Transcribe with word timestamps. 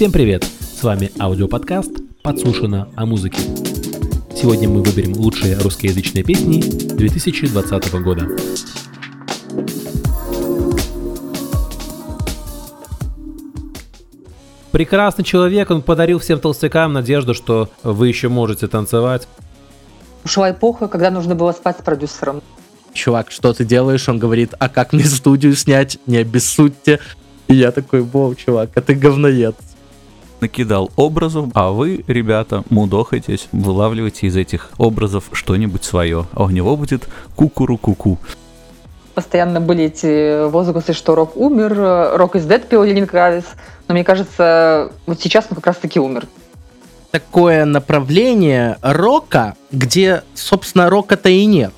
Всем 0.00 0.12
привет! 0.12 0.46
С 0.60 0.82
вами 0.82 1.12
аудиоподкаст 1.20 1.90
«Подслушано 2.22 2.88
о 2.96 3.04
музыке». 3.04 3.36
Сегодня 4.34 4.66
мы 4.66 4.82
выберем 4.82 5.12
лучшие 5.12 5.58
русскоязычные 5.58 6.24
песни 6.24 6.62
2020 6.62 7.92
года. 8.00 8.26
Прекрасный 14.72 15.22
человек, 15.22 15.70
он 15.70 15.82
подарил 15.82 16.18
всем 16.18 16.40
толстякам 16.40 16.94
надежду, 16.94 17.34
что 17.34 17.68
вы 17.82 18.08
еще 18.08 18.30
можете 18.30 18.68
танцевать. 18.68 19.28
Ушла 20.24 20.50
эпоха, 20.50 20.88
когда 20.88 21.10
нужно 21.10 21.34
было 21.34 21.52
спать 21.52 21.76
с 21.78 21.82
продюсером. 21.82 22.40
Чувак, 22.94 23.30
что 23.30 23.52
ты 23.52 23.66
делаешь? 23.66 24.08
Он 24.08 24.18
говорит, 24.18 24.54
а 24.58 24.70
как 24.70 24.94
мне 24.94 25.04
студию 25.04 25.54
снять? 25.54 25.98
Не 26.06 26.16
обессудьте. 26.16 27.00
И 27.48 27.54
я 27.54 27.70
такой, 27.70 28.00
вау, 28.00 28.34
чувак, 28.34 28.70
а 28.76 28.80
ты 28.80 28.94
говноед. 28.94 29.56
Накидал 30.40 30.90
образов, 30.96 31.46
а 31.54 31.70
вы, 31.70 32.04
ребята, 32.06 32.64
мудохайтесь, 32.70 33.48
вылавливайте 33.52 34.26
из 34.26 34.36
этих 34.36 34.70
образов 34.78 35.24
что-нибудь 35.32 35.84
свое, 35.84 36.26
а 36.32 36.44
у 36.44 36.50
него 36.50 36.76
будет 36.76 37.08
кукуру-куку. 37.36 38.18
Постоянно 39.14 39.60
были 39.60 39.84
эти 39.84 40.48
возгласы, 40.48 40.92
что 40.92 41.14
рок 41.14 41.36
умер, 41.36 42.16
рок 42.16 42.36
из 42.36 42.46
Dead 42.46 42.66
пел 42.66 42.84
Ленин 42.84 43.06
Кравец. 43.06 43.44
Но 43.88 43.94
мне 43.94 44.04
кажется, 44.04 44.92
вот 45.06 45.20
сейчас 45.20 45.46
он 45.50 45.56
как 45.56 45.66
раз-таки 45.66 45.98
умер. 45.98 46.26
Такое 47.10 47.64
направление 47.64 48.78
рока, 48.82 49.56
где, 49.72 50.22
собственно, 50.34 50.88
рока-то 50.88 51.28
и 51.28 51.44
нет. 51.44 51.72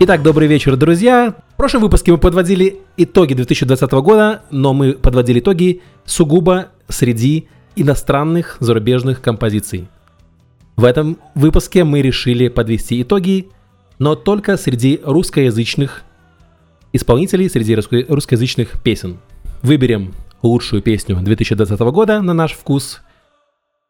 Итак, 0.00 0.22
добрый 0.22 0.46
вечер, 0.46 0.76
друзья. 0.76 1.34
В 1.54 1.56
прошлом 1.56 1.82
выпуске 1.82 2.12
мы 2.12 2.18
подводили 2.18 2.78
итоги 2.96 3.34
2020 3.34 3.90
года, 3.92 4.42
но 4.50 4.72
мы 4.72 4.92
подводили 4.92 5.40
итоги 5.40 5.82
сугубо 6.04 6.68
среди 6.88 7.48
иностранных 7.74 8.56
зарубежных 8.60 9.20
композиций. 9.20 9.88
В 10.76 10.84
этом 10.84 11.18
выпуске 11.34 11.82
мы 11.82 12.00
решили 12.00 12.48
подвести 12.48 13.02
итоги, 13.02 13.48
но 13.98 14.14
только 14.14 14.56
среди 14.56 15.00
русскоязычных 15.02 16.02
исполнителей, 16.92 17.50
среди 17.50 17.74
русско- 17.74 18.06
русскоязычных 18.08 18.80
песен. 18.82 19.18
Выберем 19.62 20.14
лучшую 20.42 20.80
песню 20.82 21.16
2020 21.20 21.80
года 21.90 22.22
на 22.22 22.32
наш 22.34 22.52
вкус. 22.52 23.00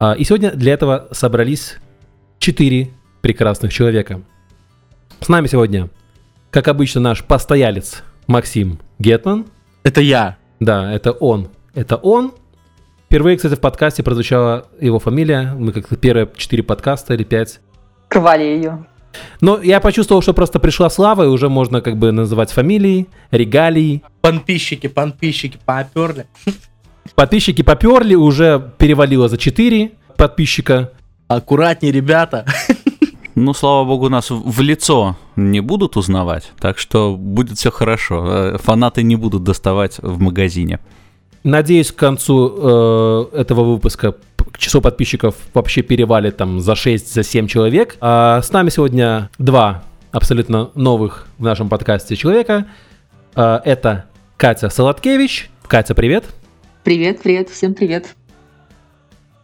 А, 0.00 0.14
И 0.14 0.24
сегодня 0.24 0.52
для 0.52 0.72
этого 0.72 1.08
собрались 1.12 1.76
четыре 2.38 2.92
прекрасных 3.20 3.72
человека. 3.74 4.22
С 5.20 5.28
нами 5.28 5.46
сегодня, 5.46 5.90
как 6.50 6.68
обычно, 6.68 7.00
наш 7.00 7.24
постоялец 7.24 8.02
Максим 8.26 8.78
Гетман. 8.98 9.46
Это 9.82 10.00
я. 10.00 10.38
Да, 10.60 10.92
это 10.92 11.12
он. 11.12 11.48
Это 11.74 11.96
он. 11.96 12.32
Впервые, 13.06 13.36
кстати, 13.36 13.54
в 13.54 13.60
подкасте 13.60 14.02
прозвучала 14.02 14.68
его 14.80 14.98
фамилия. 14.98 15.54
Мы 15.58 15.72
как-то 15.72 15.96
первые 15.96 16.30
четыре 16.36 16.62
подкаста 16.62 17.14
или 17.14 17.24
пять. 17.24 17.60
Крывали 18.08 18.44
ее. 18.44 18.86
Но 19.40 19.60
я 19.60 19.80
почувствовал, 19.80 20.22
что 20.22 20.34
просто 20.34 20.60
пришла 20.60 20.88
слава, 20.88 21.24
и 21.24 21.26
уже 21.26 21.48
можно 21.48 21.80
как 21.80 21.96
бы 21.96 22.12
называть 22.12 22.50
фамилии, 22.50 23.08
регалии. 23.30 24.02
Подписчики, 24.20 24.86
подписчики 24.86 25.58
поперли. 25.64 26.26
Подписчики 27.14 27.62
поперли, 27.62 28.14
уже 28.14 28.72
перевалило 28.78 29.28
за 29.28 29.36
4 29.36 29.92
подписчика. 30.16 30.92
Аккуратнее, 31.26 31.92
ребята. 31.92 32.46
Ну, 33.40 33.54
слава 33.54 33.84
богу, 33.84 34.08
нас 34.08 34.30
в 34.30 34.60
лицо 34.60 35.16
не 35.36 35.60
будут 35.60 35.96
узнавать, 35.96 36.50
так 36.58 36.76
что 36.76 37.14
будет 37.16 37.56
все 37.56 37.70
хорошо. 37.70 38.26
Э, 38.26 38.58
Фанаты 38.58 39.04
не 39.04 39.14
будут 39.14 39.44
доставать 39.44 39.98
в 39.98 40.18
магазине. 40.20 40.80
Надеюсь, 41.44 41.92
к 41.92 41.96
концу 41.96 43.30
э, 43.32 43.38
этого 43.40 43.62
выпуска 43.62 44.16
число 44.58 44.80
подписчиков 44.80 45.36
вообще 45.54 45.82
перевалит 45.82 46.36
там 46.36 46.58
за 46.58 46.74
6, 46.74 47.14
за 47.14 47.22
7 47.22 47.46
человек. 47.46 47.96
А 48.00 48.42
с 48.42 48.50
нами 48.50 48.70
сегодня 48.70 49.30
два 49.38 49.84
абсолютно 50.10 50.70
новых 50.74 51.28
в 51.38 51.44
нашем 51.44 51.68
подкасте 51.68 52.16
человека. 52.16 52.66
А, 53.36 53.62
это 53.64 54.06
Катя 54.36 54.68
Солодкевич. 54.68 55.48
Катя, 55.68 55.94
привет. 55.94 56.24
Привет, 56.82 57.22
привет, 57.22 57.50
всем 57.50 57.74
привет. 57.74 58.16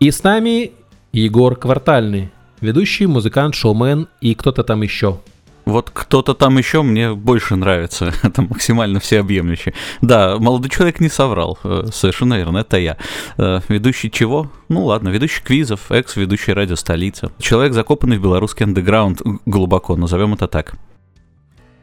И 0.00 0.10
с 0.10 0.24
нами 0.24 0.72
Егор 1.12 1.54
Квартальный, 1.54 2.32
ведущий, 2.64 3.06
музыкант, 3.06 3.54
шоумен 3.54 4.08
и 4.20 4.34
кто-то 4.34 4.62
там 4.64 4.82
еще. 4.82 5.20
Вот 5.64 5.90
кто-то 5.90 6.34
там 6.34 6.58
еще 6.58 6.82
мне 6.82 7.14
больше 7.14 7.56
нравится. 7.56 8.12
Это 8.22 8.42
максимально 8.42 9.00
всеобъемлюще. 9.00 9.72
Да, 10.02 10.38
молодой 10.38 10.68
человек 10.68 11.00
не 11.00 11.08
соврал. 11.08 11.58
Э, 11.64 11.84
Совершенно 11.92 12.34
верно, 12.34 12.58
это 12.58 12.76
я. 12.76 12.96
Э, 13.38 13.60
Ведущий 13.68 14.10
чего? 14.10 14.50
Ну 14.68 14.84
ладно, 14.84 15.08
ведущий 15.08 15.42
квизов, 15.42 15.90
экс-ведущий 15.90 16.52
радио 16.52 16.76
«Столица». 16.76 17.30
Человек, 17.38 17.72
закопанный 17.72 18.18
в 18.18 18.22
белорусский 18.22 18.66
андеграунд 18.66 19.22
глубоко, 19.46 19.96
назовем 19.96 20.34
это 20.34 20.48
так. 20.48 20.74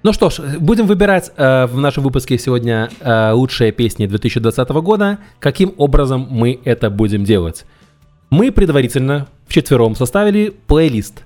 Ну 0.03 0.13
что 0.13 0.29
ж, 0.29 0.39
будем 0.59 0.87
выбирать 0.87 1.31
э, 1.37 1.67
в 1.67 1.77
нашем 1.79 2.03
выпуске 2.03 2.37
сегодня 2.37 2.89
э, 3.01 3.31
лучшие 3.33 3.71
песни 3.71 4.07
2020 4.07 4.69
года. 4.69 5.19
Каким 5.39 5.73
образом 5.77 6.27
мы 6.29 6.59
это 6.65 6.89
будем 6.89 7.23
делать? 7.23 7.65
Мы 8.31 8.51
предварительно 8.51 9.27
вчетвером 9.51 9.95
составили 9.95 10.53
плейлист. 10.66 11.25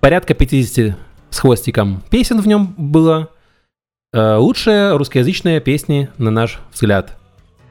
Порядка 0.00 0.34
50 0.34 0.96
с 1.30 1.38
хвостиком 1.38 2.02
песен 2.10 2.40
в 2.40 2.48
нем 2.48 2.74
было. 2.76 3.30
Э, 4.12 4.36
лучшие 4.36 4.96
русскоязычные 4.96 5.60
песни, 5.60 6.08
на 6.18 6.32
наш 6.32 6.58
взгляд. 6.72 7.16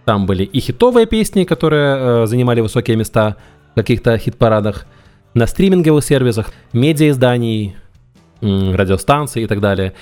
Там 0.05 0.25
были 0.25 0.43
и 0.45 0.59
хитовые 0.61 1.05
песни, 1.05 1.43
которые 1.43 1.97
э, 1.97 2.25
занимали 2.27 2.61
высокие 2.61 2.95
места 2.95 3.35
в 3.73 3.75
каких-то 3.75 4.17
хит-парадах, 4.17 4.85
на 5.33 5.45
стриминговых 5.45 6.03
сервисах, 6.03 6.51
медиаизданий, 6.71 7.75
радиостанции 8.41 9.43
и 9.43 9.47
так 9.47 9.59
далее. 9.59 9.93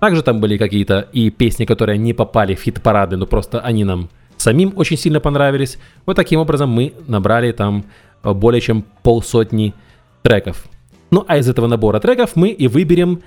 Также 0.00 0.22
там 0.22 0.40
были 0.40 0.56
какие-то 0.56 1.06
и 1.12 1.28
песни, 1.28 1.66
которые 1.66 1.98
не 1.98 2.14
попали 2.14 2.54
в 2.54 2.62
хит-парады, 2.62 3.16
но 3.16 3.26
просто 3.26 3.60
они 3.60 3.84
нам 3.84 4.08
самим 4.38 4.72
очень 4.76 4.96
сильно 4.96 5.20
понравились. 5.20 5.78
Вот 6.06 6.16
таким 6.16 6.40
образом 6.40 6.70
мы 6.70 6.94
набрали 7.06 7.52
там 7.52 7.84
более 8.22 8.60
чем 8.60 8.84
полсотни 9.02 9.74
треков. 10.22 10.64
Ну 11.10 11.24
а 11.28 11.38
из 11.38 11.48
этого 11.48 11.66
набора 11.66 12.00
треков 12.00 12.36
мы 12.36 12.48
и 12.48 12.68
выберем 12.68 13.22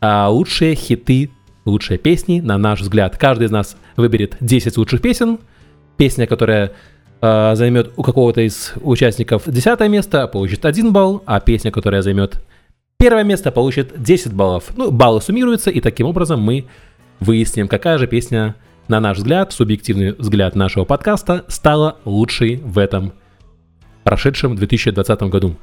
а, 0.00 0.28
лучшие 0.28 0.74
хиты, 0.74 1.30
лучшие 1.64 1.98
песни, 1.98 2.40
на 2.40 2.58
наш 2.58 2.80
взгляд. 2.80 3.16
Каждый 3.16 3.46
из 3.46 3.50
нас 3.50 3.76
выберет 3.96 4.36
10 4.40 4.76
лучших 4.76 5.00
песен. 5.00 5.38
Песня, 5.96 6.26
которая 6.26 6.72
а, 7.20 7.54
займет 7.54 7.92
у 7.96 8.02
какого-то 8.02 8.40
из 8.40 8.74
участников 8.82 9.44
10 9.46 9.80
место, 9.88 10.26
получит 10.26 10.64
1 10.64 10.92
балл, 10.92 11.22
а 11.26 11.40
песня, 11.40 11.70
которая 11.70 12.02
займет 12.02 12.42
Первое 13.02 13.24
место 13.24 13.50
получит 13.50 14.00
10 14.00 14.32
баллов. 14.32 14.70
Ну, 14.76 14.92
баллы 14.92 15.20
суммируются, 15.20 15.70
и 15.70 15.80
таким 15.80 16.06
образом 16.06 16.40
мы 16.40 16.66
выясним, 17.18 17.66
какая 17.66 17.98
же 17.98 18.06
песня, 18.06 18.54
на 18.86 19.00
наш 19.00 19.16
взгляд, 19.16 19.52
субъективный 19.52 20.12
взгляд 20.12 20.54
нашего 20.54 20.84
подкаста, 20.84 21.44
стала 21.48 21.96
лучшей 22.04 22.58
в 22.62 22.78
этом 22.78 23.12
прошедшем 24.04 24.56
2020 24.56 25.22
году. 25.24 25.56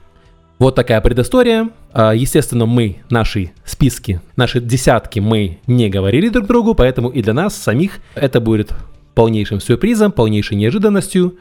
Вот 0.60 0.76
такая 0.76 1.00
предыстория. 1.00 1.70
А, 1.94 2.14
Естественно, 2.14 2.66
мы, 2.66 2.98
наши 3.10 3.52
списки, 3.64 4.20
наши 4.36 4.60
десятки 4.60 5.20
мы 5.20 5.60
не 5.68 5.90
говорили 5.90 6.28
друг 6.28 6.48
другу, 6.48 6.76
поэтому 6.76 7.10
и 7.10 7.22
для 7.22 7.34
нас 7.34 7.56
самих 7.56 8.00
это 8.14 8.42
будет 8.42 8.74
полнейшим 9.16 9.62
сюрпризом, 9.62 10.12
полнейшей 10.12 10.58
неожиданностью. 10.58 11.38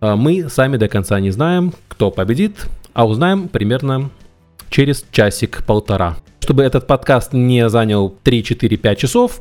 А, 0.00 0.16
Мы 0.16 0.48
сами 0.48 0.78
до 0.78 0.88
конца 0.88 1.20
не 1.20 1.30
знаем, 1.30 1.74
кто 1.88 2.10
победит, 2.10 2.66
а 2.94 3.06
узнаем 3.06 3.48
примерно 3.48 4.10
через 4.70 5.04
часик-полтора. 5.12 6.16
Чтобы 6.40 6.62
этот 6.62 6.86
подкаст 6.86 7.32
не 7.34 7.68
занял 7.68 8.14
3-4-5 8.24 8.96
часов, 8.96 9.40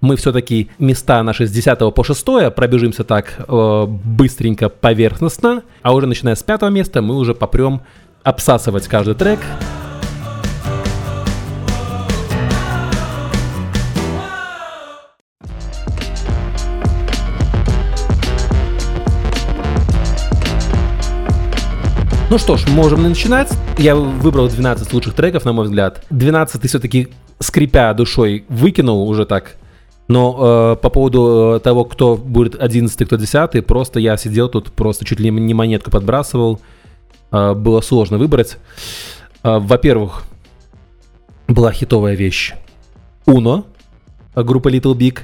мы 0.00 0.16
все-таки 0.16 0.68
места 0.78 1.22
наши 1.22 1.46
с 1.46 1.50
10 1.52 1.94
по 1.94 2.04
6 2.04 2.24
пробежимся 2.54 3.04
так 3.04 3.36
э, 3.46 3.86
быстренько, 3.86 4.68
поверхностно, 4.68 5.62
а 5.82 5.94
уже 5.94 6.06
начиная 6.06 6.34
с 6.34 6.42
пятого 6.42 6.70
места 6.70 7.02
мы 7.02 7.16
уже 7.16 7.34
попрем 7.34 7.82
обсасывать 8.24 8.88
каждый 8.88 9.14
трек. 9.14 9.38
Ну 22.30 22.38
что 22.38 22.56
ж, 22.56 22.68
можем 22.68 23.02
начинать. 23.02 23.50
Я 23.76 23.96
выбрал 23.96 24.48
12 24.48 24.92
лучших 24.92 25.14
треков, 25.14 25.44
на 25.44 25.52
мой 25.52 25.64
взгляд. 25.64 26.06
12 26.10 26.62
ты 26.62 26.68
все-таки, 26.68 27.08
скрипя 27.40 27.92
душой, 27.92 28.44
выкинул 28.48 29.08
уже 29.08 29.26
так. 29.26 29.56
Но 30.06 30.74
э, 30.74 30.76
по 30.80 30.90
поводу 30.90 31.56
э, 31.56 31.58
того, 31.58 31.84
кто 31.84 32.16
будет 32.16 32.54
11 32.54 33.04
кто 33.04 33.16
10 33.16 33.66
просто 33.66 33.98
я 33.98 34.16
сидел 34.16 34.48
тут, 34.48 34.70
просто 34.70 35.04
чуть 35.04 35.18
ли 35.18 35.28
не 35.28 35.54
монетку 35.54 35.90
подбрасывал. 35.90 36.60
Э, 37.32 37.54
было 37.54 37.80
сложно 37.80 38.16
выбрать. 38.16 38.58
Э, 39.42 39.58
во-первых, 39.58 40.22
была 41.48 41.72
хитовая 41.72 42.14
вещь. 42.14 42.54
Uno, 43.26 43.64
группа 44.36 44.68
Little 44.68 44.94
Big. 44.94 45.18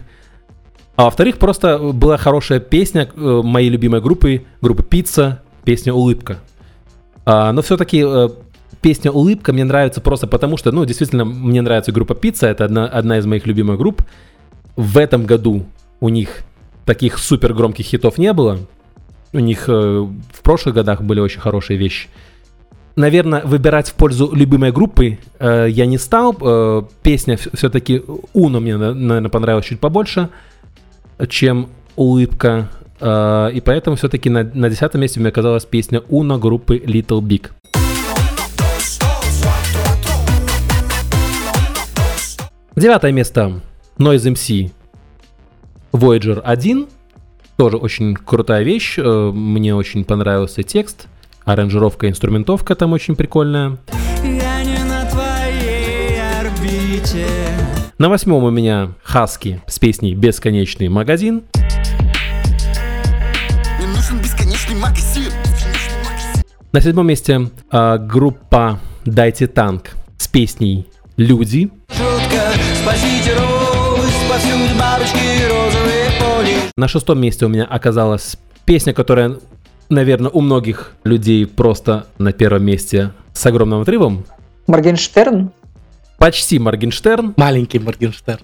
А 0.96 1.04
во-вторых, 1.04 1.38
просто 1.38 1.78
была 1.78 2.16
хорошая 2.16 2.58
песня 2.58 3.08
э, 3.14 3.40
моей 3.44 3.70
любимой 3.70 4.00
группы, 4.00 4.44
группы 4.60 4.82
Пицца, 4.82 5.40
песня 5.62 5.92
«Улыбка». 5.92 6.38
А, 7.26 7.52
но 7.52 7.60
все-таки 7.60 8.04
э, 8.06 8.28
песня 8.80 9.10
«Улыбка» 9.10 9.52
мне 9.52 9.64
нравится 9.64 10.00
просто 10.00 10.28
потому, 10.28 10.56
что, 10.56 10.70
ну, 10.70 10.84
действительно, 10.84 11.24
мне 11.24 11.60
нравится 11.60 11.90
группа 11.90 12.14
«Пицца», 12.14 12.46
это 12.46 12.64
одна, 12.64 12.86
одна 12.86 13.18
из 13.18 13.26
моих 13.26 13.46
любимых 13.46 13.78
групп. 13.78 14.02
В 14.76 14.96
этом 14.96 15.26
году 15.26 15.66
у 15.98 16.08
них 16.08 16.44
таких 16.84 17.18
супер 17.18 17.52
громких 17.52 17.84
хитов 17.84 18.16
не 18.16 18.32
было. 18.32 18.58
У 19.32 19.40
них 19.40 19.68
э, 19.68 19.72
в 19.72 20.42
прошлых 20.42 20.76
годах 20.76 21.02
были 21.02 21.18
очень 21.18 21.40
хорошие 21.40 21.76
вещи. 21.76 22.08
Наверное, 22.94 23.42
выбирать 23.42 23.90
в 23.90 23.94
пользу 23.94 24.30
любимой 24.32 24.70
группы 24.70 25.18
э, 25.40 25.66
я 25.68 25.84
не 25.86 25.98
стал. 25.98 26.36
Э, 26.40 26.82
песня 27.02 27.36
все-таки 27.36 28.04
«Уно» 28.34 28.60
мне, 28.60 28.76
наверное, 28.76 29.28
понравилась 29.30 29.66
чуть 29.66 29.80
побольше, 29.80 30.28
чем 31.28 31.70
«Улыбка». 31.96 32.70
Uh, 32.98 33.52
и 33.52 33.60
поэтому 33.60 33.96
все-таки 33.96 34.30
на, 34.30 34.42
на 34.42 34.70
десятом 34.70 35.02
месте 35.02 35.20
у 35.20 35.22
меня 35.22 35.28
оказалась 35.28 35.64
песня 35.66 36.02
Уна 36.08 36.38
группы 36.38 36.78
Little 36.78 37.20
Big. 37.20 37.50
Девятое 42.74 43.12
место 43.12 43.60
Noise 43.98 44.32
MC 44.34 44.70
Voyager 45.92 46.40
1. 46.40 46.86
Тоже 47.56 47.76
очень 47.76 48.14
крутая 48.14 48.62
вещь. 48.62 48.98
Uh, 48.98 49.32
мне 49.32 49.74
очень 49.74 50.04
понравился 50.04 50.62
текст. 50.62 51.08
Аранжировка, 51.44 52.08
инструментовка 52.08 52.74
там 52.74 52.92
очень 52.92 53.14
прикольная. 53.14 53.76
Я 54.24 54.64
не 54.64 54.82
на 54.84 55.04
твоей 55.10 56.18
орбите. 56.40 57.26
На 57.98 58.08
восьмом 58.08 58.44
у 58.44 58.50
меня 58.50 58.90
Хаски 59.02 59.62
с 59.66 59.78
песней 59.78 60.14
«Бесконечный 60.14 60.88
магазин». 60.88 61.44
На 66.72 66.80
седьмом 66.80 67.06
месте 67.06 67.50
э, 67.72 67.98
группа 67.98 68.78
Дайте 69.04 69.46
танк 69.46 69.96
с 70.18 70.28
песней 70.28 70.86
Люди. 71.16 71.70
Шутка, 71.88 72.52
спасите 72.82 73.32
Русь, 73.38 74.76
бабочки, 74.78 75.48
розовые 75.48 76.10
поли. 76.20 76.56
На 76.76 76.88
шестом 76.88 77.20
месте 77.20 77.46
у 77.46 77.48
меня 77.48 77.64
оказалась 77.64 78.36
песня, 78.66 78.92
которая, 78.92 79.38
наверное, 79.88 80.30
у 80.30 80.42
многих 80.42 80.92
людей 81.04 81.46
просто 81.46 82.06
на 82.18 82.32
первом 82.32 82.64
месте 82.64 83.12
с 83.32 83.46
огромным 83.46 83.80
отрывом. 83.80 84.26
Моргенштерн? 84.66 85.52
Почти 86.18 86.58
Моргенштерн. 86.58 87.32
Маленький 87.38 87.78
Моргенштерн. 87.78 88.40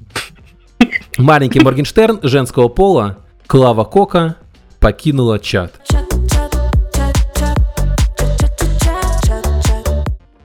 Маленький 1.18 1.60
Моргенштерн 1.60 2.20
женского 2.22 2.68
пола 2.68 3.18
Клава 3.46 3.84
Кока 3.84 4.36
покинула 4.80 5.38
чат. 5.38 5.72
чат. 5.88 6.11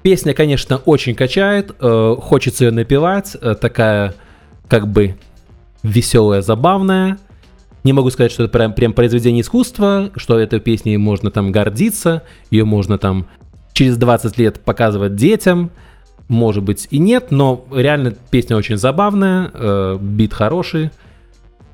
Песня, 0.08 0.34
конечно, 0.34 0.78
очень 0.78 1.16
качает, 1.16 1.76
э, 1.82 2.16
хочется 2.22 2.64
ее 2.64 2.72
напевать, 2.72 3.36
э, 3.42 3.56
такая 3.56 4.14
как 4.70 4.88
бы 4.88 5.18
веселая, 5.84 6.42
забавная. 6.42 7.18
Не 7.84 7.92
могу 7.92 8.10
сказать, 8.10 8.32
что 8.32 8.44
это 8.44 8.54
прям, 8.54 8.74
прям 8.74 8.94
произведение 8.94 9.42
искусства, 9.42 10.12
что 10.16 10.40
этой 10.40 10.62
песней 10.62 10.96
можно 10.96 11.30
там 11.30 11.52
гордиться, 11.52 12.24
ее 12.52 12.64
можно 12.64 12.98
там 12.98 13.28
через 13.74 13.98
20 13.98 14.38
лет 14.38 14.62
показывать 14.62 15.18
детям, 15.18 15.72
может 16.30 16.64
быть 16.64 16.88
и 16.90 17.00
нет, 17.00 17.30
но 17.32 17.66
реально 17.70 18.12
песня 18.32 18.56
очень 18.56 18.78
забавная, 18.78 19.52
э, 19.54 19.98
бит 20.00 20.34
хороший, 20.34 20.92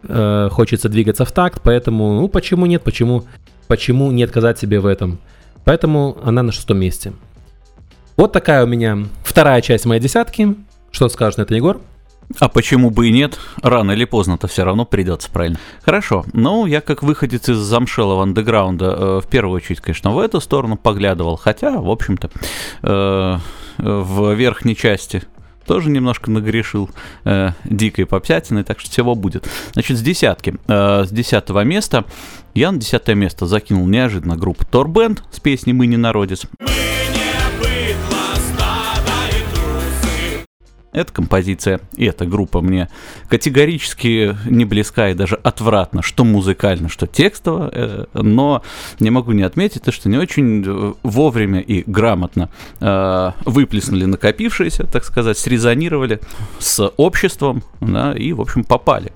э, 0.07 0.49
хочется 0.51 0.89
двигаться 0.89 1.25
в 1.25 1.31
такт, 1.31 1.61
поэтому, 1.63 2.15
ну 2.15 2.27
почему 2.29 2.65
нет, 2.65 2.81
почему, 2.81 3.25
почему 3.67 4.11
не 4.11 4.23
отказать 4.23 4.57
себе 4.57 4.79
в 4.79 4.87
этом. 4.87 5.19
Поэтому 5.65 6.17
она 6.23 6.41
на 6.41 6.51
шестом 6.51 6.79
месте. 6.79 7.13
Вот 8.15 8.31
такая 8.31 8.63
у 8.63 8.67
меня 8.67 8.99
вторая 9.23 9.61
часть 9.61 9.85
моей 9.85 10.01
десятки. 10.01 10.55
Что 10.91 11.09
скажешь 11.09 11.37
на 11.37 11.41
это, 11.43 11.55
Егор? 11.55 11.81
А 12.39 12.47
почему 12.47 12.89
бы 12.89 13.09
и 13.09 13.11
нет? 13.11 13.39
Рано 13.61 13.91
или 13.91 14.05
поздно-то 14.05 14.47
все 14.47 14.63
равно 14.63 14.85
придется, 14.85 15.29
правильно? 15.31 15.57
Хорошо. 15.81 16.23
Ну, 16.33 16.65
я 16.65 16.81
как 16.81 17.03
выходец 17.03 17.49
из 17.49 17.57
замшелого 17.57 18.23
андеграунда 18.23 18.85
э, 18.85 19.21
в 19.23 19.27
первую 19.27 19.57
очередь, 19.57 19.81
конечно, 19.81 20.11
в 20.11 20.19
эту 20.19 20.39
сторону 20.41 20.77
поглядывал. 20.77 21.37
Хотя, 21.37 21.71
в 21.79 21.89
общем-то, 21.89 22.29
э, 22.83 23.37
в 23.77 24.33
верхней 24.33 24.75
части 24.75 25.23
тоже 25.65 25.89
немножко 25.89 26.29
нагрешил 26.29 26.89
э, 27.25 27.49
дикой 27.65 28.05
попсятиной, 28.05 28.63
так 28.63 28.79
что 28.79 28.91
всего 28.91 29.15
будет. 29.15 29.47
Значит, 29.73 29.97
с 29.97 30.01
десятки, 30.01 30.55
э, 30.67 31.05
с 31.05 31.09
десятого 31.09 31.63
места 31.63 32.05
я 32.53 32.71
на 32.71 32.79
десятое 32.79 33.15
место 33.15 33.47
закинул 33.47 33.87
неожиданно 33.87 34.37
группу 34.37 34.65
Торбенд 34.65 35.23
с 35.31 35.39
песней 35.39 35.73
«Мы 35.73 35.87
не 35.87 35.97
народец». 35.97 36.45
Мы 36.59 36.82
Эта 40.93 41.11
композиция 41.11 41.79
и 41.95 42.05
эта 42.05 42.25
группа 42.25 42.61
мне 42.61 42.87
категорически 43.27 44.37
не 44.45 44.63
близка 44.65 45.09
и 45.09 45.13
даже 45.13 45.35
отвратно, 45.35 46.01
что 46.01 46.23
музыкально, 46.23 46.87
что 46.87 47.07
текстово, 47.07 47.69
э, 47.73 48.05
но 48.13 48.61
не 48.99 49.09
могу 49.09 49.31
не 49.31 49.43
отметить, 49.43 49.91
что 49.91 50.07
не 50.07 50.17
очень 50.17 50.63
э, 50.65 50.93
вовремя 51.03 51.59
и 51.59 51.83
грамотно 51.85 52.49
э, 52.79 53.31
выплеснули 53.45 54.05
накопившиеся, 54.05 54.85
так 54.85 55.03
сказать, 55.03 55.37
срезонировали 55.37 56.19
с 56.59 56.87
обществом 56.97 57.63
да, 57.81 58.13
и, 58.13 58.31
в 58.33 58.41
общем, 58.41 58.63
попали 58.63 59.11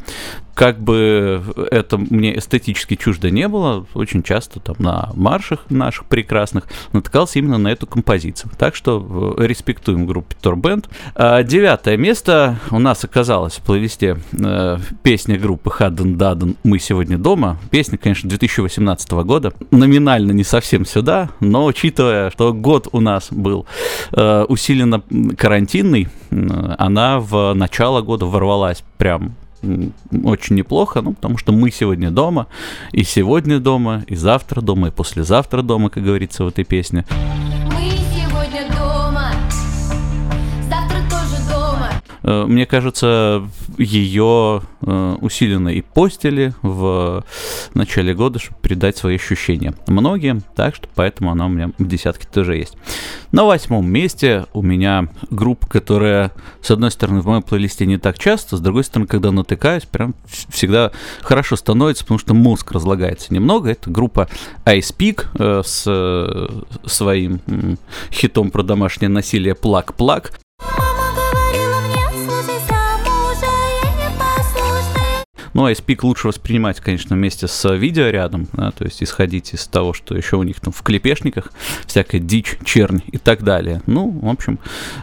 как 0.58 0.80
бы 0.80 1.44
это 1.70 2.00
мне 2.00 2.36
эстетически 2.40 2.96
чуждо 2.96 3.30
не 3.30 3.48
было, 3.48 3.86
очень 3.94 4.24
часто 4.24 4.60
там 4.60 4.76
на 4.80 5.12
маршах 5.14 5.70
наших 5.70 6.06
прекрасных 6.06 6.64
натыкался 6.94 7.38
именно 7.38 7.60
на 7.60 7.68
эту 7.68 7.86
композицию. 7.86 8.52
Так 8.58 8.74
что 8.74 9.36
респектуем 9.38 10.08
группе 10.08 10.36
Торбенд. 10.42 10.90
А 11.14 11.44
девятое 11.44 11.96
место 11.96 12.60
у 12.72 12.80
нас 12.80 13.04
оказалось 13.04 13.58
в 13.58 13.62
плейлисте 13.62 14.18
э, 14.32 14.78
песня 15.04 15.38
группы 15.38 15.70
Хадден 15.70 16.18
Даден 16.18 16.56
«Мы 16.64 16.80
сегодня 16.80 17.20
дома». 17.20 17.60
Песня, 17.70 18.00
конечно, 18.00 18.28
2018 18.28 19.12
года. 19.12 19.54
Номинально 19.70 20.32
не 20.32 20.44
совсем 20.44 20.86
сюда, 20.86 21.30
но 21.40 21.66
учитывая, 21.66 22.32
что 22.32 22.52
год 22.52 22.88
у 22.94 23.00
нас 23.00 23.28
был 23.30 23.68
э, 24.12 24.46
усиленно 24.46 25.04
карантинный, 25.38 26.08
э, 26.32 26.76
она 26.80 27.20
в 27.20 27.54
начало 27.54 28.02
года 28.02 28.26
ворвалась 28.26 28.84
прям 28.98 29.36
очень 30.24 30.56
неплохо, 30.56 31.02
ну, 31.02 31.14
потому 31.14 31.38
что 31.38 31.52
мы 31.52 31.72
сегодня 31.72 32.12
дома, 32.12 32.48
и 32.92 33.04
сегодня 33.04 33.60
дома, 33.60 34.04
и 34.08 34.16
завтра 34.16 34.62
дома, 34.62 34.88
и 34.88 34.92
послезавтра 34.92 35.62
дома, 35.62 35.90
как 35.90 36.04
говорится 36.04 36.44
в 36.44 36.48
этой 36.48 36.64
песне. 36.64 37.06
Мне 42.28 42.66
кажется, 42.66 43.48
ее 43.78 44.62
э, 44.82 45.16
усиленно 45.22 45.70
и 45.70 45.82
постили 45.82 46.54
в 46.62 47.24
начале 47.74 48.14
года, 48.14 48.38
чтобы 48.38 48.60
передать 48.62 48.98
свои 48.98 49.16
ощущения 49.16 49.74
многим, 49.88 50.42
так 50.56 50.76
что 50.76 50.90
поэтому 50.94 51.32
она 51.32 51.46
у 51.46 51.50
меня 51.50 51.72
в 51.78 51.88
десятке 51.88 52.28
тоже 52.28 52.58
есть. 52.58 52.78
На 53.32 53.46
восьмом 53.46 53.90
месте 53.90 54.46
у 54.54 54.62
меня 54.62 55.08
группа, 55.30 55.68
которая, 55.68 56.34
с 56.62 56.70
одной 56.70 56.92
стороны, 56.92 57.22
в 57.22 57.28
моем 57.28 57.44
плейлисте 57.44 57.86
не 57.86 57.98
так 57.98 58.20
часто, 58.20 58.58
с 58.58 58.60
другой 58.60 58.84
стороны, 58.84 59.08
когда 59.08 59.32
натыкаюсь, 59.32 59.86
прям 59.86 60.14
всегда 60.50 60.92
хорошо 61.22 61.56
становится, 61.56 62.04
потому 62.04 62.20
что 62.20 62.34
мозг 62.34 62.72
разлагается 62.74 63.34
немного. 63.34 63.72
Это 63.72 63.90
группа 63.90 64.28
Ice 64.66 65.26
э, 65.40 65.62
с 65.64 66.50
своим 66.86 67.40
хитом 68.12 68.52
про 68.52 68.64
домашнее 68.64 69.10
насилие 69.10 69.56
«Плак-плак». 69.56 70.34
Ну, 75.58 75.66
а 75.66 75.72
ISPIC 75.72 76.02
лучше 76.04 76.28
воспринимать, 76.28 76.80
конечно, 76.80 77.16
вместе 77.16 77.48
с 77.48 77.76
видео 77.76 78.10
рядом, 78.10 78.48
да, 78.54 78.70
то 78.70 78.86
есть 78.86 79.02
исходить 79.02 79.56
из 79.56 79.66
того, 79.66 79.92
что 79.92 80.16
еще 80.16 80.36
у 80.36 80.44
них 80.44 80.60
там 80.60 80.72
в 80.72 80.84
клепешниках 80.84 81.52
всякая 81.88 82.20
дичь, 82.20 82.60
чернь 82.64 83.02
и 83.12 83.18
так 83.18 83.42
далее. 83.42 83.82
Ну, 83.88 84.08
в 84.22 84.30
общем, 84.30 84.60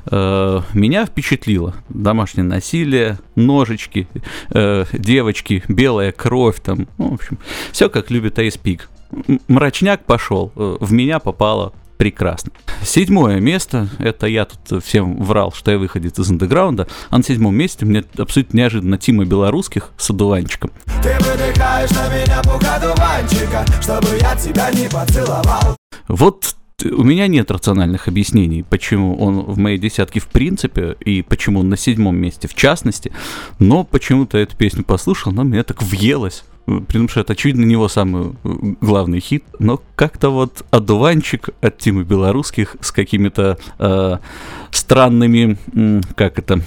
э, 0.07 0.61
меня 0.73 1.07
впечатлило. 1.07 1.75
Домашнее 1.89 2.45
насилие, 2.45 3.19
ножички, 3.35 4.07
э, 4.51 4.85
девочки, 4.93 5.65
белая 5.67 6.13
кровь 6.13 6.61
там, 6.61 6.87
ну, 6.99 7.11
в 7.11 7.15
общем, 7.15 7.41
все 7.73 7.89
как 7.89 8.13
любит 8.13 8.39
ISPIC. 8.39 8.83
Мрачняк 9.49 10.05
пошел, 10.05 10.53
э, 10.55 10.77
в 10.79 10.93
меня 10.93 11.19
попало 11.19 11.73
прекрасно. 12.05 12.53
Седьмое 12.83 13.41
место, 13.41 13.89
это 13.99 14.27
я 14.27 14.45
тут 14.45 14.85
всем 14.85 15.23
врал, 15.23 15.53
что 15.53 15.71
я 15.71 15.79
выходит 15.79 16.19
из 16.19 16.31
андеграунда, 16.31 16.87
а 17.09 17.17
на 17.17 17.25
седьмом 17.25 17.55
месте 17.55 17.87
мне 17.87 18.05
абсолютно 18.19 18.59
неожиданно 18.59 18.99
Тима 18.99 19.25
Белорусских 19.25 19.89
с 19.97 20.11
одуванчиком. 20.11 20.71
Ты 21.03 21.15
выдыхаешь 21.25 21.91
на 21.93 22.15
меня 22.15 22.43
пух 22.43 22.61
одуванчика, 22.63 23.65
чтобы 23.81 24.19
я 24.21 24.37
тебя 24.37 24.71
не 24.73 24.87
поцеловал. 24.87 25.79
Вот 26.09 26.57
у 26.85 27.05
меня 27.05 27.27
нет 27.27 27.51
рациональных 27.51 28.07
объяснений, 28.07 28.67
почему 28.69 29.17
он 29.17 29.41
в 29.41 29.57
моей 29.57 29.79
десятке 29.79 30.21
в 30.21 30.27
принципе 30.27 30.99
и 31.01 31.23
почему 31.23 31.61
он 31.61 31.71
на 31.71 31.79
седьмом 31.79 32.17
месте 32.17 32.49
в 32.49 32.55
частности, 32.55 33.13
но 33.59 33.83
почему-то 33.85 34.37
эту 34.37 34.59
песню 34.59 34.85
послушал, 34.85 35.33
но 35.33 35.43
меня 35.43 35.65
так 35.65 35.83
въелось. 35.83 36.45
Это, 36.67 37.33
очевидно, 37.35 37.65
не 37.65 37.73
его 37.73 37.89
самый 37.89 38.33
э, 38.43 38.49
главный 38.81 39.21
хит, 39.21 39.45
но 39.59 39.83
как-то 39.97 40.31
вот 40.31 40.65
одуванчик 40.71 41.51
от 41.61 41.79
Тимы 41.79 42.05
Белорусских 42.05 42.77
с 42.81 42.91
какими-то 42.91 43.59
э, 43.79 44.19
странными, 44.71 45.59
как 46.17 46.39
это, 46.39 46.63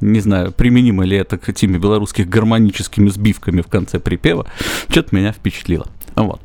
не 0.00 0.20
знаю, 0.20 0.52
применимо 0.52 1.04
ли 1.04 1.16
это 1.16 1.38
к 1.38 1.52
Тиме 1.52 1.78
Белорусских 1.78 2.28
гармоническими 2.28 3.08
сбивками 3.08 3.60
в 3.60 3.66
конце 3.66 3.98
припева, 3.98 4.46
что-то 4.88 5.14
меня 5.14 5.32
впечатлило. 5.32 5.86
Вот. 6.14 6.40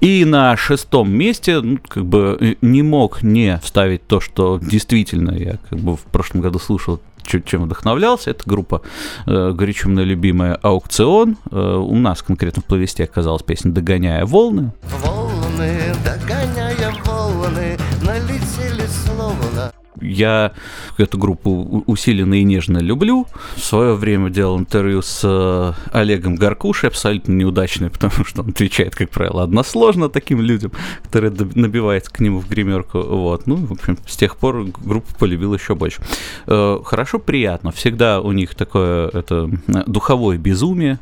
И 0.00 0.24
на 0.24 0.56
шестом 0.56 1.10
месте, 1.12 1.60
ну, 1.60 1.78
как 1.86 2.04
бы, 2.04 2.36
э, 2.40 2.54
не 2.60 2.82
мог 2.82 3.22
не 3.22 3.58
вставить 3.62 4.06
то, 4.06 4.20
что 4.20 4.58
действительно 4.60 5.32
я 5.32 5.58
как 5.70 5.78
бы 5.78 5.96
в 5.96 6.02
прошлом 6.02 6.40
году 6.40 6.58
слушал 6.58 7.00
чем 7.24 7.62
вдохновлялся. 7.62 8.30
Это 8.30 8.42
группа 8.46 8.82
э, 9.26 9.52
горячо 9.52 9.88
мной 9.88 10.04
любимая 10.04 10.54
«Аукцион». 10.56 11.36
Э, 11.50 11.76
у 11.76 11.94
нас 11.96 12.20
конкретно 12.22 12.62
в 12.62 12.64
плейлисте 12.64 13.04
оказалась 13.04 13.42
песня 13.42 13.70
«Догоняя 13.70 14.26
волны». 14.26 14.72
Волны, 15.00 15.94
догоняя 16.04 16.92
волны, 17.04 17.78
налетели 18.02 18.86
словно 18.86 19.71
я 20.00 20.52
эту 20.98 21.18
группу 21.18 21.84
усиленно 21.86 22.34
и 22.34 22.44
нежно 22.44 22.78
люблю. 22.78 23.26
В 23.56 23.60
свое 23.60 23.94
время 23.94 24.30
делал 24.30 24.58
интервью 24.58 25.02
с 25.02 25.20
э, 25.24 25.72
Олегом 25.92 26.36
Гаркушей, 26.36 26.88
абсолютно 26.88 27.32
неудачное, 27.32 27.90
потому 27.90 28.24
что 28.24 28.42
он 28.42 28.50
отвечает, 28.50 28.94
как 28.94 29.10
правило, 29.10 29.42
односложно 29.42 30.08
таким 30.08 30.40
людям, 30.40 30.72
которые 31.04 31.32
набиваются 31.54 32.10
к 32.10 32.20
нему 32.20 32.40
в 32.40 32.48
гримерку. 32.48 33.00
Вот. 33.00 33.46
Ну, 33.46 33.56
в 33.56 33.72
общем, 33.72 33.98
с 34.06 34.16
тех 34.16 34.36
пор 34.36 34.64
группу 34.64 35.08
полюбил 35.18 35.54
еще 35.54 35.74
больше. 35.74 36.02
Э, 36.46 36.78
хорошо, 36.84 37.18
приятно. 37.18 37.72
Всегда 37.72 38.20
у 38.20 38.32
них 38.32 38.54
такое 38.54 39.08
это 39.08 39.50
духовое 39.86 40.38
безумие 40.38 40.98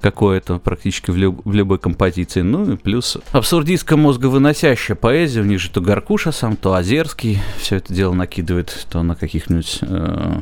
какое-то 0.00 0.58
практически 0.58 1.10
в, 1.10 1.16
люб- 1.16 1.40
в 1.44 1.52
любой 1.52 1.78
композиции. 1.78 2.42
Ну 2.42 2.72
и 2.72 2.76
плюс 2.76 3.18
абсурдистско 3.32 3.96
мозговыносящая 3.96 4.96
поэзия. 4.96 5.40
У 5.40 5.44
них 5.44 5.60
же 5.60 5.70
то 5.70 5.80
Гаркуша 5.80 6.32
сам, 6.32 6.56
то 6.56 6.74
Озерский. 6.74 7.40
Все 7.58 7.76
это 7.76 7.92
дело 7.92 8.12
накидывает 8.12 8.33
накидывает 8.34 8.86
то 8.90 9.02
на 9.02 9.14
каких-нибудь 9.14 9.78
э, 9.82 10.40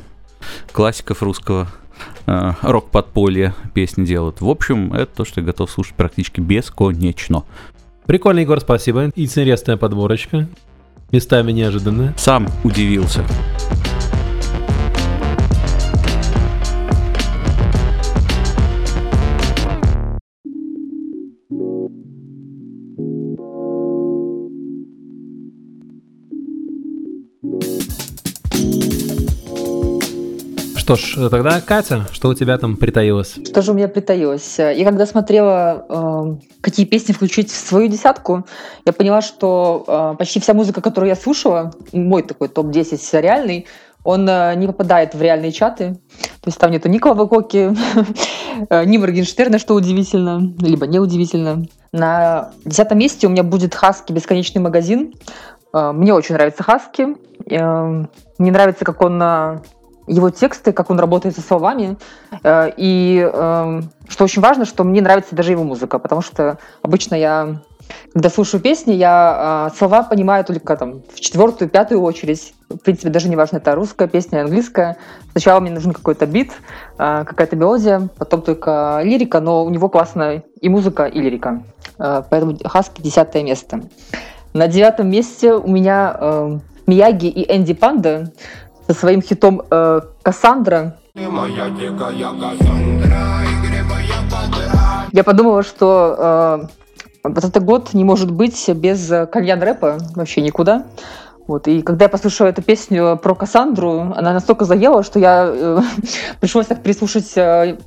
классиков 0.73 1.23
русского 1.23 1.69
э, 2.27 2.53
рок-подполья 2.63 3.55
песни 3.75 4.07
делают. 4.07 4.41
В 4.41 4.49
общем, 4.49 4.95
это 4.95 5.15
то, 5.17 5.25
что 5.27 5.41
я 5.41 5.47
готов 5.47 5.71
слушать 5.71 5.95
практически 5.95 6.41
бесконечно. 6.41 7.45
Прикольно, 8.07 8.41
Егор, 8.41 8.61
спасибо. 8.61 9.11
Интересная 9.15 9.77
подборочка. 9.77 10.49
Местами 11.11 11.53
неожиданная. 11.53 12.15
Сам 12.17 12.49
удивился. 12.65 13.25
Что 30.83 30.97
ж, 30.97 31.29
тогда, 31.31 31.61
Катя, 31.61 32.09
что 32.11 32.29
у 32.29 32.35
тебя 32.35 32.59
там 32.59 32.77
притаилось? 32.77 33.37
Что 33.47 33.63
же 33.63 33.71
у 33.71 33.75
меня 33.75 33.87
притаилось? 33.87 34.59
Я 34.59 34.85
когда 34.85 35.07
смотрела, 35.07 35.87
э, 35.89 36.37
какие 36.61 36.87
песни 36.87 37.13
включить 37.13 37.53
в 37.53 37.55
свою 37.55 37.87
десятку, 37.87 38.45
я 38.85 38.93
поняла, 38.93 39.23
что 39.23 39.85
э, 39.87 40.17
почти 40.19 40.41
вся 40.41 40.55
музыка, 40.55 40.81
которую 40.81 41.09
я 41.09 41.15
слушала, 41.15 41.71
мой 41.93 42.25
такой 42.25 42.49
топ-10 42.49 43.21
реальный, 43.21 43.69
он 44.03 44.29
э, 44.29 44.57
не 44.57 44.67
попадает 44.67 45.15
в 45.15 45.23
реальные 45.23 45.53
чаты. 45.53 46.01
То 46.41 46.49
есть 46.49 46.59
там 46.59 46.73
нету 46.73 46.89
ни 46.89 46.99
Клава 46.99 47.27
Коки, 47.29 47.71
ни 48.85 48.99
Моргенштерна, 48.99 49.61
что 49.61 49.75
удивительно, 49.75 50.53
либо 50.59 50.89
неудивительно. 50.89 51.65
На 51.93 52.51
десятом 52.65 52.99
месте 52.99 53.29
у 53.29 53.31
меня 53.31 53.45
будет 53.45 53.77
Хаски 53.77 54.13
«Бесконечный 54.13 54.61
магазин». 54.61 55.15
Мне 55.73 56.13
очень 56.13 56.35
нравится 56.35 56.65
Хаски. 56.65 57.17
Мне 57.47 58.51
нравится, 58.51 58.85
как 58.85 59.01
он 59.01 59.23
его 60.07 60.31
тексты, 60.31 60.73
как 60.73 60.91
он 60.91 60.99
работает 60.99 61.35
со 61.35 61.43
словами. 61.43 61.97
Э, 62.43 62.71
и 62.77 63.19
эм, 63.19 63.91
что 64.09 64.25
очень 64.25 64.43
важно, 64.43 64.65
что 64.65 64.85
мне 64.85 65.01
нравится 65.01 65.35
даже 65.35 65.53
его 65.53 65.65
музыка, 65.65 65.99
потому 65.99 66.23
что 66.23 66.59
обычно 66.83 67.15
я, 67.15 67.61
когда 68.13 68.31
слушаю 68.31 68.61
песни, 68.61 68.93
я 68.93 69.69
э, 69.71 69.77
слова 69.77 70.03
понимаю 70.03 70.45
только 70.45 70.77
там 70.77 71.03
в 71.15 71.21
четвертую, 71.21 71.69
пятую 71.69 72.03
очередь. 72.03 72.55
В 72.69 72.79
принципе, 72.79 73.11
даже 73.11 73.29
не 73.29 73.37
важно, 73.37 73.59
это 73.59 73.75
русская 73.75 74.09
песня, 74.09 74.43
английская. 74.43 74.97
Сначала 75.33 75.61
мне 75.61 75.71
нужен 75.71 75.93
какой-то 75.93 76.27
бит, 76.27 76.51
э, 76.99 77.25
какая-то 77.25 77.57
мелодия, 77.57 78.09
потом 78.19 78.43
только 78.43 79.01
лирика, 79.05 79.41
но 79.41 79.65
у 79.65 79.71
него 79.71 79.89
классная 79.89 80.45
и 80.61 80.69
музыка, 80.69 81.05
и 81.05 81.21
лирика. 81.21 81.63
Поэтому 81.99 82.57
Хаски 82.65 83.01
десятое 83.01 83.45
место. 83.45 83.83
На 84.55 84.67
девятом 84.67 85.09
месте 85.09 85.55
у 85.55 85.69
меня 85.69 86.61
Мияги 86.87 87.27
и 87.27 87.55
Энди 87.55 87.75
Панда 87.75 88.33
со 88.93 89.01
своим 89.01 89.23
хитом 89.23 89.63
э, 89.71 90.01
«Кассандра». 90.23 90.97
Я 95.13 95.25
подумала, 95.25 95.63
что 95.63 96.17
э, 96.19 97.29
вот 97.29 97.45
этот 97.45 97.65
год 97.65 97.95
не 97.95 98.05
может 98.05 98.31
быть 98.31 98.69
без 98.69 99.09
кальян-рэпа 99.09 99.99
вообще 100.15 100.43
никуда. 100.43 100.87
Вот. 101.47 101.69
И 101.69 101.83
когда 101.83 102.05
я 102.05 102.09
послушала 102.09 102.49
эту 102.49 102.63
песню 102.63 103.19
про 103.23 103.35
Кассандру, 103.35 104.13
она 104.15 104.33
настолько 104.33 104.65
заела, 104.65 105.03
что 105.03 105.19
я 105.19 105.51
э, 105.51 105.81
пришлось 106.41 106.67
так 106.67 106.83
переслушать 106.83 107.33
э, 107.37 107.79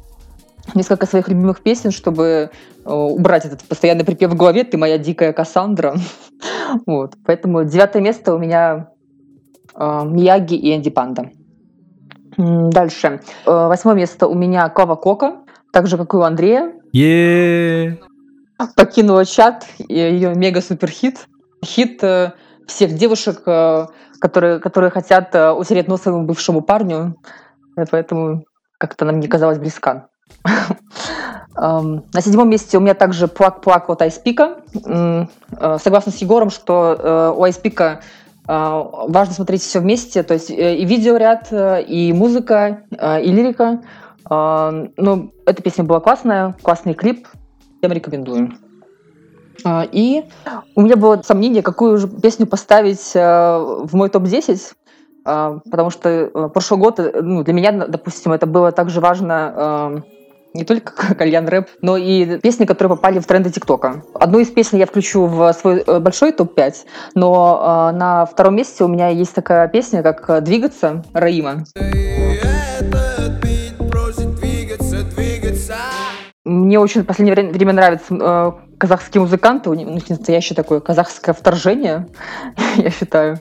несколько 0.73 1.05
своих 1.05 1.27
любимых 1.29 1.61
песен, 1.61 1.91
чтобы 1.91 2.49
э, 2.85 2.91
убрать 2.91 3.45
этот 3.45 3.63
постоянный 3.63 4.05
припев 4.05 4.31
в 4.31 4.35
голове 4.35 4.63
«Ты 4.63 4.77
моя 4.77 4.97
дикая 4.97 5.33
Кассандра». 5.33 5.95
вот. 6.85 7.13
Поэтому 7.25 7.63
девятое 7.63 8.01
место 8.01 8.33
у 8.33 8.39
меня 8.39 8.87
Э, 8.87 8.94
Мияги 9.77 10.55
и 10.55 10.75
Энди 10.75 10.89
Панда. 10.89 11.31
Дальше. 12.37 13.21
Э, 13.45 13.67
восьмое 13.67 13.95
место 13.95 14.27
у 14.27 14.35
меня 14.35 14.69
Клава 14.69 14.95
Кока, 14.95 15.37
так 15.71 15.87
же, 15.87 15.97
как 15.97 16.13
и 16.13 16.17
у 16.17 16.21
Андрея. 16.21 16.73
е 16.91 17.97
Покинула 18.75 19.25
чат, 19.25 19.65
ее 19.77 20.33
мега-супер 20.33 20.89
хит. 20.89 21.27
Хит 21.63 22.03
э, 22.03 22.31
всех 22.67 22.93
девушек, 22.93 23.43
которые, 24.19 24.59
которые 24.59 24.91
хотят 24.91 25.35
утереть 25.57 25.87
нос 25.87 26.01
своему 26.01 26.25
бывшему 26.25 26.61
парню. 26.61 27.15
Поэтому 27.91 28.45
как-то 28.79 29.05
она 29.05 29.13
мне 29.13 29.27
казалась 29.27 29.59
близка. 29.59 30.07
Эм, 31.57 32.03
на 32.13 32.21
седьмом 32.21 32.49
месте 32.49 32.77
у 32.77 32.81
меня 32.81 32.95
также 32.95 33.27
плак-плак 33.27 33.89
от 33.89 34.01
IC3PEAK 34.01 34.48
а. 34.48 34.61
Согласна 34.73 36.11
с 36.11 36.17
Егором, 36.17 36.49
что 36.49 37.33
у 37.37 37.43
IC3PEAK 37.43 37.94
а 37.94 38.01
важно 38.47 39.33
смотреть 39.33 39.61
все 39.61 39.79
вместе, 39.79 40.23
то 40.23 40.33
есть 40.33 40.51
э, 40.51 40.75
и 40.75 40.85
видеоряд, 40.85 41.47
э, 41.51 41.83
и 41.83 42.13
музыка, 42.13 42.83
э, 42.91 43.23
и 43.23 43.31
лирика. 43.31 43.81
А, 44.27 44.71
ну, 44.97 45.31
эта 45.45 45.61
песня 45.61 45.83
была 45.83 45.99
классная, 45.99 46.55
классный 46.61 46.93
клип, 46.93 47.27
всем 47.79 47.91
рекомендую. 47.91 48.53
А, 49.63 49.87
и 49.91 50.25
у 50.75 50.81
меня 50.81 50.95
было 50.95 51.21
сомнение, 51.23 51.63
какую 51.63 51.97
же 51.97 52.07
песню 52.07 52.45
поставить 52.45 53.13
в 53.13 53.89
мой 53.93 54.09
топ-10, 54.09 54.73
потому 55.23 55.89
что 55.89 56.49
прошлый 56.53 56.79
год 56.79 56.99
ну, 57.21 57.43
для 57.43 57.53
меня, 57.53 57.71
допустим, 57.71 58.31
это 58.31 58.45
было 58.45 58.71
также 58.71 58.99
важно 58.99 60.03
не 60.55 60.63
только 60.63 61.15
кальян 61.15 61.47
рэп, 61.47 61.67
но 61.81 61.97
и 61.97 62.39
песни, 62.39 62.65
которые 62.65 62.95
попали 62.95 63.19
в 63.19 63.25
тренды 63.27 63.51
ТикТока. 63.51 64.03
Одну 64.13 64.39
из 64.39 64.47
песен 64.47 64.77
я 64.77 64.85
включу 64.85 65.25
в 65.25 65.53
свой 65.53 65.83
э, 65.85 65.99
большой 65.99 66.31
топ-5, 66.31 66.75
но 67.13 67.91
э, 67.91 67.97
на 67.97 68.25
втором 68.25 68.55
месте 68.55 68.83
у 68.83 68.87
меня 68.87 69.09
есть 69.09 69.33
такая 69.33 69.67
песня, 69.67 70.01
как 70.01 70.43
«Двигаться» 70.43 71.03
Раима. 71.13 71.65
Мне 76.45 76.79
очень 76.79 77.01
в 77.01 77.05
последнее 77.07 77.33
время, 77.33 77.73
нравятся 77.73 78.13
э, 78.13 78.51
казахские 78.77 79.21
музыканты, 79.21 79.71
у 79.71 79.73
них 79.73 79.87
ну, 79.87 79.99
настоящее 80.07 80.55
такое 80.55 80.79
казахское 80.79 81.33
вторжение, 81.33 82.07
я 82.75 82.91
считаю. 82.91 83.39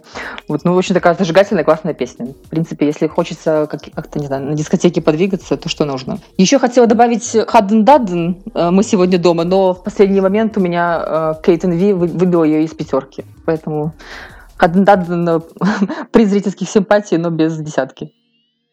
Вот, 0.49 0.65
ну, 0.65 0.73
очень 0.73 0.95
такая 0.95 1.15
зажигательная, 1.15 1.65
классная 1.65 1.93
песня. 1.93 2.29
В 2.47 2.49
принципе, 2.49 2.87
если 2.87 3.07
хочется 3.07 3.69
как- 3.71 3.93
как-то, 3.95 4.19
не 4.19 4.27
знаю, 4.27 4.45
на 4.47 4.55
дискотеке 4.55 5.03
подвигаться, 5.03 5.59
то 5.59 5.69
что 5.69 5.85
нужно? 5.85 6.19
Еще 6.39 6.59
хотела 6.59 6.87
добавить 6.87 7.37
Хадден 7.47 7.85
Дадден, 7.85 8.43
э, 8.55 8.71
мы 8.71 8.83
сегодня 8.83 9.19
дома, 9.19 9.45
но 9.45 9.75
в 9.75 9.85
последний 9.85 10.23
момент 10.23 10.57
у 10.57 10.61
меня 10.61 11.05
э, 11.07 11.35
Кейтен 11.45 11.73
Ви 11.73 11.93
вы- 11.93 12.07
выбила 12.07 12.45
ее 12.45 12.65
из 12.65 12.71
пятерки. 12.71 13.27
Поэтому 13.45 13.93
Хадден 14.57 14.85
Дадден 14.85 15.29
э, 15.29 15.41
при 16.11 16.25
зрительских 16.25 16.71
симпатий, 16.71 17.19
но 17.19 17.29
без 17.29 17.59
десятки. 17.59 18.15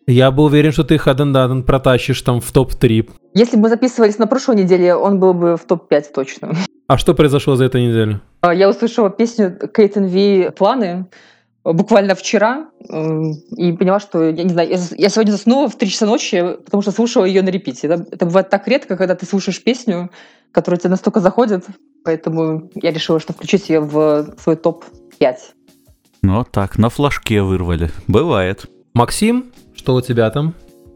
Я 0.07 0.31
был 0.31 0.45
уверен, 0.45 0.71
что 0.71 0.83
ты 0.83 0.97
Хаден 0.97 1.31
Даден 1.31 1.63
протащишь 1.63 2.21
там 2.21 2.41
в 2.41 2.51
топ-3. 2.51 3.09
Если 3.33 3.55
бы 3.55 3.63
мы 3.63 3.69
записывались 3.69 4.17
на 4.17 4.27
прошлой 4.27 4.55
неделе, 4.55 4.95
он 4.95 5.19
был 5.19 5.33
бы 5.33 5.57
в 5.57 5.65
топ-5 5.65 6.05
точно. 6.13 6.55
А 6.87 6.97
что 6.97 7.13
произошло 7.13 7.55
за 7.55 7.65
эту 7.65 7.77
неделю? 7.77 8.21
А, 8.41 8.53
Я 8.53 8.69
услышала 8.69 9.09
песню 9.09 9.57
Кейтен 9.73 10.05
Ви 10.05 10.49
«Планы» 10.57 11.05
буквально 11.63 12.15
вчера 12.15 12.69
э, 12.89 13.21
и 13.55 13.71
поняла, 13.73 13.99
что, 13.99 14.23
я 14.23 14.43
не 14.43 14.49
знаю, 14.49 14.69
я 14.69 15.09
сегодня 15.09 15.31
заснула 15.31 15.69
в 15.69 15.77
3 15.77 15.89
часа 15.89 16.05
ночи, 16.05 16.57
потому 16.65 16.81
что 16.81 16.91
слушала 16.91 17.25
ее 17.25 17.43
на 17.43 17.49
репите. 17.49 17.87
Это, 17.87 18.05
это 18.11 18.25
бывает 18.25 18.49
так 18.49 18.67
редко, 18.67 18.97
когда 18.97 19.15
ты 19.15 19.25
слушаешь 19.25 19.63
песню, 19.63 20.09
которая 20.51 20.79
тебе 20.79 20.89
настолько 20.89 21.19
заходит, 21.19 21.65
поэтому 22.03 22.69
я 22.75 22.91
решила, 22.91 23.19
что 23.19 23.33
включить 23.33 23.69
ее 23.69 23.79
в 23.79 24.35
свой 24.39 24.55
топ-5. 24.55 25.35
Ну, 26.23 26.37
вот 26.39 26.51
так, 26.51 26.77
на 26.77 26.89
флажке 26.89 27.41
вырвали. 27.41 27.91
Бывает. 28.07 28.65
Максим, 28.93 29.51
что 29.81 29.95
у 29.95 30.01
тебя 30.01 30.29
там? 30.29 30.53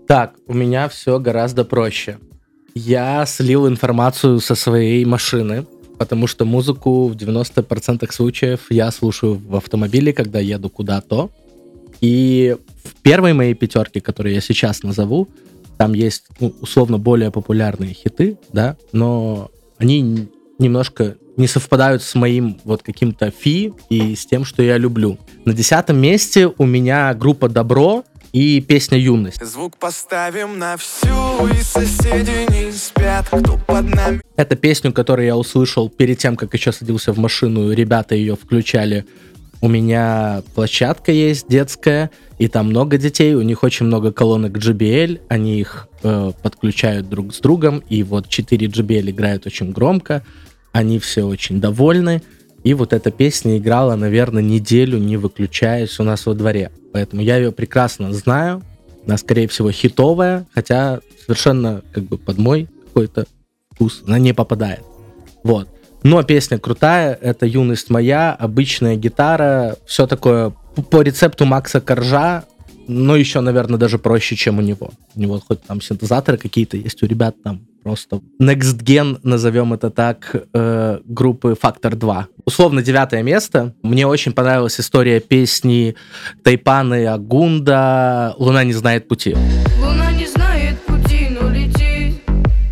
Так, 0.08 0.36
у 0.46 0.54
меня 0.54 0.88
все 0.90 1.18
гораздо 1.18 1.66
проще. 1.66 2.20
Я 2.76 3.26
слил 3.26 3.68
информацию 3.68 4.40
со 4.40 4.54
своей 4.54 5.04
машины, 5.06 5.66
потому 5.98 6.28
что 6.28 6.46
музыку 6.46 7.08
в 7.08 7.16
90% 7.16 8.12
случаев 8.12 8.68
я 8.70 8.92
слушаю 8.92 9.42
в 9.44 9.56
автомобиле, 9.56 10.14
когда 10.14 10.40
еду 10.40 10.70
куда-то. 10.70 11.32
И 12.00 12.56
в 12.84 13.02
первой 13.02 13.34
моей 13.34 13.56
пятерке, 13.56 14.02
которую 14.02 14.36
я 14.36 14.42
сейчас 14.42 14.84
назову, 14.84 15.30
там 15.78 15.96
есть 15.96 16.26
ну, 16.40 16.54
условно 16.62 17.00
более 17.00 17.32
популярные 17.32 17.96
хиты, 17.96 18.38
да, 18.54 18.78
но 18.92 19.50
они 19.80 20.28
немножко 20.60 21.16
не 21.38 21.48
совпадают 21.48 22.04
с 22.04 22.14
моим 22.14 22.60
вот 22.64 22.84
каким-то 22.84 23.32
фи 23.32 23.74
и 23.90 24.16
с 24.16 24.28
тем, 24.28 24.46
что 24.46 24.62
я 24.62 24.78
люблю. 24.78 25.18
На 25.44 25.54
десятом 25.54 25.98
месте 25.98 26.54
у 26.56 26.66
меня 26.68 27.12
группа 27.16 27.50
Добро 27.50 28.04
и 28.36 28.60
песня 28.60 28.98
Юность. 28.98 29.42
Звук 29.46 29.78
поставим 29.78 30.60
на 30.60 30.76
всю, 30.76 31.48
и 31.48 31.62
соседи 31.62 32.52
не 32.52 32.70
спят, 32.74 33.28
кто 33.28 33.58
под 33.66 33.96
нами. 33.96 34.22
Это 34.36 34.58
песню, 34.58 34.92
которую 34.92 35.26
я 35.26 35.38
услышал 35.38 35.88
перед 35.88 36.18
тем, 36.18 36.36
как 36.36 36.54
еще 36.54 36.74
садился 36.74 37.14
в 37.14 37.18
машину, 37.18 37.72
ребята 37.72 38.14
ее 38.14 38.36
включали. 38.36 39.06
У 39.62 39.70
меня 39.70 40.44
площадка 40.54 41.14
есть 41.14 41.48
детская, 41.48 42.12
и 42.38 42.50
там 42.50 42.66
много 42.68 42.98
детей, 42.98 43.36
у 43.36 43.42
них 43.42 43.64
очень 43.64 43.86
много 43.86 44.12
колонок 44.12 44.58
JBL, 44.58 45.22
они 45.30 45.62
их 45.62 45.88
э, 46.04 46.34
подключают 46.44 47.08
друг 47.08 47.34
с 47.34 47.40
другом, 47.40 47.82
и 47.88 48.04
вот 48.04 48.28
4 48.28 48.68
JBL 48.68 49.12
играют 49.12 49.46
очень 49.46 49.72
громко, 49.72 50.26
они 50.74 51.00
все 51.00 51.24
очень 51.24 51.62
довольны, 51.62 52.22
и 52.66 52.74
вот 52.74 52.92
эта 52.92 53.12
песня 53.12 53.58
играла, 53.58 53.96
наверное, 53.96 54.44
неделю, 54.44 54.98
не 54.98 55.16
выключаясь 55.16 56.02
у 56.02 56.04
нас 56.04 56.26
во 56.26 56.34
дворе. 56.34 56.72
Поэтому 56.96 57.22
я 57.22 57.36
ее 57.36 57.52
прекрасно 57.52 58.14
знаю, 58.14 58.64
она, 59.06 59.18
скорее 59.18 59.50
всего, 59.50 59.70
хитовая, 59.70 60.48
хотя 60.56 61.02
совершенно 61.26 61.82
как 61.92 62.06
бы 62.06 62.18
под 62.18 62.38
мой 62.38 62.70
какой-то 62.86 63.26
вкус 63.70 64.02
она 64.08 64.18
не 64.18 64.34
попадает. 64.34 64.80
Вот. 65.44 65.68
Но 66.04 66.24
песня 66.24 66.58
крутая, 66.58 67.14
это 67.14 67.46
юность 67.46 67.90
моя, 67.90 68.32
обычная 68.32 68.96
гитара, 68.96 69.76
все 69.86 70.08
такое 70.08 70.52
по 70.90 71.02
рецепту 71.02 71.44
Макса 71.44 71.82
Коржа, 71.82 72.46
но 72.88 73.18
еще, 73.18 73.42
наверное, 73.42 73.78
даже 73.78 74.00
проще, 74.00 74.38
чем 74.38 74.60
у 74.60 74.62
него. 74.62 74.92
У 75.16 75.20
него 75.20 75.42
хоть 75.46 75.64
там 75.64 75.82
синтезаторы 75.82 76.38
какие-то 76.38 76.78
есть, 76.78 77.04
у 77.04 77.08
ребят 77.08 77.36
там 77.44 77.68
просто 77.86 78.20
Next 78.42 78.82
Gen, 78.84 79.20
назовем 79.22 79.72
это 79.72 79.92
так, 79.92 80.36
э, 80.54 81.00
группы 81.06 81.56
Factor 81.62 81.96
2. 81.96 82.28
Условно 82.44 82.82
девятое 82.82 83.22
место. 83.22 83.76
Мне 83.84 84.08
очень 84.08 84.34
понравилась 84.34 84.80
история 84.80 85.20
песни 85.20 85.96
Тайпана 86.44 86.96
и 86.96 87.04
Агунда 87.04 88.34
«Луна 88.40 88.64
не 88.64 88.74
знает 88.74 89.08
пути». 89.08 89.36
Луна 89.80 90.12
не 90.14 90.26
знает 90.26 90.82
пути, 90.82 91.30
но 91.30 91.48
летит, 91.52 92.24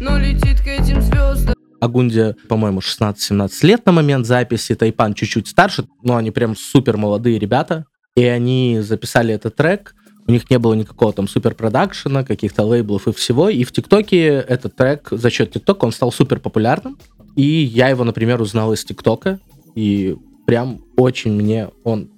но 0.02 0.18
летит 0.18 0.60
к 0.62 0.68
этим 0.68 1.00
звездам. 1.00 1.54
Агунде, 1.80 2.36
по-моему, 2.50 2.80
16-17 2.80 3.50
лет 3.68 3.86
на 3.86 3.92
момент 3.92 4.26
записи, 4.26 4.74
Тайпан 4.74 5.14
чуть-чуть 5.14 5.48
старше, 5.48 5.86
но 6.02 6.16
они 6.16 6.32
прям 6.32 6.56
супер 6.56 6.98
молодые 6.98 7.38
ребята, 7.38 7.86
и 8.16 8.26
они 8.26 8.80
записали 8.82 9.36
этот 9.36 9.56
трек, 9.56 9.94
у 10.28 10.32
них 10.32 10.50
не 10.50 10.58
было 10.60 10.74
никакого 10.74 11.14
там 11.14 11.28
супер 11.28 11.54
продакшена, 11.56 12.24
каких-то 12.24 12.64
лейблов 12.64 13.08
и 13.08 13.14
всего, 13.14 13.50
и 13.50 13.64
в 13.64 13.72
ТикТоке 13.72 14.26
этот 14.28 14.76
трек 14.76 15.10
за 15.12 15.30
счет 15.30 15.52
ТикТока, 15.52 15.86
он 15.86 15.92
стал 15.92 16.12
супер 16.12 16.40
популярным, 16.40 16.98
и 17.36 17.44
я 17.44 17.90
его, 17.90 18.04
например, 18.04 18.42
узнал 18.42 18.74
из 18.74 18.84
ТикТока, 18.86 19.40
и 19.76 20.16
прям 20.46 20.82
очень 20.98 21.34
мне 21.34 21.70
он, 21.84 22.10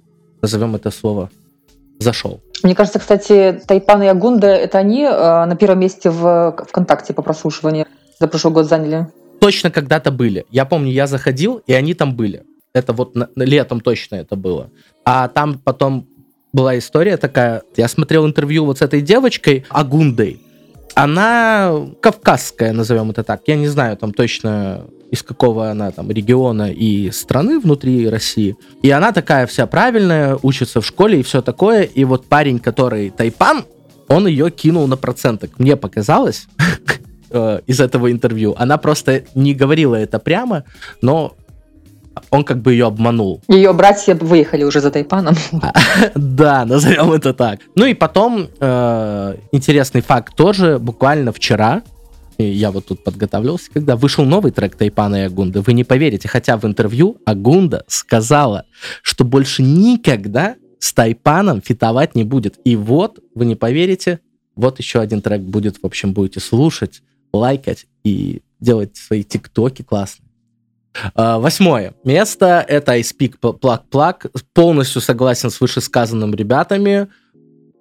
назовем 0.41 0.75
это 0.75 0.91
слово, 0.91 1.29
зашел. 1.99 2.41
Мне 2.63 2.75
кажется, 2.75 2.99
кстати, 2.99 3.61
Тайпан 3.67 4.03
и 4.03 4.07
Агунда— 4.07 4.47
это 4.47 4.77
они 4.79 5.03
э, 5.03 5.09
на 5.45 5.55
первом 5.55 5.79
месте 5.79 6.09
в 6.09 6.55
ВКонтакте 6.67 7.13
по 7.13 7.21
прослушиванию 7.21 7.85
за 8.19 8.27
прошлый 8.27 8.53
год 8.53 8.67
заняли. 8.67 9.07
точно 9.39 9.69
когда-то 9.69 10.11
были. 10.11 10.45
Я 10.49 10.65
помню, 10.65 10.91
я 10.91 11.05
заходил, 11.07 11.61
и 11.67 11.73
они 11.73 11.93
там 11.93 12.15
были. 12.15 12.43
Это 12.73 12.93
вот 12.93 13.15
на- 13.15 13.29
летом 13.35 13.79
точно 13.81 14.15
это 14.15 14.35
было. 14.35 14.69
А 15.05 15.27
там 15.27 15.59
потом 15.59 16.07
была 16.55 16.77
история 16.77 17.17
такая. 17.17 17.63
Я 17.75 17.87
смотрел 17.89 18.25
интервью 18.25 18.65
вот 18.65 18.77
с 18.77 18.81
этой 18.81 19.01
девочкой, 19.01 19.65
Агундой. 19.69 20.41
Она 20.95 21.87
кавказская, 22.01 22.71
назовем 22.71 23.11
это 23.11 23.23
так. 23.23 23.41
Я 23.47 23.57
не 23.57 23.67
знаю 23.67 23.97
там 23.97 24.13
точно 24.13 24.85
из 25.11 25.21
какого 25.21 25.69
она 25.69 25.91
там 25.91 26.09
региона 26.09 26.71
и 26.71 27.11
страны 27.11 27.59
внутри 27.59 28.07
России. 28.07 28.55
И 28.81 28.89
она 28.89 29.11
такая 29.11 29.45
вся 29.45 29.67
правильная, 29.67 30.37
учится 30.41 30.79
в 30.79 30.85
школе 30.85 31.19
и 31.19 31.23
все 31.23 31.41
такое. 31.41 31.83
И 31.83 32.05
вот 32.05 32.25
парень, 32.27 32.59
который 32.59 33.09
Тайпан, 33.09 33.65
он 34.07 34.25
ее 34.25 34.49
кинул 34.49 34.87
на 34.87 34.95
проценток. 34.95 35.59
Мне 35.59 35.75
показалось 35.75 36.47
э, 37.31 37.59
из 37.67 37.81
этого 37.81 38.09
интервью. 38.11 38.55
Она 38.57 38.77
просто 38.77 39.23
не 39.35 39.53
говорила 39.53 39.95
это 39.95 40.19
прямо, 40.19 40.63
но 41.01 41.35
он 42.29 42.43
как 42.43 42.61
бы 42.61 42.73
ее 42.73 42.87
обманул. 42.87 43.41
Ее 43.47 43.73
братья 43.73 44.15
выехали 44.15 44.63
уже 44.63 44.81
за 44.81 44.91
Тайпаном. 44.91 45.35
Да, 46.15 46.65
назовем 46.65 47.11
это 47.11 47.33
так. 47.33 47.59
Ну 47.75 47.85
и 47.85 47.93
потом 47.93 48.47
э, 48.59 49.35
интересный 49.51 50.01
факт 50.01 50.35
тоже, 50.35 50.79
буквально 50.79 51.31
вчера, 51.31 51.81
я 52.37 52.71
вот 52.71 52.87
тут 52.87 53.03
подготавливался, 53.03 53.71
когда 53.71 53.95
вышел 53.95 54.25
новый 54.25 54.51
трек 54.51 54.75
Тайпана 54.75 55.15
и 55.15 55.25
Агунды. 55.25 55.61
Вы 55.61 55.73
не 55.73 55.83
поверите, 55.83 56.27
хотя 56.27 56.57
в 56.57 56.65
интервью 56.65 57.17
Агунда 57.25 57.85
сказала, 57.87 58.65
что 59.01 59.23
больше 59.23 59.63
никогда 59.63 60.55
с 60.79 60.93
Тайпаном 60.93 61.61
фитовать 61.61 62.15
не 62.15 62.23
будет. 62.23 62.59
И 62.63 62.75
вот, 62.75 63.19
вы 63.33 63.45
не 63.45 63.55
поверите, 63.55 64.19
вот 64.55 64.79
еще 64.79 64.99
один 64.99 65.21
трек 65.21 65.41
будет, 65.41 65.77
в 65.81 65.85
общем, 65.85 66.13
будете 66.13 66.39
слушать, 66.39 67.01
лайкать 67.33 67.85
и 68.03 68.41
делать 68.59 68.95
свои 68.95 69.23
тиктоки 69.23 69.81
классные. 69.81 70.24
А, 71.13 71.39
Восьмое 71.39 71.93
место 72.03 72.65
это 72.67 72.93
I 72.93 73.01
Speak 73.01 73.35
Plug 73.41 73.81
Plug. 73.91 74.31
Полностью 74.53 75.01
согласен 75.01 75.49
с 75.49 75.59
вышесказанным 75.61 76.33
ребятами. 76.33 77.07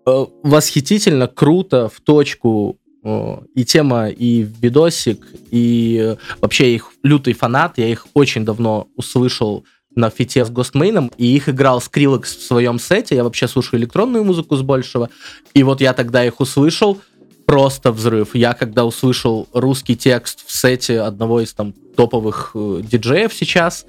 Э, 0.07 0.27
Восхитительно, 0.43 1.27
круто, 1.27 1.89
в 1.89 2.01
точку 2.01 2.79
э, 3.05 3.37
и 3.55 3.65
тема, 3.65 4.09
и 4.09 4.43
видосик, 4.43 5.27
и 5.51 6.17
вообще 6.41 6.75
их 6.75 6.93
лютый 7.03 7.35
фанат. 7.35 7.79
Я 7.79 7.89
их 7.89 8.07
очень 8.15 8.45
давно 8.45 8.89
услышал 8.97 9.65
на 9.97 10.11
фите 10.11 10.45
с 10.45 10.51
Гостмейном, 10.51 11.11
и 11.17 11.37
их 11.37 11.49
играл 11.49 11.79
Skrillex 11.79 12.25
в 12.25 12.43
своем 12.43 12.79
сете. 12.79 13.15
Я 13.17 13.25
вообще 13.25 13.47
слушаю 13.49 13.81
электронную 13.81 14.25
музыку 14.25 14.57
с 14.57 14.63
большего. 14.63 15.09
И 15.55 15.63
вот 15.63 15.81
я 15.81 15.93
тогда 15.93 16.25
их 16.25 16.41
услышал, 16.41 17.01
просто 17.47 17.93
взрыв. 17.93 18.35
Я 18.35 18.55
когда 18.55 18.85
услышал 18.85 19.49
русский 19.53 19.97
текст 19.97 20.45
в 20.47 20.53
сете 20.53 21.01
одного 21.01 21.41
из 21.41 21.53
там 21.53 21.75
топовых 21.97 22.53
э, 22.55 22.81
диджеев 22.83 23.33
сейчас, 23.33 23.87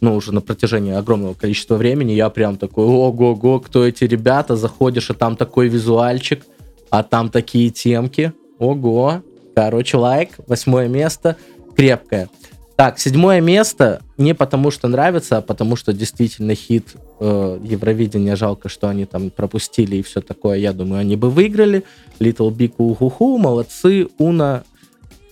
ну, 0.00 0.16
уже 0.16 0.32
на 0.32 0.40
протяжении 0.40 0.92
огромного 0.92 1.34
количества 1.34 1.76
времени, 1.76 2.12
я 2.12 2.28
прям 2.30 2.56
такой, 2.56 2.84
ого-го, 2.84 3.60
кто 3.60 3.86
эти 3.86 4.04
ребята, 4.04 4.56
заходишь, 4.56 5.10
и 5.10 5.14
там 5.14 5.36
такой 5.36 5.68
визуальчик, 5.68 6.44
а 6.90 7.02
там 7.02 7.28
такие 7.30 7.70
темки, 7.70 8.32
ого, 8.58 9.22
короче, 9.54 9.96
лайк, 9.96 10.30
восьмое 10.46 10.88
место, 10.88 11.36
крепкое. 11.76 12.28
Так, 12.76 12.98
седьмое 12.98 13.40
место 13.40 14.02
не 14.16 14.34
потому, 14.34 14.70
что 14.70 14.88
нравится, 14.88 15.38
а 15.38 15.42
потому, 15.42 15.76
что 15.76 15.92
действительно 15.92 16.54
хит 16.54 16.94
э, 17.20 17.58
Евровидения. 17.62 18.34
Жалко, 18.34 18.68
что 18.68 18.88
они 18.88 19.04
там 19.04 19.30
пропустили 19.30 19.96
и 19.96 20.02
все 20.02 20.20
такое. 20.20 20.58
Я 20.58 20.72
думаю, 20.72 21.00
они 21.00 21.16
бы 21.16 21.30
выиграли. 21.30 21.84
Little 22.18 22.50
Big 22.50 22.74
Ухуху, 22.78 23.38
молодцы. 23.38 24.08
Уна, 24.18 24.64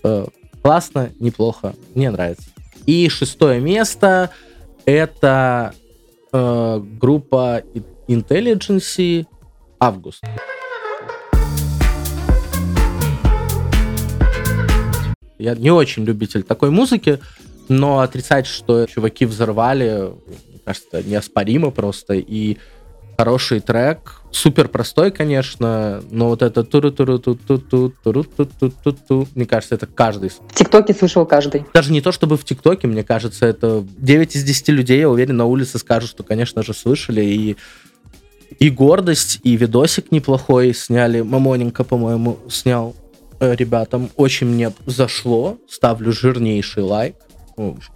э, 0.05 0.27
Классно, 0.63 1.11
неплохо, 1.19 1.75
мне 1.95 2.11
нравится. 2.11 2.51
И 2.87 3.09
шестое 3.09 3.61
место 3.61 4.31
это 4.85 5.73
э, 6.33 6.83
группа 7.01 7.63
Intelligence 8.09 9.27
Август. 9.79 10.23
Я 15.41 15.55
не 15.55 15.71
очень 15.71 16.05
любитель 16.05 16.43
такой 16.43 16.71
музыки, 16.71 17.19
но 17.69 18.01
отрицать, 18.01 18.47
что 18.47 18.87
чуваки 18.87 19.25
взорвали, 19.25 20.13
мне 20.49 20.61
кажется, 20.65 21.03
неоспоримо 21.03 21.71
просто. 21.71 22.15
И 22.15 22.59
хороший 23.17 23.61
трек, 23.61 24.23
супер 24.31 24.69
простой, 24.69 25.11
конечно, 25.11 26.03
но 26.11 26.29
вот 26.29 26.43
это 26.43 26.65
туру 26.65 26.91
туру 26.91 27.19
ту 27.19 27.35
ту 27.35 27.59
ту 27.59 27.93
туру 28.03 28.25
ту 28.25 28.47
ту 28.47 28.71
ту 28.71 28.93
ту 28.93 29.29
мне 29.35 29.47
кажется, 29.47 29.75
это 29.75 29.87
каждый. 29.87 30.31
В 30.31 30.55
ТикТоке 30.55 30.95
слышал 30.95 31.25
каждый. 31.27 31.65
Даже 31.75 31.93
не 31.93 32.01
то, 32.01 32.13
чтобы 32.13 32.37
в 32.37 32.45
ТикТоке, 32.45 32.87
мне 32.87 33.05
кажется, 33.05 33.47
это 33.47 33.85
9 33.99 34.37
из 34.37 34.45
10 34.45 34.69
людей, 34.69 35.01
я 35.01 35.09
уверен, 35.09 35.37
на 35.37 35.47
улице 35.47 35.79
скажут, 35.79 36.11
что, 36.11 36.23
конечно 36.23 36.63
же, 36.63 36.75
слышали, 36.75 37.23
и 37.23 37.57
и 38.59 38.69
гордость, 38.69 39.41
и 39.43 39.57
видосик 39.57 40.13
неплохой 40.13 40.75
сняли. 40.75 41.23
Мамоненко, 41.23 41.85
по-моему, 41.85 42.39
снял 42.51 42.95
ребятам. 43.41 44.11
Очень 44.17 44.49
мне 44.49 44.73
зашло. 44.87 45.59
Ставлю 45.69 46.13
жирнейший 46.13 46.83
лайк. 46.83 47.17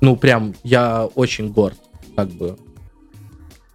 Ну, 0.00 0.16
прям, 0.16 0.54
я 0.62 1.06
очень 1.06 1.52
горд. 1.52 1.78
Как 2.16 2.28
бы. 2.28 2.56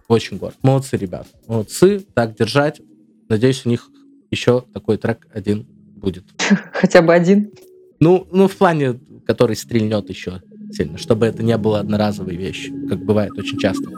Очень 0.08 0.38
горд. 0.38 0.56
Молодцы, 0.62 0.96
ребят. 0.96 1.26
Молодцы. 1.46 2.04
Так 2.14 2.36
держать. 2.36 2.80
Надеюсь, 3.28 3.64
у 3.64 3.68
них 3.68 3.88
еще 4.30 4.64
такой 4.72 4.96
трек 4.96 5.26
один 5.32 5.66
будет. 5.96 6.24
Хотя 6.72 7.02
бы 7.02 7.14
один. 7.14 7.52
Ну, 8.00 8.26
ну, 8.30 8.48
в 8.48 8.56
плане, 8.56 8.98
который 9.26 9.56
стрельнет 9.56 10.08
еще 10.08 10.42
сильно, 10.72 10.98
чтобы 10.98 11.26
это 11.26 11.42
не 11.42 11.56
было 11.56 11.80
одноразовой 11.80 12.36
вещью, 12.36 12.88
как 12.88 13.04
бывает 13.04 13.32
очень 13.36 13.58
часто. 13.58 13.90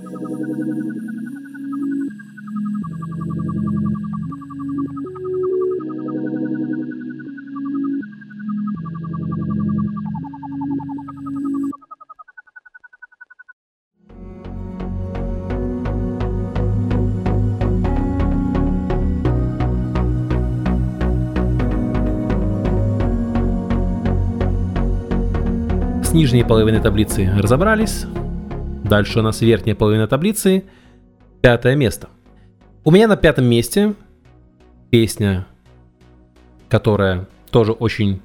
Нижней 26.23 26.45
половины 26.45 26.81
таблицы 26.81 27.29
разобрались. 27.37 28.07
Дальше 28.85 29.19
у 29.19 29.23
нас 29.23 29.41
верхняя 29.41 29.75
половина 29.75 30.07
таблицы. 30.07 30.63
Пятое 31.41 31.75
место. 31.75 32.11
У 32.85 32.93
меня 32.93 33.09
на 33.09 33.17
пятом 33.17 33.47
месте 33.47 33.95
песня, 34.91 35.49
которая 36.69 37.27
тоже 37.51 37.73
очень 37.73 38.21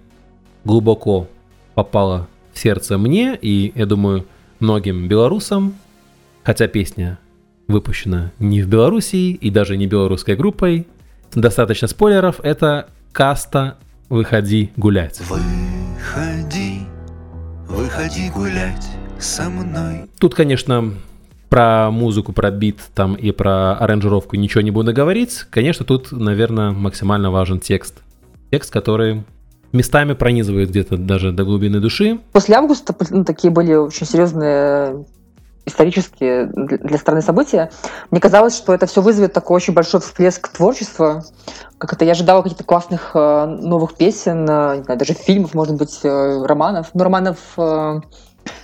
глубоко 0.64 1.28
попала 1.74 2.28
в 2.54 2.60
сердце 2.60 3.00
мне 3.00 3.36
и, 3.42 3.72
я 3.74 3.88
думаю, 3.88 4.28
многим 4.60 5.08
белорусам. 5.08 5.74
Хотя 6.44 6.68
песня 6.68 7.18
выпущена 7.68 8.32
не 8.38 8.62
в 8.62 8.68
Белоруссии 8.68 9.32
и 9.32 9.50
даже 9.50 9.76
не 9.76 9.88
белорусской 9.88 10.36
группой. 10.36 10.86
Достаточно 11.34 11.88
спойлеров. 11.88 12.42
Это 12.42 12.90
«Каста. 13.12 13.80
Выходи 14.08 14.70
гулять». 14.78 15.20
Выходи, 15.22 16.82
выходи 17.68 18.30
гулять 18.30 18.88
со 19.20 19.50
мной. 19.50 20.06
Тут, 20.20 20.36
конечно, 20.36 20.94
про 21.50 21.92
музыку, 21.92 22.34
про 22.34 22.52
бит 22.52 22.80
там 22.94 23.16
и 23.16 23.32
про 23.32 23.74
аранжировку 23.74 24.36
ничего 24.36 24.62
не 24.62 24.72
буду 24.72 24.94
говорить. 24.94 25.46
Конечно, 25.50 25.86
тут, 25.86 26.12
наверное, 26.12 26.72
максимально 26.72 27.32
важен 27.32 27.60
текст. 27.60 27.96
Текст, 28.52 28.72
который 28.72 29.24
местами 29.72 30.14
пронизывает 30.14 30.70
где-то 30.70 30.98
даже 30.98 31.32
до 31.32 31.44
глубины 31.44 31.80
души. 31.80 32.20
После 32.32 32.56
августа 32.56 32.96
ну, 33.10 33.24
такие 33.24 33.52
были 33.52 33.74
очень 33.74 34.06
серьезные 34.06 35.06
исторические 35.68 36.46
для 36.46 36.98
страны 36.98 37.22
события. 37.22 37.70
Мне 38.10 38.20
казалось, 38.20 38.56
что 38.56 38.74
это 38.74 38.86
все 38.86 39.02
вызовет 39.02 39.34
такой 39.34 39.58
очень 39.58 39.74
большой 39.74 40.00
всплеск 40.00 40.48
творчества. 40.48 41.24
Как 41.78 41.94
это 41.94 42.06
я 42.06 42.14
ожидала 42.14 42.42
каких-то 42.42 42.64
классных 42.64 43.12
э, 43.14 43.46
новых 43.46 43.96
песен, 43.96 44.50
э, 44.50 44.78
не 44.78 44.84
знаю, 44.84 44.98
даже 44.98 45.14
фильмов, 45.14 45.54
может 45.54 45.76
быть, 45.76 46.00
э, 46.04 46.44
романов. 46.44 46.88
Но 46.94 47.04
романов 47.04 47.38
э, 47.58 48.00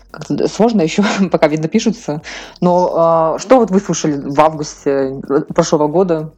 как-то 0.09 0.47
сложно 0.47 0.81
еще, 0.81 1.03
пока 1.31 1.47
видно 1.47 1.67
пишутся. 1.67 2.21
Но 2.61 3.37
что 3.39 3.57
вот 3.57 3.69
вы 3.69 3.79
слушали 3.79 4.17
в 4.17 4.39
августе 4.39 5.21
прошлого 5.53 5.87
года? 5.87 6.31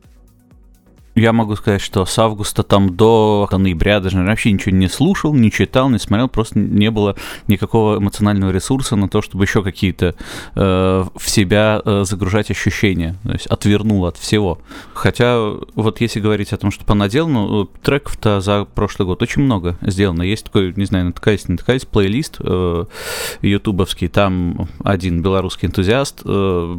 Я 1.16 1.32
могу 1.32 1.56
сказать, 1.56 1.82
что 1.82 2.06
с 2.06 2.20
августа 2.20 2.62
там 2.64 2.94
до 2.94 3.48
ноября 3.50 4.02
даже 4.02 4.22
вообще 4.22 4.52
ничего 4.52 4.76
не 4.76 4.90
слушал, 4.90 5.34
не 5.34 5.50
читал, 5.50 5.90
не 5.90 5.98
смотрел, 5.98 6.28
просто 6.28 6.60
не 6.60 6.92
было 6.92 7.16
никакого 7.48 8.00
эмоционального 8.00 8.52
ресурса 8.52 8.98
на 8.98 9.08
то, 9.08 9.22
чтобы 9.22 9.46
еще 9.46 9.64
какие-то 9.64 10.16
э, 10.56 11.06
в 11.16 11.30
себя 11.30 11.82
э, 11.86 12.04
загружать 12.06 12.52
ощущения, 12.52 13.16
то 13.24 13.32
есть 13.32 13.48
отвернул 13.48 14.06
от 14.06 14.18
всего. 14.18 14.60
Хотя 14.94 15.40
вот 15.76 16.02
если 16.02 16.20
говорить 16.20 16.52
о 16.52 16.58
том, 16.58 16.70
что 16.70 16.84
понаделано, 16.84 17.64
э, 17.64 17.66
треков-то 17.82 18.42
за 18.42 18.66
прошлый 18.66 19.06
год 19.06 19.22
очень 19.22 19.44
много 19.44 19.78
сделано. 19.82 20.22
Есть 20.22 20.46
такой, 20.46 20.74
не 20.76 20.86
знаю, 20.86 21.06
натыкаясь, 21.06 21.48
натыкаясь, 21.48 21.86
плейлист 21.86 22.38
э, 22.42 22.86
ютубовский, 23.42 24.10
там 24.10 24.68
один 24.84 25.22
белорусский 25.22 25.70
энтузиаст 25.70 26.24
э, 26.26 26.78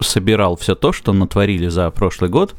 собирал 0.00 0.56
все 0.56 0.74
то, 0.74 0.92
что 0.92 1.12
натворили 1.12 1.68
за 1.68 1.88
прошлый 1.90 2.28
год, 2.28 2.56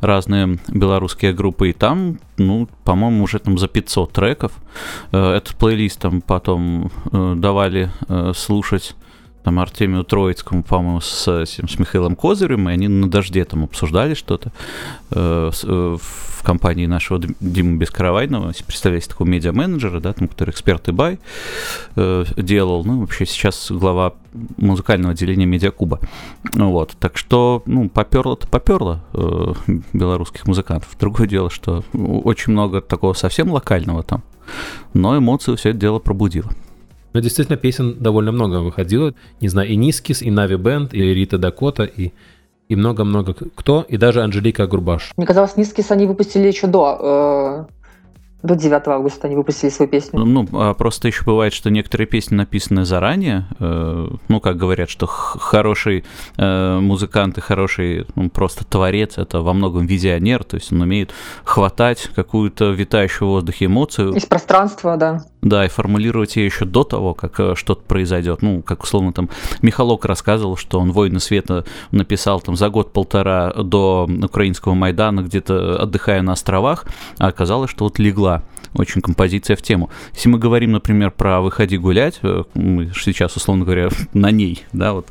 разные 0.00 0.43
белорусские 0.68 1.32
группы, 1.32 1.70
и 1.70 1.72
там, 1.72 2.18
ну, 2.36 2.68
по-моему, 2.84 3.24
уже 3.24 3.38
там 3.38 3.58
за 3.58 3.68
500 3.68 4.12
треков. 4.12 4.52
Э, 5.12 5.34
Этот 5.34 5.56
плейлист 5.56 6.00
там 6.00 6.20
потом 6.20 6.90
э, 7.12 7.34
давали 7.36 7.90
э, 8.08 8.32
слушать 8.34 8.94
там 9.44 9.60
Артемию 9.60 10.04
Троицкому, 10.04 10.62
по-моему, 10.62 11.00
с, 11.00 11.28
с 11.28 11.78
Михаилом 11.78 12.16
Козырем, 12.16 12.68
и 12.68 12.72
они 12.72 12.88
на 12.88 13.08
дожде 13.08 13.44
там 13.44 13.64
обсуждали 13.64 14.14
что-то 14.14 14.50
э, 15.10 15.50
э, 15.62 15.96
в 16.00 16.42
компании 16.42 16.86
нашего 16.86 17.20
Димы 17.40 17.76
Бескаравайного, 17.76 18.48
если 18.48 18.64
представляете 18.64 19.10
такого 19.10 19.28
медиа-менеджера, 19.28 20.00
да, 20.00 20.14
там, 20.14 20.28
который 20.28 20.50
эксперт 20.50 20.90
бай 20.90 21.18
э, 21.96 22.24
делал, 22.36 22.84
ну, 22.84 23.00
вообще 23.00 23.26
сейчас 23.26 23.70
глава 23.70 24.14
музыкального 24.56 25.12
отделения 25.12 25.46
Медиакуба. 25.46 26.00
Ну 26.54 26.70
Вот, 26.70 26.96
так 26.98 27.18
что, 27.18 27.62
ну, 27.66 27.88
поперло-то 27.88 28.48
поперло 28.48 29.04
белорусских 29.92 30.46
музыкантов. 30.46 30.96
Другое 30.98 31.28
дело, 31.28 31.50
что 31.50 31.84
очень 31.92 32.52
много 32.52 32.80
такого 32.80 33.12
совсем 33.12 33.50
локального 33.50 34.02
там, 34.02 34.22
но 34.94 35.16
эмоции 35.16 35.54
все 35.54 35.70
это 35.70 35.78
дело 35.78 35.98
пробудило. 35.98 36.50
Но 37.14 37.20
действительно 37.20 37.56
песен 37.56 37.96
довольно 37.98 38.32
много 38.32 38.56
выходило. 38.56 39.14
Не 39.40 39.48
знаю, 39.48 39.70
и 39.70 39.76
Nizkiz, 39.76 40.20
и 40.20 40.30
Naviband, 40.30 40.92
и 40.92 41.00
Рита 41.00 41.38
Дакота, 41.38 41.84
и 41.84 42.12
и 42.68 42.76
много-много 42.76 43.34
кто, 43.34 43.84
и 43.86 43.98
даже 43.98 44.22
Анжелика 44.22 44.66
Агурбаш. 44.66 45.12
Мне 45.16 45.26
казалось, 45.26 45.56
Nizkiz 45.56 45.90
они 45.90 46.06
выпустили 46.06 46.46
еще 46.46 46.66
до, 46.66 47.66
э, 47.68 47.74
до 48.44 48.56
9 48.56 48.88
августа 48.88 49.26
они 49.26 49.36
выпустили 49.36 49.70
свою 49.70 49.90
песню. 49.90 50.24
Ну, 50.24 50.46
а 50.52 50.74
просто 50.74 51.08
еще 51.08 51.24
бывает, 51.24 51.52
что 51.52 51.70
некоторые 51.70 52.06
песни 52.06 52.34
написаны 52.36 52.84
заранее. 52.84 53.46
э, 53.58 54.08
ну, 54.28 54.40
как 54.40 54.56
говорят, 54.56 54.90
что 54.90 55.06
хороший 55.06 56.04
э, 56.36 56.78
музыкант 56.78 57.38
и 57.38 57.40
хороший 57.40 58.06
ну, 58.14 58.28
просто 58.28 58.64
творец 58.64 59.18
это 59.18 59.40
во 59.40 59.54
многом 59.54 59.86
визионер, 59.86 60.44
то 60.44 60.56
есть 60.56 60.72
он 60.72 60.82
умеет 60.82 61.12
хватать 61.44 62.10
какую-то 62.14 62.70
витающую 62.70 63.28
в 63.28 63.30
воздухе 63.30 63.66
эмоцию, 63.66 64.14
Из 64.14 64.26
пространства, 64.26 64.96
да. 64.96 65.24
Да, 65.44 65.66
и 65.66 65.68
формулировать 65.68 66.36
ее 66.36 66.46
еще 66.46 66.64
до 66.64 66.82
того, 66.84 67.14
как 67.14 67.38
э, 67.38 67.54
что-то 67.54 67.82
произойдет. 67.82 68.42
Ну, 68.42 68.62
как 68.62 68.82
условно 68.82 69.12
там 69.12 69.28
Михалок 69.62 70.04
рассказывал, 70.06 70.56
что 70.56 70.80
он 70.80 70.90
«Войны 70.90 71.20
света» 71.20 71.64
написал 71.90 72.40
там 72.40 72.56
за 72.56 72.70
год-полтора 72.70 73.52
до 73.52 74.08
украинского 74.22 74.74
Майдана, 74.74 75.20
где-то 75.20 75.82
отдыхая 75.82 76.22
на 76.22 76.32
островах, 76.32 76.86
а 77.18 77.28
оказалось, 77.28 77.70
что 77.70 77.84
вот 77.84 77.98
легла 77.98 78.42
очень 78.74 79.02
композиция 79.02 79.54
в 79.54 79.62
тему. 79.62 79.90
Если 80.14 80.28
мы 80.28 80.38
говорим, 80.38 80.72
например, 80.72 81.10
про 81.10 81.40
«Выходи 81.40 81.76
гулять», 81.76 82.18
э, 82.22 82.44
мы 82.54 82.90
сейчас, 82.94 83.36
условно 83.36 83.64
говоря, 83.64 83.90
на 84.14 84.30
ней, 84.30 84.64
да, 84.72 84.94
вот, 84.94 85.06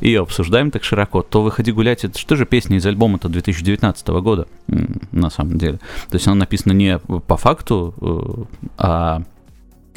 ее 0.00 0.20
обсуждаем 0.20 0.70
так 0.70 0.84
широко, 0.84 1.22
то 1.22 1.42
«Выходи 1.42 1.72
гулять»— 1.72 2.04
это 2.04 2.18
что 2.18 2.36
же 2.36 2.44
песня 2.44 2.76
из 2.76 2.86
альбома-то 2.86 3.28
2019 3.28 4.08
года, 4.08 4.46
на 5.12 5.30
самом 5.30 5.58
деле. 5.58 5.78
То 6.10 6.14
есть 6.14 6.26
она 6.26 6.36
написана 6.36 6.74
не 6.74 6.98
по 6.98 7.36
факту, 7.36 7.94
э, 8.00 8.66
а 8.76 9.22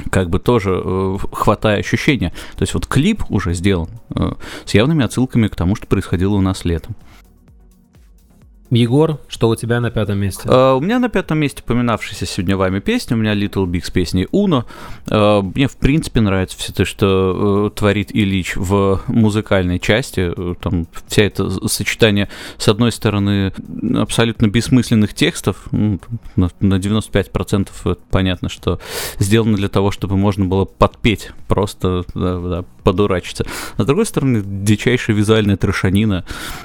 как 0.09 0.29
бы 0.29 0.39
тоже 0.39 0.81
э, 0.83 1.17
хватая 1.31 1.79
ощущения. 1.79 2.31
То 2.55 2.63
есть 2.63 2.73
вот 2.73 2.87
клип 2.87 3.23
уже 3.29 3.53
сделан 3.53 3.89
э, 4.15 4.33
с 4.65 4.73
явными 4.73 5.03
отсылками 5.03 5.47
к 5.47 5.55
тому, 5.55 5.75
что 5.75 5.87
происходило 5.87 6.35
у 6.35 6.41
нас 6.41 6.65
летом. 6.65 6.95
Егор, 8.71 9.19
что 9.27 9.49
у 9.49 9.55
тебя 9.55 9.81
на 9.81 9.91
пятом 9.91 10.17
месте? 10.17 10.43
Э, 10.45 10.73
У 10.73 10.79
меня 10.79 10.97
на 10.99 11.09
пятом 11.09 11.39
месте 11.39 11.61
поминавшаяся 11.61 12.25
сегодня 12.25 12.55
вами 12.55 12.79
песня. 12.79 13.17
У 13.17 13.19
меня 13.19 13.33
Little 13.35 13.65
Big 13.65 13.83
с 13.83 13.89
песней 13.91 14.27
Uno. 14.31 14.63
Э, 15.09 15.41
Мне, 15.41 15.67
в 15.67 15.75
принципе, 15.75 16.21
нравится 16.21 16.57
все 16.57 16.71
то, 16.71 16.85
что 16.85 17.67
э, 17.67 17.77
творит 17.77 18.15
Ильич 18.15 18.55
в 18.55 19.01
музыкальной 19.07 19.77
части. 19.77 20.33
Там 20.61 20.87
вся 21.07 21.23
это 21.23 21.67
сочетание, 21.67 22.29
с 22.57 22.69
одной 22.69 22.93
стороны, 22.93 23.53
абсолютно 23.93 24.47
бессмысленных 24.47 25.13
текстов. 25.13 25.67
ну, 25.71 25.99
на 26.37 26.49
на 26.61 26.75
95% 26.75 27.69
это 27.83 28.01
понятно, 28.09 28.47
что 28.47 28.79
сделано 29.19 29.57
для 29.57 29.67
того, 29.67 29.91
чтобы 29.91 30.15
можно 30.15 30.45
было 30.45 30.63
подпеть, 30.63 31.31
просто 31.49 32.05
да, 32.13 32.39
да, 32.39 32.65
подурачиться. 32.83 33.45
А 33.75 33.83
с 33.83 33.85
другой 33.85 34.05
стороны, 34.05 34.41
дичайшая 34.45 35.13
визуальная 35.15 35.57
трешанина. 35.57 36.23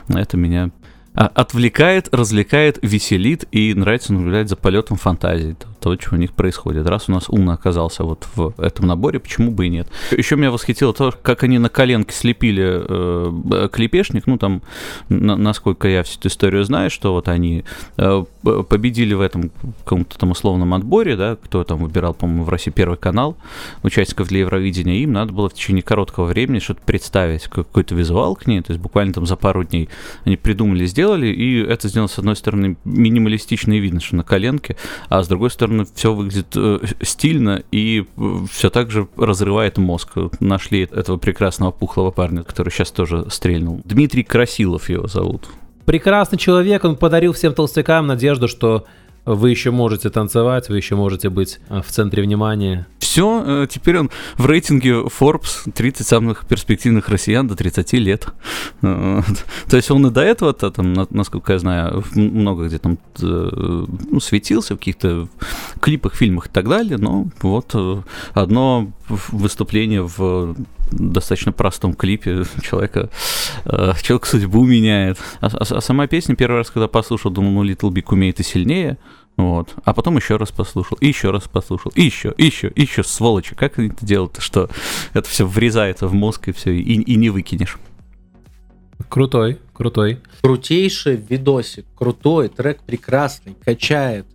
Это 0.08 0.36
меня 0.36 0.70
отвлекает, 1.16 2.08
развлекает, 2.12 2.78
веселит 2.82 3.44
и 3.50 3.74
нравится 3.74 4.12
наблюдать 4.12 4.48
за 4.48 4.56
полетом 4.56 4.96
фантазии, 4.96 5.56
того, 5.86 6.00
что 6.00 6.14
у 6.16 6.18
них 6.18 6.32
происходит. 6.32 6.86
Раз 6.86 7.08
у 7.08 7.12
нас 7.12 7.28
Уна 7.28 7.54
оказался 7.54 8.04
вот 8.04 8.26
в 8.34 8.54
этом 8.58 8.86
наборе, 8.86 9.20
почему 9.20 9.50
бы 9.50 9.66
и 9.66 9.68
нет. 9.68 9.88
Еще 10.10 10.36
меня 10.36 10.50
восхитило 10.50 10.92
то, 10.92 11.14
как 11.22 11.42
они 11.44 11.58
на 11.58 11.68
коленке 11.68 12.14
слепили 12.14 12.82
э, 12.88 13.68
клепешник, 13.72 14.26
ну 14.26 14.36
там, 14.36 14.62
на- 15.08 15.36
насколько 15.36 15.88
я 15.88 16.02
всю 16.02 16.18
эту 16.18 16.28
историю 16.28 16.64
знаю, 16.64 16.90
что 16.90 17.12
вот 17.12 17.28
они 17.28 17.64
э, 17.96 18.24
победили 18.68 19.14
в 19.14 19.20
этом 19.20 19.50
каком-то 19.84 20.18
там 20.18 20.30
условном 20.32 20.74
отборе, 20.74 21.16
да, 21.16 21.36
кто 21.36 21.62
там 21.64 21.78
выбирал, 21.78 22.14
по-моему, 22.14 22.44
в 22.44 22.48
России 22.48 22.70
Первый 22.70 22.98
канал, 22.98 23.36
участников 23.82 24.28
для 24.28 24.40
Евровидения, 24.40 24.96
им 24.96 25.12
надо 25.12 25.32
было 25.32 25.48
в 25.48 25.54
течение 25.54 25.82
короткого 25.82 26.26
времени 26.26 26.58
что-то 26.58 26.80
представить, 26.84 27.44
какой-то 27.44 27.94
визуал 27.94 28.34
к 28.34 28.46
ней, 28.46 28.60
то 28.60 28.72
есть 28.72 28.82
буквально 28.82 29.12
там 29.12 29.26
за 29.26 29.36
пару 29.36 29.64
дней 29.64 29.88
они 30.24 30.36
придумали, 30.36 30.84
сделали, 30.86 31.28
и 31.28 31.62
это 31.62 31.88
сделано, 31.88 32.08
с 32.08 32.18
одной 32.18 32.36
стороны, 32.36 32.76
минималистично 32.84 33.72
и 33.72 33.78
видно, 33.78 34.00
что 34.00 34.16
на 34.16 34.24
коленке, 34.24 34.76
а 35.08 35.22
с 35.22 35.28
другой 35.28 35.50
стороны, 35.50 35.75
все 35.84 36.14
выглядит 36.14 36.56
э, 36.56 36.78
стильно 37.02 37.62
и 37.70 38.06
все 38.50 38.70
так 38.70 38.90
же 38.90 39.08
разрывает 39.16 39.78
мозг. 39.78 40.12
Нашли 40.40 40.82
этого 40.82 41.16
прекрасного 41.16 41.70
пухлого 41.70 42.10
парня, 42.10 42.42
который 42.42 42.70
сейчас 42.70 42.90
тоже 42.90 43.26
стрельнул. 43.30 43.80
Дмитрий 43.84 44.22
Красилов 44.22 44.88
его 44.88 45.06
зовут. 45.06 45.48
Прекрасный 45.84 46.38
человек, 46.38 46.84
он 46.84 46.96
подарил 46.96 47.32
всем 47.32 47.54
толстякам 47.54 48.06
надежду, 48.06 48.48
что 48.48 48.86
вы 49.26 49.50
еще 49.50 49.70
можете 49.70 50.08
танцевать, 50.10 50.68
вы 50.68 50.76
еще 50.76 50.96
можете 50.96 51.28
быть 51.28 51.58
э, 51.68 51.80
в 51.82 51.90
центре 51.90 52.22
внимания. 52.22 52.86
Все, 52.98 53.66
теперь 53.70 53.98
он 53.98 54.10
в 54.36 54.46
рейтинге 54.46 55.02
Forbes 55.04 55.70
30 55.72 56.06
самых 56.06 56.46
перспективных 56.46 57.08
россиян 57.08 57.46
до 57.46 57.54
30 57.56 57.92
лет. 57.94 58.26
Э, 58.82 59.22
То 59.70 59.76
есть 59.76 59.90
он 59.90 60.06
и 60.06 60.10
до 60.10 60.20
этого-то, 60.20 60.70
там, 60.70 60.92
на- 60.92 61.06
насколько 61.10 61.52
я 61.52 61.58
знаю, 61.58 62.04
много 62.14 62.66
где 62.66 62.78
там 62.78 62.98
э, 63.22 63.84
ну, 64.10 64.20
светился 64.20 64.74
в 64.74 64.78
каких-то 64.78 65.28
клипах, 65.80 66.14
фильмах 66.14 66.46
и 66.46 66.50
так 66.50 66.68
далее, 66.68 66.98
но 66.98 67.26
вот 67.42 67.70
э, 67.74 68.02
одно 68.34 68.92
выступление 69.08 70.02
в 70.02 70.54
достаточно 70.90 71.52
простом 71.52 71.94
клипе 71.94 72.44
человека, 72.62 73.08
э, 73.64 73.92
человек 74.02 74.26
судьбу 74.26 74.64
меняет. 74.64 75.18
А, 75.40 75.46
а- 75.46 75.76
а 75.76 75.80
сама 75.80 76.06
песня 76.06 76.36
первый 76.36 76.58
раз, 76.58 76.70
когда 76.70 76.86
послушал, 76.88 77.30
думал, 77.30 77.50
ну, 77.50 77.64
Little 77.64 77.90
Big 77.90 78.04
умеет 78.10 78.40
и 78.40 78.42
сильнее, 78.42 78.98
вот. 79.36 79.74
А 79.84 79.92
потом 79.92 80.16
еще 80.16 80.36
раз 80.36 80.50
послушал, 80.50 80.96
и 81.00 81.08
еще 81.08 81.30
раз 81.30 81.44
послушал, 81.44 81.92
и 81.94 82.02
еще, 82.02 82.34
и 82.38 82.46
еще, 82.46 82.68
и 82.68 82.82
еще, 82.82 83.02
сволочи. 83.02 83.54
Как 83.54 83.78
они 83.78 83.88
это 83.88 84.04
делают, 84.04 84.36
что 84.38 84.70
это 85.12 85.28
все 85.28 85.46
врезается 85.46 86.08
в 86.08 86.14
мозг 86.14 86.48
и 86.48 86.52
все, 86.52 86.72
и, 86.72 86.80
и 86.80 87.16
не 87.16 87.28
выкинешь. 87.28 87.76
Крутой, 89.10 89.58
крутой. 89.74 90.20
Крутейший 90.40 91.16
видосик, 91.16 91.84
крутой, 91.94 92.48
трек 92.48 92.80
прекрасный, 92.80 93.54
качает. 93.62 94.26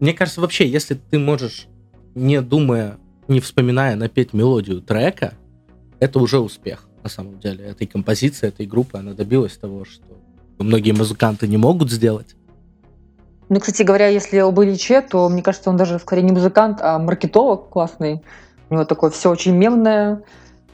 Мне 0.00 0.12
кажется, 0.12 0.40
вообще, 0.40 0.68
если 0.68 0.94
ты 0.94 1.18
можешь, 1.18 1.66
не 2.14 2.42
думая, 2.42 2.98
не 3.26 3.40
вспоминая, 3.40 3.96
напеть 3.96 4.34
мелодию 4.34 4.82
трека, 4.82 5.34
это 5.98 6.18
уже 6.18 6.38
успех, 6.40 6.88
на 7.02 7.08
самом 7.08 7.40
деле. 7.40 7.64
Этой 7.64 7.86
композиции, 7.86 8.48
этой 8.48 8.66
группы, 8.66 8.98
она 8.98 9.14
добилась 9.14 9.56
того, 9.56 9.84
что 9.84 10.07
многие 10.58 10.92
музыканты 10.92 11.46
не 11.48 11.56
могут 11.56 11.90
сделать. 11.90 12.34
Ну, 13.48 13.60
кстати 13.60 13.82
говоря, 13.82 14.08
если 14.08 14.38
об 14.38 14.60
Ильиче, 14.60 15.00
то 15.00 15.28
мне 15.28 15.42
кажется, 15.42 15.70
он 15.70 15.76
даже 15.76 15.98
скорее 15.98 16.22
не 16.22 16.32
музыкант, 16.32 16.80
а 16.82 16.98
маркетолог 16.98 17.70
классный. 17.70 18.22
У 18.68 18.74
него 18.74 18.84
такое 18.84 19.10
все 19.10 19.30
очень 19.30 19.54
мемное. 19.54 20.22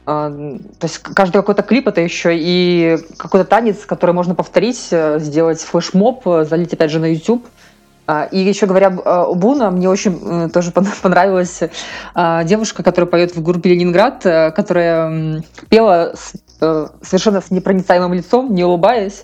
А, 0.05 0.29
То 0.29 0.85
есть 0.85 0.97
каждый 0.99 1.37
какой-то 1.37 1.63
клип 1.63 1.87
это 1.87 2.01
еще 2.01 2.31
и 2.37 2.97
какой-то 3.17 3.45
танец, 3.45 3.85
который 3.85 4.11
можно 4.11 4.35
повторить, 4.35 4.89
э, 4.91 5.19
сделать 5.19 5.61
флешмоб, 5.61 6.27
э, 6.27 6.43
залить 6.43 6.73
опять 6.73 6.91
же 6.91 6.99
на 6.99 7.05
YouTube. 7.05 7.47
А, 8.07 8.25
И 8.25 8.37
еще 8.39 8.65
говоря 8.67 8.87
об- 8.87 9.07
об 9.07 9.43
Уна, 9.43 9.71
мне 9.71 9.89
очень 9.89 10.19
э, 10.21 10.49
тоже 10.49 10.71
пон- 10.71 10.85
понравилась 11.01 11.61
а, 12.13 12.43
девушка, 12.43 12.83
которая 12.83 13.09
поет 13.09 13.35
в 13.35 13.41
группе 13.41 13.69
Ленинград, 13.69 14.23
э, 14.25 14.51
которая 14.51 15.41
пела 15.69 16.13
э, 16.59 16.87
совершенно 17.01 17.39
с 17.41 17.49
непроницаемым 17.49 18.13
лицом, 18.13 18.53
не 18.53 18.63
улыбаясь. 18.65 19.23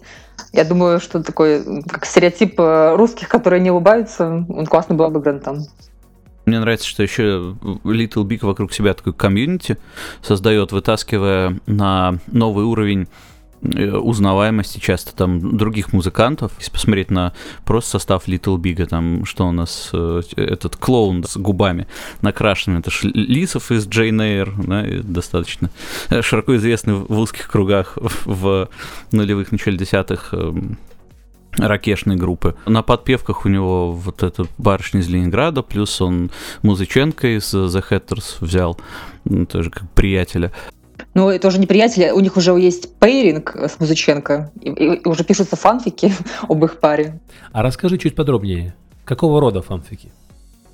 Я 0.53 0.65
думаю, 0.65 0.99
что 0.99 1.23
такой, 1.23 1.83
как 1.87 2.05
стереотип 2.05 2.59
э, 2.59 2.95
русских, 2.95 3.29
которые 3.29 3.61
не 3.61 3.71
улыбаются, 3.71 4.45
он 4.49 4.65
классно 4.65 4.95
был 4.95 5.05
обыгран 5.05 5.39
там. 5.39 5.59
Мне 6.45 6.59
нравится, 6.59 6.87
что 6.87 7.03
еще 7.03 7.55
Little 7.83 8.25
Big 8.25 8.39
вокруг 8.45 8.73
себя 8.73 8.93
такой 8.93 9.13
комьюнити 9.13 9.77
создает, 10.21 10.71
вытаскивая 10.71 11.57
на 11.67 12.17
новый 12.27 12.65
уровень 12.65 13.07
узнаваемости 13.62 14.80
часто 14.80 15.15
там 15.15 15.58
других 15.58 15.93
музыкантов. 15.93 16.52
Если 16.58 16.71
посмотреть 16.71 17.12
на 17.12 17.34
просто 17.63 17.91
состав 17.91 18.28
Little 18.28 18.58
Big, 18.58 18.86
там 18.88 19.26
что 19.26 19.47
у 19.47 19.52
нас 19.52 19.89
э, 19.93 20.21
этот 20.36 20.76
клоун 20.76 21.24
с 21.24 21.38
губами 21.38 21.88
накрашенными, 22.21 22.80
это 22.80 22.89
ж 22.89 23.04
Лисов 23.04 23.71
из 23.71 23.88
Джейн 23.88 24.21
Эйр, 24.21 24.54
да, 24.58 24.86
достаточно 25.04 25.69
э, 26.10 26.21
широко 26.21 26.56
известный 26.56 26.95
в 26.95 27.19
узких 27.19 27.50
кругах 27.50 27.97
в 28.26 28.69
нулевых, 29.12 29.52
начале 29.52 29.78
десятых 29.78 30.34
эм, 30.34 30.78
ракешной 31.58 32.15
группы. 32.15 32.56
На 32.65 32.82
подпевках 32.82 33.45
у 33.45 33.50
него 33.50 33.91
вот 33.91 34.24
эта 34.24 34.45
барышня 34.58 35.02
из 35.02 35.10
Ленинграда, 35.10 35.62
плюс 35.62 36.02
он 36.02 36.32
Музыченко 36.63 37.38
из 37.38 37.54
The 37.54 37.84
Hatters 37.89 38.38
взял, 38.39 38.80
тоже 39.50 39.69
как 39.69 39.89
приятеля. 39.91 40.52
Ну, 41.13 41.30
это 41.30 41.50
уже 41.50 41.60
не 41.60 41.67
приятели, 41.67 42.10
у 42.12 42.21
них 42.21 42.38
уже 42.38 42.52
есть 42.52 42.97
пейринг 42.97 43.56
с 43.56 43.80
Музыченко, 43.80 44.52
и, 44.62 44.69
и 44.69 45.08
уже 45.08 45.24
пишутся 45.26 45.58
фанфики 45.58 46.13
об 46.47 46.63
их 46.63 46.80
паре. 46.80 47.19
А 47.52 47.62
расскажи 47.63 47.97
чуть 47.97 48.15
подробнее, 48.15 48.74
какого 49.04 49.41
рода 49.41 49.62
фанфики? 49.62 50.12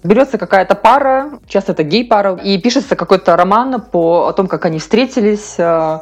Берется 0.03 0.37
какая-то 0.37 0.75
пара, 0.75 1.39
часто 1.47 1.71
это 1.71 1.81
гей-пара, 1.81 2.35
и 2.35 2.59
пишется 2.59 2.95
какой-то 2.95 3.35
роман 3.35 3.81
по, 3.81 4.27
о 4.27 4.33
том, 4.33 4.47
как 4.47 4.65
они 4.65 4.77
встретились, 4.77 5.55
э, 5.57 5.99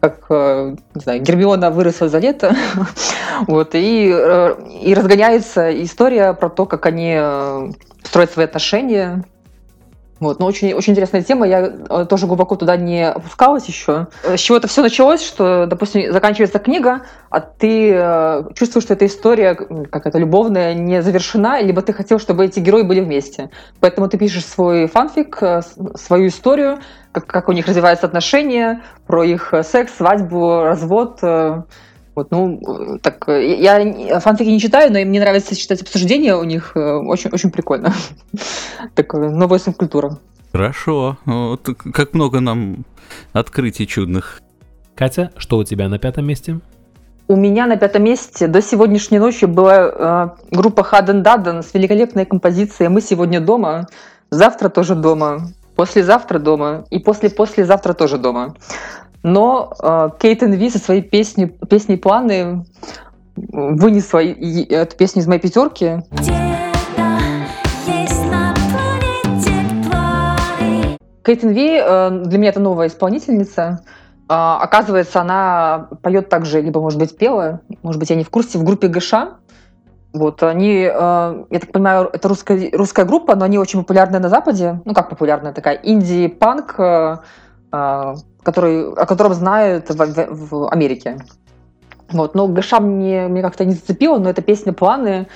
как, 0.00 0.26
э, 0.30 0.74
не 0.94 1.00
знаю, 1.00 1.22
Гермиона 1.22 1.70
выросла 1.70 2.08
за 2.08 2.18
лето, 2.18 2.56
вот, 3.46 3.76
и, 3.76 4.12
э, 4.12 4.56
и 4.82 4.94
разгоняется 4.94 5.70
история 5.84 6.32
про 6.34 6.50
то, 6.50 6.66
как 6.66 6.86
они 6.86 7.16
строят 8.02 8.32
свои 8.32 8.46
отношения, 8.46 9.24
вот, 10.18 10.40
но 10.40 10.46
очень, 10.46 10.72
очень 10.72 10.92
интересная 10.92 11.22
тема, 11.22 11.46
я 11.46 11.60
э, 11.60 12.06
тоже 12.08 12.26
глубоко 12.26 12.56
туда 12.56 12.76
не 12.76 13.06
опускалась 13.06 13.66
еще. 13.66 14.06
С 14.24 14.40
чего 14.40 14.56
это 14.56 14.66
все 14.66 14.80
началось, 14.80 15.22
что, 15.22 15.66
допустим, 15.66 16.10
заканчивается 16.10 16.58
книга, 16.58 17.02
а 17.28 17.40
ты 17.40 17.92
э, 17.92 18.44
чувствуешь, 18.54 18.84
что 18.84 18.94
эта 18.94 19.04
история, 19.06 19.54
какая-то 19.54 20.18
любовная, 20.18 20.72
не 20.72 21.02
завершена, 21.02 21.60
либо 21.60 21.82
ты 21.82 21.92
хотел, 21.92 22.18
чтобы 22.18 22.46
эти 22.46 22.60
герои 22.60 22.82
были 22.82 23.00
вместе. 23.00 23.50
Поэтому 23.80 24.08
ты 24.08 24.16
пишешь 24.16 24.46
свой 24.46 24.86
фанфик, 24.86 25.36
э, 25.42 25.60
свою 25.96 26.28
историю, 26.28 26.78
как, 27.12 27.26
как 27.26 27.48
у 27.50 27.52
них 27.52 27.66
развиваются 27.66 28.06
отношения, 28.06 28.82
про 29.06 29.22
их 29.22 29.52
э, 29.52 29.62
секс, 29.62 29.96
свадьбу, 29.96 30.62
развод. 30.62 31.18
э, 31.20 31.62
Вот, 32.16 32.30
ну, 32.30 32.58
э, 32.66 32.98
так, 33.02 33.28
э, 33.28 33.56
я 33.56 34.20
фанфики 34.20 34.48
не 34.48 34.58
читаю, 34.58 34.90
но 34.90 34.98
мне 35.00 35.20
нравится 35.20 35.54
читать 35.54 35.82
обсуждения 35.82 36.34
у 36.34 36.44
них, 36.44 36.72
э, 36.74 36.80
очень, 36.80 37.30
очень 37.30 37.50
прикольно. 37.50 37.92
Такая 38.94 39.28
новая 39.28 39.58
субкультура. 39.58 40.18
Хорошо. 40.50 41.18
Вот 41.26 41.68
как 41.92 42.14
много 42.14 42.40
нам 42.40 42.86
открытий 43.34 43.86
чудных. 43.86 44.40
Катя, 44.94 45.30
что 45.36 45.58
у 45.58 45.64
тебя 45.64 45.90
на 45.90 45.98
пятом 45.98 46.24
месте? 46.24 46.58
У 47.28 47.36
меня 47.36 47.66
на 47.66 47.76
пятом 47.76 48.04
месте 48.04 48.46
до 48.46 48.62
сегодняшней 48.62 49.18
ночи 49.18 49.44
была 49.44 49.76
э, 49.76 50.28
группа 50.50 50.84
Хаден 50.84 51.22
Даден 51.22 51.62
с 51.62 51.74
великолепной 51.74 52.24
композицией 52.24 52.88
«Мы 52.88 53.02
сегодня 53.02 53.40
дома», 53.40 53.88
«Завтра 54.30 54.70
тоже 54.70 54.94
дома», 54.94 55.48
«Послезавтра 55.74 56.38
дома» 56.38 56.86
и 56.88 56.98
«После-послезавтра 56.98 57.92
тоже 57.92 58.16
дома». 58.16 58.54
Но 59.22 59.72
э, 59.82 60.10
Кейтен 60.18 60.52
Ви 60.52 60.70
со 60.70 60.78
своей 60.78 61.02
песней, 61.02 61.46
песней 61.46 61.96
«Планы» 61.96 62.64
вынесла 63.36 64.18
и- 64.20 64.32
и 64.32 64.72
эту 64.72 64.96
песню 64.96 65.22
из 65.22 65.26
моей 65.26 65.40
пятерки. 65.40 66.02
Где-то 66.10 67.08
есть 67.86 68.24
на 68.30 68.54
планете 68.70 69.52
планы. 69.88 70.96
Кейтен 71.24 71.50
Ви 71.50 71.80
э, 71.82 72.10
для 72.24 72.38
меня 72.38 72.50
это 72.50 72.60
новая 72.60 72.86
исполнительница. 72.88 73.80
А, 74.28 74.58
оказывается, 74.60 75.20
она 75.20 75.88
поет 76.02 76.28
также, 76.28 76.60
либо, 76.60 76.80
может 76.80 76.98
быть, 76.98 77.16
пела, 77.16 77.60
может 77.82 78.00
быть, 78.00 78.10
я 78.10 78.16
не 78.16 78.24
в 78.24 78.30
курсе, 78.30 78.58
в 78.58 78.64
группе 78.64 78.88
ГШ. 78.88 79.12
Вот, 80.12 80.42
они, 80.42 80.82
э, 80.82 81.44
я 81.50 81.60
так 81.60 81.70
понимаю, 81.72 82.10
это 82.12 82.28
русская, 82.28 82.70
русская 82.72 83.04
группа, 83.04 83.36
но 83.36 83.44
они 83.44 83.58
очень 83.58 83.80
популярны 83.80 84.18
на 84.18 84.28
Западе. 84.28 84.80
Ну, 84.84 84.94
как 84.94 85.10
популярная 85.10 85.52
такая, 85.52 85.78
инди-панк, 85.82 86.74
э, 86.78 86.82
э, 86.82 87.16
который, 88.42 88.92
о 88.92 89.06
котором 89.06 89.34
знают 89.34 89.90
в, 89.90 89.96
в- 89.96 90.50
в 90.50 90.68
Америке. 90.72 91.18
Вот, 92.10 92.34
но 92.34 92.46
ГШ 92.46 92.72
мне, 92.80 93.26
мне 93.28 93.42
как-то 93.42 93.64
не 93.64 93.72
зацепило, 93.72 94.18
но 94.18 94.30
эта 94.30 94.42
песня 94.42 94.72
«Планы» 94.72 95.26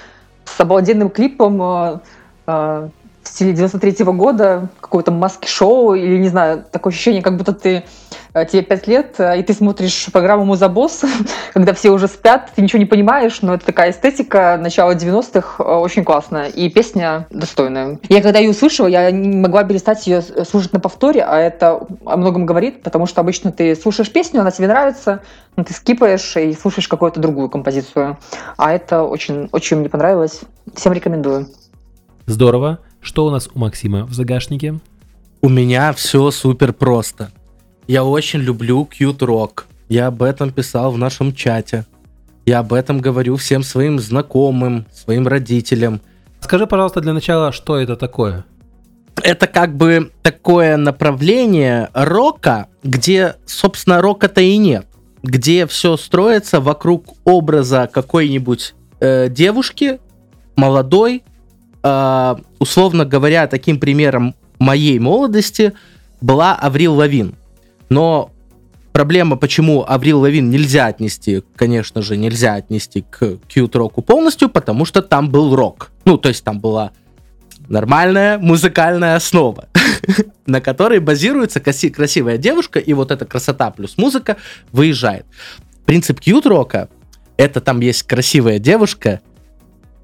с 0.45 0.61
обалденным 0.61 1.11
клипом 1.11 1.61
э, 1.63 2.89
в 3.23 3.29
стиле 3.29 3.53
93 3.53 4.05
года, 4.07 4.69
какое-то 4.81 5.11
маски-шоу, 5.11 5.95
или, 5.95 6.17
не 6.17 6.29
знаю, 6.29 6.65
такое 6.71 6.93
ощущение, 6.93 7.23
как 7.23 7.37
будто 7.37 7.53
ты, 7.53 7.85
э, 8.33 8.47
тебе 8.47 8.63
5 8.63 8.87
лет, 8.87 9.15
э, 9.19 9.39
и 9.39 9.43
ты 9.43 9.53
смотришь 9.53 10.09
программу 10.13 10.45
«Музабосс», 10.45 11.03
когда 11.53 11.75
все 11.75 11.91
уже 11.91 12.09
спят, 12.09 12.51
ты 12.55 12.63
ничего 12.63 12.79
не 12.79 12.87
понимаешь, 12.87 13.43
но 13.43 13.55
это 13.55 13.67
такая 13.67 13.91
эстетика 13.91 14.59
начала 14.61 14.95
90-х, 14.95 15.63
э, 15.63 15.63
очень 15.63 16.03
классная, 16.03 16.47
и 16.49 16.71
песня 16.71 17.27
достойная. 17.31 17.99
Я 18.09 18.23
когда 18.23 18.39
ее 18.39 18.51
услышала, 18.51 18.87
я 18.87 19.11
не 19.11 19.37
могла 19.37 19.65
перестать 19.65 20.07
ее 20.07 20.23
слушать 20.23 20.73
на 20.73 20.81
повторе, 20.81 21.23
а 21.23 21.39
это 21.39 21.87
о 22.07 22.17
многом 22.17 22.47
говорит, 22.47 22.83
потому 22.83 23.07
что 23.07 23.21
обычно 23.21 23.53
ты 23.53 23.77
слушаешь 23.77 24.11
песню, 24.11 24.41
она 24.41 24.51
тебе 24.51 24.69
нравится, 24.69 25.21
но 25.57 25.65
ты 25.65 25.75
скипаешь 25.75 26.37
и 26.37 26.55
слушаешь 26.55 26.89
какую-то 26.89 27.21
другую 27.21 27.51
композицию. 27.51 28.19
А 28.57 28.73
это 28.73 29.03
очень, 29.03 29.49
очень 29.53 29.77
мне 29.77 29.91
понравилось. 29.91 30.41
Всем 30.75 30.93
рекомендую. 30.93 31.49
Здорово. 32.27 32.79
Что 33.01 33.27
у 33.27 33.31
нас 33.31 33.49
у 33.53 33.59
Максима 33.59 34.05
в 34.05 34.13
загашнике? 34.13 34.79
У 35.43 35.49
меня 35.49 35.93
все 35.93 36.31
супер 36.31 36.73
просто. 36.73 37.31
Я 37.87 38.05
очень 38.05 38.41
люблю 38.41 38.89
Cute 38.91 39.19
Rock. 39.19 39.65
Я 39.89 40.09
об 40.09 40.23
этом 40.23 40.53
писал 40.53 40.93
в 40.93 40.99
нашем 40.99 41.35
чате. 41.35 41.87
Я 42.47 42.61
об 42.61 42.73
этом 42.73 43.01
говорю 43.01 43.37
всем 43.37 43.63
своим 43.63 43.99
знакомым, 43.99 44.87
своим 44.93 45.27
родителям. 45.27 46.01
Скажи, 46.41 46.67
пожалуйста, 46.67 47.01
для 47.01 47.13
начала, 47.13 47.53
что 47.53 47.77
это 47.77 47.97
такое? 47.97 48.45
Это 49.23 49.47
как 49.47 49.77
бы 49.77 50.13
такое 50.23 50.77
направление 50.77 51.91
рока, 51.93 52.69
где, 52.83 53.37
собственно, 53.47 54.01
рока-то 54.01 54.41
и 54.41 54.57
нет. 54.57 54.87
Где 55.23 55.67
все 55.67 55.97
строится 55.97 56.61
вокруг 56.61 57.15
образа 57.25 57.89
какой-нибудь 57.93 58.75
э, 59.01 59.29
девушки, 59.29 60.01
молодой. 60.57 61.25
Э, 61.83 62.37
условно 62.59 63.05
говоря, 63.05 63.47
таким 63.47 63.79
примером 63.79 64.35
моей 64.59 64.99
молодости 64.99 65.73
была 66.21 66.55
Аврил 66.55 66.95
Лавин. 66.95 67.35
Но 67.89 68.31
проблема, 68.93 69.37
почему 69.37 69.85
Аврил 69.87 70.21
Лавин 70.21 70.51
нельзя 70.51 70.87
отнести, 70.87 71.43
конечно 71.57 72.03
же, 72.03 72.17
нельзя 72.17 72.55
отнести 72.55 73.03
к 73.09 73.39
кьют-року 73.49 74.03
полностью, 74.03 74.49
потому 74.49 74.85
что 74.85 75.03
там 75.03 75.31
был 75.31 75.57
рок. 75.57 75.91
Ну, 76.05 76.19
то 76.19 76.29
есть 76.29 76.45
там 76.45 76.61
была 76.61 76.93
нормальная 77.69 78.39
музыкальная 78.39 79.17
основа, 79.17 79.69
на 80.47 80.61
которой 80.61 80.99
базируется 80.99 81.61
краси- 81.61 81.91
красивая 81.91 82.37
девушка, 82.37 82.79
и 82.79 82.93
вот 82.93 83.11
эта 83.11 83.25
красота 83.25 83.71
плюс 83.71 83.97
музыка 83.97 84.37
выезжает. 84.73 85.25
Принцип 85.87 86.21
кьют-рока— 86.21 86.89
это 87.37 87.61
там 87.61 87.81
есть 87.81 88.03
красивая 88.03 88.59
девушка, 88.59 89.21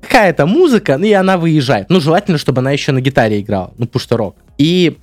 какая-то 0.07 0.47
музыка, 0.47 0.97
ну 0.99 1.05
и 1.05 1.13
она 1.13 1.37
выезжает. 1.37 1.91
Ну, 1.91 2.01
желательно, 2.01 2.39
чтобы 2.39 2.61
она 2.61 2.71
еще 2.71 2.93
на 2.93 3.01
гитаре 3.01 3.41
играла, 3.41 3.73
ну, 3.79 3.87
потому 3.87 4.01
что 4.01 4.17
рок. 4.17 4.37
И 4.59 4.99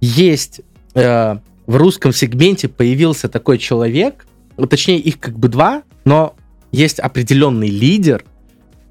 есть 0.00 0.60
э, 0.94 1.36
в 1.66 1.76
русском 1.76 2.12
сегменте 2.12 2.68
появился 2.68 3.28
такой 3.28 3.58
человек, 3.58 4.26
ну, 4.56 4.66
точнее, 4.66 4.98
их 4.98 5.18
как 5.18 5.38
бы 5.38 5.48
два, 5.48 5.82
но 6.04 6.34
есть 6.72 6.98
определенный 7.00 7.68
лидер. 7.68 8.24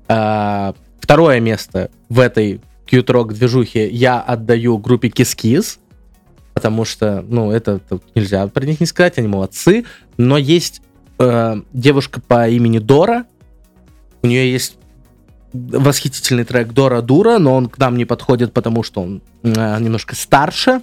Э, 0.08 0.74
второе 1.00 1.40
место 1.40 1.90
в 2.10 2.20
этой 2.20 2.62
кьют-рок 2.86 3.34
движухе 3.34 3.90
я 3.90 4.20
отдаю 4.22 4.78
группе 4.78 5.08
Kiss 5.08 5.80
потому 6.54 6.86
что, 6.86 7.24
ну, 7.28 7.52
это 7.52 7.82
нельзя 8.16 8.48
про 8.48 8.66
них 8.66 8.80
не 8.80 8.86
сказать, 8.86 9.18
они 9.18 9.28
молодцы. 9.28 9.84
Но 10.16 10.38
есть 10.38 10.82
э, 11.20 11.62
девушка 11.74 12.22
по 12.22 12.48
имени 12.48 12.80
Дора, 12.80 13.26
у 14.24 14.28
нее 14.28 14.52
есть 14.52 14.78
восхитительный 15.56 16.44
трек 16.44 16.74
Дора 16.74 17.02
Дура, 17.02 17.38
но 17.38 17.56
он 17.56 17.70
к 17.70 17.78
нам 17.78 17.98
не 17.98 18.06
подходит, 18.06 18.54
потому 18.54 18.84
что 18.84 19.02
он 19.02 19.22
э, 19.44 19.80
немножко 19.80 20.16
старше, 20.16 20.82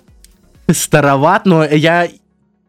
староват, 0.71 1.47
но 1.47 1.65
я, 1.65 2.09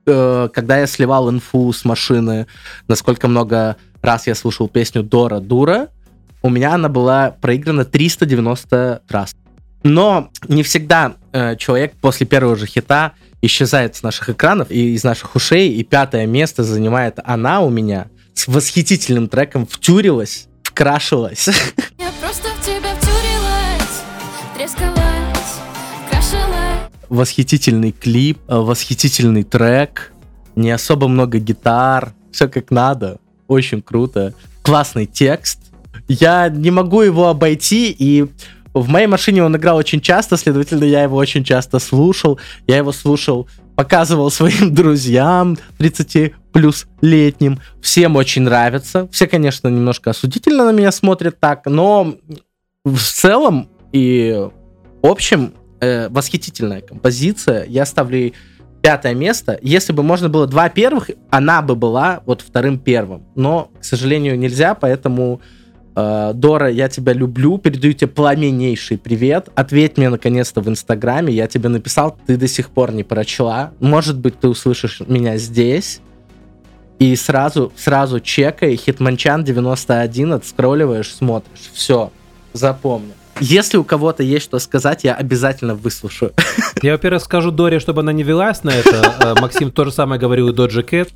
э, 0.06 0.50
когда 0.54 0.80
я 0.80 0.88
сливал 0.88 1.30
инфу 1.30 1.72
с 1.72 1.86
машины, 1.86 2.48
насколько 2.88 3.28
много 3.28 3.78
раз 4.02 4.28
я 4.28 4.36
слушал 4.36 4.68
песню 4.68 5.04
Дора 5.04 5.40
Дура, 5.40 5.90
у 6.42 6.50
меня 6.50 6.74
она 6.74 6.90
была 6.90 7.32
проиграна 7.32 7.86
390 7.86 9.04
раз. 9.10 9.36
Но 9.84 10.30
не 10.48 10.64
всегда 10.64 11.16
э, 11.32 11.56
человек 11.56 11.94
после 12.02 12.26
первого 12.26 12.56
же 12.56 12.66
хита 12.66 13.14
исчезает 13.42 13.96
с 13.96 14.04
наших 14.04 14.30
экранов 14.30 14.72
и 14.72 14.94
из 14.94 15.04
наших 15.04 15.36
ушей, 15.36 15.74
и 15.74 15.84
пятое 15.84 16.26
место 16.26 16.64
занимает 16.64 17.20
она 17.24 17.62
у 17.62 17.70
меня 17.70 18.08
с 18.34 18.48
восхитительным 18.48 19.28
треком 19.28 19.66
«Втюрилась», 19.66 20.48
«Вкрашилась». 20.74 21.48
Я 22.00 22.12
просто 22.20 22.48
в 22.50 22.66
тебя 22.66 22.96
втюрилась, 22.96 24.02
трескалась, 24.58 25.60
крашилась. 26.10 26.90
восхитительный 27.10 27.92
клип, 27.92 28.40
э, 28.48 28.58
восхитительный 28.58 29.44
трек, 29.44 30.12
не 30.56 30.72
особо 30.72 31.08
много 31.08 31.38
гитар, 31.38 32.14
все 32.32 32.48
как 32.48 32.72
надо, 32.72 33.20
очень 33.48 33.84
круто, 33.84 34.34
классный 34.64 35.06
текст. 35.06 35.60
Я 36.08 36.50
не 36.50 36.72
могу 36.72 37.02
его 37.02 37.28
обойти, 37.28 37.92
и 37.92 38.26
в 38.74 38.90
моей 38.90 39.06
машине 39.06 39.44
он 39.44 39.56
играл 39.56 39.78
очень 39.78 40.02
часто, 40.02 40.38
следовательно, 40.38 40.86
я 40.86 41.04
его 41.04 41.18
очень 41.18 41.44
часто 41.44 41.78
слушал. 41.78 42.40
Я 42.66 42.78
его 42.78 42.92
слушал, 42.92 43.48
показывал 43.76 44.32
своим 44.32 44.74
друзьям 44.74 45.56
30 45.78 46.34
плюс 46.54 46.86
летним. 47.02 47.60
Всем 47.82 48.16
очень 48.16 48.44
нравится. 48.44 49.10
Все, 49.12 49.28
конечно, 49.28 49.68
немножко 49.68 50.12
осудительно 50.12 50.66
на 50.66 50.72
меня 50.72 50.92
смотрят 50.92 51.40
так, 51.40 51.66
но 51.66 52.16
в 52.86 53.00
целом 53.00 53.70
и 53.92 54.48
в 55.02 55.08
общем 55.08 55.54
э, 55.82 56.08
восхитительная 56.10 56.82
композиция. 56.82 57.66
Я 57.66 57.86
ставлю 57.86 58.18
ей 58.18 58.34
пятое 58.82 59.14
место. 59.14 59.58
Если 59.62 59.94
бы 59.94 60.04
можно 60.04 60.30
было 60.30 60.46
два 60.46 60.70
первых, 60.70 61.10
она 61.30 61.62
бы 61.62 61.76
была 61.76 62.22
вот 62.26 62.42
вторым 62.42 62.78
первым. 62.78 63.24
Но, 63.36 63.72
к 63.80 63.84
сожалению, 63.86 64.38
нельзя, 64.38 64.76
поэтому 64.76 65.42
э, 65.96 66.32
Дора, 66.36 66.70
я 66.70 66.90
тебя 66.90 67.14
люблю, 67.14 67.58
передаю 67.58 67.94
тебе 67.94 68.10
пламеннейший 68.10 68.98
привет. 68.98 69.50
Ответь 69.56 69.98
мне 69.98 70.10
наконец-то 70.10 70.62
в 70.62 70.68
Инстаграме. 70.68 71.34
Я 71.34 71.48
тебе 71.48 71.70
написал, 71.70 72.18
ты 72.28 72.38
до 72.38 72.48
сих 72.48 72.70
пор 72.70 72.92
не 72.92 73.04
прочла. 73.04 73.72
Может 73.80 74.20
быть, 74.20 74.40
ты 74.40 74.50
услышишь 74.50 75.02
меня 75.08 75.38
здесь. 75.38 76.02
И 77.00 77.16
сразу, 77.16 77.72
сразу 77.76 78.20
чекай, 78.20 78.76
Хитманчан 78.76 79.44
91, 79.44 80.34
отскролливаешь, 80.34 81.14
смотришь. 81.14 81.72
Все, 81.74 82.12
запомни. 82.54 83.14
Если 83.40 83.78
у 83.78 83.84
кого-то 83.84 84.24
есть 84.24 84.46
что 84.46 84.60
сказать, 84.60 85.04
я 85.04 85.16
обязательно 85.16 85.76
выслушаю. 85.76 86.34
Я, 86.82 86.92
во-первых, 86.94 87.24
скажу 87.24 87.52
Доре, 87.52 87.80
чтобы 87.80 88.02
она 88.02 88.14
не 88.14 88.24
велась 88.24 88.64
на 88.64 88.70
это. 88.70 89.14
Э, 89.20 89.42
Максим 89.42 89.72
то 89.72 89.86
же 89.86 89.92
самое 89.92 90.22
говорил 90.22 90.50
и 90.50 90.54
Доджи 90.54 90.84
Кэт. 90.84 91.12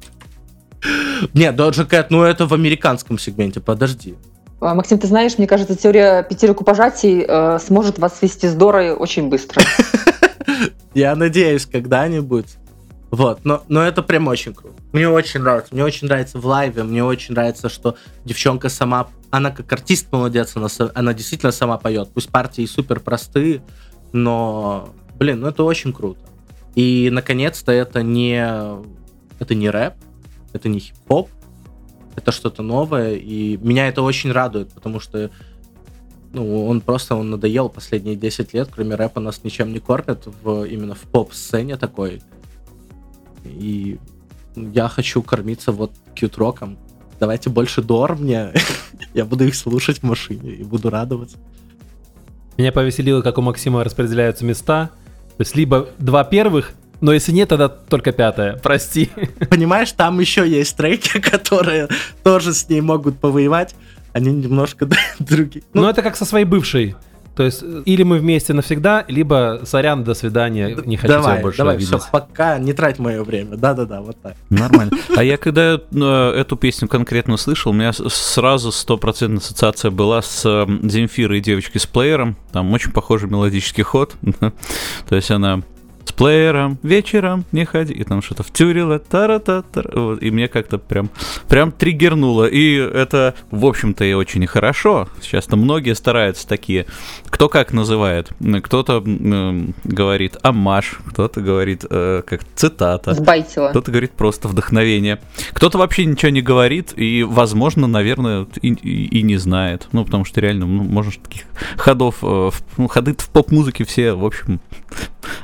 Нет, 1.33 1.55
Doja 1.55 1.87
Cat, 1.87 2.07
ну 2.09 2.23
это 2.23 2.45
в 2.45 2.53
американском 2.53 3.17
сегменте, 3.19 3.59
подожди. 3.59 4.15
А, 4.59 4.73
Максим, 4.73 4.97
ты 4.97 5.07
знаешь, 5.07 5.37
мне 5.37 5.47
кажется, 5.47 5.75
теория 5.75 6.23
пяти 6.23 6.47
рукопожатий 6.47 7.23
э, 7.27 7.59
сможет 7.59 7.99
вас 7.99 8.17
свести 8.17 8.47
с 8.47 8.53
Дорой 8.53 8.91
очень 8.91 9.29
быстро. 9.29 9.61
Я 10.93 11.15
надеюсь, 11.15 11.65
когда-нибудь. 11.65 12.47
Вот, 13.09 13.45
но, 13.45 13.63
но 13.69 13.83
это 13.83 14.03
прям 14.03 14.27
очень 14.27 14.53
круто. 14.53 14.75
Мне 14.91 15.07
очень 15.07 15.39
нравится. 15.39 15.73
Мне 15.73 15.83
очень 15.83 16.07
нравится 16.07 16.39
в 16.39 16.45
лайве. 16.45 16.83
Мне 16.83 17.03
очень 17.03 17.33
нравится, 17.33 17.69
что 17.69 17.95
девчонка 18.25 18.69
сама... 18.69 19.07
Она 19.29 19.51
как 19.51 19.71
артист 19.71 20.11
молодец, 20.11 20.55
она, 20.55 20.67
она 20.93 21.13
действительно 21.13 21.51
сама 21.51 21.77
поет. 21.77 22.09
Пусть 22.13 22.29
партии 22.29 22.65
супер 22.65 22.99
простые, 22.99 23.61
но, 24.13 24.93
блин, 25.17 25.41
ну 25.41 25.47
это 25.47 25.63
очень 25.63 25.93
круто. 25.93 26.19
И, 26.75 27.09
наконец-то, 27.11 27.71
это 27.71 28.03
не... 28.03 28.41
Это 29.39 29.53
не 29.53 29.69
рэп, 29.69 29.93
это 30.53 30.67
не 30.67 30.79
хип-хоп, 30.79 31.29
это 32.15 32.31
что-то 32.31 32.63
новое, 32.63 33.13
и 33.13 33.57
меня 33.57 33.87
это 33.87 34.01
очень 34.01 34.31
радует, 34.31 34.73
потому 34.73 34.99
что 34.99 35.29
ну, 36.33 36.67
он 36.67 36.81
просто 36.81 37.15
он 37.15 37.29
надоел 37.29 37.69
последние 37.69 38.15
10 38.15 38.53
лет, 38.53 38.69
кроме 38.71 38.95
рэпа 38.95 39.19
нас 39.19 39.43
ничем 39.43 39.71
не 39.71 39.79
кормят 39.79 40.27
в, 40.41 40.63
именно 40.63 40.95
в 40.95 41.01
поп-сцене 41.01 41.77
такой. 41.77 42.21
И 43.47 43.99
я 44.55 44.87
хочу 44.87 45.21
кормиться 45.21 45.71
вот 45.71 45.91
кьют-роком. 46.15 46.77
Давайте 47.19 47.49
больше 47.49 47.81
дор 47.81 48.15
мне. 48.15 48.53
я 49.13 49.25
буду 49.25 49.45
их 49.45 49.55
слушать 49.55 49.99
в 49.99 50.03
машине 50.03 50.51
и 50.51 50.63
буду 50.63 50.89
радоваться. 50.89 51.37
Меня 52.57 52.71
повеселило, 52.71 53.21
как 53.21 53.37
у 53.37 53.41
Максима 53.41 53.83
распределяются 53.83 54.45
места. 54.45 54.91
То 55.37 55.41
есть 55.41 55.55
либо 55.55 55.89
два 55.99 56.23
первых, 56.23 56.73
Но 56.99 57.13
если 57.13 57.31
нет, 57.31 57.49
тогда 57.49 57.69
только 57.69 58.11
пятая. 58.11 58.57
Прости. 58.57 59.11
Понимаешь, 59.49 59.91
там 59.91 60.19
еще 60.19 60.49
есть 60.49 60.75
треки, 60.75 61.19
которые 61.31 61.87
тоже 62.23 62.53
с 62.53 62.67
ней 62.69 62.81
могут 62.81 63.19
повоевать. 63.19 63.75
Они 64.13 64.33
немножко 64.33 64.89
другие. 65.19 65.63
Ну, 65.73 65.87
это 65.87 66.01
как 66.01 66.15
со 66.15 66.25
своей 66.25 66.45
бывшей. 66.45 66.95
То 67.37 67.43
есть, 67.43 67.61
э, 67.61 67.83
или 67.85 68.01
мы 68.01 68.17
вместе 68.17 68.53
навсегда, 68.53 69.05
либо 69.07 69.61
сорян, 69.63 70.03
до 70.03 70.15
свидания, 70.15 70.75
не 70.85 70.97
хочу 70.97 71.13
давай, 71.13 71.35
тебя 71.35 71.43
больше 71.43 71.57
давай, 71.59 71.77
видеть. 71.77 71.89
все, 71.89 72.09
пока, 72.11 72.57
не 72.57 72.73
трать 72.73 72.97
мое 72.97 73.23
время. 73.23 73.57
Да-да-да, 73.57 74.01
вот 74.01 74.19
так. 74.19 74.35
Нормально. 74.49 74.91
А 75.15 75.23
я 75.23 75.37
когда 75.37 75.79
э, 75.79 76.31
эту 76.31 76.55
песню 76.55 76.87
конкретно 76.87 77.37
слышал, 77.37 77.71
у 77.71 77.75
меня 77.75 77.93
сразу 77.93 78.71
стопроцентная 78.71 79.37
ассоциация 79.37 79.91
была 79.91 80.23
с 80.23 80.43
э, 80.45 80.65
Земфирой 80.89 81.37
и 81.37 81.41
девочкой 81.41 81.79
с 81.79 81.85
плеером. 81.85 82.37
Там 82.51 82.73
очень 82.73 82.91
похожий 82.91 83.29
мелодический 83.29 83.83
ход. 83.83 84.15
То 85.07 85.15
есть 85.15 85.29
она 85.29 85.61
плеером 86.17 86.77
вечером 86.83 87.45
не 87.51 87.63
ходи, 87.65 87.93
и 87.93 88.03
там 88.03 88.21
что-то 88.21 88.43
втюрила, 88.43 88.99
тара 88.99 89.39
та 89.39 89.63
вот, 89.93 90.21
и 90.21 90.31
мне 90.31 90.47
как-то 90.47 90.77
прям, 90.77 91.09
прям 91.47 91.71
триггернуло, 91.71 92.45
и 92.45 92.75
это, 92.75 93.35
в 93.51 93.65
общем-то, 93.65 94.03
и 94.03 94.13
очень 94.13 94.45
хорошо. 94.47 95.07
Сейчас-то 95.21 95.55
многие 95.55 95.93
стараются 95.95 96.47
такие, 96.47 96.85
кто 97.27 97.49
как 97.49 97.71
называет, 97.73 98.31
кто-то 98.63 98.97
м, 99.05 99.73
говорит 99.83 100.37
амаш, 100.41 100.95
кто-то 101.09 101.41
говорит 101.41 101.85
э, 101.89 102.21
как 102.25 102.41
цитата, 102.55 103.13
Сбайтила. 103.13 103.69
кто-то 103.69 103.91
говорит 103.91 104.11
просто 104.11 104.47
вдохновение. 104.47 105.19
Кто-то 105.53 105.77
вообще 105.77 106.05
ничего 106.05 106.29
не 106.31 106.41
говорит 106.41 106.93
и, 106.95 107.23
возможно, 107.23 107.87
наверное, 107.87 108.47
и, 108.61 108.69
и- 108.73 109.19
и 109.19 109.21
не 109.21 109.37
знает. 109.37 109.87
Ну, 109.91 110.03
потому 110.03 110.25
что 110.25 110.41
реально, 110.41 110.65
ну, 110.65 110.83
можно 110.83 111.11
таких 111.11 111.43
ходов, 111.77 112.15
э, 112.23 112.49
ну, 112.77 112.87
ходы 112.87 113.13
в 113.17 113.29
поп-музыке 113.29 113.83
все, 113.85 114.13
в 114.13 114.25
общем, 114.25 114.59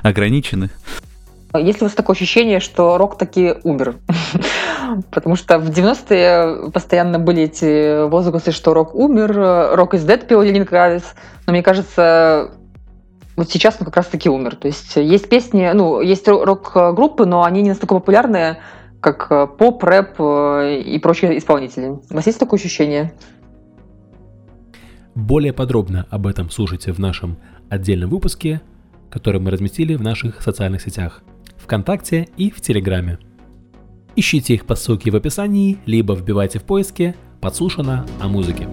ограничены. 0.03 0.69
Есть 1.55 1.81
ли 1.81 1.85
у 1.85 1.87
вас 1.87 1.93
такое 1.93 2.15
ощущение, 2.15 2.59
что 2.59 2.97
рок 2.97 3.17
таки 3.17 3.55
умер? 3.63 3.95
Потому 5.11 5.35
что 5.35 5.59
в 5.59 5.69
90-е 5.69 6.71
постоянно 6.71 7.19
были 7.19 7.43
эти 7.43 8.07
возгласы, 8.07 8.51
что 8.51 8.73
рок 8.73 8.95
умер, 8.95 9.75
рок 9.75 9.93
из 9.93 10.05
dead 10.05 10.25
пел 10.25 10.41
Ленин 10.41 10.65
Кравец. 10.65 11.03
Но 11.45 11.53
мне 11.53 11.61
кажется, 11.61 12.51
вот 13.35 13.49
сейчас 13.49 13.77
он 13.79 13.85
как 13.85 13.97
раз-таки 13.97 14.29
умер. 14.29 14.55
То 14.55 14.67
есть 14.67 14.95
есть 14.95 15.29
песни, 15.29 15.69
ну, 15.73 16.01
есть 16.01 16.27
ро- 16.27 16.43
рок-группы, 16.43 17.25
но 17.25 17.43
они 17.43 17.61
не 17.61 17.69
настолько 17.69 17.95
популярные, 17.95 18.59
как 18.99 19.27
э, 19.31 19.47
поп, 19.47 19.83
рэп 19.83 20.15
э, 20.19 20.81
и 20.81 20.97
прочие 20.99 21.37
исполнители. 21.37 21.87
У 21.87 22.01
вас 22.09 22.25
есть 22.25 22.39
такое 22.39 22.59
ощущение? 22.59 23.13
Более 25.15 25.53
подробно 25.53 26.07
об 26.09 26.25
этом 26.25 26.49
слушайте 26.49 26.91
в 26.91 26.99
нашем 26.99 27.37
отдельном 27.69 28.09
выпуске, 28.09 28.61
который 29.13 29.39
мы 29.39 29.51
разместили 29.51 29.93
в 29.93 30.01
наших 30.01 30.41
социальных 30.41 30.81
сетях 30.81 31.21
ВКонтакте 31.57 32.29
и 32.35 32.49
в 32.49 32.61
Телеграме. 32.61 33.19
Ищите 34.15 34.55
их 34.55 34.65
по 34.65 34.73
ссылке 34.73 35.11
в 35.11 35.15
описании, 35.15 35.77
либо 35.85 36.15
вбивайте 36.15 36.57
в 36.57 36.63
поиске 36.63 37.13
«Подслушано 37.39 38.07
о 38.19 38.27
музыке». 38.27 38.67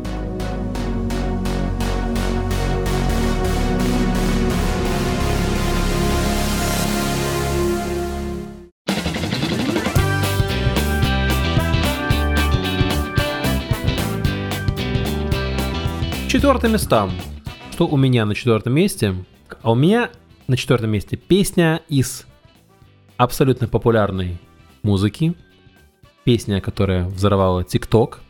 Четвертым 16.28 16.72
местам. 16.72 17.10
Что 17.72 17.86
у 17.86 17.98
меня 17.98 18.24
на 18.24 18.34
четвертом 18.34 18.72
месте? 18.72 19.14
А 19.62 19.72
у 19.72 19.74
меня 19.74 20.08
на 20.50 20.56
четвертом 20.56 20.90
месте 20.90 21.16
песня 21.16 21.80
из 21.88 22.26
абсолютно 23.16 23.68
популярной 23.68 24.38
музыки. 24.82 25.36
Песня, 26.24 26.60
которая 26.60 27.06
взорвала 27.06 27.62
ТикТок. 27.62 28.20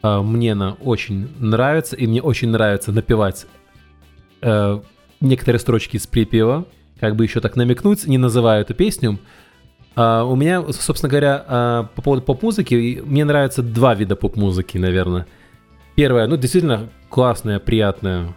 А, 0.00 0.22
Мне 0.22 0.52
она 0.52 0.72
очень 0.80 1.28
нравится, 1.38 1.94
и 1.94 2.06
мне 2.06 2.22
очень 2.22 2.48
нравится 2.48 2.90
напевать 2.90 3.46
э, 4.40 4.80
некоторые 5.20 5.60
строчки 5.60 5.96
из 5.96 6.06
припева. 6.06 6.64
Как 6.98 7.16
бы 7.16 7.24
еще 7.24 7.40
так 7.40 7.54
намекнуть, 7.54 8.06
не 8.06 8.16
называю 8.16 8.62
эту 8.62 8.72
песню. 8.72 9.18
А, 9.94 10.24
у 10.24 10.34
меня, 10.36 10.64
собственно 10.72 11.10
говоря, 11.10 11.44
а, 11.46 11.82
по 11.94 12.00
поводу 12.00 12.22
поп-музыки, 12.22 13.02
мне 13.04 13.26
нравятся 13.26 13.62
два 13.62 13.94
вида 13.94 14.16
поп-музыки, 14.16 14.78
наверное. 14.78 15.26
Первое, 15.96 16.26
ну, 16.26 16.38
действительно 16.38 16.88
классная, 17.10 17.58
приятная, 17.58 18.34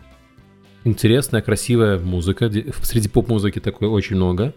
интересная, 0.86 1.42
красивая 1.42 2.00
музыка. 2.00 2.50
Среди 2.82 3.10
поп-музыки 3.10 3.60
такой 3.60 3.90
очень 3.90 4.16
много. 4.16 4.54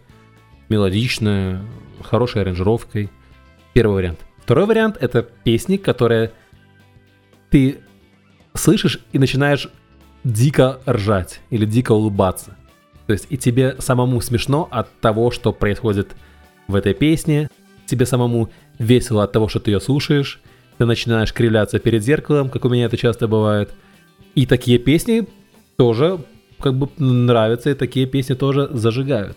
Мелодичная, 0.68 1.62
хорошей 2.02 2.42
аранжировкой. 2.42 3.10
Первый 3.72 3.94
вариант. 3.94 4.20
Второй 4.38 4.66
вариант— 4.66 4.96
это 5.00 5.22
песни, 5.22 5.76
которые 5.76 6.32
ты 7.50 7.78
слышишь 8.54 9.00
и 9.12 9.18
начинаешь 9.18 9.68
дико 10.24 10.80
ржать 10.88 11.40
или 11.50 11.64
дико 11.64 11.92
улыбаться. 11.92 12.56
То 13.06 13.14
есть 13.14 13.26
и 13.30 13.38
тебе 13.38 13.76
самому 13.78 14.20
смешно 14.20 14.68
от 14.70 15.00
того, 15.00 15.30
что 15.30 15.52
происходит 15.52 16.14
в 16.66 16.74
этой 16.74 16.92
песне, 16.92 17.48
тебе 17.86 18.04
самому 18.04 18.50
весело 18.78 19.24
от 19.24 19.32
того, 19.32 19.48
что 19.48 19.60
ты 19.60 19.70
ее 19.70 19.80
слушаешь, 19.80 20.40
ты 20.76 20.84
начинаешь 20.84 21.32
кривляться 21.32 21.78
перед 21.78 22.02
зеркалом, 22.04 22.50
как 22.50 22.64
у 22.66 22.68
меня 22.68 22.84
это 22.84 22.98
часто 22.98 23.26
бывает. 23.26 23.70
И 24.34 24.44
такие 24.44 24.78
песни 24.78 25.26
тоже 25.78 26.18
как 26.58 26.74
бы 26.74 26.88
нравятся, 26.98 27.70
и 27.70 27.74
такие 27.74 28.06
песни 28.06 28.34
тоже 28.34 28.68
зажигают. 28.72 29.36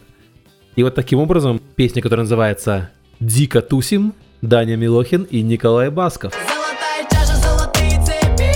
И 0.75 0.81
вот 0.81 0.95
таким 0.95 1.19
образом 1.19 1.61
песня, 1.75 2.01
которая 2.01 2.23
называется 2.23 2.89
«Дико 3.19 3.61
тусим», 3.61 4.13
Даня 4.41 4.75
Милохин 4.75 5.21
и 5.23 5.43
Николай 5.43 5.91
Басков. 5.91 6.33
Золотая 6.33 7.07
чаша, 7.11 7.35
золотые 7.35 8.03
цепи 8.03 8.55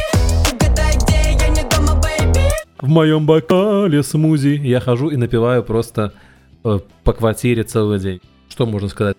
Угадай, 0.51 0.95
где 0.95 1.37
я 1.39 1.47
не 1.49 1.69
дома, 1.69 2.01
бэйби 2.01 2.49
В 2.81 2.89
моем 2.89 3.27
бокале 3.27 4.01
смузи 4.01 4.59
я 4.63 4.79
хожу 4.79 5.09
и 5.09 5.15
напиваю 5.15 5.61
просто 5.61 6.13
э, 6.63 6.79
по 7.03 7.13
квартире 7.13 7.61
целый 7.61 7.99
день. 7.99 8.19
Что 8.49 8.65
можно 8.65 8.89
сказать? 8.89 9.17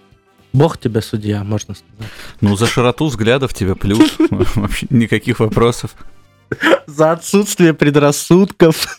Бог 0.53 0.77
тебе 0.79 1.03
судья, 1.03 1.45
можно 1.45 1.75
сказать. 1.75 2.11
Ну, 2.41 2.57
за 2.57 2.67
широту 2.67 3.07
взглядов 3.07 3.55
тебе 3.55 3.77
плюс. 3.77 4.17
Вообще 4.57 4.89
никаких 4.91 5.39
вопросов. 5.39 5.95
За 6.87 7.13
отсутствие 7.13 7.75
предрассудков. 7.75 8.97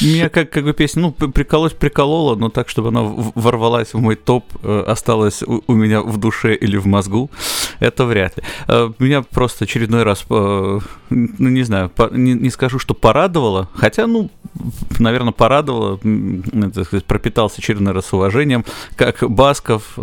Меня 0.00 0.28
как, 0.28 0.50
как 0.50 0.64
бы 0.64 0.72
песня, 0.72 1.02
ну, 1.02 1.12
приколоть 1.12 1.76
приколола, 1.76 2.34
но 2.36 2.48
так, 2.48 2.68
чтобы 2.68 2.88
она 2.88 3.02
ворвалась 3.02 3.94
в 3.94 3.98
мой 3.98 4.16
топ, 4.16 4.44
э, 4.62 4.84
осталась 4.86 5.42
у, 5.42 5.62
у 5.66 5.74
меня 5.74 6.00
в 6.00 6.16
душе 6.16 6.54
или 6.54 6.76
в 6.76 6.86
мозгу, 6.86 7.30
это 7.80 8.04
вряд 8.04 8.36
ли. 8.36 8.42
Э, 8.66 8.90
Меня 8.98 9.22
просто 9.22 9.64
очередной 9.64 10.02
раз, 10.02 10.24
э, 10.30 10.80
ну, 11.10 11.48
не 11.48 11.62
знаю, 11.62 11.92
не, 12.10 12.32
не 12.32 12.50
скажу, 12.50 12.78
что 12.78 12.94
порадовало, 12.94 13.68
хотя, 13.74 14.06
ну, 14.06 14.30
наверное, 14.98 15.32
порадовало, 15.32 16.00
э, 16.02 16.70
так 16.74 16.86
сказать, 16.86 17.04
пропитался 17.04 17.56
очередной 17.58 17.92
раз 17.92 18.12
уважением, 18.12 18.64
как 18.96 19.22
Басков, 19.30 19.98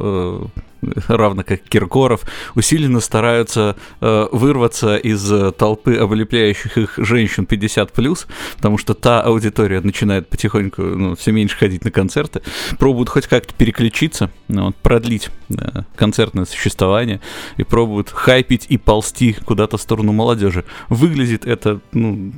равно 1.08 1.44
как 1.44 1.62
Киркоров, 1.62 2.22
усиленно 2.56 3.00
стараются 3.00 3.76
э, 4.00 4.28
вырваться 4.32 4.98
из 4.98 5.32
э, 5.32 5.52
толпы 5.52 5.96
облепляющих 5.96 6.78
их 6.78 6.94
женщин 6.98 7.48
50+, 7.50 8.28
потому 8.58 8.78
что 8.78 8.94
та 8.94 9.22
аудитория 9.22 9.82
начинает 9.82 10.28
потихоньку 10.28 10.82
ну, 10.82 11.16
все 11.16 11.32
меньше 11.32 11.58
ходить 11.58 11.84
на 11.84 11.92
концерты, 11.92 12.42
пробуют 12.78 13.10
хоть 13.10 13.28
как-то 13.28 13.54
переключиться, 13.54 14.32
ну, 14.48 14.66
вот, 14.66 14.76
продлить 14.78 15.30
э, 15.50 15.84
концертное 15.96 16.46
существование 16.46 17.22
и 17.58 17.64
пробуют 17.64 18.10
хайпить 18.10 18.66
и 18.70 18.78
ползти 18.78 19.34
куда-то 19.34 19.78
в 19.78 19.82
сторону 19.82 20.12
молодежи. 20.12 20.66
Выглядит 20.90 21.46
это, 21.46 21.80
ну, 21.92 22.34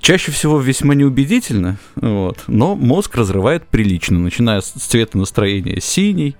Чаще 0.00 0.32
всего 0.32 0.58
весьма 0.58 0.94
неубедительно, 0.94 1.76
вот, 1.94 2.44
но 2.48 2.74
мозг 2.74 3.14
разрывает 3.14 3.66
прилично, 3.68 4.18
начиная 4.18 4.60
с 4.60 4.70
цвета 4.70 5.16
настроения 5.16 5.80
синий, 5.80 6.34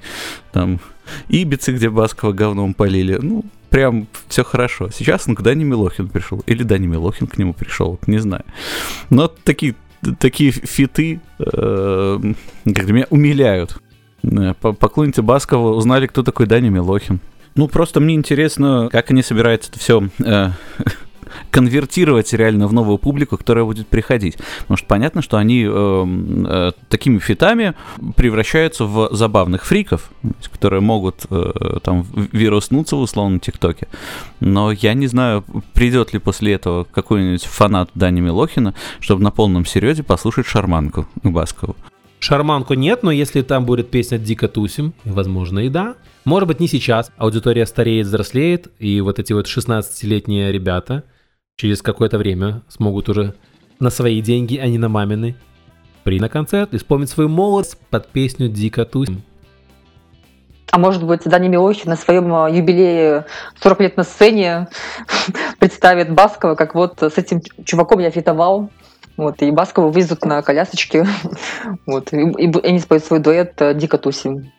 там, 0.53 0.81
Ибицы, 1.29 1.73
где 1.73 1.89
Баскова 1.89 2.33
говном 2.33 2.75
полили, 2.75 3.19
ну, 3.23 3.45
прям 3.71 4.09
все 4.29 4.45
хорошо. 4.45 4.91
Сейчас 4.91 5.29
он 5.29 5.35
к 5.35 5.43
Дане 5.43 5.65
Милохин 5.65 6.09
пришел, 6.09 6.43
или 6.47 6.63
Дани 6.63 6.87
Милохин 6.87 7.27
к 7.27 7.39
нему 7.39 7.55
пришел, 7.55 7.99
не 8.07 8.19
знаю. 8.19 8.45
Но 9.11 9.29
такие, 9.29 9.75
такие 10.19 10.51
фиты 10.51 11.21
э, 11.39 12.19
как 12.65 12.89
меня 12.89 13.07
умиляют. 13.11 13.81
Э, 14.23 14.55
по- 14.61 14.73
Поклонники 14.73 15.21
Баскова 15.21 15.75
узнали, 15.75 16.07
кто 16.07 16.23
такой 16.23 16.47
Даня 16.47 16.69
Милохин. 16.71 17.21
Ну, 17.55 17.69
просто 17.69 18.01
мне 18.01 18.15
интересно, 18.15 18.89
как 18.91 19.11
они 19.11 19.23
собираются 19.23 19.71
это 19.71 19.79
все 19.79 20.09
конвертировать 21.51 22.33
реально 22.33 22.67
в 22.67 22.73
новую 22.73 22.99
публику, 22.99 23.37
которая 23.37 23.65
будет 23.65 23.89
приходить. 23.89 24.37
Потому 24.61 24.77
что 24.77 24.87
понятно, 24.87 25.23
что 25.23 25.37
они 25.37 25.65
эм, 25.65 26.47
э, 26.47 26.73
такими 26.89 27.19
фитами 27.19 27.75
превращаются 28.17 28.85
в 28.85 29.09
забавных 29.13 29.65
фриков, 29.65 30.11
которые 30.53 30.81
могут 30.81 31.27
э, 31.31 31.79
там 31.83 32.07
вируснуться 32.33 32.97
в 32.97 33.01
условном 33.01 33.41
ТикТоке. 33.41 33.89
Но 34.41 34.73
я 34.73 34.95
не 34.95 35.07
знаю, 35.07 35.45
придет 35.75 36.13
ли 36.13 36.19
после 36.19 36.55
этого 36.55 36.85
какой-нибудь 36.85 37.45
фанат 37.45 37.91
Дани 37.95 38.21
Милохина, 38.21 38.75
чтобы 39.01 39.23
на 39.23 39.31
полном 39.31 39.67
серьезе 39.67 40.03
послушать 40.03 40.47
шарманку 40.47 41.07
Баскову. 41.23 41.77
Шарманку 42.23 42.75
нет, 42.75 43.03
но 43.03 43.11
если 43.11 43.43
там 43.43 43.67
будет 43.67 43.91
песня 43.91 44.17
«Дико 44.17 44.47
тусим», 44.47 44.95
возможно 45.05 45.59
и 45.59 45.69
да. 45.69 45.97
Может 46.25 46.47
быть 46.47 46.61
не 46.61 46.69
сейчас, 46.69 47.11
аудитория 47.17 47.67
стареет, 47.67 48.07
взрослеет, 48.07 48.69
и 48.79 49.01
вот 49.01 49.19
эти 49.19 49.33
вот 49.33 49.47
16-летние 49.47 50.53
ребята 50.53 51.03
через 51.63 51.81
какое-то 51.81 52.19
время 52.19 52.63
смогут 52.69 53.09
уже 53.09 53.35
на 53.79 53.91
свои 53.91 54.21
деньги, 54.21 54.57
а 54.57 54.67
не 54.67 54.79
на 54.79 54.89
мамины, 54.89 55.37
при 56.03 56.19
на 56.19 56.29
концерт 56.29 56.75
исполнить 56.75 57.09
свою 57.09 57.29
молодость 57.29 57.79
под 57.89 58.09
песню 58.09 58.49
«Дико 58.49 58.85
тусим». 58.85 59.23
А 60.73 60.79
может 60.79 61.05
быть, 61.05 61.23
Дани 61.23 61.47
Милохин 61.47 61.89
на 61.89 61.95
своем 61.95 62.35
э, 62.35 62.57
юбилее 62.57 63.27
40 63.63 63.81
лет 63.81 63.97
на 63.97 64.03
сцене 64.03 64.67
представит 65.61 66.11
Баскова, 66.13 66.57
как 66.57 66.75
вот 66.75 67.01
с 67.01 67.17
этим 67.17 67.41
чуваком 67.65 68.01
я 68.01 68.11
фитовал. 68.11 68.69
Вот, 69.17 69.41
и 69.41 69.53
Баскова 69.53 69.89
вывезут 69.89 70.25
на 70.25 70.43
колясочке. 70.43 71.07
Вот, 71.87 72.13
и, 72.13 72.17
и 72.17 72.51
и 72.51 72.67
они 72.67 72.81
споют 72.81 73.05
свой 73.05 73.21
дуэт 73.21 73.53
э, 73.63 73.75
«Дико 73.75 73.99
тусим». 73.99 74.51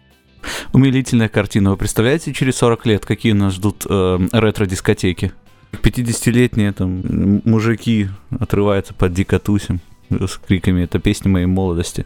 Умилительная 0.71 1.27
картина. 1.27 1.71
Вы 1.71 1.77
представляете, 1.77 2.31
через 2.33 2.55
40 2.57 2.85
лет 2.85 3.05
какие 3.05 3.33
нас 3.33 3.55
ждут 3.55 3.85
э, 3.89 4.19
ретро-дискотеки? 4.31 5.33
50-летние 5.81 6.71
там 6.73 7.41
мужики 7.45 8.09
отрываются 8.39 8.93
под 8.93 9.13
дико 9.13 9.39
тусим 9.39 9.79
с 10.09 10.37
криками 10.37 10.83
«Это 10.83 10.99
песня 10.99 11.31
моей 11.31 11.45
молодости». 11.45 12.05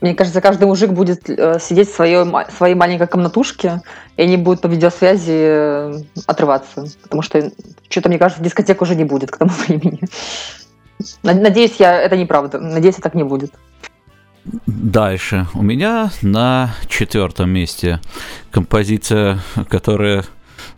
Мне 0.00 0.14
кажется, 0.14 0.40
каждый 0.40 0.66
мужик 0.68 0.90
будет 0.90 1.28
э, 1.28 1.58
сидеть 1.60 1.88
в 1.88 1.94
своей, 1.94 2.24
своей 2.56 2.74
маленькой 2.74 3.08
комнатушке, 3.08 3.82
и 4.16 4.22
они 4.22 4.36
будут 4.36 4.60
по 4.60 4.68
видеосвязи 4.68 5.32
э, 5.32 6.00
отрываться. 6.26 6.86
Потому 7.02 7.22
что 7.22 7.50
что-то, 7.88 8.08
мне 8.08 8.18
кажется, 8.18 8.44
дискотек 8.44 8.80
уже 8.82 8.94
не 8.94 9.04
будет 9.04 9.30
к 9.30 9.36
тому 9.38 9.50
времени. 9.66 10.00
Над- 11.22 11.42
Надеюсь, 11.42 11.76
я 11.78 12.00
это 12.00 12.16
неправда. 12.16 12.60
Надеюсь, 12.60 12.96
так 12.96 13.14
не 13.14 13.24
будет. 13.24 13.52
Дальше. 14.66 15.46
У 15.54 15.62
меня 15.62 16.10
на 16.22 16.70
четвертом 16.86 17.50
месте 17.50 18.00
композиция, 18.50 19.40
которая 19.68 20.24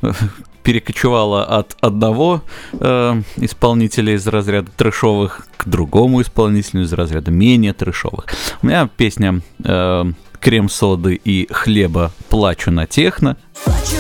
перекочевала 0.63 1.45
от 1.45 1.77
одного 1.81 2.43
э, 2.73 3.23
исполнителя 3.37 4.15
из 4.15 4.27
разряда 4.27 4.71
трэшовых 4.77 5.47
к 5.57 5.69
другому 5.69 6.23
исполнителю 6.23 6.83
из 6.83 6.93
разряда 6.93 7.31
менее 7.31 7.73
трэшовых. 7.73 8.27
У 8.63 8.67
меня 8.67 8.89
песня 8.97 9.41
э, 9.65 10.05
«Крем 10.41 10.69
соды 10.69 11.21
и 11.23 11.47
хлеба 11.53 12.13
плачу 12.29 12.71
на 12.71 12.87
техно». 12.87 13.37
Плачу. 13.65 13.97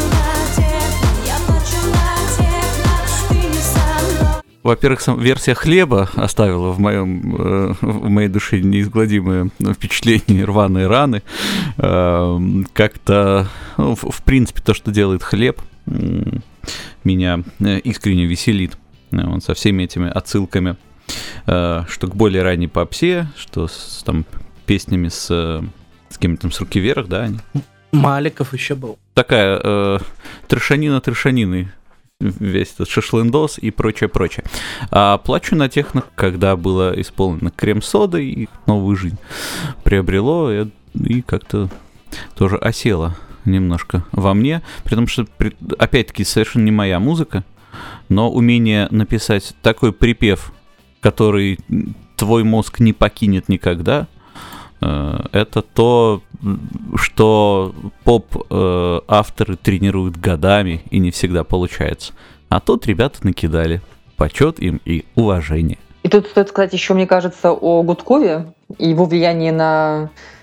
Во-первых, 4.62 5.00
версия 5.18 5.54
хлеба 5.54 6.10
оставила 6.16 6.70
в 6.70 6.78
моем 6.78 7.34
э, 7.34 7.74
в 7.80 8.10
моей 8.10 8.28
душе 8.28 8.60
неизгладимое 8.60 9.50
впечатление 9.58 10.44
рваные 10.44 10.86
раны. 10.86 11.22
Э, 11.78 12.38
как-то, 12.74 13.48
ну, 13.78 13.94
в, 13.94 14.10
в 14.10 14.22
принципе, 14.22 14.60
то, 14.60 14.74
что 14.74 14.90
делает 14.90 15.22
хлеб, 15.22 15.60
меня 17.04 17.42
э, 17.60 17.78
искренне 17.80 18.26
веселит. 18.26 18.76
Э, 19.12 19.26
Он 19.26 19.40
со 19.40 19.54
всеми 19.54 19.84
этими 19.84 20.08
отсылками, 20.08 20.76
э, 21.46 21.82
что 21.88 22.06
к 22.06 22.14
более 22.14 22.42
ранней 22.42 22.68
попсе, 22.68 23.28
что 23.36 23.66
с 23.68 24.02
там 24.04 24.24
песнями 24.66 25.08
с 25.08 25.28
э, 25.30 25.62
с 26.08 26.18
кем-то 26.18 26.42
там 26.42 26.52
с 26.52 26.60
руки 26.60 26.80
вверх, 26.80 27.08
да, 27.08 27.22
они 27.22 27.38
Маликов 27.92 28.52
еще 28.52 28.74
был. 28.74 28.98
такая 29.14 29.60
э, 29.62 29.98
трешанина 30.48 31.00
трешанины 31.00 31.72
весь 32.20 32.72
этот 32.74 32.88
шашлындос 32.88 33.58
и 33.58 33.70
прочее, 33.70 34.08
прочее. 34.08 34.44
А 34.90 35.16
плачу 35.18 35.56
на 35.56 35.68
техно, 35.68 36.04
когда 36.14 36.54
было 36.56 36.92
исполнено 37.00 37.50
крем-сода 37.50 38.18
и 38.18 38.46
новую 38.66 38.94
жизнь 38.96 39.18
приобрело 39.84 40.52
и, 40.52 40.66
и 40.94 41.22
как-то 41.22 41.70
тоже 42.36 42.56
осело 42.58 43.16
немножко 43.44 44.04
во 44.12 44.34
мне, 44.34 44.62
при 44.84 44.94
том, 44.94 45.06
что, 45.06 45.26
опять-таки, 45.78 46.24
совершенно 46.24 46.64
не 46.64 46.70
моя 46.70 47.00
музыка, 47.00 47.44
но 48.08 48.30
умение 48.30 48.88
написать 48.90 49.54
такой 49.62 49.92
припев, 49.92 50.52
который 51.00 51.58
твой 52.16 52.44
мозг 52.44 52.80
не 52.80 52.92
покинет 52.92 53.48
никогда, 53.48 54.06
э, 54.80 55.18
это 55.32 55.62
то, 55.62 56.22
что 56.96 57.74
поп-авторы 58.04 59.56
тренируют 59.56 60.16
годами 60.16 60.82
и 60.90 60.98
не 60.98 61.10
всегда 61.10 61.44
получается. 61.44 62.12
А 62.48 62.60
тут 62.60 62.86
ребята 62.86 63.18
накидали. 63.22 63.80
Почет 64.16 64.58
им 64.60 64.80
и 64.84 65.06
уважение. 65.14 65.78
И 66.02 66.08
тут 66.08 66.26
стоит 66.26 66.48
сказать 66.48 66.72
еще, 66.72 66.94
мне 66.94 67.06
кажется, 67.06 67.52
о 67.52 67.82
Гудкове 67.82 68.52
и 68.78 68.88
его 68.88 69.04
влиянии 69.04 69.50
на 69.50 70.10
э, 70.14 70.39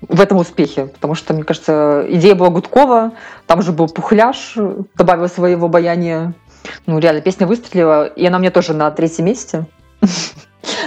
в 0.00 0.20
этом 0.20 0.38
успехе. 0.38 0.86
Потому 0.86 1.14
что, 1.14 1.34
мне 1.34 1.44
кажется, 1.44 2.04
идея 2.08 2.34
была 2.34 2.50
Гудкова, 2.50 3.12
там 3.46 3.62
же 3.62 3.72
был 3.72 3.88
Пухляш, 3.88 4.54
э, 4.56 4.82
добавил 4.96 5.28
своего 5.28 5.66
обаяния. 5.66 6.34
Ну, 6.86 6.98
реально, 6.98 7.20
песня 7.20 7.46
выстрелила, 7.46 8.06
и 8.06 8.24
она 8.26 8.38
мне 8.38 8.50
тоже 8.50 8.74
на 8.74 8.90
третьем 8.90 9.26
месте. 9.26 9.66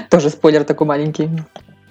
Тоже 0.09 0.29
спойлер 0.29 0.63
такой 0.63 0.87
маленький. 0.87 1.29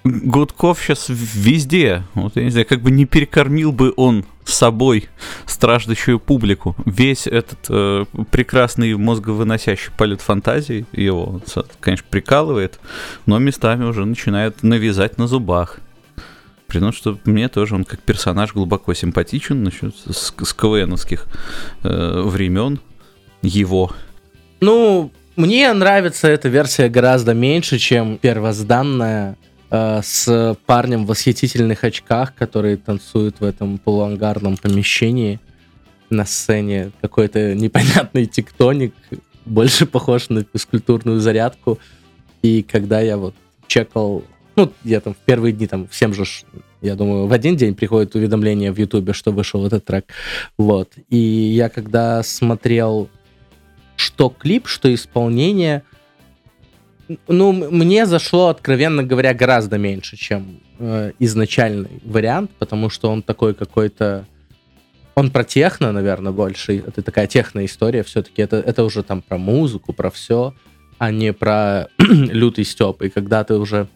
Гудков 0.03 0.79
сейчас 0.81 1.05
везде. 1.09 2.03
Вот 2.13 2.35
я 2.35 2.43
не 2.43 2.49
знаю, 2.49 2.65
как 2.67 2.81
бы 2.81 2.91
не 2.91 3.05
перекормил 3.05 3.71
бы 3.71 3.93
он 3.95 4.25
собой 4.45 5.09
страждущую 5.45 6.19
публику. 6.19 6.75
Весь 6.85 7.27
этот 7.27 7.59
э, 7.69 8.05
прекрасный 8.31 8.95
мозговыносящий 8.95 9.91
полет 9.97 10.21
фантазии 10.21 10.85
его, 10.93 11.41
конечно, 11.79 12.05
прикалывает, 12.09 12.79
но 13.25 13.37
местами 13.39 13.83
уже 13.83 14.05
начинает 14.05 14.63
навязать 14.63 15.17
на 15.17 15.27
зубах. 15.27 15.79
При 16.67 16.79
том, 16.79 16.91
что 16.91 17.17
мне 17.25 17.47
тоже 17.47 17.75
он 17.75 17.85
как 17.85 18.01
персонаж 18.01 18.53
глубоко 18.53 18.93
симпатичен, 18.93 19.63
насчет 19.63 19.95
с, 19.95 20.33
с 20.37 20.53
КВНовских 20.53 21.25
э, 21.83 22.21
времен 22.25 22.79
его. 23.41 23.91
Ну, 24.59 25.11
мне 25.35 25.71
нравится 25.73 26.27
эта 26.27 26.49
версия 26.49 26.89
гораздо 26.89 27.33
меньше, 27.33 27.77
чем 27.77 28.17
первозданная 28.17 29.37
э, 29.69 30.01
с 30.03 30.57
парнем 30.65 31.05
в 31.05 31.09
восхитительных 31.09 31.83
очках, 31.83 32.33
который 32.35 32.75
танцует 32.75 33.39
в 33.39 33.45
этом 33.45 33.77
полуангарном 33.77 34.57
помещении 34.57 35.39
на 36.09 36.25
сцене. 36.25 36.91
Какой-то 37.01 37.53
непонятный 37.55 38.25
тектоник, 38.25 38.93
больше 39.45 39.85
похож 39.85 40.29
на 40.29 40.43
физкультурную 40.43 41.19
зарядку. 41.19 41.79
И 42.41 42.63
когда 42.63 42.99
я 42.99 43.17
вот 43.17 43.35
чекал, 43.67 44.23
ну, 44.57 44.73
я 44.83 44.99
там 44.99 45.13
в 45.13 45.17
первые 45.17 45.53
дни, 45.53 45.67
там, 45.67 45.87
всем 45.87 46.13
же, 46.13 46.23
я 46.81 46.95
думаю, 46.95 47.27
в 47.27 47.31
один 47.31 47.55
день 47.55 47.75
приходит 47.75 48.15
уведомление 48.15 48.73
в 48.73 48.77
Ютубе, 48.77 49.13
что 49.13 49.31
вышел 49.31 49.65
этот 49.65 49.85
трек. 49.85 50.05
Вот. 50.57 50.91
И 51.09 51.17
я 51.17 51.69
когда 51.69 52.21
смотрел 52.23 53.09
что 53.97 54.29
клип, 54.29 54.67
что 54.67 54.93
исполнение, 54.93 55.83
ну, 57.27 57.51
мне 57.51 58.05
зашло, 58.05 58.47
откровенно 58.47 59.03
говоря, 59.03 59.33
гораздо 59.33 59.77
меньше, 59.77 60.15
чем 60.15 60.61
э, 60.79 61.11
изначальный 61.19 62.01
вариант, 62.03 62.51
потому 62.59 62.89
что 62.89 63.09
он 63.09 63.21
такой 63.21 63.53
какой-то... 63.53 64.25
Он 65.15 65.31
про 65.31 65.43
техно, 65.43 65.91
наверное, 65.91 66.31
больше. 66.31 66.77
Это 66.77 67.01
такая 67.01 67.25
техно-история 67.25 68.03
все-таки. 68.03 68.41
Это, 68.41 68.57
это 68.57 68.83
уже 68.83 69.01
там 69.01 69.23
про 69.23 69.39
музыку, 69.39 69.93
про 69.93 70.11
все, 70.11 70.53
а 70.99 71.11
не 71.11 71.33
про 71.33 71.87
лютый 71.97 72.63
степ. 72.63 73.01
И 73.01 73.09
когда 73.09 73.43
ты 73.43 73.55
уже... 73.55 73.87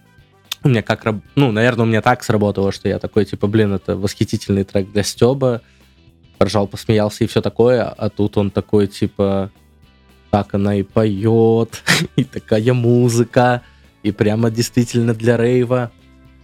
У 0.64 0.70
меня 0.70 0.82
как... 0.82 1.06
Ну, 1.36 1.52
наверное, 1.52 1.84
у 1.84 1.88
меня 1.88 2.02
так 2.02 2.24
сработало, 2.24 2.72
что 2.72 2.88
я 2.88 3.00
такой, 3.00 3.26
типа, 3.26 3.48
блин, 3.48 3.74
это 3.74 3.96
восхитительный 3.96 4.64
трек 4.64 4.92
для 4.92 5.04
Стеба. 5.04 5.62
Ржал, 6.42 6.68
посмеялся 6.68 7.24
и 7.24 7.28
все 7.28 7.42
такое. 7.42 7.84
А 7.86 8.10
тут 8.10 8.38
он 8.38 8.52
такой, 8.52 8.88
типа 8.88 9.52
так 10.32 10.54
она 10.56 10.76
и 10.76 10.84
поет, 10.84 11.84
и 12.16 12.24
такая 12.24 12.74
музыка, 12.74 13.62
и 14.02 14.12
прямо 14.12 14.50
действительно 14.50 15.14
для 15.14 15.38
рейва. 15.38 15.92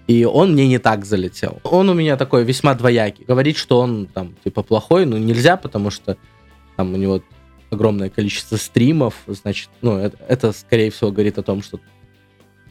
И 0.06 0.24
он 0.24 0.54
мне 0.54 0.68
не 0.68 0.78
так 0.78 1.06
залетел. 1.06 1.60
Он 1.64 1.90
у 1.90 1.94
меня 1.94 2.16
такой 2.16 2.44
весьма 2.44 2.76
двоякий. 2.76 3.26
Говорить, 3.26 3.58
что 3.58 3.80
он 3.80 4.06
там 4.06 4.36
типа 4.44 4.62
плохой, 4.64 5.06
ну 5.06 5.18
нельзя, 5.18 5.58
потому 5.58 5.90
что 5.90 6.18
там 6.76 6.94
у 6.94 6.98
него 6.98 7.22
огромное 7.70 8.10
количество 8.10 8.56
стримов, 8.56 9.16
значит, 9.28 9.70
ну 9.82 9.98
это, 9.98 10.18
это, 10.30 10.52
скорее 10.54 10.92
всего 10.92 11.12
говорит 11.12 11.38
о 11.38 11.44
том, 11.44 11.62
что 11.62 11.82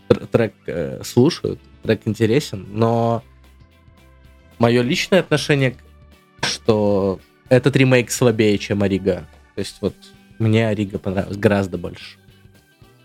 трек 0.09 0.55
э, 0.67 1.03
слушают, 1.05 1.59
трек 1.83 2.03
интересен, 2.05 2.67
но 2.71 3.23
мое 4.59 4.83
личное 4.83 5.21
отношение, 5.21 5.77
что 6.43 7.21
этот 7.49 7.77
ремейк 7.77 8.11
слабее, 8.11 8.59
чем 8.59 8.83
Арига. 8.83 9.27
То 9.55 9.61
есть 9.61 9.77
вот 9.81 9.95
мне 10.39 10.69
Арига 10.69 10.99
понравилась 10.99 11.39
гораздо 11.39 11.79
больше. 11.79 12.19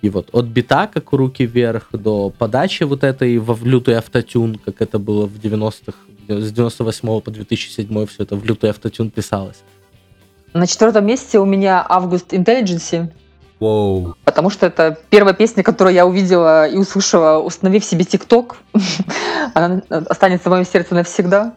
И 0.02 0.10
вот 0.10 0.30
от 0.34 0.46
бита, 0.46 0.88
как 0.88 1.12
руки 1.12 1.46
вверх, 1.46 1.90
до 1.92 2.32
подачи 2.32 2.84
вот 2.84 3.04
этой 3.04 3.38
во 3.38 3.58
лютый 3.64 3.96
автотюн, 3.96 4.56
как 4.56 4.82
это 4.82 4.98
было 4.98 5.28
в 5.28 5.38
90-х, 5.38 5.96
с 6.28 6.52
98 6.52 7.22
по 7.22 7.32
2007 7.32 8.06
все 8.08 8.24
это 8.24 8.36
в 8.36 8.44
лютый 8.44 8.70
автотюн 8.72 9.12
писалось. 9.12 9.62
На 10.54 10.68
четвертом 10.68 11.06
месте 11.06 11.40
у 11.40 11.46
меня 11.46 11.86
Август 11.88 12.34
Intelligence. 12.34 13.12
Воу. 13.62 14.16
Потому 14.26 14.50
что 14.50 14.66
это 14.66 14.98
первая 15.12 15.36
песня, 15.36 15.62
которую 15.62 15.94
я 15.94 16.08
увидела 16.08 16.68
и 16.68 16.78
услышала, 16.78 17.38
установив 17.38 17.86
себе 17.86 18.04
ТикТок. 18.04 18.58
Она 19.54 19.84
останется 20.10 20.50
в 20.50 20.52
моем 20.52 20.66
сердце 20.66 20.96
навсегда. 20.96 21.54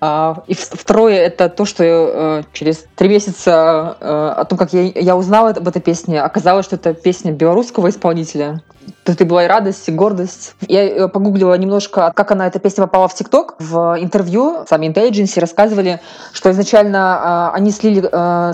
А, 0.00 0.42
И 0.46 0.54
второе 0.54 1.14
это 1.18 1.50
то, 1.50 1.66
что 1.66 1.84
э, 1.84 2.42
через 2.54 2.86
три 2.96 3.10
месяца 3.10 3.98
э, 4.00 4.34
о 4.38 4.44
том, 4.46 4.58
как 4.58 4.72
я, 4.72 5.14
узнала 5.14 5.50
об 5.50 5.68
этой 5.68 5.82
песне, 5.82 6.22
оказалось, 6.22 6.64
что 6.64 6.76
это 6.76 6.94
песня 6.94 7.32
белорусского 7.32 7.90
исполнителя. 7.90 8.62
Это 9.04 9.24
была 9.26 9.44
и 9.44 9.46
радость, 9.46 9.88
и 9.88 9.92
гордость. 9.92 10.54
Я 10.66 10.86
э, 10.86 11.08
погуглила 11.08 11.52
немножко, 11.58 12.12
как 12.16 12.30
она, 12.30 12.46
эта 12.46 12.60
песня 12.60 12.84
попала 12.84 13.08
в 13.08 13.14
ТикТок. 13.14 13.56
В 13.58 13.98
интервью 14.00 14.64
сами 14.66 14.86
Intelligence 14.86 15.38
рассказывали, 15.38 16.00
что 16.32 16.50
изначально 16.50 17.50
э, 17.52 17.56
они 17.56 17.70
слили, 17.70 18.00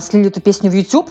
слили 0.01 0.27
эту 0.27 0.41
песню 0.41 0.69
в 0.69 0.73
YouTube. 0.73 1.09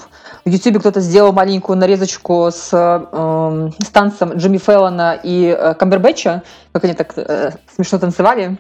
В 0.49 0.51
YouTube 0.51 0.79
кто-то 0.79 1.01
сделал 1.01 1.35
маленькую 1.35 1.77
нарезочку 1.77 2.49
с, 2.51 2.71
э, 2.73 3.71
с 3.85 3.91
танцем 3.91 4.33
Джимми 4.33 4.57
Фэллона 4.57 5.21
и 5.23 5.45
э, 5.45 5.75
Камбербэтча, 5.75 6.43
как 6.73 6.85
они 6.85 6.95
так 6.95 7.13
э, 7.17 7.51
смешно 7.77 7.99
танцевали. 7.99 8.57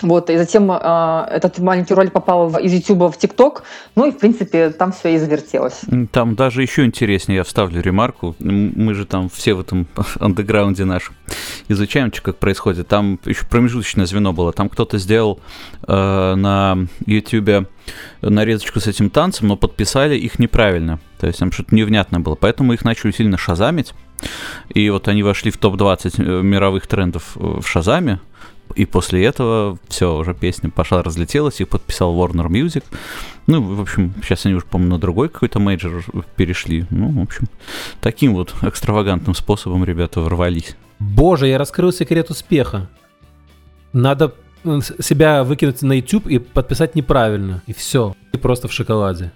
Вот, 0.00 0.30
и 0.30 0.36
затем 0.36 0.70
э, 0.70 1.24
этот 1.28 1.58
маленький 1.58 1.92
ролик 1.92 2.12
попал 2.12 2.48
в- 2.48 2.58
из 2.60 2.72
YouTube 2.72 3.12
в 3.12 3.18
ТикТок, 3.18 3.64
ну 3.96 4.06
и, 4.06 4.12
в 4.12 4.18
принципе, 4.18 4.70
там 4.70 4.92
все 4.92 5.14
и 5.14 5.18
завертелось. 5.18 5.80
Там 6.12 6.36
даже 6.36 6.62
еще 6.62 6.84
интереснее, 6.84 7.38
я 7.38 7.44
вставлю 7.44 7.82
ремарку. 7.82 8.36
Мы 8.38 8.94
же 8.94 9.06
там 9.06 9.28
все 9.28 9.54
в 9.54 9.60
этом 9.60 9.88
андеграунде 10.20 10.84
нашем 10.84 11.16
изучаем, 11.66 12.12
что 12.12 12.22
как 12.22 12.36
происходит. 12.36 12.86
Там 12.86 13.18
еще 13.24 13.44
промежуточное 13.46 14.06
звено 14.06 14.32
было. 14.32 14.52
Там 14.52 14.68
кто-то 14.68 14.98
сделал 14.98 15.40
э, 15.86 16.34
на 16.36 16.78
YouTube 17.06 17.66
нарезочку 18.22 18.78
с 18.80 18.86
этим 18.86 19.10
танцем, 19.10 19.48
но 19.48 19.56
подписали 19.56 20.16
их 20.16 20.38
неправильно. 20.38 21.00
То 21.18 21.26
есть 21.26 21.40
там 21.40 21.50
что-то 21.50 21.74
невнятно 21.74 22.20
было. 22.20 22.36
Поэтому 22.36 22.72
их 22.72 22.84
начали 22.84 23.10
сильно 23.10 23.36
шазамить. 23.36 23.94
И 24.72 24.88
вот 24.90 25.08
они 25.08 25.22
вошли 25.22 25.50
в 25.50 25.58
топ-20 25.58 26.14
э, 26.18 26.42
мировых 26.42 26.86
трендов 26.86 27.36
э, 27.36 27.60
в 27.60 27.66
Шазаме. 27.66 28.20
И 28.74 28.84
после 28.84 29.24
этого 29.24 29.78
все, 29.88 30.16
уже 30.16 30.34
песня 30.34 30.70
пошла, 30.70 31.02
разлетелась, 31.02 31.60
их 31.60 31.68
подписал 31.68 32.14
Warner 32.14 32.48
Music. 32.48 32.84
Ну, 33.46 33.62
в 33.62 33.80
общем, 33.80 34.14
сейчас 34.22 34.46
они 34.46 34.54
уже, 34.54 34.66
по-моему, 34.66 34.94
на 34.94 35.00
другой 35.00 35.28
какой-то 35.28 35.58
major 35.58 36.04
перешли. 36.36 36.86
Ну, 36.90 37.10
в 37.10 37.22
общем, 37.22 37.48
таким 38.00 38.34
вот 38.34 38.54
экстравагантным 38.62 39.34
способом 39.34 39.84
ребята 39.84 40.20
ворвались. 40.20 40.76
Боже, 40.98 41.46
я 41.48 41.58
раскрыл 41.58 41.92
секрет 41.92 42.30
успеха. 42.30 42.88
Надо 43.92 44.34
себя 45.00 45.44
выкинуть 45.44 45.82
на 45.82 45.92
YouTube 45.92 46.26
и 46.26 46.38
подписать 46.38 46.94
неправильно. 46.94 47.62
И 47.66 47.72
все. 47.72 48.14
И 48.32 48.36
просто 48.36 48.68
в 48.68 48.72
шоколаде. 48.72 49.32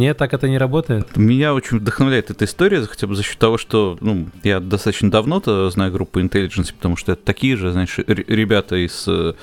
Нет, 0.00 0.16
так 0.16 0.32
это 0.32 0.48
не 0.48 0.56
работает. 0.56 1.14
Меня 1.18 1.52
очень 1.52 1.78
вдохновляет 1.78 2.30
эта 2.30 2.46
история, 2.46 2.80
хотя 2.86 3.06
бы 3.06 3.14
за 3.14 3.22
счет 3.22 3.38
того, 3.38 3.58
что 3.58 3.98
ну, 4.00 4.28
я 4.42 4.58
достаточно 4.58 5.10
давно-то 5.10 5.68
знаю 5.68 5.92
группу 5.92 6.20
Intelligency, 6.20 6.72
потому 6.74 6.96
что 6.96 7.12
это 7.12 7.22
такие 7.22 7.54
же, 7.54 7.70
знаешь, 7.72 7.98
ребята 8.06 8.76
из 8.76 9.04
э, 9.06 9.34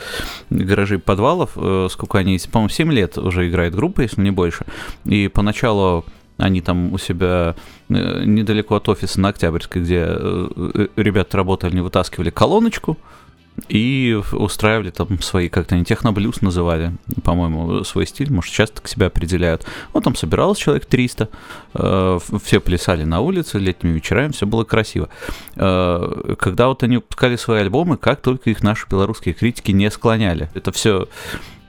гаражей 0.49 0.97
подвалов, 0.97 1.51
э, 1.55 1.89
сколько 1.91 2.17
они, 2.17 2.39
по-моему, 2.51 2.69
7 2.69 2.91
лет 2.91 3.19
уже 3.19 3.47
играет 3.47 3.75
группа, 3.75 4.01
если 4.01 4.19
не 4.21 4.31
больше. 4.31 4.65
И 5.05 5.27
поначалу 5.27 6.05
они 6.37 6.61
там 6.61 6.91
у 6.91 6.97
себя 6.97 7.55
э, 7.89 8.23
недалеко 8.25 8.77
от 8.77 8.89
офиса 8.89 9.21
на 9.21 9.29
Октябрьской, 9.29 9.83
где 9.83 10.05
э, 10.07 10.47
э, 10.73 10.87
ребята 10.95 11.37
работали, 11.37 11.73
они 11.73 11.81
вытаскивали 11.81 12.31
колоночку, 12.31 12.97
и 13.69 14.19
устраивали 14.31 14.91
там 14.91 15.19
свои, 15.21 15.49
как-то 15.49 15.75
они 15.75 15.83
техноблюз 15.83 16.41
называли, 16.41 16.93
по-моему, 17.23 17.83
свой 17.83 18.05
стиль, 18.05 18.31
может, 18.31 18.51
сейчас 18.53 18.69
так 18.69 18.87
себя 18.87 19.07
определяют. 19.07 19.65
Вот 19.93 20.03
там 20.03 20.15
собиралось 20.15 20.57
человек 20.57 20.85
300, 20.85 21.29
э, 21.73 22.19
все 22.43 22.59
плясали 22.59 23.03
на 23.03 23.19
улице 23.19 23.57
летними 23.57 23.93
вечерами, 23.93 24.31
все 24.31 24.45
было 24.45 24.63
красиво. 24.63 25.09
Э, 25.55 26.35
Когда 26.39 26.67
вот 26.67 26.83
они 26.83 26.97
выпускали 26.97 27.35
свои 27.35 27.61
альбомы, 27.61 27.97
как 27.97 28.21
только 28.21 28.49
их 28.49 28.63
наши 28.63 28.87
белорусские 28.89 29.33
критики 29.33 29.71
не 29.71 29.89
склоняли. 29.91 30.49
Это 30.53 30.71
все 30.71 31.07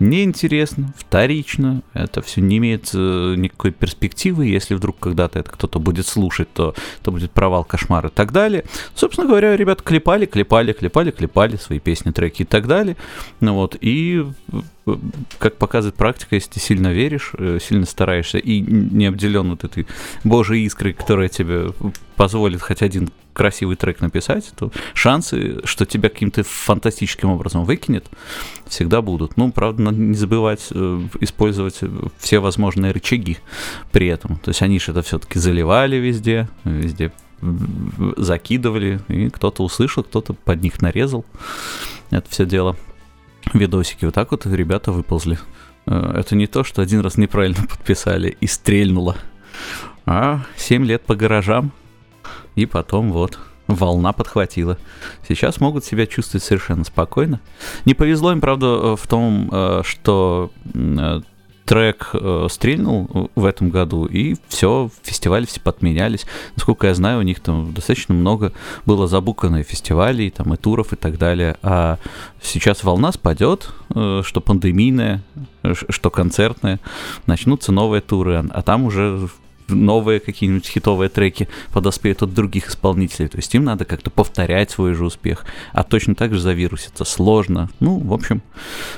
неинтересно, 0.00 0.92
вторично, 0.96 1.82
это 1.92 2.22
все 2.22 2.40
не 2.40 2.58
имеет 2.58 2.90
э, 2.94 3.34
никакой 3.36 3.72
перспективы, 3.72 4.46
если 4.46 4.74
вдруг 4.74 4.98
когда-то 4.98 5.38
это 5.38 5.50
кто-то 5.50 5.78
будет 5.78 6.06
слушать, 6.06 6.52
то 6.52 6.74
это 7.00 7.10
будет 7.10 7.32
провал, 7.32 7.64
кошмар 7.64 8.06
и 8.06 8.10
так 8.10 8.32
далее. 8.32 8.64
Собственно 8.94 9.26
говоря, 9.26 9.56
ребята 9.56 9.82
клепали, 9.82 10.26
клепали, 10.26 10.72
клепали, 10.72 11.10
клепали 11.10 11.56
свои 11.56 11.78
песни, 11.78 12.10
треки 12.10 12.42
и 12.42 12.44
так 12.44 12.66
далее. 12.66 12.96
Ну 13.40 13.54
вот, 13.54 13.76
и 13.80 14.24
э, 14.52 14.96
как 15.38 15.56
показывает 15.56 15.96
практика, 15.96 16.36
если 16.36 16.52
ты 16.52 16.60
сильно 16.60 16.92
веришь, 16.92 17.32
э, 17.36 17.58
сильно 17.60 17.86
стараешься 17.86 18.38
и 18.38 18.60
не 18.60 19.06
обделен 19.06 19.50
вот 19.50 19.64
этой 19.64 19.86
божьей 20.24 20.64
искрой, 20.64 20.92
которая 20.92 21.28
тебе 21.28 21.72
позволит 22.16 22.62
хоть 22.62 22.82
один 22.82 23.10
красивый 23.38 23.76
трек 23.76 24.00
написать, 24.00 24.52
то 24.56 24.70
шансы, 24.92 25.60
что 25.64 25.86
тебя 25.86 26.10
каким-то 26.10 26.42
фантастическим 26.42 27.30
образом 27.30 27.64
выкинет, 27.64 28.06
всегда 28.66 29.00
будут. 29.00 29.36
Ну, 29.36 29.50
правда, 29.52 29.82
надо 29.82 29.96
не 29.96 30.14
забывать 30.14 30.66
э, 30.70 31.00
использовать 31.20 31.80
все 32.18 32.40
возможные 32.40 32.92
рычаги 32.92 33.38
при 33.92 34.08
этом. 34.08 34.36
То 34.36 34.50
есть 34.50 34.60
они 34.60 34.78
же 34.78 34.92
это 34.92 35.02
все-таки 35.02 35.38
заливали 35.38 35.96
везде, 35.96 36.48
везде 36.64 37.12
закидывали, 38.16 39.00
и 39.06 39.30
кто-то 39.30 39.62
услышал, 39.62 40.02
кто-то 40.02 40.32
под 40.34 40.60
них 40.60 40.82
нарезал 40.82 41.24
это 42.10 42.28
все 42.30 42.46
дело. 42.46 42.76
Видосики. 43.54 44.04
Вот 44.04 44.14
так 44.14 44.30
вот 44.30 44.46
ребята 44.46 44.92
выползли. 44.92 45.38
Э, 45.86 46.20
Это 46.20 46.36
не 46.36 46.46
то, 46.46 46.64
что 46.64 46.82
один 46.82 47.00
раз 47.00 47.16
неправильно 47.16 47.66
подписали 47.68 48.36
и 48.40 48.46
стрельнуло, 48.46 49.16
а 50.06 50.42
7 50.56 50.84
лет 50.84 51.02
по 51.02 51.14
гаражам, 51.14 51.72
и 52.58 52.66
потом 52.66 53.12
вот 53.12 53.38
волна 53.68 54.12
подхватила. 54.12 54.78
Сейчас 55.28 55.60
могут 55.60 55.84
себя 55.84 56.06
чувствовать 56.06 56.42
совершенно 56.42 56.84
спокойно. 56.84 57.40
Не 57.84 57.94
повезло 57.94 58.32
им, 58.32 58.40
правда, 58.40 58.66
э, 58.66 58.96
в 58.96 59.06
том, 59.06 59.48
э, 59.52 59.82
что 59.84 60.50
э, 60.74 61.20
трек 61.64 62.14
стрельнул 62.50 63.30
в 63.34 63.44
этом 63.44 63.68
году, 63.68 64.06
и 64.06 64.36
все, 64.48 64.90
фестивали 65.02 65.44
все 65.44 65.60
подменялись. 65.60 66.24
Насколько 66.56 66.86
я 66.86 66.94
знаю, 66.94 67.18
у 67.18 67.22
них 67.22 67.40
там 67.40 67.74
достаточно 67.74 68.14
много 68.14 68.54
было 68.86 69.06
забукано 69.06 69.58
и 69.58 69.64
фестивалей, 69.64 70.30
там, 70.30 70.54
и 70.54 70.56
туров, 70.56 70.94
и 70.94 70.96
так 70.96 71.18
далее. 71.18 71.58
А 71.62 71.98
сейчас 72.40 72.84
волна 72.84 73.12
спадет, 73.12 73.68
что 73.90 74.40
пандемийная, 74.42 75.22
что 75.90 76.08
концертная, 76.08 76.80
начнутся 77.26 77.70
новые 77.70 78.00
туры, 78.00 78.36
а- 78.36 78.46
а 78.50 78.62
там 78.62 78.84
уже 78.84 79.28
новые 79.68 80.20
какие-нибудь 80.20 80.66
хитовые 80.66 81.08
треки 81.08 81.48
подоспеют 81.72 82.22
от 82.22 82.34
других 82.34 82.68
исполнителей. 82.68 83.28
То 83.28 83.36
есть 83.38 83.54
им 83.54 83.64
надо 83.64 83.84
как-то 83.84 84.10
повторять 84.10 84.70
свой 84.70 84.94
же 84.94 85.04
успех. 85.04 85.44
А 85.72 85.84
точно 85.84 86.14
так 86.14 86.32
же 86.32 86.40
завируситься 86.40 87.04
сложно. 87.04 87.70
Ну, 87.80 87.98
в 87.98 88.12
общем, 88.12 88.42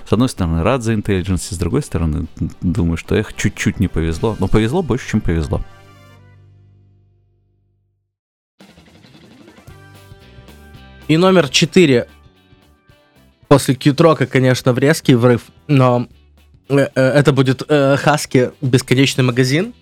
с 0.09 0.13
одной 0.13 0.29
стороны, 0.29 0.63
рад 0.63 0.83
за 0.83 0.95
Intelligence, 0.95 1.55
с 1.55 1.59
другой 1.59 1.83
стороны, 1.83 2.27
думаю, 2.61 2.97
что 2.97 3.17
их 3.17 3.35
чуть-чуть 3.35 3.81
не 3.81 3.89
повезло. 3.89 4.37
Но 4.39 4.49
повезло 4.49 4.83
больше, 4.83 5.11
чем 5.11 5.21
повезло. 5.21 5.63
И 11.09 11.17
номер 11.17 11.49
4. 11.49 12.07
После 13.49 13.75
Кьютрока, 13.75 14.27
конечно, 14.29 14.73
врезкий 14.73 15.15
врыв, 15.15 15.43
но 15.67 16.07
э, 16.69 16.77
э, 16.77 16.89
это 16.95 17.33
будет 17.33 17.65
э, 17.69 17.97
Хаски 17.97 18.53
«Бесконечный 18.61 19.25
магазин», 19.25 19.75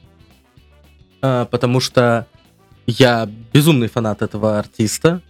потому 1.20 1.80
что 1.80 2.26
я 2.86 3.28
безумный 3.52 3.88
фанат 3.88 4.22
этого 4.22 4.58
артиста. 4.58 5.20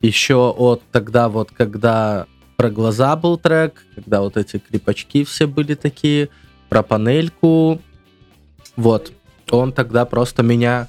Еще 0.00 0.34
от 0.34 0.82
тогда 0.92 1.28
вот, 1.28 1.50
когда 1.50 2.26
про 2.56 2.70
глаза 2.70 3.16
был 3.16 3.36
трек, 3.36 3.84
когда 3.94 4.22
вот 4.22 4.36
эти 4.36 4.58
крепачки 4.58 5.24
все 5.24 5.46
были 5.46 5.74
такие, 5.74 6.30
про 6.68 6.82
панельку. 6.82 7.80
Вот. 8.76 9.12
Он 9.50 9.72
тогда 9.72 10.04
просто 10.04 10.42
меня 10.42 10.88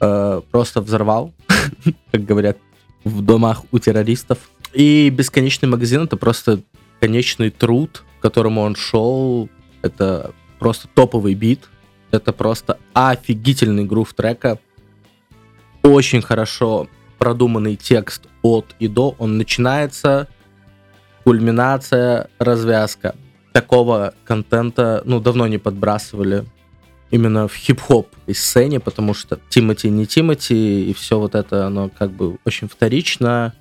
э, 0.00 0.42
просто 0.50 0.80
взорвал, 0.80 1.32
как 2.12 2.24
говорят 2.24 2.58
в 3.04 3.22
домах 3.22 3.64
у 3.72 3.78
террористов. 3.78 4.50
И 4.72 5.10
бесконечный 5.10 5.68
магазин 5.68 6.02
это 6.02 6.16
просто 6.16 6.60
конечный 7.00 7.50
труд, 7.50 8.04
к 8.18 8.22
которому 8.22 8.60
он 8.60 8.76
шел. 8.76 9.48
Это 9.82 10.32
просто 10.58 10.88
топовый 10.88 11.34
бит. 11.34 11.68
Это 12.10 12.32
просто 12.32 12.78
офигительный 12.94 13.84
грув 13.84 14.14
трека. 14.14 14.58
Очень 15.82 16.22
хорошо 16.22 16.88
продуманный 17.18 17.76
текст 17.76 18.22
от 18.42 18.74
и 18.78 18.88
до. 18.88 19.14
Он 19.18 19.38
начинается, 19.38 20.28
кульминация, 21.24 22.30
развязка. 22.38 23.14
Такого 23.52 24.14
контента, 24.24 25.02
ну, 25.04 25.20
давно 25.20 25.46
не 25.46 25.58
подбрасывали 25.58 26.44
именно 27.10 27.48
в 27.48 27.54
хип-хоп 27.54 28.08
и 28.26 28.34
сцене, 28.34 28.80
потому 28.80 29.14
что 29.14 29.38
Тимати 29.48 29.90
не 29.90 30.06
Тимати, 30.06 30.90
и 30.90 30.92
все 30.92 31.18
вот 31.18 31.34
это, 31.34 31.66
оно 31.66 31.88
как 31.88 32.10
бы 32.12 32.38
очень 32.44 32.68
вторично. 32.68 33.54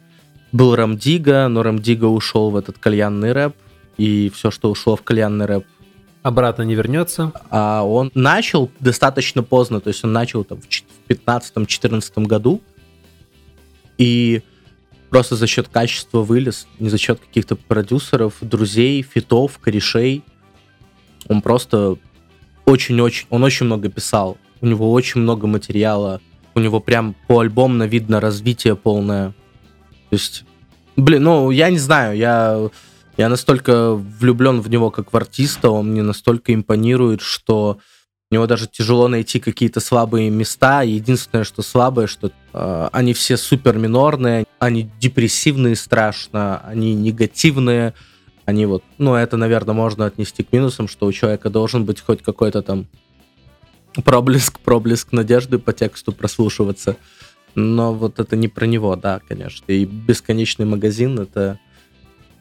Был 0.52 0.76
Рамдига, 0.76 1.48
но 1.48 1.64
Рамдига 1.64 2.06
ушел 2.06 2.52
в 2.52 2.56
этот 2.56 2.78
кальянный 2.78 3.32
рэп, 3.32 3.56
и 3.98 4.32
все, 4.34 4.52
что 4.52 4.70
ушло 4.70 4.96
в 4.96 5.04
кальянный 5.04 5.46
рэп, 5.46 5.66
Обратно 6.28 6.64
не 6.64 6.76
вернется. 6.76 7.32
А 7.50 7.84
он 7.84 8.12
начал 8.14 8.70
достаточно 8.82 9.44
поздно, 9.44 9.80
то 9.80 9.88
есть 9.88 10.04
он 10.04 10.12
начал 10.12 10.44
там 10.44 10.60
в 10.60 10.68
чет- 10.68 10.84
в 11.06 11.10
15-14 11.10 12.26
году, 12.26 12.62
и 13.98 14.42
просто 15.10 15.38
за 15.38 15.48
счет 15.48 15.70
качества 15.70 16.24
вылез, 16.24 16.68
не 16.80 16.90
за 16.90 16.98
счет 16.98 17.22
каких-то 17.22 17.56
продюсеров, 17.56 18.34
друзей, 18.42 19.04
фитов, 19.04 19.58
корешей. 19.60 20.22
Он 21.30 21.42
просто 21.42 21.96
очень-очень, 22.66 23.28
он 23.30 23.46
очень 23.46 23.66
много 23.66 23.88
писал, 23.88 24.38
у 24.60 24.66
него 24.66 24.92
очень 24.92 25.22
много 25.22 25.48
материала, 25.48 26.20
у 26.56 26.60
него 26.60 26.82
прям 26.82 27.16
по 27.30 27.40
альбомно 27.40 27.84
видно 27.84 28.20
развитие 28.20 28.76
полное. 28.76 29.30
То 30.10 30.14
есть, 30.18 30.44
блин, 30.98 31.24
ну, 31.24 31.52
я 31.52 31.70
не 31.70 31.80
знаю, 31.80 32.18
я, 32.18 32.70
я 33.18 33.30
настолько 33.30 33.94
влюблен 33.96 34.62
в 34.62 34.70
него 34.70 34.92
как 34.92 35.12
в 35.12 35.18
артиста, 35.18 35.72
он 35.72 35.92
мне 35.92 36.04
настолько 36.04 36.54
импонирует, 36.54 37.22
что 37.22 37.80
у 38.30 38.36
него 38.36 38.46
даже 38.46 38.68
тяжело 38.68 39.08
найти 39.08 39.40
какие-то 39.40 39.80
слабые 39.80 40.30
места. 40.30 40.82
Единственное, 40.82 41.44
что 41.44 41.62
слабое, 41.62 42.08
что 42.08 42.32
э, 42.54 42.90
они 42.92 43.14
все 43.14 43.38
супер 43.38 43.78
минорные, 43.78 44.46
они 44.60 44.90
депрессивные 45.00 45.76
страшно, 45.76 46.60
они 46.60 46.94
негативные, 46.94 47.94
они 48.46 48.66
вот, 48.66 48.84
ну, 48.98 49.16
это, 49.16 49.38
наверное, 49.38 49.74
можно 49.74 50.06
отнести 50.06 50.44
к 50.44 50.52
минусам, 50.52 50.88
что 50.88 51.06
у 51.06 51.12
человека 51.12 51.50
должен 51.50 51.86
быть 51.86 52.02
хоть 52.02 52.22
какой-то 52.22 52.62
там 52.62 52.88
проблеск, 54.04 54.60
проблеск 54.60 55.12
надежды 55.12 55.58
по 55.58 55.74
тексту 55.74 56.12
прослушиваться. 56.12 56.98
Но 57.56 57.94
вот 57.94 58.20
это 58.20 58.36
не 58.36 58.50
про 58.50 58.66
него, 58.66 58.96
да, 58.96 59.22
конечно. 59.28 59.72
И 59.72 59.86
бесконечный 59.86 60.66
магазин 60.66 61.20
это 61.20 61.60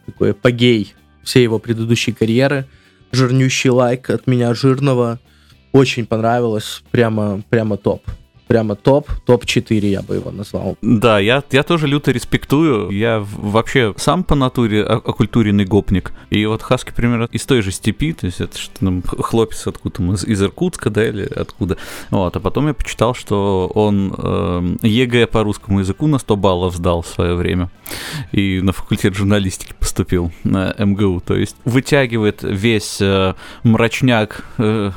такой 0.06 0.30
апогей 0.30 0.94
всей 1.22 1.42
его 1.42 1.58
предыдущей 1.58 2.12
карьеры. 2.12 2.66
Жирнющий 3.12 3.70
лайк 3.70 4.10
от 4.10 4.26
меня 4.26 4.54
жирного. 4.54 5.18
Очень 5.72 6.06
понравилось. 6.06 6.82
Прямо, 6.90 7.42
прямо 7.50 7.76
топ. 7.76 8.02
Прямо 8.46 8.76
топ. 8.76 9.10
Топ-4 9.26 9.86
я 9.86 10.02
бы 10.02 10.14
его 10.14 10.30
назвал. 10.30 10.76
Да, 10.80 11.18
я, 11.18 11.42
я 11.50 11.62
тоже 11.64 11.88
люто 11.88 12.12
респектую. 12.12 12.90
Я 12.90 13.18
вообще 13.20 13.92
сам 13.96 14.22
по 14.22 14.36
натуре 14.36 14.84
оккультуренный 14.84 15.64
гопник. 15.64 16.12
И 16.30 16.46
вот 16.46 16.62
Хаски, 16.62 16.92
примерно, 16.94 17.28
из 17.32 17.44
той 17.44 17.62
же 17.62 17.72
степи, 17.72 18.12
то 18.12 18.26
есть 18.26 18.40
это 18.40 18.56
что 18.56 18.78
там 18.78 19.02
хлопец 19.02 19.66
откуда 19.66 20.02
из, 20.14 20.24
из 20.24 20.42
Иркутска, 20.42 20.90
да, 20.90 21.08
или 21.08 21.24
откуда. 21.24 21.76
Вот, 22.10 22.36
а 22.36 22.40
потом 22.40 22.68
я 22.68 22.74
почитал, 22.74 23.14
что 23.14 23.70
он 23.74 24.14
эм, 24.16 24.78
ЕГЭ 24.82 25.26
по 25.26 25.42
русскому 25.42 25.80
языку 25.80 26.06
на 26.06 26.18
100 26.18 26.36
баллов 26.36 26.76
сдал 26.76 27.02
в 27.02 27.08
свое 27.08 27.34
время. 27.34 27.68
И 28.32 28.60
на 28.60 28.72
факультет 28.72 29.14
журналистики 29.14 29.74
поступил 29.78 30.32
на 30.44 30.74
МГУ. 30.78 31.22
То 31.24 31.36
есть 31.36 31.56
вытягивает 31.64 32.40
весь 32.42 32.98
э, 33.00 33.34
мрачняк 33.62 34.44
э, 34.58 34.92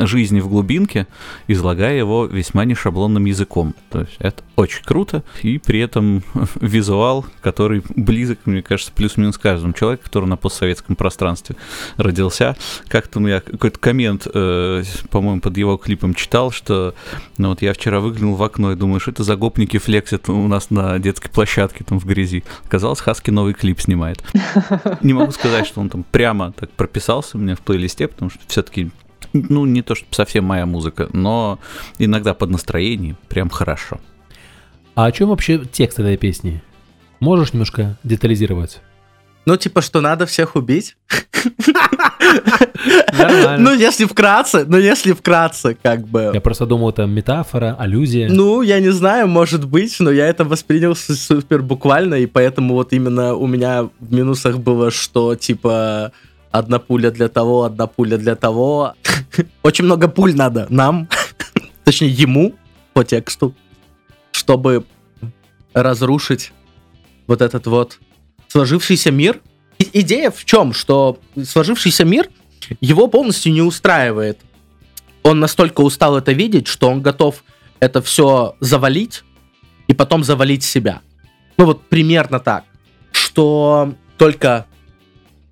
жизни 0.00 0.40
в 0.40 0.48
глубинке, 0.48 1.06
излагая 1.48 1.96
его 1.96 2.26
весьма 2.26 2.64
нешаблонным 2.64 3.24
языком. 3.24 3.74
То 3.90 4.00
есть 4.00 4.16
это 4.18 4.42
очень 4.56 4.84
круто, 4.84 5.22
и 5.42 5.58
при 5.58 5.80
этом 5.80 6.22
визуал, 6.60 7.24
который 7.40 7.82
близок, 7.94 8.40
мне 8.44 8.62
кажется, 8.62 8.92
плюс-минус 8.92 9.38
каждому 9.38 9.72
человеку, 9.72 10.04
который 10.04 10.26
на 10.26 10.36
постсоветском 10.36 10.96
пространстве 10.96 11.56
родился. 11.96 12.56
Как-то 12.88 13.20
ну, 13.20 13.28
я 13.28 13.40
какой-то 13.40 13.78
коммент, 13.78 14.26
э, 14.32 14.82
по-моему, 15.10 15.40
под 15.40 15.56
его 15.56 15.76
клипом 15.76 16.14
читал, 16.14 16.50
что 16.50 16.94
ну, 17.38 17.50
вот 17.50 17.62
я 17.62 17.72
вчера 17.72 18.00
выглянул 18.00 18.34
в 18.34 18.42
окно 18.42 18.72
и 18.72 18.76
думаю, 18.76 19.00
что 19.00 19.10
это 19.10 19.24
за 19.24 19.36
гопники 19.36 19.78
флексят 19.78 20.28
у 20.28 20.48
нас 20.48 20.70
на 20.70 20.98
детской 20.98 21.30
площадке 21.30 21.84
там 21.84 21.98
в 21.98 22.06
грязи. 22.06 22.25
Оказалось, 22.64 23.00
Хаски 23.00 23.30
новый 23.30 23.54
клип 23.54 23.80
снимает. 23.80 24.22
Не 25.02 25.12
могу 25.12 25.32
сказать, 25.32 25.66
что 25.66 25.80
он 25.80 25.88
там 25.88 26.04
прямо 26.04 26.52
так 26.52 26.70
прописался 26.70 27.36
у 27.36 27.40
меня 27.40 27.56
в 27.56 27.60
плейлисте, 27.60 28.08
потому 28.08 28.30
что 28.30 28.40
все-таки 28.46 28.90
ну, 29.32 29.66
не 29.66 29.82
то, 29.82 29.94
что 29.94 30.06
совсем 30.10 30.44
моя 30.44 30.66
музыка, 30.66 31.08
но 31.12 31.58
иногда 31.98 32.34
под 32.34 32.50
настроение 32.50 33.16
прям 33.28 33.50
хорошо. 33.50 34.00
А 34.94 35.06
о 35.06 35.12
чем 35.12 35.28
вообще 35.28 35.64
текст 35.64 35.98
этой 35.98 36.16
песни? 36.16 36.62
Можешь 37.20 37.52
немножко 37.52 37.98
детализировать? 38.02 38.80
Ну, 39.46 39.56
типа, 39.56 39.80
что 39.80 40.00
надо 40.00 40.26
всех 40.26 40.56
убить. 40.56 40.96
Ну, 43.58 43.72
если 43.72 44.04
вкратце, 44.04 44.64
ну, 44.66 44.76
если 44.76 45.12
вкратце, 45.12 45.76
как 45.80 46.06
бы. 46.08 46.32
Я 46.34 46.40
просто 46.40 46.66
думал, 46.66 46.90
это 46.90 47.06
метафора, 47.06 47.76
аллюзия. 47.78 48.28
Ну, 48.28 48.62
я 48.62 48.80
не 48.80 48.90
знаю, 48.90 49.28
может 49.28 49.64
быть, 49.64 49.96
но 50.00 50.10
я 50.10 50.26
это 50.26 50.44
воспринял 50.44 50.96
супер 50.96 51.62
буквально, 51.62 52.16
и 52.16 52.26
поэтому 52.26 52.74
вот 52.74 52.92
именно 52.92 53.34
у 53.34 53.46
меня 53.46 53.84
в 53.84 54.12
минусах 54.12 54.58
было, 54.58 54.90
что, 54.90 55.36
типа, 55.36 56.10
одна 56.50 56.80
пуля 56.80 57.12
для 57.12 57.28
того, 57.28 57.62
одна 57.62 57.86
пуля 57.86 58.18
для 58.18 58.34
того. 58.34 58.94
Очень 59.62 59.84
много 59.84 60.08
пуль 60.08 60.34
надо 60.34 60.66
нам, 60.70 61.08
точнее, 61.84 62.08
ему 62.08 62.54
по 62.94 63.04
тексту, 63.04 63.54
чтобы 64.32 64.84
разрушить 65.72 66.52
вот 67.28 67.42
этот 67.42 67.66
вот 67.66 67.98
сложившийся 68.56 69.10
мир. 69.10 69.42
И- 69.78 70.00
идея 70.00 70.30
в 70.30 70.46
чем? 70.46 70.72
Что 70.72 71.18
сложившийся 71.44 72.06
мир 72.06 72.30
его 72.80 73.06
полностью 73.06 73.52
не 73.52 73.60
устраивает. 73.60 74.38
Он 75.22 75.40
настолько 75.40 75.82
устал 75.82 76.16
это 76.16 76.32
видеть, 76.32 76.66
что 76.66 76.88
он 76.88 77.02
готов 77.02 77.44
это 77.80 78.00
все 78.00 78.56
завалить 78.60 79.24
и 79.88 79.92
потом 79.92 80.24
завалить 80.24 80.64
себя. 80.64 81.02
Ну 81.58 81.66
вот 81.66 81.82
примерно 81.88 82.40
так. 82.40 82.64
Что 83.12 83.94
только 84.16 84.64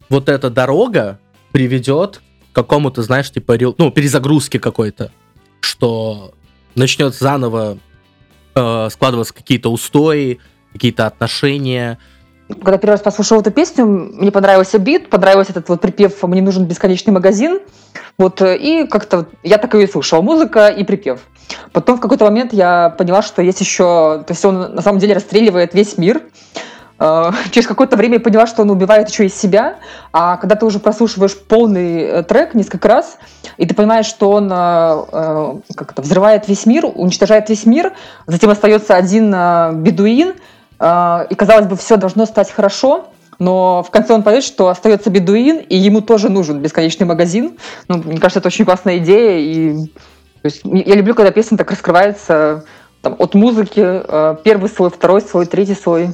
вот 0.09 0.31
эта 0.31 0.49
дорога 0.49 1.21
приведет 1.53 2.23
к 2.53 2.55
какому-то, 2.55 3.03
знаешь, 3.03 3.31
типа, 3.31 3.59
ну, 3.77 3.91
перезагрузке 3.91 4.59
какой-то. 4.59 5.13
Что 5.61 6.33
начнет 6.75 7.15
заново 7.15 7.77
э, 8.55 8.89
складываться 8.91 9.35
какие-то 9.35 9.71
устои, 9.71 10.39
какие-то 10.73 11.07
отношения. 11.07 11.99
Когда 12.49 12.76
первый 12.76 12.92
раз 12.92 13.01
послушала 13.01 13.40
эту 13.40 13.51
песню, 13.51 13.86
мне 13.86 14.30
понравился 14.30 14.78
бит, 14.78 15.09
понравился 15.09 15.53
этот 15.53 15.68
вот 15.70 15.80
припев 15.80 16.22
«Мне 16.24 16.42
нужен 16.42 16.66
бесконечный 16.66 17.12
магазин». 17.12 17.61
Вот, 18.18 18.42
э, 18.42 18.57
и 18.57 18.86
как-то 18.86 19.26
я 19.42 19.59
так 19.59 19.74
ее 19.74 19.84
и 19.84 19.90
слушала, 19.90 20.20
музыка 20.20 20.68
и 20.68 20.84
припев. 20.84 21.20
Потом 21.72 21.97
в 21.97 22.01
какой-то 22.01 22.24
момент 22.24 22.53
я 22.53 22.90
поняла, 22.90 23.22
что 23.22 23.40
есть 23.42 23.61
еще... 23.61 24.24
То 24.26 24.30
есть 24.30 24.45
он 24.45 24.74
на 24.74 24.82
самом 24.82 24.99
деле 24.99 25.14
расстреливает 25.14 25.74
весь 25.74 25.97
мир. 25.97 26.22
Э, 26.99 27.30
Через 27.51 27.66
какое-то 27.66 27.97
время 27.97 28.14
я 28.14 28.20
поняла, 28.20 28.47
что 28.47 28.62
он 28.62 28.70
убивает 28.70 29.09
еще 29.09 29.24
и 29.24 29.28
себя. 29.30 29.76
А 30.12 30.36
когда 30.36 30.55
ты 30.55 30.66
уже 30.66 30.80
прослушиваешь 30.80 31.36
полный 31.36 32.03
э, 32.03 32.22
трек 32.24 32.55
несколько 32.55 32.88
раз, 32.88 33.16
и 33.57 33.66
ты 33.66 33.74
понимаешь, 33.74 34.07
что 34.07 34.30
он 34.30 34.49
как 34.49 35.92
это, 35.92 36.03
взрывает 36.03 36.49
весь 36.49 36.66
мир, 36.66 36.84
уничтожает 36.86 37.49
весь 37.49 37.66
мир, 37.66 37.92
затем 38.26 38.51
остается 38.51 38.97
один 38.97 39.30
бедуин, 39.82 40.34
и, 40.81 41.35
казалось 41.35 41.66
бы, 41.66 41.77
все 41.77 41.97
должно 41.97 42.27
стать 42.27 42.51
хорошо, 42.51 43.07
но 43.39 43.83
в 43.83 43.91
конце 43.91 44.14
он 44.14 44.22
понимает, 44.22 44.45
что 44.45 44.68
остается 44.68 45.11
бедуин, 45.11 45.59
и 45.59 45.77
ему 45.77 46.01
тоже 46.01 46.29
нужен 46.29 46.61
бесконечный 46.61 47.07
магазин. 47.07 47.59
Ну, 47.89 47.99
мне 47.99 48.18
кажется, 48.18 48.41
это 48.41 48.49
очень 48.49 48.64
классная 48.64 48.99
идея, 48.99 49.39
и 49.39 49.87
то 50.45 50.49
есть, 50.49 50.61
я 50.64 50.95
люблю, 50.95 51.14
когда 51.14 51.31
песня 51.31 51.57
так 51.57 51.70
раскрывается 51.70 52.66
там, 53.01 53.16
от 53.18 53.35
музыки, 53.35 53.81
э, 53.83 54.37
первый 54.45 54.68
слой, 54.68 54.91
второй 54.91 55.22
слой, 55.22 55.47
третий 55.47 55.75
слой. 55.75 56.11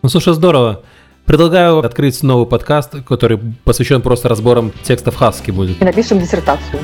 Ну, 0.00 0.08
слушай, 0.08 0.32
здорово. 0.32 0.82
Предлагаю 1.26 1.80
открыть 1.80 2.22
новый 2.22 2.46
подкаст, 2.46 3.02
который 3.04 3.40
посвящен 3.64 4.00
просто 4.00 4.28
разборам 4.28 4.72
текстов 4.84 5.16
Хаски 5.16 5.50
будет. 5.50 5.82
И 5.82 5.84
напишем 5.84 6.20
диссертацию. 6.20 6.78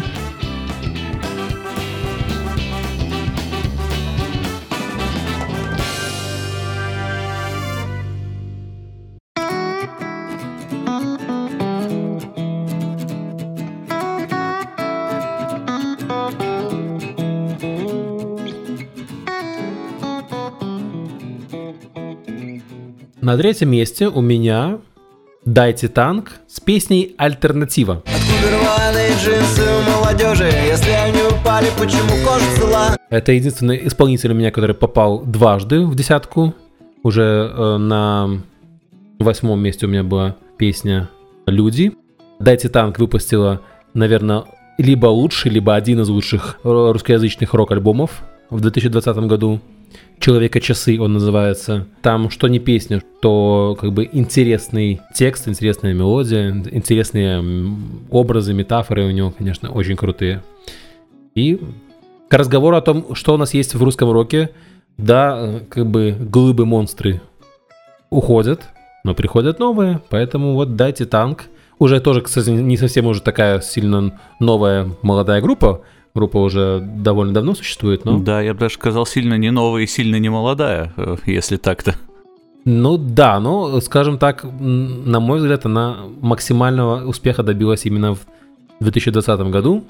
На 23.29 23.37
третьем 23.37 23.68
месте 23.72 24.09
у 24.09 24.22
меня 24.22 24.79
«Дайте 25.45 25.89
танк» 25.89 26.37
с 26.47 26.61
песней 26.61 27.14
«Альтернатива». 27.18 28.03
Откуда 28.07 28.57
рваные 28.57 29.11
джинсы 29.22 29.64
у 29.64 29.91
молодежи 29.91 30.51
Если 30.66 30.89
они 30.93 31.20
упали, 31.20 31.66
почему 31.79 32.09
кожа 32.24 32.57
цела? 32.57 32.97
Это 33.11 33.33
единственный 33.33 33.87
исполнитель 33.87 34.33
у 34.33 34.35
меня, 34.35 34.51
который 34.51 34.74
попал 34.74 35.22
дважды 35.22 35.85
в 35.85 35.95
десятку. 35.95 36.55
Уже 37.03 37.53
э, 37.55 37.76
на 37.76 38.41
восьмом 39.18 39.61
месте 39.61 39.85
у 39.85 39.91
меня 39.91 40.05
была 40.05 40.35
песня 40.57 41.11
«Люди». 41.45 41.93
«Дайте 42.41 42.70
танк» 42.70 42.99
выпустила, 42.99 43.61
наверное, 43.93 44.45
либо 44.79 45.05
лучший, 45.09 45.51
либо 45.51 45.74
один 45.74 46.01
из 46.01 46.09
лучших 46.09 46.61
русскоязычных 46.62 47.53
рок-альбомов 47.53 48.22
в 48.49 48.62
2020 48.62 49.16
году. 49.26 49.61
Человека-часы 50.20 50.99
он 51.01 51.12
называется. 51.12 51.86
Там 52.03 52.28
что 52.30 52.49
не 52.49 52.59
песня, 52.59 53.03
то 53.20 53.76
как 53.80 53.93
бы 53.93 54.09
интересный 54.11 55.01
текст, 55.14 55.47
интересная 55.47 55.95
мелодия, 55.95 56.51
интересные 56.51 57.43
образы, 58.11 58.53
метафоры 58.53 59.07
у 59.07 59.11
него, 59.11 59.30
конечно, 59.30 59.70
очень 59.70 59.97
крутые. 59.97 60.43
И 61.34 61.61
к 62.28 62.34
разговору 62.34 62.76
о 62.76 62.80
том, 62.80 63.14
что 63.14 63.34
у 63.34 63.36
нас 63.36 63.55
есть 63.55 63.74
в 63.74 63.82
русском 63.82 64.11
роке, 64.11 64.51
да, 64.97 65.61
как 65.70 65.86
бы 65.86 66.16
глыбы-монстры 66.18 67.20
уходят, 68.11 68.64
но 69.05 69.14
приходят 69.14 69.59
новые, 69.59 70.01
поэтому 70.11 70.55
вот 70.55 70.76
дайте 70.76 71.07
танк. 71.07 71.45
Уже 71.78 72.01
тоже, 72.01 72.22
кстати, 72.22 72.51
не 72.51 72.76
совсем 72.76 73.07
уже 73.07 73.22
такая 73.22 73.61
сильно 73.61 74.18
новая 74.41 74.91
молодая 75.03 75.41
группа. 75.41 75.82
Группа 76.14 76.38
уже 76.38 76.80
довольно 76.80 77.32
давно 77.32 77.54
существует, 77.54 78.04
но... 78.04 78.18
Да, 78.18 78.40
я 78.40 78.54
бы 78.54 78.61
даже 78.61 78.74
сказал, 78.74 79.06
сильно 79.06 79.34
не 79.34 79.50
новая 79.50 79.82
и 79.82 79.86
сильно 79.86 80.16
не 80.16 80.28
молодая, 80.28 80.92
э, 80.96 81.16
если 81.26 81.56
так-то. 81.56 81.94
Ну 82.64 82.96
да, 82.98 83.40
ну, 83.40 83.80
скажем 83.80 84.18
так, 84.18 84.44
на 84.44 85.20
мой 85.20 85.38
взгляд, 85.38 85.64
она 85.64 85.98
максимального 86.20 87.06
успеха 87.06 87.42
добилась 87.42 87.86
именно 87.86 88.14
в 88.14 88.20
2020 88.80 89.40
году, 89.50 89.84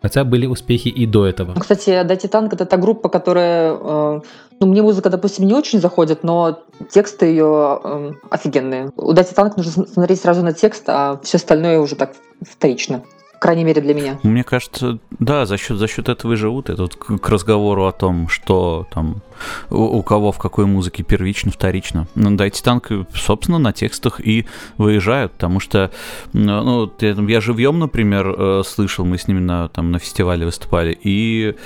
хотя 0.00 0.24
были 0.24 0.46
успехи 0.46 0.88
и 0.88 1.06
до 1.06 1.26
этого. 1.26 1.52
Ну, 1.54 1.60
Кстати, 1.60 2.02
Дати 2.04 2.28
Танк 2.28 2.52
это 2.54 2.64
та 2.64 2.76
группа, 2.76 3.08
которая... 3.08 3.72
э, 3.74 4.20
ну, 4.60 4.66
мне 4.66 4.82
музыка, 4.82 5.10
допустим, 5.10 5.46
не 5.46 5.54
очень 5.54 5.80
заходит, 5.80 6.22
но 6.24 6.60
тексты 6.90 7.26
ее 7.26 7.80
э, 7.84 8.12
офигенные. 8.30 8.90
У 8.96 9.12
Дати 9.12 9.34
Танк 9.34 9.56
нужно 9.56 9.72
см- 9.72 9.92
смотреть 9.92 10.20
сразу 10.20 10.42
на 10.42 10.52
текст, 10.52 10.84
а 10.86 11.18
все 11.22 11.36
остальное 11.38 11.80
уже 11.80 11.96
так 11.96 12.14
вторично. 12.40 13.02
Крайней 13.42 13.64
мере, 13.64 13.82
для 13.82 13.92
меня. 13.92 14.20
Мне 14.22 14.44
кажется, 14.44 15.00
да, 15.18 15.46
за 15.46 15.58
счет, 15.58 15.76
за 15.76 15.88
счет 15.88 16.08
этого 16.08 16.34
и 16.34 16.36
живут. 16.36 16.70
Это 16.70 16.82
вот 16.82 16.94
к, 16.94 17.28
разговору 17.28 17.86
о 17.86 17.90
том, 17.90 18.28
что 18.28 18.86
там 18.94 19.20
у, 19.68 19.82
у 19.82 20.02
кого 20.04 20.30
в 20.30 20.38
какой 20.38 20.66
музыке 20.66 21.02
первично, 21.02 21.50
вторично. 21.50 22.06
Ну, 22.14 22.36
дайте 22.36 22.62
танк, 22.62 22.92
собственно, 23.12 23.58
на 23.58 23.72
текстах 23.72 24.20
и 24.24 24.46
выезжают, 24.78 25.32
потому 25.32 25.58
что, 25.58 25.90
ну, 26.32 26.82
вот 26.82 27.02
я, 27.02 27.14
я 27.14 27.40
живьем, 27.40 27.80
например, 27.80 28.32
э, 28.38 28.62
слышал, 28.64 29.04
мы 29.04 29.18
с 29.18 29.26
ними 29.26 29.40
на, 29.40 29.68
там, 29.70 29.90
на 29.90 29.98
фестивале 29.98 30.46
выступали, 30.46 30.96
и, 31.02 31.56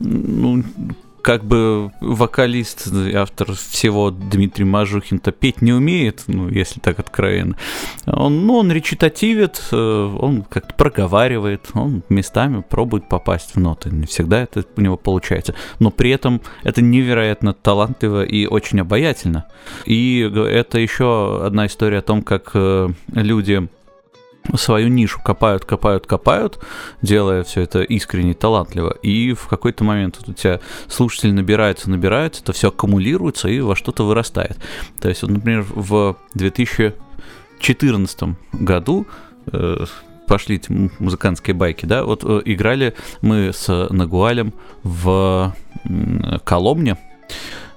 ну, 0.00 0.64
как 1.22 1.44
бы 1.44 1.92
вокалист, 2.00 2.88
автор 3.14 3.52
всего 3.54 4.10
Дмитрий 4.10 4.64
Мажухин-то 4.64 5.32
петь 5.32 5.62
не 5.62 5.72
умеет, 5.72 6.24
ну, 6.26 6.48
если 6.48 6.80
так 6.80 6.98
откровенно. 6.98 7.56
Он, 8.06 8.46
ну, 8.46 8.56
он 8.56 8.72
речитативит, 8.72 9.62
э, 9.72 9.76
он 9.76 10.42
как-то 10.42 10.74
проговаривает, 10.74 11.68
он 11.74 12.02
местами 12.08 12.62
пробует 12.68 13.08
попасть 13.08 13.54
в 13.54 13.60
ноты. 13.60 13.90
Не 13.90 14.06
всегда 14.06 14.42
это 14.42 14.64
у 14.76 14.80
него 14.80 14.96
получается. 14.96 15.54
Но 15.78 15.90
при 15.90 16.10
этом 16.10 16.40
это 16.62 16.82
невероятно 16.82 17.52
талантливо 17.52 18.24
и 18.24 18.46
очень 18.46 18.80
обаятельно. 18.80 19.46
И 19.86 20.20
это 20.20 20.78
еще 20.78 21.44
одна 21.44 21.66
история 21.66 21.98
о 21.98 22.02
том, 22.02 22.22
как 22.22 22.50
э, 22.54 22.88
люди 23.12 23.68
свою 24.54 24.88
нишу 24.88 25.20
копают, 25.22 25.64
копают, 25.64 26.06
копают, 26.06 26.58
делая 27.02 27.44
все 27.44 27.62
это 27.62 27.82
искренне 27.82 28.34
талантливо. 28.34 28.96
И 29.02 29.32
в 29.32 29.48
какой-то 29.48 29.84
момент 29.84 30.16
вот 30.20 30.28
у 30.28 30.32
тебя 30.32 30.60
слушатели 30.88 31.30
набираются, 31.30 31.90
набираются, 31.90 32.42
это 32.42 32.52
все 32.52 32.68
аккумулируется 32.68 33.48
и 33.48 33.60
во 33.60 33.76
что-то 33.76 34.04
вырастает. 34.04 34.56
То 35.00 35.08
есть, 35.08 35.22
вот, 35.22 35.30
например, 35.30 35.64
в 35.68 36.16
2014 36.34 38.36
году 38.52 39.06
э, 39.52 39.84
пошли 40.26 40.56
эти 40.56 40.90
музыкантские 40.98 41.54
байки, 41.54 41.86
да, 41.86 42.04
вот 42.04 42.24
э, 42.24 42.42
играли 42.44 42.94
мы 43.20 43.52
с 43.52 43.88
Нагуалем 43.90 44.52
в 44.82 45.54
м, 45.84 46.40
Коломне, 46.44 46.92
э, 46.92 46.96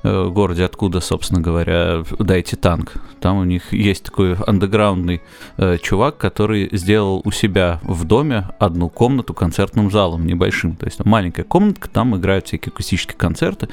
городе, 0.03 0.65
откуда, 0.65 0.99
собственно 0.99 1.41
говоря, 1.41 2.03
дайте 2.19 2.55
танк. 2.55 2.93
Там 3.19 3.37
у 3.37 3.43
них 3.43 3.71
есть 3.71 4.03
такой 4.03 4.35
андеграундный 4.35 5.21
э, 5.57 5.77
чувак, 5.81 6.17
который 6.17 6.69
сделал 6.73 7.21
у 7.23 7.31
себя 7.31 7.79
в 7.83 8.03
доме 8.03 8.49
одну 8.59 8.89
комнату 8.89 9.33
концертным 9.33 9.89
залом 9.89 10.27
небольшим. 10.27 10.75
То 10.75 10.85
есть 10.85 10.97
там 10.97 11.09
маленькая 11.09 11.43
комнатка, 11.43 11.89
там 11.89 12.15
играют 12.17 12.47
всякие 12.47 12.71
акустические 12.71 13.17
концерты. 13.17 13.69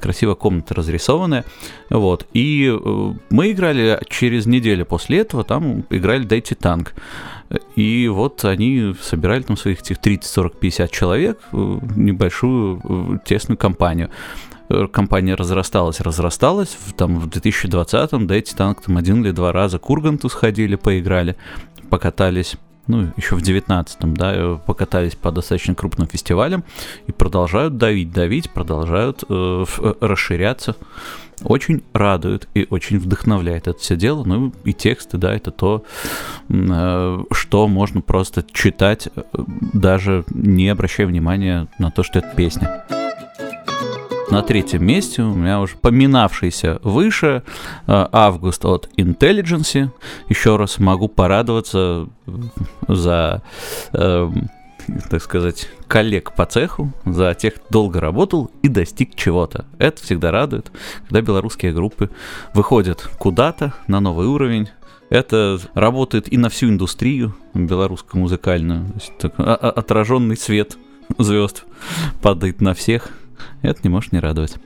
Красивая 0.00 0.34
комната 0.34 0.74
разрисованная. 0.74 1.44
Вот. 1.90 2.26
И 2.32 2.68
э, 2.68 3.12
мы 3.30 3.50
играли 3.50 4.00
через 4.08 4.46
неделю 4.46 4.86
после 4.86 5.18
этого, 5.18 5.44
там 5.44 5.84
играли 5.90 6.24
дайте 6.24 6.54
танк. 6.54 6.94
И 7.76 8.08
вот 8.08 8.44
они 8.44 8.94
собирали 9.00 9.42
там 9.42 9.56
своих 9.56 9.80
этих 9.80 9.98
30, 9.98 10.30
40, 10.30 10.58
50 10.58 10.90
человек, 10.90 11.38
э, 11.52 11.78
небольшую 11.94 12.80
э, 12.82 13.18
тесную 13.24 13.56
компанию. 13.56 14.10
Компания 14.92 15.34
разрасталась, 15.34 16.00
разрасталась. 16.00 16.76
В, 16.86 16.92
там, 16.92 17.20
в 17.20 17.28
2020-м 17.28 18.26
дайте 18.26 18.56
танк 18.56 18.82
там 18.82 18.96
один 18.96 19.22
или 19.22 19.30
два 19.30 19.52
раза 19.52 19.78
к 19.78 19.88
Урганту 19.88 20.28
сходили, 20.28 20.76
поиграли, 20.76 21.36
покатались. 21.88 22.56
Ну, 22.88 23.10
еще 23.16 23.34
в 23.34 23.42
19-м, 23.42 24.16
да, 24.16 24.32
э, 24.34 24.58
покатались 24.64 25.16
по 25.16 25.32
достаточно 25.32 25.74
крупным 25.74 26.06
фестивалям 26.06 26.62
и 27.08 27.12
продолжают 27.12 27.78
давить, 27.78 28.12
давить, 28.12 28.50
продолжают 28.50 29.24
э, 29.28 29.64
э, 29.78 29.94
расширяться. 30.00 30.76
Очень 31.42 31.82
радует 31.92 32.48
и 32.54 32.66
очень 32.70 32.98
вдохновляет 32.98 33.66
это 33.66 33.78
все 33.78 33.96
дело. 33.96 34.24
Ну 34.24 34.52
и 34.64 34.72
тексты, 34.72 35.18
да, 35.18 35.34
это 35.34 35.50
то, 35.50 35.84
э, 36.48 37.18
что 37.32 37.68
можно 37.68 38.00
просто 38.02 38.44
читать, 38.52 39.08
э, 39.14 39.22
даже 39.72 40.24
не 40.30 40.68
обращая 40.68 41.08
внимания 41.08 41.66
на 41.78 41.90
то, 41.90 42.04
что 42.04 42.20
это 42.20 42.32
песня. 42.36 42.84
На 44.30 44.42
третьем 44.42 44.84
месте 44.84 45.22
у 45.22 45.34
меня 45.34 45.60
уже 45.60 45.76
поминавшийся 45.76 46.80
выше 46.82 47.44
э, 47.86 48.06
август 48.10 48.64
от 48.64 48.88
Intelligence. 48.96 49.90
Еще 50.28 50.56
раз 50.56 50.78
могу 50.78 51.08
порадоваться 51.08 52.08
за, 52.88 53.42
э, 53.92 54.30
так 55.08 55.22
сказать, 55.22 55.68
коллег 55.86 56.34
по 56.34 56.44
цеху, 56.44 56.92
за 57.04 57.34
тех, 57.34 57.54
кто 57.54 57.66
долго 57.70 58.00
работал 58.00 58.50
и 58.62 58.68
достиг 58.68 59.14
чего-то. 59.14 59.64
Это 59.78 60.02
всегда 60.02 60.32
радует, 60.32 60.72
когда 61.02 61.20
белорусские 61.20 61.72
группы 61.72 62.10
выходят 62.52 63.08
куда-то 63.18 63.74
на 63.86 64.00
новый 64.00 64.26
уровень. 64.26 64.68
Это 65.08 65.60
работает 65.74 66.32
и 66.32 66.36
на 66.36 66.48
всю 66.48 66.68
индустрию 66.68 67.36
белорусскую 67.54 68.20
музыкальную. 68.22 68.86
Отраженный 69.38 70.36
свет 70.36 70.76
звезд 71.16 71.64
падает 72.20 72.60
на 72.60 72.74
всех. 72.74 73.12
Это 73.70 73.80
не 73.82 73.88
может 73.88 74.12
не 74.12 74.20
радовать. 74.20 74.56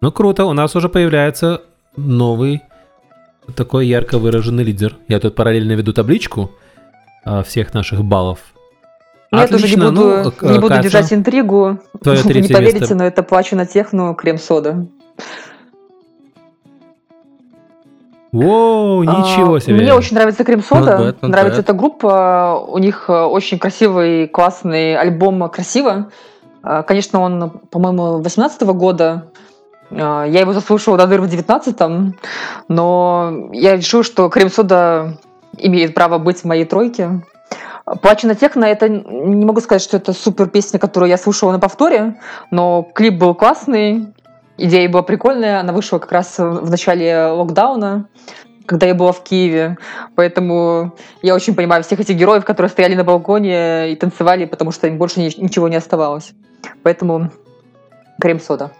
Ну 0.00 0.12
круто, 0.12 0.44
у 0.44 0.52
нас 0.52 0.76
уже 0.76 0.88
появляется 0.88 1.62
новый 1.96 2.62
такой 3.56 3.86
ярко 3.86 4.18
выраженный 4.18 4.64
лидер. 4.64 4.96
Я 5.08 5.20
тут 5.20 5.34
параллельно 5.34 5.72
веду 5.72 5.92
табличку 5.92 6.50
а, 7.24 7.42
всех 7.42 7.74
наших 7.74 8.04
баллов. 8.04 8.40
Ну, 9.30 9.38
я 9.38 9.46
тоже 9.46 9.68
не 9.68 9.76
буду, 9.76 9.92
ну, 9.92 10.50
не 10.50 10.58
буду 10.58 10.68
Катя, 10.68 10.82
держать 10.82 11.12
интригу. 11.12 11.80
твое 12.02 12.22
не 12.22 12.48
поверите, 12.48 12.80
место. 12.80 12.94
но 12.94 13.04
это 13.04 13.22
плачу 13.22 13.56
на 13.56 13.66
техну 13.66 14.14
крем-сода. 14.14 14.86
Воу, 18.32 19.02
ничего 19.02 19.54
А, 19.54 19.60
себе. 19.60 19.74
Мне 19.74 19.94
очень 19.94 20.14
нравится 20.14 20.44
крем-сода. 20.44 21.16
Not 21.20 21.28
нравится 21.28 21.60
эта 21.60 21.72
группа. 21.72 22.62
У 22.68 22.78
них 22.78 23.06
э, 23.08 23.12
очень 23.12 23.58
красивый, 23.58 24.28
классный 24.28 24.96
альбом 24.96 25.48
«Красиво». 25.48 26.10
А, 26.62 26.82
Конечно, 26.82 27.20
он, 27.20 27.50
по-моему, 27.70 28.18
18 28.18 28.62
года. 28.62 29.30
А, 29.90 30.24
Я 30.24 30.40
его 30.40 30.52
заслушала 30.52 30.96
до 30.96 31.06
дыр 31.06 31.20
в 31.20 31.24
19-м. 31.26 32.16
Но 32.68 33.48
я 33.52 33.76
решила, 33.76 34.02
что 34.02 34.28
крем-сода 34.28 35.18
имеет 35.56 35.94
право 35.94 36.18
быть 36.18 36.40
в 36.40 36.44
моей 36.44 36.64
тройке. 36.64 37.22
Плачу 38.02 38.26
на 38.26 38.34
техно, 38.34 38.66
это 38.66 38.88
не 38.88 39.46
могу 39.46 39.60
сказать, 39.60 39.82
что 39.82 39.96
это 39.96 40.12
супер 40.12 40.48
песня, 40.48 40.78
которую 40.78 41.08
я 41.08 41.16
слушала 41.16 41.52
на 41.52 41.58
повторе, 41.58 42.16
но 42.50 42.86
клип 42.94 43.14
был 43.14 43.34
классный, 43.34 44.12
идея 44.58 44.88
была 44.90 45.02
прикольная, 45.02 45.60
она 45.60 45.72
вышла 45.72 45.98
как 45.98 46.12
раз 46.12 46.36
в 46.38 46.68
начале 46.68 47.28
локдауна, 47.28 48.08
когда 48.66 48.86
я 48.86 48.94
была 48.94 49.12
в 49.12 49.22
Киеве, 49.22 49.78
поэтому 50.14 50.92
я 51.22 51.34
очень 51.34 51.54
понимаю 51.54 51.82
всех 51.82 52.00
этих 52.00 52.16
героев, 52.16 52.44
которые 52.44 52.68
стояли 52.68 52.94
на 52.94 53.04
балконе 53.04 53.90
и 53.92 53.96
танцевали, 53.96 54.44
потому 54.44 54.70
что 54.70 54.86
им 54.86 54.98
больше 54.98 55.20
ни- 55.20 55.42
ничего 55.42 55.68
не 55.68 55.76
оставалось. 55.76 56.32
Поэтому 56.82 57.30
крем-сода. 58.20 58.72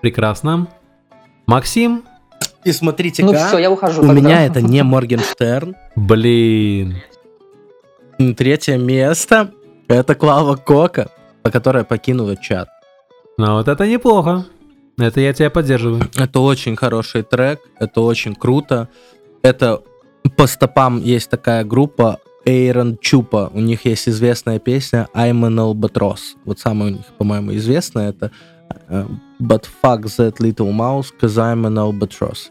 Прекрасно. 0.00 0.68
Максим? 1.46 2.04
И 2.64 2.72
смотрите 2.72 3.24
Ну 3.24 3.32
все, 3.34 3.58
я 3.58 3.70
ухожу 3.70 4.02
у 4.02 4.06
тогда. 4.06 4.20
меня 4.20 4.44
это 4.44 4.60
не 4.60 4.82
Моргенштерн. 4.82 5.76
Блин. 5.96 6.96
Третье 8.36 8.76
место 8.76 9.52
это 9.88 10.14
Клава 10.14 10.56
Кока, 10.56 11.10
которая 11.42 11.84
покинула 11.84 12.36
чат. 12.36 12.68
Ну 13.38 13.54
вот 13.54 13.68
это 13.68 13.86
неплохо. 13.86 14.44
Это 14.98 15.20
я 15.20 15.32
тебя 15.32 15.50
поддерживаю. 15.50 16.02
Это 16.16 16.40
очень 16.40 16.76
хороший 16.76 17.22
трек, 17.22 17.60
это 17.78 18.00
очень 18.00 18.34
круто. 18.34 18.88
Это 19.42 19.82
по 20.36 20.46
стопам 20.46 21.00
есть 21.00 21.30
такая 21.30 21.64
группа 21.64 22.18
Эйрон 22.48 22.96
Чупа. 22.98 23.50
У 23.52 23.60
них 23.60 23.84
есть 23.84 24.08
известная 24.08 24.58
песня 24.58 25.06
I'm 25.14 25.46
an 25.46 25.58
Albatross. 25.58 26.34
Вот 26.46 26.58
самая 26.58 26.90
у 26.90 26.92
них, 26.94 27.04
по-моему, 27.18 27.54
известная 27.56 28.08
это 28.08 28.30
э, 28.88 29.06
But 29.38 29.66
fuck 29.82 30.04
that 30.04 30.38
little 30.38 30.72
mouse, 30.72 31.08
cause 31.20 31.36
I'm 31.36 31.66
an 31.66 31.74
albatross. 31.74 32.48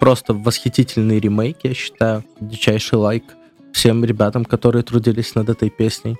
Просто 0.00 0.34
восхитительный 0.34 1.20
ремейк, 1.20 1.58
я 1.62 1.72
считаю. 1.72 2.24
Дичайший 2.40 2.98
лайк 2.98 3.22
всем 3.72 4.04
ребятам, 4.04 4.44
которые 4.44 4.82
трудились 4.82 5.36
над 5.36 5.50
этой 5.50 5.70
песней. 5.70 6.16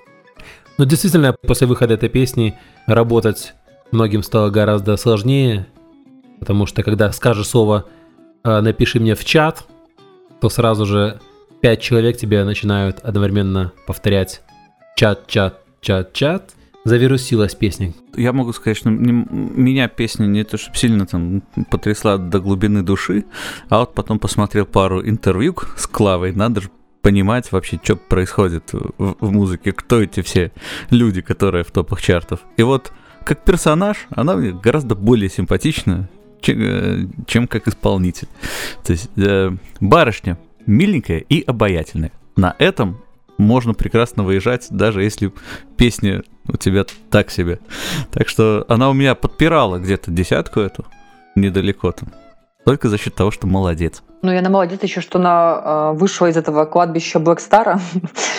Ну, 0.77 0.85
действительно, 0.85 1.33
после 1.33 1.67
выхода 1.67 1.95
этой 1.95 2.07
песни 2.07 2.57
работать 2.87 3.53
многим 3.91 4.23
стало 4.23 4.49
гораздо 4.49 4.95
сложнее, 4.95 5.67
потому 6.41 6.65
что 6.65 6.81
когда 6.81 7.11
скажешь 7.13 7.47
слово 7.47 7.85
э, 8.43 8.59
«напиши 8.61 8.99
мне 8.99 9.13
в 9.15 9.23
чат», 9.23 9.63
то 10.41 10.49
сразу 10.49 10.87
же 10.87 11.21
пять 11.61 11.81
человек 11.81 12.17
тебе 12.17 12.43
начинают 12.43 12.99
одновременно 12.99 13.71
повторять 13.85 14.41
«чат, 14.97 15.27
чат, 15.27 15.61
чат, 15.81 16.11
чат». 16.13 16.55
Завирусилась 16.83 17.53
песня. 17.53 17.93
Я 18.15 18.33
могу 18.33 18.53
сказать, 18.53 18.75
что 18.75 18.89
меня 18.89 19.87
песня 19.87 20.25
не 20.25 20.43
то 20.43 20.57
чтобы 20.57 20.77
сильно 20.77 21.05
там 21.05 21.43
потрясла 21.69 22.17
до 22.17 22.39
глубины 22.39 22.81
души, 22.81 23.25
а 23.69 23.81
вот 23.81 23.93
потом 23.93 24.17
посмотрел 24.17 24.65
пару 24.65 25.07
интервью 25.07 25.55
с 25.77 25.85
Клавой, 25.85 26.33
надо 26.33 26.61
же 26.61 26.69
понимать 27.03 27.51
вообще, 27.51 27.79
что 27.83 27.97
происходит 27.97 28.73
в, 28.73 29.15
в 29.19 29.31
музыке, 29.31 29.73
кто 29.73 30.01
эти 30.01 30.23
все 30.23 30.51
люди, 30.89 31.21
которые 31.21 31.63
в 31.63 31.69
топах 31.69 32.01
чартов. 32.01 32.39
И 32.57 32.63
вот 32.63 32.91
как 33.23 33.43
персонаж 33.43 34.07
она 34.09 34.35
мне 34.35 34.51
гораздо 34.51 34.95
более 34.95 35.29
симпатична, 35.29 36.09
чем, 36.41 36.57
э, 36.59 37.07
чем 37.27 37.47
как 37.47 37.67
исполнитель. 37.67 38.27
То 38.83 38.93
есть 38.93 39.09
э, 39.17 39.51
барышня 39.79 40.37
миленькая 40.65 41.19
и 41.19 41.41
обаятельная. 41.41 42.11
На 42.35 42.55
этом 42.59 43.01
можно 43.37 43.73
прекрасно 43.73 44.23
выезжать, 44.23 44.67
даже 44.69 45.03
если 45.03 45.31
песня 45.77 46.23
у 46.47 46.57
тебя 46.57 46.85
так 47.09 47.31
себе. 47.31 47.59
Так 48.11 48.27
что 48.27 48.65
она 48.67 48.89
у 48.89 48.93
меня 48.93 49.15
подпирала 49.15 49.77
где-то 49.77 50.11
десятку 50.11 50.59
эту, 50.59 50.85
недалеко 51.35 51.91
там. 51.91 52.09
Только 52.65 52.89
за 52.89 52.97
счет 52.97 53.15
того, 53.15 53.31
что 53.31 53.47
молодец. 53.47 54.03
Ну, 54.21 54.31
и 54.31 54.35
она 54.35 54.49
молодец 54.49 54.83
еще, 54.83 55.01
что 55.01 55.17
она 55.17 55.61
э, 55.63 55.97
вышла 55.97 56.27
из 56.27 56.37
этого 56.37 56.65
кладбища 56.65 57.19
Блэкстара 57.19 57.79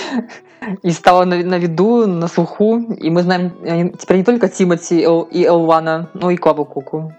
и 0.82 0.90
стала 0.92 1.24
на, 1.24 1.36
на 1.42 1.58
виду, 1.58 2.06
на 2.06 2.28
слуху. 2.28 2.78
И 2.92 3.10
мы 3.10 3.22
знаем 3.22 3.52
э, 3.64 3.90
теперь 3.98 4.18
не 4.18 4.24
только 4.24 4.48
Тимати 4.48 5.00
и 5.00 5.44
Элвана, 5.44 6.08
но 6.14 6.30
и 6.30 6.36
Клаву 6.36 6.64
Куку. 6.64 7.12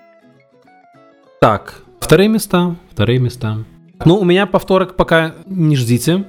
Так, 1.44 1.84
вторые 2.00 2.30
места, 2.30 2.78
вторые 2.90 3.20
места. 3.20 3.66
Ну, 4.06 4.16
у 4.16 4.24
меня 4.24 4.46
повторок 4.46 4.96
пока 4.96 5.36
не 5.46 5.76
ждите. 5.76 6.24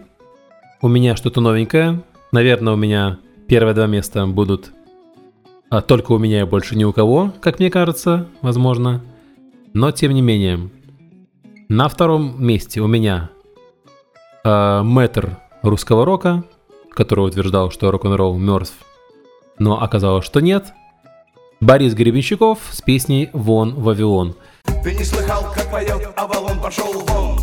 У 0.82 0.88
меня 0.88 1.14
что-то 1.14 1.40
новенькое. 1.40 2.02
Наверное, 2.32 2.72
у 2.72 2.76
меня 2.76 3.18
первые 3.46 3.74
два 3.74 3.86
места 3.86 4.26
будут 4.26 4.72
а, 5.70 5.82
только 5.82 6.10
у 6.10 6.18
меня 6.18 6.40
и 6.40 6.44
больше 6.44 6.74
ни 6.74 6.82
у 6.82 6.92
кого, 6.92 7.32
как 7.40 7.60
мне 7.60 7.70
кажется, 7.70 8.26
возможно. 8.42 9.02
Но, 9.72 9.92
тем 9.92 10.12
не 10.14 10.20
менее, 10.20 10.68
на 11.68 11.88
втором 11.88 12.44
месте 12.44 12.80
у 12.80 12.88
меня 12.88 13.30
э, 14.42 14.82
мэтр 14.82 15.38
русского 15.62 16.04
рока, 16.04 16.42
который 16.90 17.24
утверждал, 17.24 17.70
что 17.70 17.92
рок-н-ролл 17.92 18.36
мертв, 18.36 18.74
но 19.60 19.80
оказалось, 19.80 20.24
что 20.24 20.40
нет. 20.40 20.72
Борис 21.60 21.94
Гребенщиков 21.94 22.58
с 22.72 22.82
песней 22.82 23.30
«Вон 23.32 23.76
Вавилон». 23.76 24.34
Ты 24.84 24.94
не 24.94 25.04
слыхал, 25.04 25.52
как 25.54 25.70
поет 25.70 26.12
Авалон 26.16 26.60
пошел 26.60 26.92
вон 26.92 27.38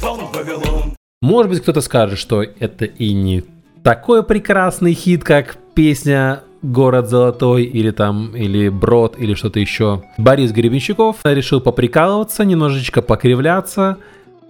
Вон 0.00 0.20
Вавилон 0.32 0.94
Может 1.22 1.50
быть, 1.50 1.62
кто-то 1.62 1.80
скажет, 1.80 2.18
что 2.18 2.42
это 2.42 2.84
и 2.84 3.12
не 3.12 3.44
такой 3.82 4.22
прекрасный 4.22 4.92
хит, 4.92 5.24
как 5.24 5.56
песня 5.74 6.42
«Город 6.62 7.08
золотой» 7.08 7.64
или 7.64 7.90
там, 7.90 8.36
или 8.36 8.68
«Брод» 8.68 9.18
или 9.18 9.34
что-то 9.34 9.60
еще. 9.60 10.02
Борис 10.18 10.52
Гребенщиков 10.52 11.16
решил 11.24 11.60
поприкалываться, 11.60 12.44
немножечко 12.44 13.00
покривляться, 13.00 13.96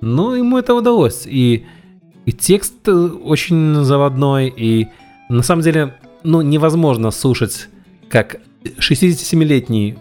но 0.01 0.35
ему 0.35 0.59
это 0.59 0.75
удалось. 0.75 1.27
И, 1.27 1.67
и 2.27 2.33
текст 2.33 2.89
э, 2.89 2.93
очень 2.93 3.85
заводной, 3.85 4.49
и 4.49 4.89
на 5.29 5.43
самом 5.43 5.63
деле, 5.63 5.95
ну, 6.25 6.43
невозможно 6.43 7.13
слушать, 7.13 7.69
как 8.09 8.39
67-летний 8.65 9.99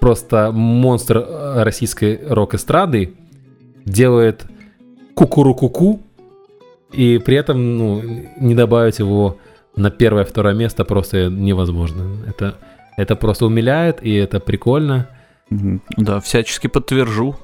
просто 0.00 0.50
монстр 0.52 1.18
э, 1.18 1.62
российской 1.62 2.20
рок-эстрады 2.28 3.14
делает 3.84 4.46
кукуру-куку, 5.14 6.00
и 6.92 7.18
при 7.18 7.36
этом 7.36 7.78
ну, 7.78 8.02
не 8.38 8.54
добавить 8.54 8.98
его 8.98 9.38
на 9.76 9.90
первое-второе 9.90 10.54
место 10.54 10.84
просто 10.84 11.28
невозможно. 11.28 12.24
Это, 12.26 12.56
это 12.96 13.16
просто 13.16 13.46
умиляет, 13.46 14.02
и 14.02 14.14
это 14.14 14.40
прикольно. 14.40 15.08
Да, 15.48 16.20
всячески 16.20 16.66
подтвержу. 16.66 17.36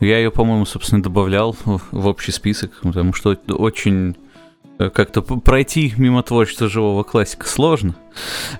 Я 0.00 0.18
ее, 0.18 0.30
по-моему, 0.30 0.64
собственно, 0.64 1.02
добавлял 1.02 1.56
в 1.64 2.06
общий 2.06 2.32
список, 2.32 2.72
потому 2.82 3.12
что 3.12 3.36
очень 3.48 4.16
э, 4.78 4.88
как-то 4.88 5.20
пройти 5.20 5.92
мимо 5.98 6.22
творчества 6.22 6.68
живого 6.68 7.02
классика 7.02 7.46
сложно. 7.46 7.94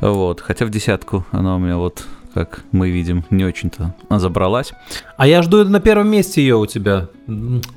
Вот. 0.03 0.43
Хотя 0.43 0.67
в 0.67 0.71
десятку 0.71 1.25
она 1.31 1.57
у 1.57 1.59
меня 1.59 1.79
вот, 1.79 2.05
как 2.35 2.63
мы 2.73 2.91
видим, 2.91 3.25
не 3.31 3.45
очень-то 3.45 3.95
забралась. 4.11 4.73
А 5.17 5.27
я 5.27 5.43
жду 5.43 5.65
на 5.65 5.81
первом 5.81 6.09
месте 6.11 6.41
ее 6.43 6.57
у 6.57 6.67
тебя. 6.67 7.09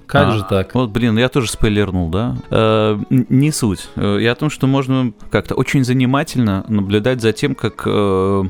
Как 0.08 0.28
А, 0.28 0.32
же 0.32 0.46
так? 0.50 0.74
Вот, 0.76 0.90
блин, 0.92 1.18
я 1.18 1.30
тоже 1.30 1.50
спойлернул, 1.50 2.10
да? 2.10 2.36
Э, 2.50 2.98
не 3.10 3.52
суть. 3.52 3.90
Э, 3.96 4.18
Я 4.22 4.32
о 4.32 4.36
том, 4.36 4.50
что 4.50 4.68
можно 4.68 5.14
как-то 5.30 5.56
очень 5.56 5.84
занимательно 5.84 6.66
наблюдать 6.68 7.22
за 7.22 7.34
тем, 7.34 7.56
как 7.56 7.84
э, 7.86 8.44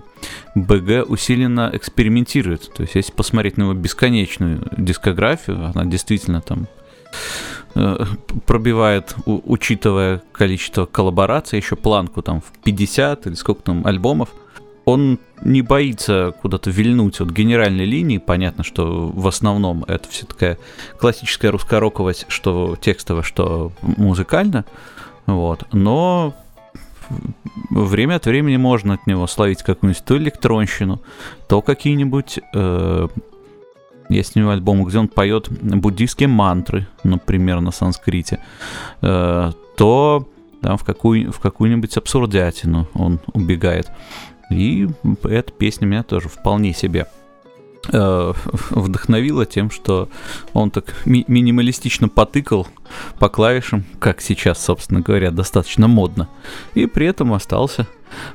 БГ 0.56 1.10
усиленно 1.10 1.70
экспериментирует. 1.74 2.72
То 2.74 2.84
есть, 2.84 2.96
если 2.96 3.12
посмотреть 3.12 3.58
на 3.58 3.64
его 3.64 3.74
бесконечную 3.74 4.68
дискографию, 4.78 5.72
она 5.74 5.86
действительно 5.86 6.42
там 6.42 6.68
э, 7.76 7.98
пробивает, 8.46 9.16
учитывая 9.26 10.22
количество 10.32 10.86
коллабораций, 10.86 11.60
еще 11.60 11.76
планку 11.76 12.22
там 12.22 12.42
в 12.42 12.52
50 12.64 13.28
или 13.28 13.34
сколько 13.34 13.64
там 13.64 13.86
альбомов. 13.86 14.30
Он 14.86 15.20
не 15.42 15.62
боится 15.62 16.34
куда-то 16.42 16.70
вильнуть 16.70 17.22
от 17.22 17.30
генеральной 17.30 17.86
линии. 17.86 18.18
Понятно, 18.18 18.64
что 18.64 19.08
в 19.08 19.28
основном 19.28 19.84
это 19.86 20.10
все 20.10 20.26
такая 20.26 20.58
классическая 21.00 21.52
русскороковость, 21.52 22.26
что 22.28 22.76
текстово, 22.80 23.24
что 23.24 23.72
музыкально. 23.82 24.66
Вот. 25.26 25.64
Но 25.72 26.34
время 27.70 28.16
от 28.16 28.26
времени 28.26 28.58
можно 28.58 28.96
от 28.96 29.08
него 29.08 29.28
словить 29.28 29.64
какую-нибудь 29.64 30.04
то 30.04 30.18
электронщину, 30.18 31.02
то 31.48 31.62
какие-нибудь... 31.62 32.40
э, 32.54 33.08
есть 34.10 34.36
у 34.36 34.40
него 34.40 34.52
альбом, 34.52 34.84
где 34.84 35.00
он 35.00 35.08
поет 35.08 35.48
буддийские 35.50 36.28
мантры, 36.28 36.88
например, 37.04 37.62
на 37.62 37.72
санскрите, 37.72 38.40
э, 39.02 39.52
то 39.78 40.28
там, 40.62 40.78
в, 40.78 40.84
какую, 40.84 41.32
в 41.32 41.40
какую-нибудь 41.40 41.98
абсурдятину 41.98 42.88
он 42.94 43.20
убегает. 43.34 43.92
И 44.50 44.88
эта 45.24 45.52
песня 45.52 45.86
меня 45.86 46.04
тоже 46.04 46.30
вполне 46.30 46.74
себе 46.74 47.08
э, 47.92 48.34
вдохновила 48.70 49.46
тем, 49.46 49.72
что 49.72 50.10
он 50.54 50.72
так 50.72 50.96
ми- 51.06 51.26
минималистично 51.28 52.10
потыкал 52.10 52.68
по 53.20 53.30
клавишам, 53.30 53.84
как 54.00 54.22
сейчас, 54.22 54.64
собственно 54.64 55.02
говоря, 55.02 55.32
достаточно 55.32 55.88
модно, 55.88 56.30
и 56.76 56.86
при 56.86 57.08
этом 57.08 57.34
остался 57.34 57.88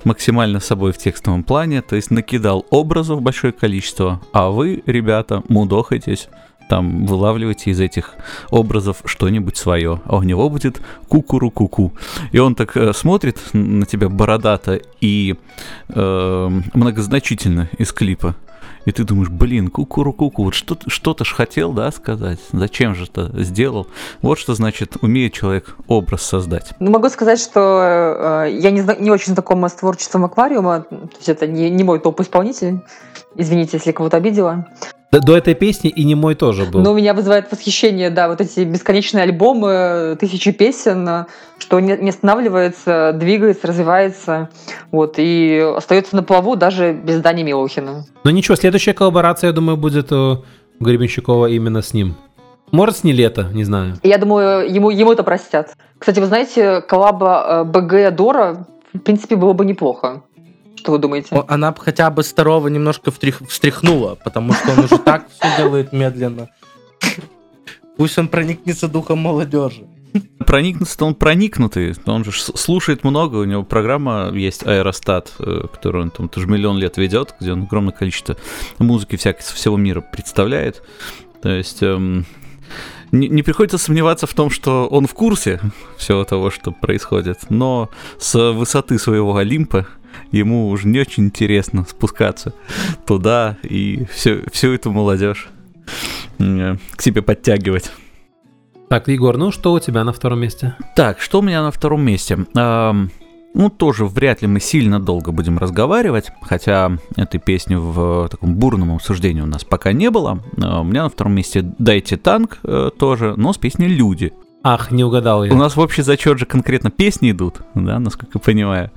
максимально 0.05 0.61
собой 0.61 0.93
в 0.93 0.99
текстовом 0.99 1.45
плане, 1.45 1.83
то 1.83 1.97
есть 1.97 2.11
накидал 2.11 2.67
образов 2.71 3.23
большое 3.23 3.53
количество, 3.53 4.21
а 4.33 4.51
вы, 4.51 4.83
ребята, 4.87 5.43
мудохаетесь, 5.49 6.29
там 6.69 7.07
вылавливаете 7.07 7.71
из 7.71 7.81
этих 7.81 8.15
образов 8.51 9.03
что-нибудь 9.05 9.57
свое, 9.57 10.01
а 10.05 10.17
у 10.17 10.23
него 10.23 10.49
будет 10.51 10.81
кукуру-куку. 11.09 11.93
И 12.33 12.39
он 12.39 12.55
так 12.55 12.77
э, 12.77 12.93
смотрит 12.93 13.39
на 13.53 13.87
тебя 13.87 14.09
бородато 14.09 14.81
и 15.01 15.37
э, 15.89 16.49
многозначительно 16.75 17.69
из 17.79 17.93
клипа. 17.93 18.35
И 18.85 18.93
ты 18.93 19.05
думаешь, 19.05 19.29
блин, 19.29 19.69
кукуру-куку, 19.69 20.45
вот 20.45 20.55
что, 20.55 20.79
что-то 20.87 21.25
ж 21.25 21.35
хотел, 21.35 21.73
да, 21.73 21.91
сказать? 21.91 22.39
Зачем 22.53 22.95
же 22.95 23.05
это 23.05 23.31
сделал? 23.43 23.87
Вот 24.23 24.39
что 24.39 24.55
значит, 24.55 24.97
умеет 25.03 25.35
человек 25.35 25.77
образ 25.89 26.23
создать. 26.23 26.73
Ну, 26.79 26.91
могу 26.91 27.09
сказать, 27.11 27.39
что 27.39 28.47
э, 28.47 28.59
я 28.59 28.71
не, 28.71 28.83
не 28.99 29.11
очень 29.11 29.35
знакома 29.35 29.69
с 29.69 29.75
творчеством 29.75 30.25
аквариума. 30.25 30.87
То 30.89 31.17
есть 31.17 31.29
это 31.29 31.47
не, 31.47 31.69
не 31.69 31.85
мой 31.85 31.99
топ-исполнитель. 31.99 32.81
Извините, 33.35 33.77
если 33.77 33.93
кого-то 33.93 34.17
обидела. 34.17 34.67
До, 35.11 35.21
до 35.21 35.37
этой 35.37 35.55
песни 35.55 35.89
и 35.89 36.05
не 36.05 36.15
мой 36.15 36.35
тоже 36.35 36.67
был. 36.67 36.81
Но 36.81 36.93
у 36.93 36.95
меня 36.95 37.15
вызывает 37.15 37.51
восхищение, 37.51 38.11
да, 38.11 38.29
вот 38.29 38.41
эти 38.41 38.61
бесконечные 38.61 39.23
альбомы, 39.23 40.17
тысячи 40.21 40.53
песен, 40.53 41.27
что 41.59 41.81
не, 41.81 41.97
не 41.97 42.11
останавливается, 42.11 43.13
двигается, 43.15 43.67
развивается, 43.67 44.51
вот, 44.93 45.15
и 45.17 45.73
остается 45.77 46.15
на 46.15 46.23
плаву 46.23 46.57
даже 46.57 46.93
без 46.93 47.21
Дани 47.21 47.43
Милохина. 47.43 48.05
Но 48.25 48.31
ничего, 48.31 48.55
следующая 48.55 48.93
коллаборация, 48.93 49.49
я 49.49 49.55
думаю, 49.55 49.79
будет 49.79 50.13
у 50.13 50.45
Гребенщикова 50.81 51.47
именно 51.47 51.81
с 51.81 51.95
ним. 51.95 52.15
Может, 52.71 52.99
с 52.99 53.05
не 53.05 53.13
лето, 53.13 53.49
не 53.53 53.65
знаю. 53.65 53.95
Я 54.03 54.19
думаю, 54.19 54.71
ему, 54.71 54.91
ему 54.91 55.13
это 55.13 55.23
простят. 55.23 55.75
Кстати, 55.99 56.21
вы 56.21 56.27
знаете, 56.27 56.83
коллаба 56.83 57.47
э, 57.49 57.65
БГ 57.65 58.15
Дора, 58.15 58.67
в 58.93 58.99
принципе, 58.99 59.37
было 59.37 59.55
бы 59.55 59.65
неплохо. 59.65 60.23
Что 60.79 60.93
вы 60.93 60.99
думаете? 60.99 61.45
Она 61.49 61.73
б 61.73 61.79
хотя 61.81 62.09
бы 62.09 62.23
старого 62.23 62.69
немножко 62.69 63.11
втрих- 63.11 63.45
встряхнула, 63.49 64.15
потому 64.15 64.53
что 64.53 64.71
он 64.71 64.79
уже 64.85 64.99
так 64.99 65.29
все 65.29 65.57
делает 65.57 65.93
медленно. 65.93 66.51
Пусть 67.97 68.17
он 68.17 68.29
проникнется 68.29 68.87
духом 68.87 69.19
молодежи. 69.19 69.87
Проникнуться-то 70.39 71.05
он 71.05 71.15
проникнутый, 71.17 71.95
он 72.07 72.25
же 72.25 72.31
слушает 72.33 73.03
много, 73.03 73.37
у 73.37 73.45
него 73.45 73.65
программа 73.65 74.31
есть 74.33 74.67
Аэростат, 74.67 75.33
э, 75.41 75.63
которую 75.71 76.05
он 76.05 76.11
там 76.11 76.29
тоже 76.29 76.47
миллион 76.47 76.79
лет 76.79 76.97
ведет, 76.97 77.35
где 77.41 77.53
он 77.53 77.65
огромное 77.65 77.93
количество 77.93 78.37
музыки 78.79 79.17
всякой 79.17 79.43
со 79.43 79.55
всего 79.55 79.77
мира 79.77 80.01
представляет. 80.01 80.83
То 81.43 81.51
есть 81.51 81.83
эм, 81.83 82.25
не, 83.11 83.29
не 83.29 83.43
приходится 83.43 83.79
сомневаться 83.79 84.27
в 84.27 84.35
том, 84.35 84.49
что 84.49 84.87
он 84.87 85.07
в 85.07 85.15
курсе 85.15 85.61
всего 85.97 86.25
того, 86.25 86.51
что 86.51 86.73
происходит, 86.73 87.51
но 87.51 87.91
с 88.19 88.53
высоты 88.53 88.99
своего 88.99 89.37
Олимпа 89.37 89.87
ему 90.33 90.69
уже 90.69 90.89
не 90.89 91.01
очень 91.01 91.27
интересно 91.27 91.85
спускаться 91.89 92.55
туда 93.07 93.57
и 93.63 94.05
все, 94.13 94.43
всю 94.53 94.73
эту 94.73 94.91
молодежь 94.91 95.49
э, 96.39 96.77
к 96.95 97.03
себе 97.03 97.23
подтягивать. 97.23 97.91
Так, 98.89 99.09
Егор, 99.09 99.37
ну 99.37 99.53
что 99.53 99.73
у 99.73 99.81
тебя 99.81 100.03
на 100.05 100.13
втором 100.13 100.41
месте? 100.41 100.75
Так, 100.97 101.21
что 101.21 101.41
у 101.41 101.43
меня 101.43 101.63
на 101.63 101.71
втором 101.71 102.03
месте? 102.03 102.39
Ну, 103.55 103.71
тоже 103.71 104.05
вряд 104.05 104.43
ли 104.43 104.47
мы 104.47 104.61
сильно 104.61 105.01
долго 105.01 105.33
будем 105.33 105.59
разговаривать, 105.59 106.31
хотя 106.43 106.93
этой 107.17 107.41
песни 107.41 107.75
в 107.75 108.29
таком 108.31 108.55
бурном 108.55 108.95
обсуждении 108.95 109.41
у 109.41 109.47
нас 109.47 109.65
пока 109.65 109.93
не 109.93 110.11
было. 110.11 110.43
А, 110.63 110.81
У 110.81 110.85
меня 110.85 111.05
на 111.05 111.09
втором 111.09 111.35
месте 111.35 111.63
«Дайте 111.79 112.17
танк» 112.17 112.59
э, 112.63 112.91
тоже, 112.97 113.35
но 113.37 113.53
с 113.53 113.59
песней 113.59 113.89
«Люди». 113.89 114.33
Ах, 114.71 114.91
не 114.91 115.03
угадал 115.03 115.45
я. 115.45 115.55
У 115.55 115.57
нас 115.57 115.77
в 115.77 115.81
общий 115.81 116.03
зачет 116.03 116.39
же 116.39 116.45
конкретно 116.45 116.91
песни 116.91 117.31
идут, 117.31 117.63
да, 117.75 117.99
насколько 117.99 118.33
я 118.35 118.41
понимаю. 118.41 118.91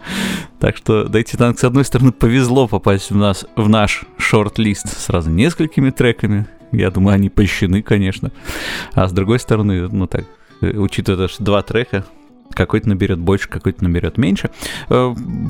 Так 0.60 0.76
что 0.76 1.06
«Дайте 1.06 1.38
танк» 1.38 1.60
с 1.60 1.64
одной 1.64 1.86
стороны 1.86 2.12
повезло 2.12 2.68
попасть 2.68 3.10
в, 3.10 3.16
нас, 3.16 3.46
в 3.56 3.70
наш 3.70 4.04
шорт-лист 4.18 4.90
сразу 5.00 5.30
несколькими 5.30 5.90
треками. 5.92 6.46
Я 6.74 6.92
думаю, 6.92 7.16
они 7.16 7.30
польщены, 7.30 7.82
конечно. 7.84 8.34
А 8.96 9.08
с 9.08 9.14
другой 9.14 9.40
стороны, 9.40 9.88
ну 9.88 10.08
так, 10.08 10.26
э, 10.60 10.72
учитывая, 10.76 11.30
что 11.30 11.42
два 11.42 11.62
трека, 11.62 12.04
какой-то 12.54 12.90
наберет 12.90 13.20
больше, 13.20 13.48
какой-то 13.48 13.82
наберет 13.86 14.18
меньше. 14.18 14.50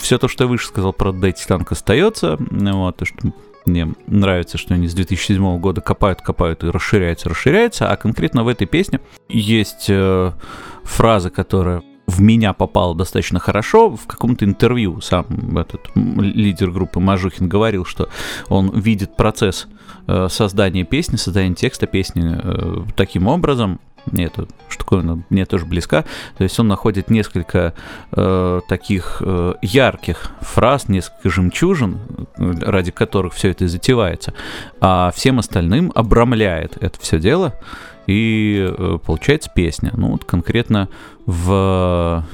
Все 0.01 0.19
то, 0.19 0.27
что 0.27 0.43
я 0.43 0.47
выше 0.47 0.67
сказал 0.67 0.93
про 0.93 1.11
Дайте 1.11 1.47
танк 1.47 1.71
остается. 1.71 2.37
Вот, 2.39 2.95
то, 2.95 3.05
что 3.05 3.17
мне 3.65 3.93
нравится, 4.07 4.57
что 4.57 4.73
они 4.73 4.87
с 4.87 4.93
2007 4.93 5.59
года 5.59 5.81
копают, 5.81 6.21
копают 6.21 6.63
и 6.63 6.67
расширяются, 6.67 7.29
расширяются. 7.29 7.89
А 7.89 7.95
конкретно 7.97 8.43
в 8.43 8.47
этой 8.47 8.67
песне 8.67 8.99
есть 9.29 9.85
э, 9.89 10.31
фраза, 10.83 11.29
которая 11.29 11.83
в 12.07 12.21
меня 12.21 12.53
попала 12.53 12.95
достаточно 12.95 13.39
хорошо. 13.39 13.95
В 13.95 14.05
каком-то 14.05 14.45
интервью 14.45 15.01
сам 15.01 15.57
этот 15.57 15.89
лидер 15.95 16.71
группы 16.71 16.99
Мажухин 16.99 17.47
говорил, 17.47 17.85
что 17.85 18.09
он 18.49 18.69
видит 18.71 19.15
процесс 19.15 19.67
э, 20.07 20.27
создания 20.29 20.83
песни, 20.83 21.15
создания 21.15 21.55
текста 21.55 21.87
песни 21.87 22.37
э, 22.37 22.83
таким 22.95 23.27
образом. 23.27 23.79
Мне 24.05 24.25
эта 24.25 24.47
штуковина 24.69 25.23
мне 25.29 25.45
тоже 25.45 25.65
близка. 25.65 26.05
То 26.37 26.43
есть 26.43 26.59
он 26.59 26.67
находит 26.67 27.09
несколько 27.09 27.73
э, 28.11 28.61
таких 28.67 29.21
э, 29.25 29.53
ярких 29.61 30.31
фраз, 30.41 30.87
несколько 30.87 31.29
жемчужин, 31.29 31.99
ради 32.37 32.91
которых 32.91 33.33
все 33.33 33.49
это 33.49 33.67
затевается, 33.67 34.33
а 34.79 35.11
всем 35.11 35.39
остальным 35.39 35.91
обрамляет 35.93 36.77
это 36.81 36.99
все 36.99 37.19
дело, 37.19 37.53
и 38.07 38.67
э, 38.67 38.97
получается 39.05 39.51
песня. 39.53 39.91
Ну 39.95 40.11
вот 40.11 40.25
конкретно 40.25 40.89
в 41.25 42.25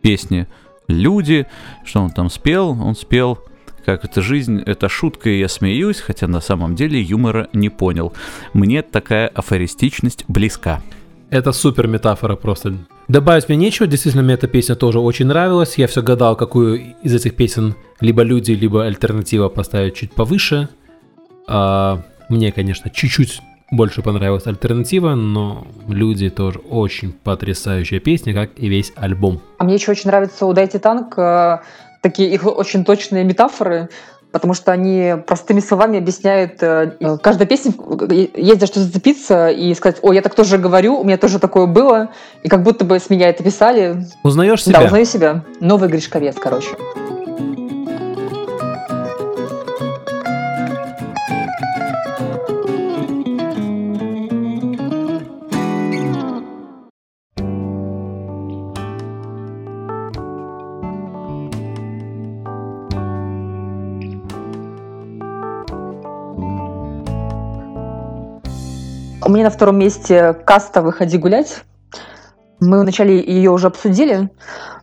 песне 0.00 0.48
«Люди», 0.88 1.46
что 1.84 2.02
он 2.02 2.10
там 2.10 2.30
спел? 2.30 2.70
Он 2.70 2.94
спел 2.94 3.38
как 3.84 4.04
это 4.04 4.22
жизнь, 4.22 4.62
это 4.64 4.88
шутка, 4.88 5.30
и 5.30 5.38
я 5.38 5.48
смеюсь, 5.48 6.00
хотя 6.00 6.26
на 6.26 6.40
самом 6.40 6.74
деле 6.74 7.00
юмора 7.00 7.48
не 7.52 7.68
понял. 7.68 8.12
Мне 8.52 8.82
такая 8.82 9.28
афористичность 9.28 10.24
близка. 10.28 10.82
Это 11.30 11.52
супер 11.52 11.86
метафора 11.86 12.36
просто. 12.36 12.74
Добавить 13.08 13.48
мне 13.48 13.56
нечего, 13.56 13.86
действительно, 13.86 14.22
мне 14.22 14.34
эта 14.34 14.46
песня 14.46 14.74
тоже 14.74 15.00
очень 15.00 15.26
нравилась. 15.26 15.76
Я 15.78 15.86
все 15.86 16.02
гадал, 16.02 16.36
какую 16.36 16.94
из 17.02 17.14
этих 17.14 17.36
песен 17.36 17.74
либо 18.00 18.22
люди, 18.22 18.52
либо 18.52 18.84
альтернатива 18.84 19.48
поставить 19.48 19.94
чуть 19.94 20.12
повыше. 20.12 20.68
А, 21.46 22.02
мне, 22.28 22.52
конечно, 22.52 22.90
чуть-чуть 22.90 23.40
больше 23.72 24.02
понравилась 24.02 24.46
альтернатива, 24.46 25.14
но 25.14 25.66
люди 25.88 26.28
тоже 26.28 26.58
очень 26.58 27.12
потрясающая 27.12 28.00
песня, 28.00 28.34
как 28.34 28.50
и 28.56 28.68
весь 28.68 28.92
альбом. 28.96 29.40
А 29.58 29.64
мне 29.64 29.74
еще 29.74 29.90
очень 29.90 30.08
нравится 30.10 30.44
у 30.44 30.52
«Дайте 30.52 30.78
танк» 30.78 31.14
э, 31.16 31.58
такие 32.02 32.28
их 32.28 32.44
очень 32.44 32.84
точные 32.84 33.24
метафоры, 33.24 33.88
потому 34.32 34.54
что 34.54 34.72
они 34.72 35.14
простыми 35.26 35.60
словами 35.60 35.98
объясняют 35.98 36.62
э, 36.62 36.96
э, 36.98 37.18
каждая 37.22 37.46
песня, 37.46 37.72
э, 38.10 38.26
есть 38.34 38.60
за 38.60 38.66
что 38.66 38.80
зацепиться 38.80 39.48
и 39.48 39.72
сказать, 39.74 39.98
о, 40.02 40.12
я 40.12 40.20
так 40.20 40.34
тоже 40.34 40.58
говорю, 40.58 40.98
у 40.98 41.04
меня 41.04 41.16
тоже 41.16 41.38
такое 41.38 41.66
было, 41.66 42.10
и 42.42 42.48
как 42.48 42.62
будто 42.62 42.84
бы 42.84 42.98
с 42.98 43.08
меня 43.08 43.28
это 43.28 43.44
писали. 43.44 44.04
Узнаешь 44.22 44.64
себя? 44.64 44.80
Да, 44.80 44.86
узнаю 44.86 45.04
себя. 45.06 45.44
Новый 45.60 45.88
Гришковец, 45.88 46.36
короче. 46.36 46.70
У 46.96 47.01
меня 69.32 69.44
на 69.44 69.50
втором 69.50 69.78
месте 69.78 70.34
каста 70.34 70.82
«Выходи 70.82 71.18
гулять». 71.18 71.64
Мы 72.60 72.80
вначале 72.80 73.18
ее 73.18 73.50
уже 73.50 73.66
обсудили, 73.66 74.30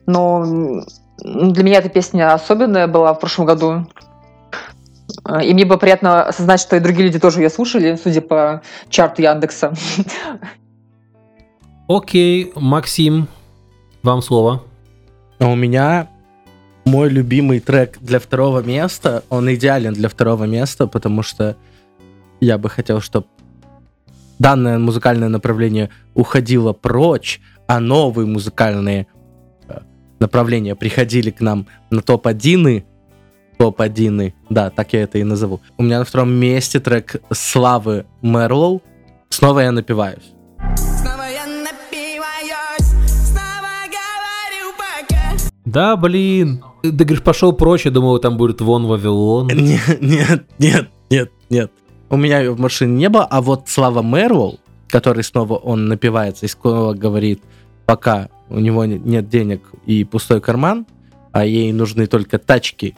но 0.05 0.83
для 1.23 1.63
меня 1.63 1.77
эта 1.77 1.89
песня 1.89 2.33
особенная 2.33 2.87
была 2.87 3.13
в 3.13 3.19
прошлом 3.19 3.45
году. 3.45 3.87
И 5.41 5.53
мне 5.53 5.65
было 5.65 5.77
приятно 5.77 6.23
осознать, 6.23 6.59
что 6.59 6.75
и 6.75 6.79
другие 6.79 7.05
люди 7.07 7.19
тоже 7.19 7.41
ее 7.41 7.49
слушали, 7.49 7.97
судя 8.01 8.21
по 8.21 8.61
чарту 8.89 9.21
Яндекса. 9.21 9.73
Окей, 11.87 12.51
Максим, 12.55 13.27
вам 14.03 14.21
слово. 14.21 14.63
А 15.39 15.47
у 15.47 15.55
меня 15.55 16.09
мой 16.85 17.09
любимый 17.09 17.59
трек 17.59 17.97
для 17.99 18.19
второго 18.19 18.61
места, 18.61 19.23
он 19.29 19.53
идеален 19.53 19.93
для 19.93 20.09
второго 20.09 20.45
места, 20.45 20.87
потому 20.87 21.23
что 21.23 21.55
я 22.39 22.57
бы 22.57 22.69
хотел, 22.69 22.99
чтобы 23.01 23.27
данное 24.39 24.79
музыкальное 24.79 25.29
направление 25.29 25.89
уходило 26.15 26.73
прочь, 26.73 27.41
а 27.67 27.79
новые 27.79 28.25
музыкальные 28.25 29.07
э, 29.67 29.79
направления 30.19 30.75
приходили 30.75 31.29
к 31.29 31.41
нам 31.41 31.67
на 31.91 32.01
топ-1, 32.01 32.83
топ-1, 33.57 34.33
да, 34.49 34.69
так 34.69 34.93
я 34.93 35.03
это 35.03 35.19
и 35.19 35.23
назову. 35.23 35.61
У 35.77 35.83
меня 35.83 35.99
на 35.99 36.05
втором 36.05 36.31
месте 36.31 36.79
трек 36.79 37.21
Славы 37.31 38.05
Мерлоу 38.21 38.81
«Снова 39.29 39.59
я 39.59 39.71
напиваюсь». 39.71 40.33
Снова 40.75 41.29
я 41.29 41.45
напиваюсь, 41.45 42.87
снова 43.07 43.85
говорю 43.85 44.73
пока. 44.77 45.37
Да, 45.65 45.95
блин. 45.97 46.63
Ты 46.81 46.91
говоришь, 46.91 47.21
пошел 47.21 47.51
прочь, 47.51 47.85
я 47.85 47.91
думал, 47.91 48.19
там 48.19 48.37
будет 48.37 48.61
вон 48.61 48.87
Вавилон. 48.87 49.47
Нет, 49.47 50.01
нет, 50.01 50.45
нет, 50.57 50.89
нет, 51.09 51.31
нет. 51.49 51.71
У 52.09 52.17
меня 52.17 52.39
ее 52.39 52.51
в 52.51 52.59
машине 52.59 52.93
не 52.93 53.09
было, 53.09 53.25
а 53.25 53.41
вот 53.41 53.69
Слава 53.69 54.01
Мерлоу, 54.01 54.59
который 54.87 55.23
снова 55.23 55.55
он 55.55 55.87
напивается 55.87 56.45
и 56.45 56.49
снова 56.49 56.93
говорит, 56.93 57.43
пока 57.85 58.29
у 58.49 58.59
него 58.59 58.85
не- 58.85 58.97
нет 58.99 59.29
денег 59.29 59.61
и 59.85 60.03
пустой 60.03 60.41
карман, 60.41 60.85
а 61.31 61.45
ей 61.45 61.71
нужны 61.71 62.07
только 62.07 62.39
тачки, 62.39 62.95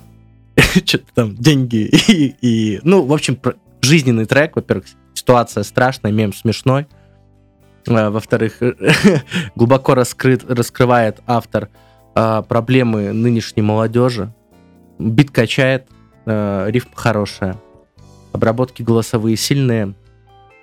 что-то 0.86 1.06
там, 1.14 1.36
деньги 1.36 1.90
и, 2.08 2.36
и- 2.42 2.80
ну, 2.84 3.04
в 3.06 3.12
общем, 3.14 3.38
жизненный 3.82 4.26
трек, 4.26 4.56
во-первых, 4.56 4.86
ситуация 5.14 5.64
страшная, 5.64 6.12
мем 6.12 6.34
смешной, 6.34 6.88
А, 7.88 8.10
во-вторых, 8.12 8.60
глубоко 9.56 9.96
раскрыт, 9.96 10.44
раскрывает 10.50 11.20
автор 11.28 11.70
а, 12.16 12.42
проблемы 12.44 13.12
нынешней 13.12 13.64
молодежи, 13.64 14.34
бит 15.00 15.32
качает, 15.32 15.88
э, 16.26 16.68
рифм 16.70 16.90
хорошая. 16.94 17.58
Обработки 18.32 18.82
голосовые 18.82 19.38
сильные, 19.38 19.94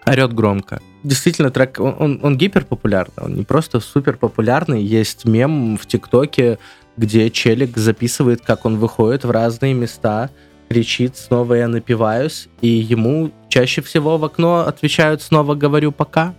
орет 0.07 0.33
громко. 0.33 0.81
Действительно, 1.03 1.51
трек, 1.51 1.79
он, 1.81 1.95
он, 1.99 2.21
он 2.23 2.37
гиперпопулярный, 2.37 3.25
он 3.25 3.35
не 3.35 3.45
просто 3.45 3.81
супер 3.81 4.17
популярный. 4.17 4.83
Есть 4.83 5.25
мем 5.25 5.77
в 5.77 5.87
ТикТоке, 5.87 6.59
где 6.97 7.31
челик 7.31 7.77
записывает, 7.77 8.41
как 8.41 8.65
он 8.65 8.79
выходит 8.79 9.25
в 9.25 9.31
разные 9.31 9.75
места, 9.75 10.31
кричит 10.69 11.17
«снова 11.17 11.55
я 11.55 11.69
напиваюсь», 11.69 12.49
и 12.61 12.69
ему 12.69 13.31
чаще 13.49 13.81
всего 13.81 14.19
в 14.19 14.25
окно 14.25 14.67
отвечают 14.67 15.23
«снова 15.23 15.55
говорю 15.55 15.93
пока». 15.93 16.35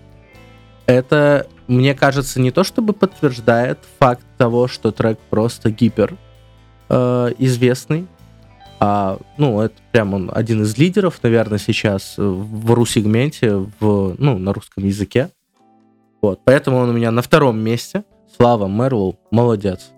Это, 0.85 1.47
мне 1.67 1.93
кажется, 1.93 2.41
не 2.41 2.51
то 2.51 2.63
чтобы 2.63 2.93
подтверждает 2.93 3.79
факт 3.99 4.25
того, 4.37 4.67
что 4.67 4.91
трек 4.91 5.19
просто 5.29 5.71
гипер 5.71 6.15
э, 6.89 7.31
известный, 7.37 8.07
а, 8.79 9.19
ну, 9.37 9.61
это 9.61 9.75
прям 9.91 10.13
он 10.13 10.31
один 10.33 10.63
из 10.63 10.77
лидеров, 10.77 11.19
наверное, 11.21 11.57
сейчас 11.57 12.15
в 12.17 12.71
ру-сегменте, 12.71 13.65
в, 13.79 14.15
ну, 14.17 14.37
на 14.37 14.53
русском 14.53 14.85
языке. 14.85 15.29
Вот, 16.21 16.41
поэтому 16.43 16.77
он 16.77 16.89
у 16.89 16.93
меня 16.93 17.11
на 17.11 17.21
втором 17.21 17.59
месте. 17.59 18.03
Слава 18.35 18.67
Мерлоу, 18.67 19.19
молодец. 19.31 19.91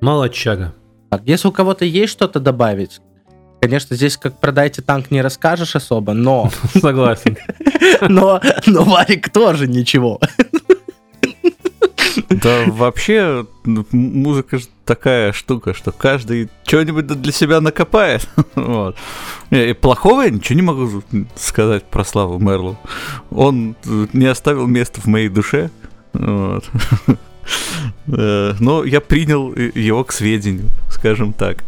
Молодчага. 0.00 0.74
Так, 1.10 1.22
если 1.24 1.48
у 1.48 1.52
кого-то 1.52 1.84
есть 1.84 2.12
что-то 2.12 2.40
добавить, 2.40 3.00
конечно, 3.60 3.96
здесь 3.96 4.16
как 4.16 4.38
продайте 4.38 4.82
танк 4.82 5.10
не 5.10 5.22
расскажешь 5.22 5.76
особо, 5.76 6.12
но, 6.12 6.50
Согласен. 6.74 7.36
но, 8.08 8.40
но 8.66 8.84
Варик 8.84 9.30
тоже 9.30 9.66
ничего. 9.66 10.20
Да 12.28 12.64
вообще 12.66 13.46
ну, 13.64 13.86
музыка 13.92 14.58
же 14.58 14.66
такая 14.84 15.32
штука, 15.32 15.74
что 15.74 15.92
каждый 15.92 16.48
что-нибудь 16.64 17.06
для 17.06 17.32
себя 17.32 17.60
накопает. 17.60 18.28
Вот. 18.54 18.96
И 19.50 19.72
плохого 19.72 20.22
я 20.22 20.30
ничего 20.30 20.56
не 20.56 20.62
могу 20.62 21.02
сказать 21.34 21.84
про 21.84 22.04
Славу 22.04 22.38
Мерлу. 22.38 22.78
Он 23.30 23.74
э, 23.84 24.06
не 24.12 24.26
оставил 24.26 24.66
места 24.66 25.00
в 25.00 25.06
моей 25.06 25.28
душе. 25.28 25.70
Вот. 26.12 26.68
Э, 28.06 28.54
Но 28.60 28.84
я 28.84 29.00
принял 29.00 29.52
его 29.54 30.04
к 30.04 30.12
сведению, 30.12 30.68
скажем 30.88 31.32
так. 31.32 31.64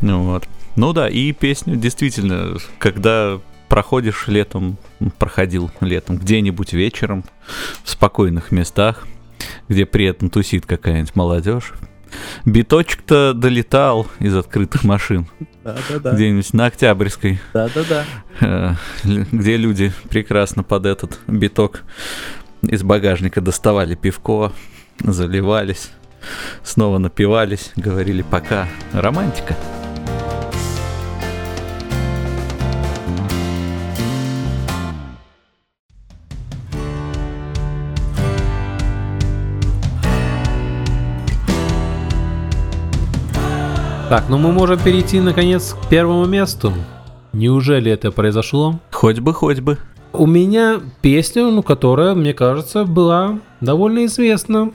Ну 0.00 0.22
Вот. 0.24 0.48
Ну 0.76 0.92
да, 0.92 1.08
и 1.08 1.32
песню 1.32 1.76
действительно, 1.76 2.56
когда 2.78 3.38
проходишь 3.68 4.28
летом, 4.28 4.76
проходил 5.18 5.70
летом 5.80 6.16
где-нибудь 6.16 6.72
вечером 6.72 7.24
в 7.84 7.90
спокойных 7.90 8.50
местах, 8.50 9.06
где 9.68 9.86
при 9.86 10.04
этом 10.06 10.30
тусит 10.30 10.66
какая-нибудь 10.66 11.14
молодежь. 11.16 11.72
Биточек-то 12.44 13.34
долетал 13.34 14.08
из 14.18 14.34
открытых 14.36 14.82
машин 14.82 15.28
Да-да-да. 15.62 16.12
где-нибудь 16.12 16.52
на 16.54 16.66
Октябрьской, 16.66 17.38
Да-да-да. 17.54 18.04
э, 18.40 18.74
л- 19.04 19.26
где 19.30 19.56
люди 19.56 19.92
прекрасно 20.08 20.64
под 20.64 20.86
этот 20.86 21.20
биток 21.28 21.84
из 22.62 22.82
багажника 22.82 23.40
доставали 23.40 23.94
пивко, 23.94 24.52
заливались, 24.98 25.90
снова 26.64 26.98
напивались, 26.98 27.70
говорили 27.76 28.22
пока. 28.22 28.68
Романтика. 28.92 29.54
Так, 44.10 44.24
ну 44.28 44.38
мы 44.38 44.50
можем 44.50 44.76
перейти 44.80 45.20
наконец 45.20 45.72
к 45.72 45.88
первому 45.88 46.24
месту. 46.24 46.72
Неужели 47.32 47.92
это 47.92 48.10
произошло? 48.10 48.80
Хоть 48.90 49.20
бы, 49.20 49.32
хоть 49.32 49.60
бы. 49.60 49.78
У 50.12 50.26
меня 50.26 50.80
песня, 51.00 51.44
ну, 51.44 51.62
которая, 51.62 52.16
мне 52.16 52.34
кажется, 52.34 52.84
была 52.84 53.38
довольно 53.60 54.06
известна 54.06 54.72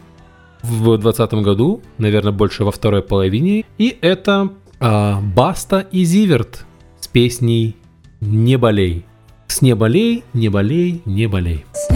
в 0.62 0.98
2020 0.98 1.34
году, 1.44 1.82
наверное, 1.98 2.32
больше 2.32 2.64
во 2.64 2.72
второй 2.72 3.02
половине. 3.02 3.66
И 3.78 3.98
это 4.00 4.52
а, 4.80 5.20
Баста 5.20 5.86
и 5.92 6.06
Зиверт 6.06 6.66
с 7.02 7.10
песней 7.10 7.76
«Не 8.22 8.58
болей». 8.58 9.06
С 9.48 9.62
«Не 9.62 9.76
болей, 9.76 10.24
не 10.32 10.48
болей, 10.48 11.02
не 11.04 11.28
болей». 11.28 11.66
С 11.74 11.90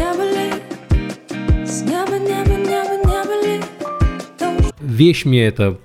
с 1.65 1.85
Вещь 4.81 5.23
мне 5.23 5.45
это 5.45 5.79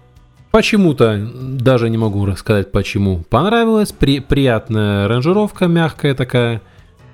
почему-то, 0.54 1.18
даже 1.34 1.90
не 1.90 1.98
могу 1.98 2.24
рассказать 2.26 2.70
почему, 2.70 3.24
понравилась. 3.28 3.90
При, 3.90 4.20
приятная 4.20 5.06
аранжировка, 5.06 5.66
мягкая 5.66 6.14
такая, 6.14 6.62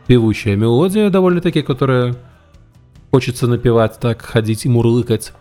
певучая 0.06 0.56
мелодия 0.56 1.08
довольно-таки, 1.08 1.62
которая 1.62 2.16
хочется 3.10 3.46
напевать 3.46 3.98
так, 3.98 4.20
ходить 4.20 4.66
и 4.66 4.68
мурлыкать. 4.68 5.32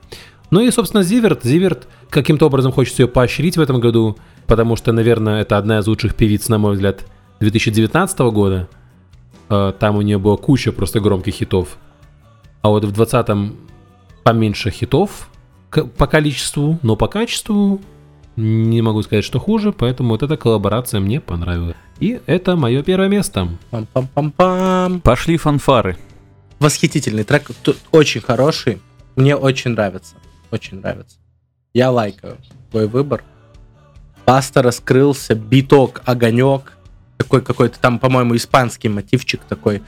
Ну 0.49 0.61
и, 0.61 0.71
собственно, 0.71 1.03
Зиверт. 1.03 1.43
Зиверт 1.43 1.89
каким-то 2.09 2.45
образом 2.45 2.71
хочется 2.71 3.01
ее 3.01 3.09
поощрить 3.09 3.57
в 3.57 3.61
этом 3.61 3.81
году, 3.81 4.15
потому 4.47 4.77
что, 4.77 4.93
наверное, 4.93 5.41
это 5.41 5.57
одна 5.57 5.79
из 5.79 5.87
лучших 5.87 6.15
певиц, 6.15 6.47
на 6.47 6.57
мой 6.57 6.75
взгляд, 6.75 7.05
2019 7.41 8.19
года. 8.19 8.69
Э, 9.49 9.73
Там 9.77 9.97
у 9.97 10.01
нее 10.01 10.19
была 10.19 10.37
куча 10.37 10.71
просто 10.71 11.01
громких 11.01 11.33
хитов. 11.33 11.77
А 12.61 12.69
вот 12.69 12.85
в 12.85 12.93
20-м 12.93 13.57
поменьше 14.23 14.71
хитов 14.71 15.27
по 15.69 16.07
количеству, 16.07 16.79
но 16.81 16.95
по 16.95 17.07
качеству 17.07 17.81
не 18.35 18.81
могу 18.81 19.01
сказать, 19.03 19.25
что 19.25 19.39
хуже, 19.39 19.71
поэтому 19.71 20.09
вот 20.09 20.23
эта 20.23 20.37
коллаборация 20.37 20.99
мне 20.99 21.19
понравилась. 21.19 21.75
И 21.99 22.19
это 22.25 22.55
мое 22.55 22.83
первое 22.83 23.09
место. 23.09 23.49
Пам-пам-пам-пам. 23.71 25.01
Пошли 25.01 25.37
фанфары. 25.37 25.97
Восхитительный 26.59 27.23
трек, 27.23 27.51
очень 27.91 28.21
хороший. 28.21 28.81
Мне 29.15 29.35
очень 29.35 29.71
нравится. 29.71 30.15
Очень 30.51 30.79
нравится. 30.79 31.17
Я 31.73 31.91
лайкаю 31.91 32.37
твой 32.71 32.87
выбор. 32.87 33.23
Паста 34.25 34.61
раскрылся, 34.61 35.35
биток, 35.35 36.01
огонек. 36.05 36.73
Такой 37.17 37.41
какой-то 37.41 37.79
там, 37.79 37.99
по-моему, 37.99 38.35
испанский 38.35 38.87
мотивчик 38.87 39.41
такой. 39.41 39.83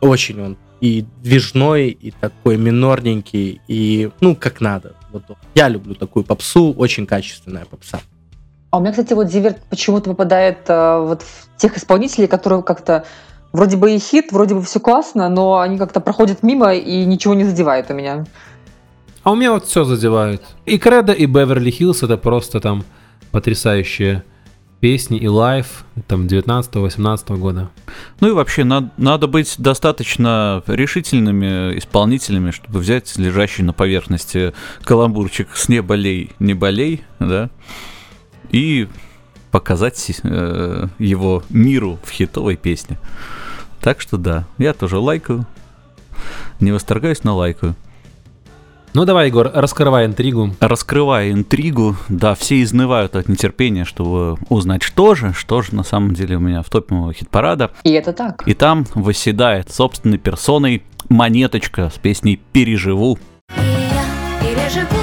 Очень 0.00 0.40
он 0.42 0.56
и 0.80 1.06
движной, 1.22 1.88
и 1.88 2.10
такой 2.10 2.56
минорненький, 2.58 3.60
и 3.66 4.10
ну 4.20 4.36
как 4.36 4.60
надо. 4.60 4.94
Вот. 5.12 5.22
Я 5.54 5.68
люблю 5.68 5.94
такую 5.94 6.24
попсу, 6.24 6.72
очень 6.72 7.06
качественная 7.06 7.64
попса. 7.64 8.00
А 8.70 8.78
у 8.78 8.80
меня, 8.80 8.90
кстати, 8.90 9.12
вот 9.14 9.30
Zivert 9.30 9.58
почему-то 9.70 10.10
попадает 10.10 10.58
э, 10.68 10.98
вот 11.00 11.22
в 11.22 11.56
тех 11.56 11.76
исполнителей, 11.76 12.26
которые 12.26 12.62
как-то 12.62 13.04
вроде 13.52 13.76
бы 13.76 13.94
и 13.94 13.98
хит, 13.98 14.32
вроде 14.32 14.54
бы 14.54 14.62
все 14.62 14.80
классно, 14.80 15.28
но 15.28 15.60
они 15.60 15.78
как-то 15.78 16.00
проходят 16.00 16.42
мимо 16.42 16.74
и 16.74 17.04
ничего 17.04 17.34
не 17.34 17.44
задевает 17.44 17.90
у 17.90 17.94
меня. 17.94 18.26
А 19.22 19.32
у 19.32 19.34
меня 19.34 19.52
вот 19.52 19.64
все 19.64 19.84
задевает. 19.84 20.42
И 20.66 20.78
Credo, 20.78 21.12
и 21.12 21.26
Beverly 21.26 21.70
Hills 21.70 22.02
это 22.02 22.16
просто 22.16 22.60
там 22.60 22.84
потрясающие 23.30 24.24
песни 24.80 25.18
и 25.18 25.26
Life 25.26 25.84
там 26.06 26.26
19-18 26.26 27.36
года. 27.38 27.70
Ну 28.20 28.28
и 28.28 28.32
вообще, 28.32 28.64
над- 28.64 28.96
надо 28.98 29.26
быть 29.26 29.54
достаточно 29.58 30.62
решительными 30.66 31.78
исполнителями, 31.78 32.50
чтобы 32.50 32.80
взять 32.80 33.16
лежащий 33.16 33.62
на 33.62 33.72
поверхности 33.72 34.52
каламбурчик 34.82 35.48
с 35.56 35.68
«не 35.68 35.80
болей, 35.82 36.32
не 36.38 36.54
болей», 36.54 37.02
да, 37.18 37.50
и 38.50 38.88
показать 39.50 40.12
э, 40.22 40.86
его 40.98 41.42
миру 41.48 41.98
в 42.04 42.10
хитовой 42.10 42.56
песне. 42.56 42.98
Так 43.80 44.00
что 44.00 44.16
да, 44.18 44.46
я 44.58 44.72
тоже 44.74 44.98
лайкаю. 44.98 45.46
Не 46.60 46.72
восторгаюсь, 46.72 47.24
но 47.24 47.36
лайкаю. 47.36 47.74
Ну 48.96 49.04
давай, 49.04 49.26
Егор, 49.26 49.50
раскрывай 49.52 50.06
интригу. 50.06 50.54
Раскрывая 50.58 51.30
интригу, 51.30 51.96
да, 52.08 52.34
все 52.34 52.62
изнывают 52.62 53.14
от 53.14 53.28
нетерпения, 53.28 53.84
чтобы 53.84 54.38
узнать, 54.48 54.82
что 54.82 55.14
же, 55.14 55.34
что 55.34 55.60
же 55.60 55.74
на 55.74 55.82
самом 55.82 56.14
деле 56.14 56.36
у 56.36 56.40
меня 56.40 56.62
в 56.62 56.70
топе 56.70 56.94
моего 56.94 57.12
хит-парада. 57.12 57.72
И 57.84 57.90
это 57.90 58.14
так. 58.14 58.42
И 58.48 58.54
там 58.54 58.86
восседает 58.94 59.70
собственной 59.70 60.16
персоной 60.16 60.82
Монеточка 61.10 61.90
с 61.94 61.98
песней 61.98 62.40
«Переживу». 62.52 63.18
И 63.54 63.60
я 63.60 64.04
переживу, 64.40 64.96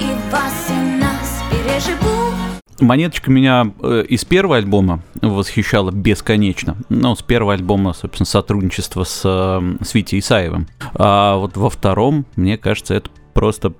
и 0.00 0.30
вас, 0.30 0.68
и 0.68 1.00
нас 1.00 1.42
переживу. 1.50 2.34
Монеточка 2.78 3.30
меня 3.30 3.72
э, 3.82 4.04
из 4.06 4.26
первого 4.26 4.58
альбома 4.58 5.02
восхищала 5.22 5.90
бесконечно. 5.90 6.76
Ну, 6.90 7.16
с 7.16 7.22
первого 7.22 7.54
альбома, 7.54 7.94
собственно, 7.94 8.26
сотрудничество 8.26 9.04
с, 9.04 9.22
э, 9.24 9.76
с 9.82 9.94
Витей 9.94 10.18
Исаевым. 10.18 10.66
А 10.92 11.36
вот 11.36 11.56
во 11.56 11.70
втором, 11.70 12.26
мне 12.36 12.58
кажется, 12.58 12.92
это 12.92 13.08
просто 13.32 13.72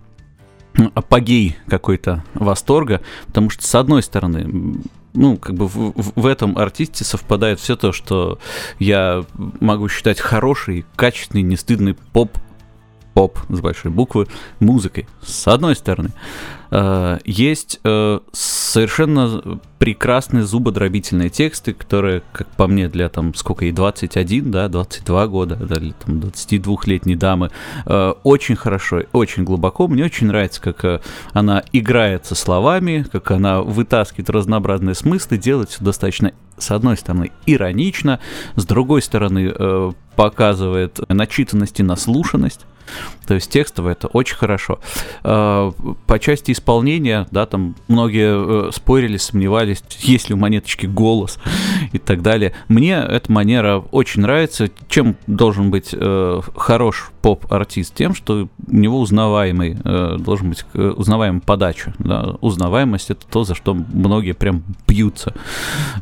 апогей 0.95 1.57
какой-то 1.67 2.25
восторга, 2.35 3.01
потому 3.27 3.51
что, 3.51 3.67
с 3.67 3.75
одной 3.75 4.03
стороны, 4.03 4.81
ну, 5.13 5.37
как 5.37 5.57
бы 5.57 5.67
в, 5.67 5.93
в- 6.21 6.27
этом 6.27 6.57
артисте 6.57 7.05
совпадает 7.05 7.59
все 7.59 7.77
то, 7.77 7.93
что 7.93 8.39
я 8.79 9.25
могу 9.35 9.89
считать 9.89 10.21
хороший, 10.21 10.87
качественный, 10.95 11.43
не 11.43 11.57
стыдный 11.57 11.95
поп 11.95 12.39
поп 13.15 13.39
с 13.49 13.61
большой 13.61 13.91
буквы 13.91 14.27
музыкой. 14.59 15.07
С 15.23 15.49
одной 15.49 15.77
стороны, 15.77 16.11
Э, 16.71 17.19
есть 17.25 17.81
э, 17.83 18.21
совершенно 18.33 19.61
прекрасные 19.79 20.45
зубодробительные 20.45 21.29
тексты, 21.29 21.73
которые, 21.73 22.23
как 22.33 22.49
по 22.49 22.67
мне, 22.67 22.89
для 22.89 23.09
там 23.09 23.35
сколько 23.35 23.65
ей 23.65 23.73
21, 23.73 24.51
да, 24.51 24.69
22 24.69 25.27
года, 25.27 25.57
да, 25.57 25.77
или 25.77 25.95
там 26.05 26.19
22-летней 26.19 27.17
дамы, 27.17 27.51
э, 27.87 28.15
очень 28.23 28.57
хорошо, 28.57 29.03
очень 29.13 29.45
глубоко. 29.45 29.89
Мне 29.89 30.05
очень 30.05 30.29
нравится, 30.29 30.61
как 30.61 31.03
она 31.33 31.65
играет 31.73 32.27
со 32.27 32.35
словами, 32.35 33.05
как 33.11 33.31
она 33.33 33.63
вытаскивает 33.63 34.31
разнообразные 34.31 34.95
смыслы, 34.95 35.39
делает 35.39 35.71
все 35.71 35.83
достаточно, 35.83 36.33
с 36.57 36.71
одной 36.71 36.97
стороны, 36.97 37.33
иронично, 37.47 38.21
с 38.55 38.65
другой 38.65 39.03
стороны, 39.03 39.95
показывает 40.15 41.01
начитанность 41.09 41.81
и 41.81 41.83
наслушанность. 41.83 42.67
То 43.31 43.35
есть 43.35 43.49
текстово 43.49 43.91
это 43.91 44.09
очень 44.09 44.35
хорошо. 44.35 44.81
Э, 45.23 45.71
По 46.07 46.19
части 46.19 46.51
исполнения, 46.51 47.29
да, 47.31 47.47
там 47.47 47.77
многие 47.87 48.69
э, 48.69 48.73
спорили, 48.73 49.19
сомневались, 49.19 49.85
есть 50.01 50.29
ли 50.29 50.35
у 50.35 50.39
монеточки 50.39 50.87
голос 50.87 51.39
и 51.93 51.99
так 51.99 52.23
далее. 52.23 52.55
Мне 52.67 52.95
эта 52.95 53.31
манера 53.31 53.85
очень 53.93 54.23
нравится. 54.23 54.69
Чем 54.89 55.15
должен 55.29 55.71
быть 55.71 55.91
э, 55.93 56.41
хорош 56.57 57.13
поп-артист? 57.23 57.95
Тем, 57.95 58.17
что 58.17 58.49
у 58.67 58.77
него 58.77 58.99
узнаваемый, 58.99 59.77
э, 59.85 60.17
должен 60.19 60.49
быть 60.49 60.65
узнаваемая 60.75 61.41
подача. 61.41 61.95
Да? 62.01 62.37
Узнаваемость 62.41 63.11
это 63.11 63.25
то, 63.31 63.45
за 63.45 63.55
что 63.55 63.75
многие 63.75 64.33
прям 64.33 64.65
бьются. 64.89 65.35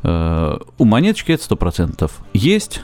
У 0.02 0.85
монеточки 0.85 1.32
это 1.32 1.43
100% 1.55 2.10
есть. 2.32 2.81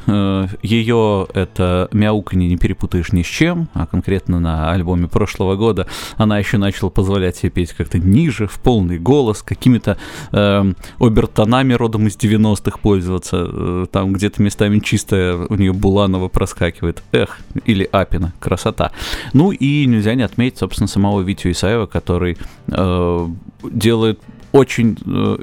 Ее 0.62 1.26
это 1.32 1.89
мяуканье 1.93 2.48
не 2.48 2.56
перепутаешь 2.59 3.12
ни 3.12 3.22
с 3.22 3.26
чем, 3.26 3.68
а 3.72 3.86
конкретно 3.94 4.40
на 4.40 4.72
альбоме 4.72 5.06
прошлого 5.06 5.54
года 5.54 5.86
она 6.16 6.36
еще 6.40 6.58
начала 6.58 6.90
позволять 6.90 7.36
себе 7.36 7.50
петь 7.50 7.72
как-то 7.72 8.00
ниже, 8.00 8.48
в 8.48 8.58
полный 8.58 8.98
голос, 8.98 9.40
какими-то 9.42 9.96
э, 10.32 10.72
обертонами 10.98 11.74
родом 11.74 12.08
из 12.08 12.16
90-х 12.16 12.78
пользоваться. 12.78 13.46
Э, 13.48 13.86
там 13.92 14.12
где-то 14.12 14.42
местами 14.42 14.80
чистая 14.80 15.36
у 15.36 15.54
нее 15.54 15.72
Буланова 15.72 16.26
проскакивает. 16.26 17.04
Эх, 17.12 17.38
или 17.64 17.88
Апина. 17.92 18.32
Красота. 18.40 18.90
Ну 19.32 19.52
и 19.52 19.86
нельзя 19.86 20.14
не 20.14 20.24
отметить, 20.24 20.58
собственно, 20.58 20.88
самого 20.88 21.20
Витю 21.20 21.52
Исаева, 21.52 21.86
который 21.86 22.36
э, 22.66 23.28
делает 23.62 24.18
очень 24.55 24.97
э, 25.05 25.36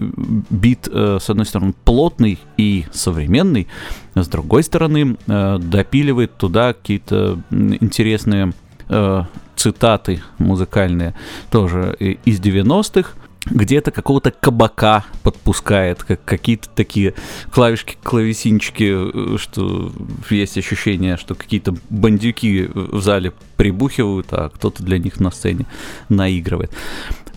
бит, 0.49 0.87
э, 0.89 1.17
с 1.19 1.29
одной 1.29 1.45
стороны, 1.45 1.73
плотный 1.83 2.39
и 2.55 2.85
современный, 2.93 3.67
с 4.15 4.27
другой 4.29 4.63
стороны, 4.63 5.17
э, 5.27 5.57
допиливает 5.59 6.37
туда 6.37 6.71
какие-то 6.73 7.37
интересные 7.51 8.53
э, 8.87 9.23
цитаты 9.57 10.21
музыкальные, 10.37 11.13
тоже 11.49 11.93
и- 11.99 12.19
из 12.23 12.39
90-х, 12.39 13.11
где-то 13.45 13.91
какого-то 13.91 14.31
кабака 14.31 15.05
подпускает, 15.23 16.03
как 16.03 16.23
какие-то 16.23 16.69
такие 16.69 17.15
клавишки, 17.51 17.97
клавесинчики, 18.03 19.33
э, 19.33 19.37
что 19.37 19.91
есть 20.29 20.57
ощущение, 20.57 21.17
что 21.17 21.33
какие-то 21.33 21.75
бандюки 21.89 22.69
в 22.73 23.01
зале 23.01 23.33
прибухивают, 23.57 24.27
а 24.31 24.49
кто-то 24.49 24.83
для 24.83 24.99
них 24.99 25.19
на 25.19 25.31
сцене 25.31 25.65
наигрывает. 26.09 26.71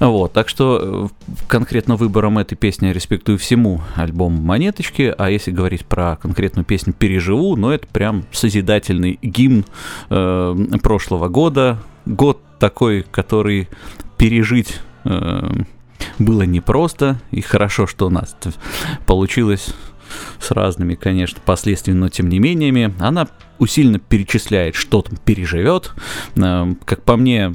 Вот, 0.00 0.32
так 0.32 0.48
что 0.48 1.10
э, 1.22 1.34
конкретно 1.48 1.96
выбором 1.96 2.38
этой 2.38 2.56
песни 2.56 2.88
я 2.88 2.92
респектую 2.92 3.38
всему 3.38 3.80
альбому 3.94 4.40
«Монеточки», 4.42 5.14
а 5.16 5.30
если 5.30 5.52
говорить 5.52 5.86
про 5.86 6.16
конкретную 6.16 6.64
песню 6.64 6.92
«Переживу», 6.92 7.56
ну 7.56 7.70
это 7.70 7.86
прям 7.86 8.24
созидательный 8.32 9.18
гимн 9.22 9.64
э, 10.10 10.56
прошлого 10.82 11.28
года, 11.28 11.78
год 12.06 12.40
такой, 12.58 13.06
который 13.10 13.68
пережить 14.16 14.80
э, 15.04 15.48
было 16.18 16.42
непросто, 16.42 17.18
и 17.30 17.40
хорошо, 17.40 17.86
что 17.86 18.06
у 18.06 18.10
нас 18.10 18.36
получилось 19.06 19.74
с 20.40 20.50
разными, 20.50 20.94
конечно, 20.94 21.40
последствиями, 21.44 21.98
но 21.98 22.08
тем 22.08 22.28
не 22.28 22.38
менее, 22.38 22.94
она 22.98 23.28
усиленно 23.58 23.98
перечисляет, 23.98 24.74
что 24.74 25.02
там 25.02 25.16
переживет. 25.24 25.92
Э, 26.36 26.74
Как 26.84 27.02
по 27.02 27.16
мне, 27.16 27.52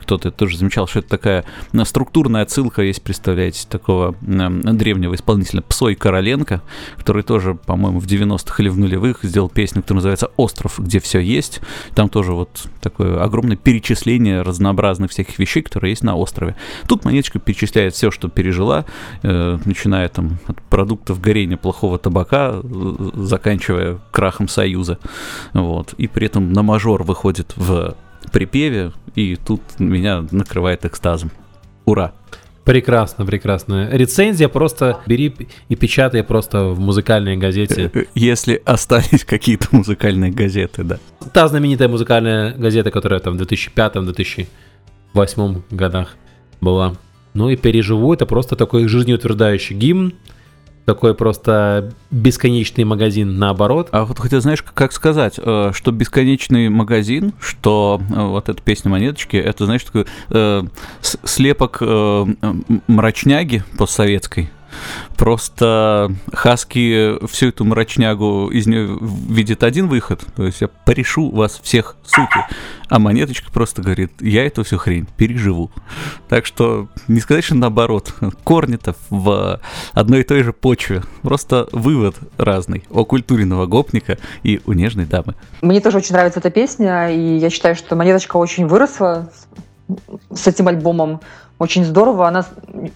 кто-то 0.00 0.30
тоже 0.30 0.56
замечал, 0.58 0.86
что 0.86 1.00
это 1.00 1.08
такая 1.08 1.44
структурная 1.84 2.42
отсылка, 2.42 2.82
есть, 2.82 3.02
представляете, 3.02 3.66
такого 3.68 4.14
древнего 4.20 5.14
исполнителя 5.14 5.62
Псой 5.62 5.94
Короленко, 5.94 6.62
который 6.96 7.22
тоже, 7.22 7.54
по-моему, 7.54 8.00
в 8.00 8.06
90-х 8.06 8.62
или 8.62 8.68
в 8.68 8.78
нулевых 8.78 9.18
сделал 9.22 9.48
песню, 9.48 9.82
которая 9.82 9.98
называется 9.98 10.30
«Остров, 10.36 10.78
где 10.78 11.00
все 11.00 11.20
есть». 11.20 11.60
Там 11.94 12.08
тоже 12.08 12.32
вот 12.32 12.66
такое 12.80 13.22
огромное 13.22 13.56
перечисление 13.56 14.42
разнообразных 14.42 15.10
всяких 15.10 15.38
вещей, 15.38 15.62
которые 15.62 15.90
есть 15.90 16.02
на 16.04 16.16
острове. 16.16 16.56
Тут 16.88 17.04
Монеточка 17.04 17.38
перечисляет 17.38 17.94
все, 17.94 18.10
что 18.10 18.28
пережила, 18.28 18.84
э, 19.22 19.58
начиная 19.64 20.08
там 20.08 20.38
от 20.46 20.60
продуктов 20.62 21.20
горения 21.20 21.56
плохого 21.56 21.98
табака, 21.98 22.60
э, 22.62 23.10
заканчивая 23.14 23.98
крахом 24.10 24.48
Союза. 24.48 24.98
Вот. 25.52 25.94
И 25.98 26.08
при 26.08 26.26
этом 26.26 26.52
на 26.52 26.62
мажор 26.62 27.02
выходит 27.02 27.52
в 27.56 27.94
припеве, 28.32 28.92
и 29.14 29.36
тут 29.36 29.60
меня 29.78 30.24
накрывает 30.30 30.84
экстазом. 30.84 31.30
Ура! 31.84 32.12
Прекрасно, 32.64 33.24
прекрасно. 33.24 33.88
Рецензия 33.92 34.48
просто 34.48 34.98
бери 35.06 35.32
и 35.68 35.76
печатай 35.76 36.24
просто 36.24 36.64
в 36.64 36.80
музыкальной 36.80 37.36
газете. 37.36 37.90
Э, 37.94 38.04
Если 38.16 38.60
остались 38.64 39.24
какие-то 39.24 39.68
музыкальные 39.70 40.32
газеты, 40.32 40.82
да. 40.82 40.98
Та 41.32 41.46
знаменитая 41.46 41.88
музыкальная 41.88 42.54
газета, 42.54 42.90
которая 42.90 43.20
там 43.20 43.38
в 43.38 43.40
2005-2008 43.40 45.62
годах 45.70 46.16
была. 46.60 46.94
Ну 47.34 47.50
и 47.50 47.56
«Переживу»— 47.56 48.12
это 48.14 48.26
просто 48.26 48.56
такой 48.56 48.88
жизнеутверждающий 48.88 49.76
гимн, 49.76 50.14
такой 50.86 51.14
просто 51.14 51.92
бесконечный 52.10 52.84
магазин 52.84 53.38
наоборот. 53.38 53.88
А 53.90 54.04
вот 54.04 54.18
хотя 54.18 54.40
знаешь, 54.40 54.62
как- 54.62 54.92
сказать, 54.92 55.34
э, 55.36 55.72
что 55.74 55.92
бесконечный 55.92 56.68
магазин, 56.70 57.32
что 57.40 58.00
э, 58.08 58.22
вот 58.22 58.48
эта 58.48 58.62
песня 58.62 58.90
монеточки, 58.90 59.36
это, 59.36 59.66
знаешь, 59.66 59.82
такой 59.82 60.06
э, 60.30 60.62
слепок 61.02 61.78
э, 61.80 62.26
мрачняги 62.86 63.64
постсоветской. 63.76 64.48
Просто 65.16 66.12
Хаски 66.32 67.26
всю 67.26 67.48
эту 67.48 67.64
мрачнягу 67.64 68.50
из 68.50 68.66
нее 68.66 68.98
видит 69.00 69.62
один 69.62 69.88
выход, 69.88 70.24
то 70.36 70.44
есть 70.44 70.60
я 70.60 70.68
порешу 70.68 71.30
вас 71.30 71.58
всех, 71.62 71.96
суки. 72.04 72.40
А 72.88 72.98
монеточка 72.98 73.50
просто 73.50 73.82
говорит, 73.82 74.12
я 74.20 74.46
эту 74.46 74.62
всю 74.62 74.78
хрень 74.78 75.06
переживу. 75.16 75.70
Так 76.28 76.46
что 76.46 76.88
не 77.08 77.20
сказать, 77.20 77.44
что 77.44 77.54
наоборот, 77.54 78.14
корни-то 78.44 78.94
в 79.10 79.60
одной 79.92 80.20
и 80.20 80.24
той 80.24 80.42
же 80.42 80.52
почве. 80.52 81.02
Просто 81.22 81.68
вывод 81.72 82.16
разный 82.36 82.84
у 82.90 83.04
культурного 83.04 83.66
гопника 83.66 84.18
и 84.42 84.60
у 84.66 84.72
нежной 84.72 85.06
дамы. 85.06 85.34
Мне 85.62 85.80
тоже 85.80 85.98
очень 85.98 86.14
нравится 86.14 86.40
эта 86.40 86.50
песня, 86.50 87.10
и 87.10 87.38
я 87.38 87.50
считаю, 87.50 87.74
что 87.74 87.96
Монеточка 87.96 88.36
очень 88.36 88.66
выросла 88.66 89.30
с 90.32 90.46
этим 90.46 90.68
альбомом. 90.68 91.20
Очень 91.58 91.84
здорово. 91.84 92.28
Она 92.28 92.44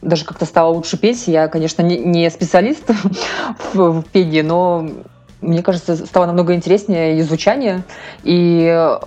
даже 0.03 0.25
как-то 0.25 0.45
стала 0.45 0.73
лучше 0.73 0.99
петь. 0.99 1.27
Я, 1.29 1.49
конечно, 1.49 1.83
не, 1.83 1.99
не 1.99 2.31
специалист 2.31 2.85
в, 3.73 4.01
в 4.01 4.05
пении, 4.05 4.43
но 4.43 4.89
мне 5.41 5.63
кажется, 5.63 5.97
стало 5.97 6.27
намного 6.27 6.55
интереснее 6.55 7.19
и 7.19 7.23
звучание. 7.23 7.83
И 8.23 8.99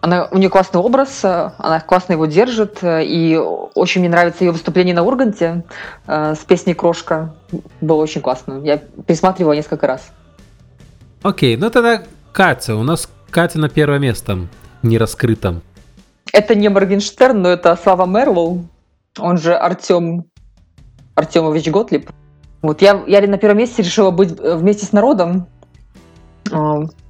она, 0.00 0.28
у 0.30 0.38
нее 0.38 0.48
классный 0.48 0.80
образ, 0.80 1.20
она 1.24 1.80
классно 1.80 2.14
его 2.14 2.24
держит, 2.24 2.78
и 2.82 3.38
очень 3.74 4.00
мне 4.00 4.08
нравится 4.08 4.44
ее 4.44 4.52
выступление 4.52 4.94
на 4.94 5.02
Урганте 5.02 5.64
э, 6.06 6.34
с 6.34 6.38
песней 6.38 6.72
«Крошка». 6.72 7.34
Было 7.82 7.98
очень 7.98 8.22
классно. 8.22 8.62
Я 8.64 8.78
пересматривала 8.78 9.52
несколько 9.52 9.86
раз. 9.86 10.10
Окей, 11.22 11.58
ну 11.58 11.68
тогда 11.68 12.02
Катя. 12.32 12.76
У 12.76 12.82
нас 12.82 13.10
Катя 13.28 13.58
на 13.58 13.68
первое 13.68 13.98
место, 13.98 14.48
не 14.82 14.96
раскрытом. 14.96 15.60
Это 16.32 16.54
не 16.54 16.68
Моргенштерн, 16.68 17.42
но 17.42 17.48
это 17.50 17.78
Слава 17.82 18.06
Мерлоу, 18.06 18.64
он 19.18 19.38
же 19.38 19.54
Артем 19.54 20.24
Артемович 21.14 21.68
Готлиб. 21.68 22.10
Вот 22.62 22.82
я, 22.82 23.02
я 23.06 23.26
на 23.26 23.38
первом 23.38 23.58
месте 23.58 23.82
решила 23.82 24.10
быть 24.10 24.38
э, 24.38 24.54
вместе 24.54 24.84
с 24.84 24.92
народом, 24.92 25.46
э, 26.50 26.56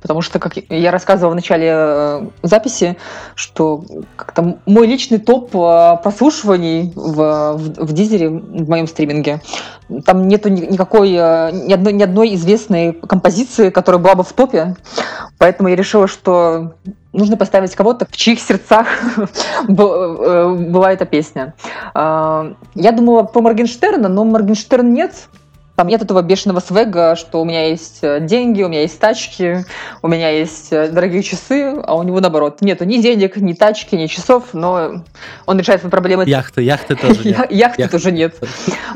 потому 0.00 0.20
что, 0.22 0.38
как 0.38 0.56
я 0.68 0.90
рассказывала 0.90 1.32
в 1.32 1.36
начале 1.36 1.68
э, 1.70 2.26
записи, 2.42 2.96
что 3.34 3.84
как-то 4.16 4.58
мой 4.66 4.86
личный 4.86 5.18
топ 5.18 5.50
прослушиваний 5.50 6.92
в, 6.94 7.56
в, 7.56 7.84
в 7.84 7.92
Дизере, 7.92 8.28
в 8.28 8.68
моем 8.68 8.86
стриминге, 8.86 9.42
там 10.04 10.28
нету 10.28 10.50
ни- 10.50 10.66
никакой, 10.66 11.10
ни 11.10 11.72
одной, 11.72 11.92
ни 11.92 12.02
одной 12.02 12.34
известной 12.36 12.92
композиции, 12.92 13.70
которая 13.70 14.00
была 14.00 14.14
бы 14.14 14.22
в 14.22 14.32
топе, 14.32 14.76
поэтому 15.36 15.68
я 15.68 15.76
решила, 15.76 16.06
что 16.06 16.74
нужно 17.12 17.36
поставить 17.36 17.74
кого-то, 17.74 18.06
в 18.10 18.16
чьих 18.16 18.40
сердцах 18.40 18.86
э, 19.68 19.72
была 19.72 20.92
эта 20.92 21.04
песня. 21.04 21.54
А, 21.94 22.54
Я 22.74 22.92
думала 22.92 23.22
про 23.22 23.40
Моргенштерна, 23.40 24.08
но 24.08 24.24
Моргенштерн 24.24 24.92
нет. 24.92 25.28
Там 25.76 25.88
нет 25.88 26.02
этого 26.02 26.20
бешеного 26.20 26.60
свега, 26.60 27.16
что 27.16 27.40
у 27.40 27.44
меня 27.46 27.68
есть 27.68 28.00
э, 28.02 28.20
деньги, 28.20 28.62
у 28.62 28.68
меня 28.68 28.82
есть 28.82 29.00
тачки, 29.00 29.64
у 30.02 30.08
меня 30.08 30.28
есть 30.28 30.68
э, 30.72 30.88
дорогие 30.88 31.22
часы, 31.22 31.80
а 31.82 31.96
у 31.96 32.02
него 32.02 32.20
наоборот. 32.20 32.60
Нету 32.60 32.84
ни 32.84 32.98
денег, 32.98 33.36
ни 33.36 33.54
тачки, 33.54 33.94
ни 33.94 34.06
часов, 34.06 34.52
но 34.52 35.02
он 35.46 35.58
решает 35.58 35.80
свои 35.80 35.90
проблемы. 35.90 36.24
Яхты, 36.26 36.62
яхты 36.62 36.96
тоже 36.96 37.24
нет. 37.24 37.46
Яхты. 37.50 37.88
тоже 37.88 38.12
нет. 38.12 38.34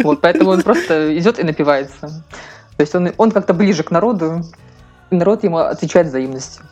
Вот, 0.03 0.21
поэтому 0.21 0.51
он 0.51 0.63
просто 0.63 1.17
идет 1.17 1.39
и 1.39 1.43
напивается. 1.43 2.23
То 2.77 2.81
есть 2.81 2.95
он, 2.95 3.13
он 3.17 3.31
как-то 3.31 3.55
ближе 3.55 3.83
к 3.83 3.91
народу, 3.91 4.43
и 5.11 5.15
народ 5.15 5.43
ему 5.43 5.59
отвечает 5.59 6.09
взаимностью. 6.09 6.65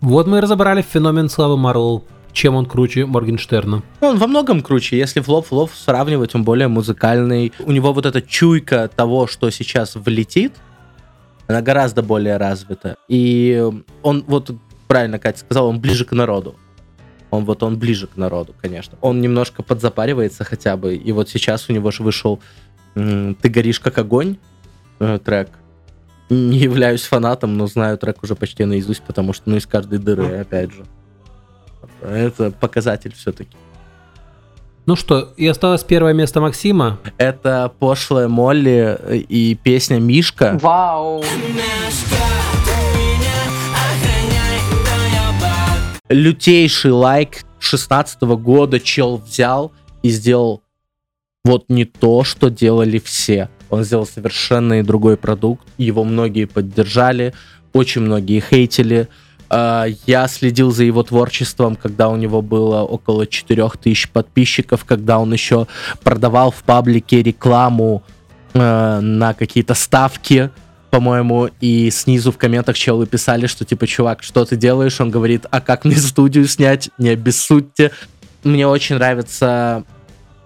Вот 0.00 0.26
мы 0.26 0.38
и 0.38 0.40
разобрали 0.40 0.82
феномен 0.82 1.28
Славы 1.28 1.56
Марлоу. 1.56 2.04
Чем 2.32 2.54
он 2.54 2.66
круче 2.66 3.04
Моргенштерна? 3.04 3.82
Он 4.00 4.18
во 4.18 4.26
многом 4.28 4.62
круче. 4.62 4.96
Если 4.96 5.20
в 5.20 5.28
лоб 5.28 5.46
в 5.46 5.52
лоб 5.52 5.72
сравнивать, 5.74 6.34
он 6.34 6.44
более 6.44 6.68
музыкальный. 6.68 7.52
У 7.58 7.72
него 7.72 7.92
вот 7.92 8.06
эта 8.06 8.22
чуйка 8.22 8.88
того, 8.94 9.26
что 9.26 9.50
сейчас 9.50 9.96
влетит, 9.96 10.52
она 11.48 11.62
гораздо 11.62 12.02
более 12.02 12.36
развита. 12.36 12.96
И 13.08 13.70
он, 14.02 14.24
вот 14.28 14.50
правильно 14.86 15.18
Катя 15.18 15.38
сказал, 15.38 15.66
он 15.66 15.80
ближе 15.80 16.04
к 16.04 16.12
народу. 16.12 16.54
Он 17.30 17.44
вот 17.44 17.62
он 17.62 17.78
ближе 17.78 18.06
к 18.06 18.16
народу, 18.16 18.54
конечно. 18.60 18.96
Он 19.00 19.20
немножко 19.20 19.62
подзапаривается 19.62 20.44
хотя 20.44 20.76
бы. 20.76 20.94
И 20.94 21.10
вот 21.12 21.28
сейчас 21.28 21.68
у 21.68 21.72
него 21.72 21.90
же 21.90 22.02
вышел 22.02 22.40
«Ты 22.94 23.48
горишь 23.48 23.80
как 23.80 23.98
огонь» 23.98 24.36
э, 25.00 25.18
трек. 25.24 25.50
Не 26.30 26.58
являюсь 26.58 27.02
фанатом, 27.02 27.56
но 27.56 27.66
знаю 27.66 27.98
трек 27.98 28.22
уже 28.22 28.34
почти 28.34 28.64
наизусть, 28.64 29.02
потому 29.02 29.32
что 29.32 29.50
ну 29.50 29.56
из 29.56 29.66
каждой 29.66 29.98
дыры, 29.98 30.38
опять 30.38 30.72
же. 30.72 30.84
Это 32.02 32.50
показатель 32.50 33.14
все-таки. 33.14 33.56
Ну 34.86 34.96
что, 34.96 35.32
и 35.36 35.46
осталось 35.46 35.84
первое 35.84 36.14
место 36.14 36.40
Максима. 36.40 36.98
Это 37.18 37.70
пошлая 37.78 38.28
Молли 38.28 38.98
и 39.28 39.54
песня 39.54 39.98
Мишка. 39.98 40.58
Вау! 40.62 41.22
Лютейший 46.08 46.92
лайк 46.92 47.44
16 47.58 48.22
года 48.22 48.80
чел 48.80 49.18
взял 49.18 49.72
и 50.02 50.08
сделал 50.08 50.62
вот 51.44 51.66
не 51.68 51.84
то, 51.84 52.24
что 52.24 52.48
делали 52.48 52.98
все. 52.98 53.50
Он 53.70 53.84
сделал 53.84 54.06
совершенно 54.06 54.82
другой 54.82 55.16
продукт. 55.16 55.66
Его 55.76 56.04
многие 56.04 56.46
поддержали, 56.46 57.34
очень 57.72 58.02
многие 58.02 58.40
хейтили. 58.40 59.08
А, 59.50 59.86
Я 60.06 60.28
следил 60.28 60.70
за 60.70 60.84
его 60.84 61.02
творчеством, 61.02 61.76
когда 61.76 62.08
у 62.08 62.16
него 62.16 62.42
было 62.42 62.82
около 62.82 63.26
4000 63.26 64.08
подписчиков, 64.10 64.84
когда 64.84 65.18
он 65.18 65.32
еще 65.32 65.66
продавал 66.02 66.50
в 66.50 66.62
паблике 66.62 67.22
рекламу 67.22 68.02
э, 68.54 69.00
на 69.00 69.34
какие-то 69.34 69.74
ставки, 69.74 70.50
по-моему, 70.90 71.50
и 71.60 71.90
снизу 71.90 72.32
в 72.32 72.38
комментах 72.38 72.76
челы 72.76 73.06
писали, 73.06 73.46
что 73.46 73.64
типа, 73.64 73.86
чувак, 73.86 74.22
что 74.22 74.44
ты 74.44 74.56
делаешь? 74.56 75.00
Он 75.00 75.10
говорит, 75.10 75.46
а 75.50 75.60
как 75.60 75.84
мне 75.84 75.96
студию 75.96 76.46
снять? 76.46 76.90
Не 76.98 77.10
обессудьте. 77.10 77.90
Мне 78.44 78.66
очень 78.66 78.96
нравится 78.96 79.84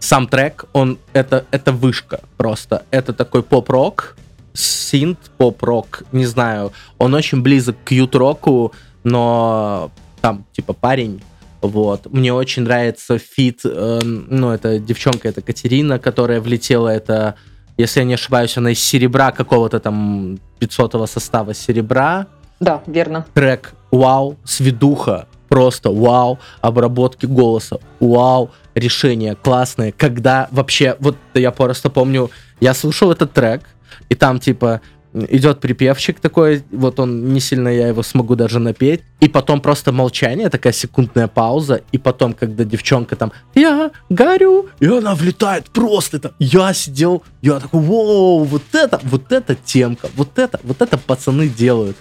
сам 0.03 0.27
трек, 0.27 0.65
он 0.73 0.99
это, 1.13 1.45
это 1.51 1.73
вышка 1.73 2.21
просто. 2.37 2.85
Это 2.91 3.13
такой 3.13 3.43
поп-рок, 3.43 4.17
синт 4.53 5.19
поп-рок, 5.39 6.03
не 6.13 6.27
знаю. 6.27 6.73
Он 6.99 7.15
очень 7.15 7.41
близок 7.41 7.77
к 7.85 7.93
ют-року, 7.93 8.73
но 9.05 9.91
там 10.21 10.45
типа 10.53 10.73
парень, 10.73 11.23
вот. 11.61 12.13
Мне 12.13 12.33
очень 12.33 12.63
нравится 12.63 13.19
feat, 13.19 13.61
э, 13.65 14.01
ну, 14.03 14.51
это 14.51 14.81
девчонка, 14.81 15.29
это 15.29 15.41
Катерина, 15.41 16.01
которая 16.01 16.41
влетела, 16.41 16.89
это, 16.89 17.37
если 17.77 18.01
я 18.01 18.07
не 18.07 18.15
ошибаюсь, 18.15 18.57
она 18.57 18.71
из 18.71 18.81
серебра 18.81 19.31
какого-то 19.31 19.79
там 19.79 20.41
500 20.59 21.09
состава 21.09 21.55
серебра. 21.55 22.27
Да, 22.59 22.83
верно. 22.87 23.25
Трек 23.35 23.75
«Вау», 23.93 24.37
«Сведуха», 24.45 25.29
просто 25.53 25.91
«Вау», 25.91 26.39
обработки 26.63 27.27
голоса 27.27 27.79
«Вау», 28.01 28.53
решение 28.75 29.35
классное. 29.35 29.93
Когда 29.93 30.49
вообще, 30.51 30.97
вот 30.99 31.19
я 31.35 31.51
просто 31.51 31.91
помню, 31.91 32.31
я 32.59 32.73
слушал 32.73 33.13
этот 33.13 33.35
трек, 33.35 33.61
и 34.09 34.15
там 34.15 34.41
типа 34.41 34.81
идет 35.13 35.61
припевчик 35.61 36.21
такой, 36.21 36.65
вот 36.71 36.99
он 36.99 37.35
не 37.35 37.41
сильно 37.41 37.69
я 37.69 37.89
его 37.89 38.03
смогу 38.03 38.35
даже 38.35 38.61
напеть, 38.61 39.03
и 39.21 39.29
потом 39.29 39.61
просто 39.61 39.93
молчание, 39.93 40.49
такая 40.49 40.73
секундная 40.73 41.29
пауза, 41.29 41.83
и 41.93 41.99
потом, 41.99 42.33
когда 42.33 42.65
девчонка 42.65 43.15
там 43.15 43.31
«Я 43.55 43.91
горю», 44.09 44.71
и 44.81 44.87
она 44.87 45.15
влетает 45.15 45.67
просто, 45.67 46.17
это, 46.17 46.33
я 46.39 46.73
сидел, 46.73 47.25
я 47.43 47.61
такой 47.61 47.83
«Воу, 47.83 48.45
вот 48.45 48.63
это, 48.73 48.99
вот 49.03 49.31
это 49.33 49.55
темка, 49.55 50.09
вот 50.17 50.39
это, 50.39 50.59
вот 50.63 50.81
это 50.81 50.97
пацаны 50.97 51.47
делают». 51.49 51.99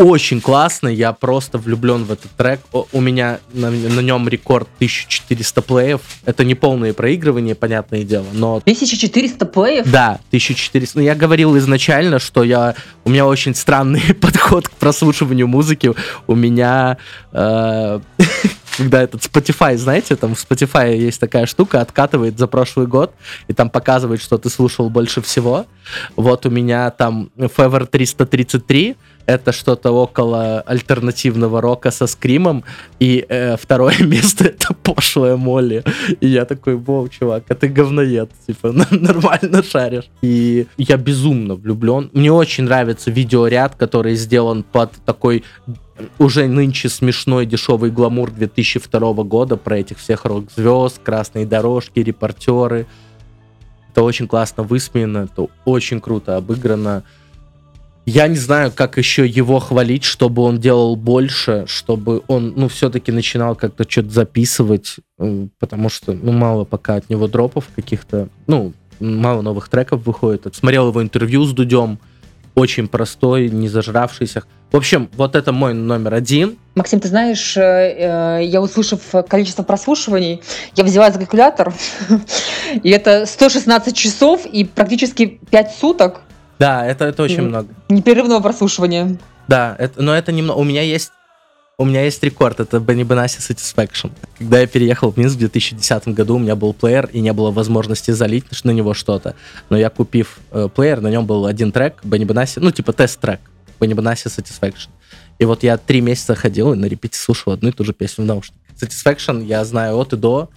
Очень 0.00 0.40
классно, 0.40 0.88
я 0.88 1.12
просто 1.12 1.58
влюблен 1.58 2.04
в 2.04 2.12
этот 2.12 2.30
трек. 2.30 2.60
У 2.72 3.00
меня 3.02 3.38
на, 3.52 3.70
на 3.70 4.00
нем 4.00 4.30
рекорд 4.30 4.66
1400 4.76 5.60
плеев. 5.60 6.00
Это 6.24 6.42
не 6.42 6.54
полное 6.54 6.94
проигрывание, 6.94 7.54
понятное 7.54 8.02
дело, 8.02 8.24
но 8.32 8.56
1400 8.56 9.44
плеев? 9.44 9.90
да, 9.90 10.18
1400. 10.28 10.98
Ну, 10.98 11.04
я 11.04 11.14
говорил 11.14 11.54
изначально, 11.58 12.18
что 12.18 12.42
я 12.42 12.76
у 13.04 13.10
меня 13.10 13.26
очень 13.26 13.54
странный 13.54 14.14
подход 14.20 14.70
к 14.70 14.72
прослушиванию 14.72 15.46
музыки. 15.46 15.92
У 16.26 16.34
меня, 16.34 16.96
э, 17.32 18.00
когда 18.78 19.02
этот 19.02 19.20
Spotify, 19.20 19.76
знаете, 19.76 20.16
там 20.16 20.34
в 20.34 20.42
Spotify 20.42 20.96
есть 20.96 21.20
такая 21.20 21.44
штука, 21.44 21.82
откатывает 21.82 22.38
за 22.38 22.46
прошлый 22.46 22.86
год, 22.86 23.12
и 23.48 23.52
там 23.52 23.68
показывает, 23.68 24.22
что 24.22 24.38
ты 24.38 24.48
слушал 24.48 24.88
больше 24.88 25.20
всего. 25.20 25.66
Вот 26.16 26.46
у 26.46 26.50
меня 26.50 26.90
там 26.90 27.30
Fever 27.36 27.84
333, 27.84 28.96
это 29.34 29.52
что-то 29.52 29.92
около 29.92 30.60
альтернативного 30.60 31.60
рока 31.60 31.90
со 31.90 32.06
скримом, 32.06 32.64
и 32.98 33.24
э, 33.28 33.56
второе 33.56 33.98
место 34.00 34.44
это 34.44 34.74
пошлая 34.74 35.36
Молли. 35.36 35.84
И 36.20 36.28
я 36.28 36.44
такой, 36.44 36.74
воу, 36.74 37.08
чувак, 37.08 37.44
а 37.48 37.54
ты 37.54 37.68
говноед, 37.68 38.30
типа, 38.46 38.72
нормально 38.90 39.62
шаришь. 39.62 40.10
И 40.22 40.66
я 40.76 40.96
безумно 40.96 41.54
влюблен. 41.54 42.10
Мне 42.12 42.32
очень 42.32 42.64
нравится 42.64 43.10
видеоряд, 43.10 43.76
который 43.76 44.14
сделан 44.16 44.62
под 44.62 44.92
такой 45.04 45.44
уже 46.18 46.46
нынче 46.46 46.88
смешной 46.88 47.46
дешевый 47.46 47.90
гламур 47.90 48.30
2002 48.30 49.12
года 49.24 49.56
про 49.56 49.78
этих 49.78 49.98
всех 49.98 50.24
рок-звезд, 50.24 51.00
красные 51.02 51.46
дорожки, 51.46 52.00
репортеры. 52.00 52.86
Это 53.92 54.02
очень 54.02 54.26
классно 54.26 54.62
высмеяно, 54.62 55.28
это 55.30 55.48
очень 55.64 56.00
круто 56.00 56.36
обыграно. 56.36 57.04
Я 58.12 58.26
не 58.26 58.38
знаю, 58.38 58.72
как 58.74 58.98
еще 58.98 59.24
его 59.24 59.60
хвалить, 59.60 60.02
чтобы 60.02 60.42
он 60.42 60.58
делал 60.58 60.96
больше, 60.96 61.62
чтобы 61.68 62.24
он, 62.26 62.54
ну, 62.56 62.66
все-таки 62.66 63.12
начинал 63.12 63.54
как-то 63.54 63.88
что-то 63.88 64.10
записывать, 64.10 64.96
потому 65.60 65.88
что, 65.88 66.12
ну, 66.12 66.32
мало 66.32 66.64
пока 66.64 66.96
от 66.96 67.08
него 67.08 67.28
дропов 67.28 67.68
каких-то, 67.76 68.28
ну, 68.48 68.72
мало 68.98 69.42
новых 69.42 69.68
треков 69.68 70.04
выходит. 70.04 70.52
Смотрел 70.52 70.88
его 70.88 71.00
интервью 71.00 71.44
с 71.44 71.52
Дудем, 71.52 72.00
очень 72.56 72.88
простой, 72.88 73.48
не 73.48 73.68
зажравшийся. 73.68 74.42
В 74.72 74.76
общем, 74.76 75.08
вот 75.16 75.36
это 75.36 75.52
мой 75.52 75.72
номер 75.72 76.14
один. 76.14 76.58
Максим, 76.74 76.98
ты 76.98 77.06
знаешь, 77.06 77.56
э, 77.56 77.60
э, 77.60 78.44
я 78.44 78.60
услышав 78.60 79.00
количество 79.28 79.62
прослушиваний, 79.62 80.42
я 80.74 80.82
взяла 80.82 81.12
за 81.12 81.18
калькулятор, 81.20 81.72
и 82.82 82.90
это 82.90 83.26
116 83.26 83.96
часов 83.96 84.46
и 84.46 84.64
практически 84.64 85.38
5 85.50 85.76
суток 85.80 86.22
Да, 86.60 86.86
это, 86.86 87.06
это 87.06 87.22
очень 87.22 87.40
много. 87.42 87.68
непрерывного 87.88 88.40
прослушивания. 88.40 89.16
Да, 89.48 89.74
это, 89.78 90.02
но 90.02 90.14
это 90.14 90.30
немного. 90.30 90.58
У 90.58 90.64
меня 90.64 90.82
есть. 90.82 91.10
У 91.78 91.86
меня 91.86 92.04
есть 92.04 92.22
рекорд, 92.22 92.60
это 92.60 92.76
Benny 92.76 93.06
Benassi 93.06 93.38
Satisfaction. 93.38 94.12
Когда 94.36 94.60
я 94.60 94.66
переехал 94.66 95.10
в 95.10 95.16
Минск 95.16 95.36
в 95.36 95.38
2010 95.38 96.08
году, 96.08 96.34
у 96.36 96.38
меня 96.38 96.54
был 96.54 96.74
плеер, 96.74 97.08
и 97.10 97.20
не 97.20 97.32
было 97.32 97.50
возможности 97.50 98.10
залить 98.10 98.44
на 98.64 98.72
него 98.72 98.92
что-то. 98.92 99.34
Но 99.70 99.78
я, 99.78 99.88
купив 99.88 100.40
э, 100.50 100.68
плеер, 100.68 101.00
на 101.00 101.08
нем 101.08 101.24
был 101.24 101.46
один 101.46 101.72
трек, 101.72 101.94
Benny 102.04 102.26
Benassi, 102.26 102.60
ну, 102.60 102.70
типа 102.70 102.92
тест-трек, 102.92 103.40
Benny 103.80 103.94
Benassi 103.94 104.26
Satisfaction. 104.26 104.90
И 105.38 105.46
вот 105.46 105.62
я 105.62 105.78
три 105.78 106.02
месяца 106.02 106.34
ходил 106.34 106.74
и 106.74 106.76
на 106.76 106.84
репите 106.84 107.18
слушал 107.18 107.54
одну 107.54 107.70
и 107.70 107.72
ту 107.72 107.82
же 107.82 107.94
песню 107.94 108.24
в 108.24 108.26
наушниках. 108.26 108.60
Satisfaction 108.78 109.42
я 109.42 109.64
знаю 109.64 109.96
от 109.96 110.12
и 110.12 110.16
до, 110.16 110.50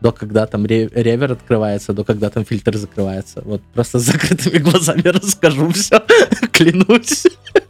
до 0.00 0.12
когда 0.12 0.46
там 0.46 0.64
ре- 0.66 0.90
ревер 0.94 1.32
открывается, 1.32 1.92
до 1.92 2.04
когда 2.04 2.30
там 2.30 2.44
фильтр 2.44 2.76
закрывается. 2.76 3.42
Вот 3.44 3.62
просто 3.74 3.98
с 3.98 4.02
закрытыми 4.02 4.58
глазами 4.58 5.02
расскажу 5.08 5.70
все, 5.70 6.02
клянусь. 6.52 7.26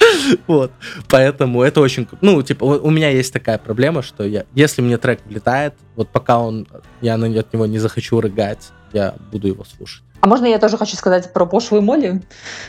Вот. 0.46 0.72
Поэтому 1.08 1.62
это 1.62 1.80
очень... 1.80 2.06
Ну, 2.20 2.42
типа, 2.42 2.64
у 2.64 2.90
меня 2.90 3.10
есть 3.10 3.32
такая 3.32 3.58
проблема, 3.58 4.02
что 4.02 4.24
я, 4.24 4.44
если 4.54 4.82
мне 4.82 4.98
трек 4.98 5.20
влетает, 5.26 5.74
вот 5.96 6.08
пока 6.08 6.38
он, 6.38 6.66
я 7.00 7.16
на, 7.16 7.26
от 7.38 7.52
него 7.52 7.66
не 7.66 7.78
захочу 7.78 8.20
рыгать, 8.20 8.70
я 8.92 9.14
буду 9.32 9.48
его 9.48 9.64
слушать. 9.64 10.02
А 10.20 10.26
можно 10.26 10.46
я 10.46 10.58
тоже 10.58 10.76
хочу 10.76 10.96
сказать 10.96 11.32
про 11.32 11.46
пошлую 11.46 11.82
Молли? 11.82 12.22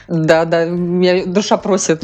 Да, 0.07 0.45
да, 0.45 0.65
меня 0.65 1.26
душа 1.26 1.57
просит. 1.57 2.03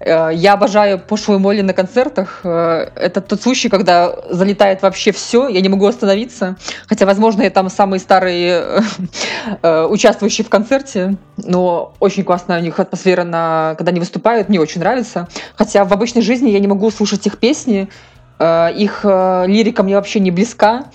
Э, 0.00 0.30
Я 0.32 0.54
обожаю 0.54 0.98
пошлую 0.98 1.38
Молли 1.38 1.60
на 1.60 1.72
концертах. 1.72 2.40
Э, 2.44 2.88
Это 2.96 3.20
тот 3.20 3.42
случай, 3.42 3.68
когда 3.68 4.14
залетает 4.30 4.82
вообще 4.82 5.12
все, 5.12 5.48
я 5.48 5.60
не 5.60 5.68
могу 5.68 5.86
остановиться. 5.86 6.56
Хотя, 6.88 7.06
возможно, 7.06 7.42
я 7.42 7.50
там 7.50 7.68
самый 7.70 7.98
старый 7.98 8.44
э, 9.62 9.86
участвующий 9.86 10.44
в 10.44 10.48
концерте, 10.48 11.16
но 11.36 11.94
очень 12.00 12.24
классная 12.24 12.58
у 12.60 12.62
них 12.62 12.78
атмосфера, 12.80 13.24
на... 13.24 13.74
когда 13.76 13.90
они 13.90 14.00
выступают, 14.00 14.48
мне 14.48 14.60
очень 14.60 14.80
нравится. 14.80 15.28
Хотя 15.54 15.84
в 15.84 15.92
обычной 15.92 16.22
жизни 16.22 16.50
я 16.50 16.58
не 16.58 16.68
могу 16.68 16.90
слушать 16.90 17.26
их 17.26 17.38
песни, 17.38 17.88
их 18.42 19.00
лирика 19.04 19.82
мне 19.82 19.96
вообще 19.96 20.18
не 20.18 20.30
близка. 20.30 20.86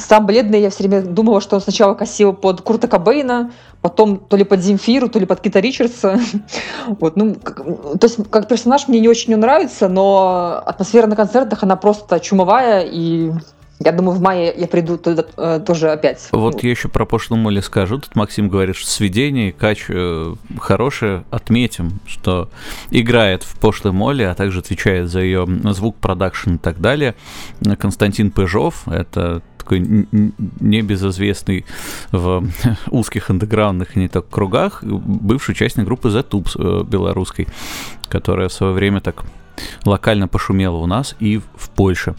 Сам 0.00 0.26
бледный, 0.26 0.60
я 0.60 0.70
все 0.70 0.84
время 0.84 1.02
думала, 1.02 1.40
что 1.40 1.56
он 1.56 1.62
сначала 1.62 1.94
косил 1.94 2.32
под 2.32 2.62
Курта 2.62 2.88
Кобейна, 2.88 3.52
потом 3.82 4.18
то 4.18 4.36
ли 4.36 4.44
под 4.44 4.60
Земфиру, 4.60 5.08
то 5.08 5.18
ли 5.18 5.26
под 5.26 5.40
Кита 5.40 5.60
Ричардса. 5.60 6.20
Вот, 6.86 7.16
ну, 7.16 7.34
как, 7.34 7.62
то 7.64 8.00
есть, 8.02 8.18
как 8.30 8.48
персонаж 8.48 8.88
мне 8.88 9.00
не 9.00 9.08
очень 9.08 9.36
нравится, 9.36 9.88
но 9.88 10.62
атмосфера 10.64 11.06
на 11.06 11.16
концертах, 11.16 11.62
она 11.62 11.76
просто 11.76 12.18
чумовая, 12.20 12.82
и 12.82 13.32
я 13.82 13.92
думаю, 13.92 14.18
в 14.18 14.20
мае 14.20 14.52
я 14.54 14.66
приду 14.66 14.98
туда 14.98 15.24
э, 15.38 15.60
тоже 15.66 15.90
опять. 15.90 16.28
Вот 16.32 16.62
я 16.62 16.70
еще 16.70 16.88
про 16.88 17.06
пошлую 17.06 17.40
Молли 17.40 17.60
скажу. 17.60 17.98
Тут 17.98 18.14
Максим 18.14 18.50
говорит, 18.50 18.76
что 18.76 18.90
сведение, 18.90 19.52
кач 19.52 19.86
э, 19.88 20.34
хорошее. 20.58 21.24
Отметим, 21.30 22.00
что 22.06 22.50
играет 22.90 23.42
в 23.42 23.58
пошлой 23.58 23.92
Молли, 23.92 24.22
а 24.24 24.34
также 24.34 24.58
отвечает 24.58 25.08
за 25.08 25.20
ее 25.20 25.48
звук, 25.72 25.96
продакшн 25.96 26.56
и 26.56 26.58
так 26.58 26.78
далее. 26.78 27.14
Константин 27.78 28.30
Пыжов, 28.30 28.86
это 28.86 29.40
такой 29.70 30.06
небезызвестный 30.60 31.64
в 32.10 32.44
узких 32.90 33.30
андеграундных 33.30 33.94
не 33.96 34.08
так 34.08 34.28
кругах, 34.28 34.82
бывший 34.82 35.52
участник 35.52 35.84
группы 35.86 36.08
The 36.08 36.28
Tubes 36.28 36.56
э, 36.56 36.84
белорусской, 36.84 37.46
которая 38.08 38.48
в 38.48 38.52
свое 38.52 38.72
время 38.72 39.00
так 39.00 39.24
локально 39.84 40.26
пошумела 40.26 40.76
у 40.76 40.86
нас 40.86 41.14
и 41.20 41.38
в 41.38 41.70
Польше. 41.70 42.14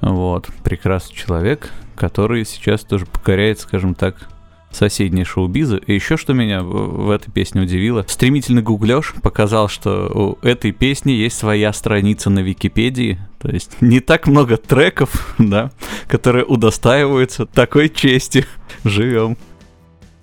Вот, 0.00 0.48
прекрасный 0.62 1.16
человек, 1.16 1.70
который 1.96 2.44
сейчас 2.44 2.82
тоже 2.82 3.06
покоряет, 3.06 3.58
скажем 3.58 3.94
так, 3.94 4.28
соседние 4.76 5.24
шоу-бизы. 5.24 5.80
И 5.86 5.94
еще 5.94 6.16
что 6.16 6.32
меня 6.32 6.62
в 6.62 7.10
этой 7.10 7.30
песне 7.30 7.62
удивило, 7.62 8.04
стремительный 8.06 8.62
гуглеж 8.62 9.14
показал, 9.22 9.68
что 9.68 10.36
у 10.42 10.46
этой 10.46 10.72
песни 10.72 11.12
есть 11.12 11.36
своя 11.38 11.72
страница 11.72 12.30
на 12.30 12.40
Википедии. 12.40 13.18
То 13.38 13.48
есть 13.50 13.80
не 13.80 14.00
так 14.00 14.26
много 14.26 14.56
треков, 14.56 15.34
да, 15.38 15.70
которые 16.08 16.44
удостаиваются 16.44 17.46
такой 17.46 17.88
чести. 17.88 18.46
Живем. 18.84 19.36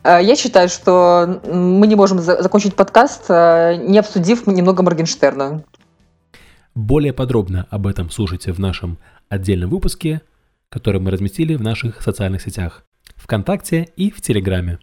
Э, 0.03 0.19
Я 0.21 0.35
считаю, 0.35 0.69
что 0.69 1.41
мы 1.51 1.87
не 1.87 1.95
можем 1.95 2.19
за- 2.19 2.41
закончить 2.41 2.75
подкаст, 2.75 3.25
э, 3.29 3.75
не 3.77 3.97
обсудив 3.99 4.47
немного 4.47 4.83
Моргенштерна. 4.83 5.63
Более 6.75 7.13
подробно 7.13 7.67
об 7.69 7.85
этом 7.87 8.09
слушайте 8.09 8.51
в 8.51 8.59
нашем 8.59 8.97
отдельном 9.29 9.69
выпуске, 9.69 10.21
который 10.69 10.99
мы 10.99 11.11
разместили 11.11 11.55
в 11.55 11.61
наших 11.61 12.01
социальных 12.01 12.41
сетях 12.41 12.83
ВКонтакте 13.15 13.89
и 13.95 14.11
в 14.11 14.21
Телеграме. 14.21 14.79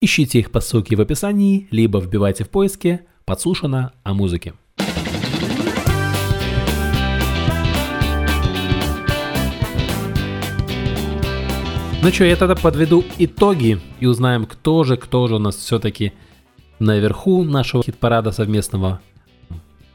Ищите 0.00 0.38
их 0.38 0.50
по 0.52 0.60
ссылке 0.60 0.96
в 0.96 1.00
описании, 1.00 1.66
либо 1.70 1.98
вбивайте 1.98 2.44
в 2.44 2.50
поиске 2.50 3.06
«Подслушано 3.24 3.92
о 4.04 4.14
музыке». 4.14 4.54
Ну 12.00 12.10
что, 12.12 12.24
я 12.24 12.36
тогда 12.36 12.54
подведу 12.54 13.04
итоги 13.18 13.80
и 13.98 14.06
узнаем, 14.06 14.46
кто 14.46 14.84
же, 14.84 14.96
кто 14.96 15.26
же 15.26 15.34
у 15.34 15.38
нас 15.38 15.56
все-таки 15.56 16.12
наверху 16.78 17.42
нашего 17.42 17.82
хит-парада 17.82 18.30
совместного. 18.30 19.00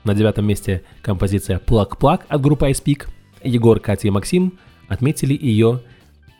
На 0.03 0.13
девятом 0.13 0.45
месте 0.45 0.83
композиция 1.01 1.59
«Плак 1.59 1.97
Плак» 1.97 2.25
от 2.27 2.41
группы 2.41 2.69
Ice. 2.69 3.07
Егор, 3.41 3.79
Катя 3.79 4.09
и 4.09 4.11
Максим 4.11 4.59
отметили 4.89 5.37
ее 5.39 5.81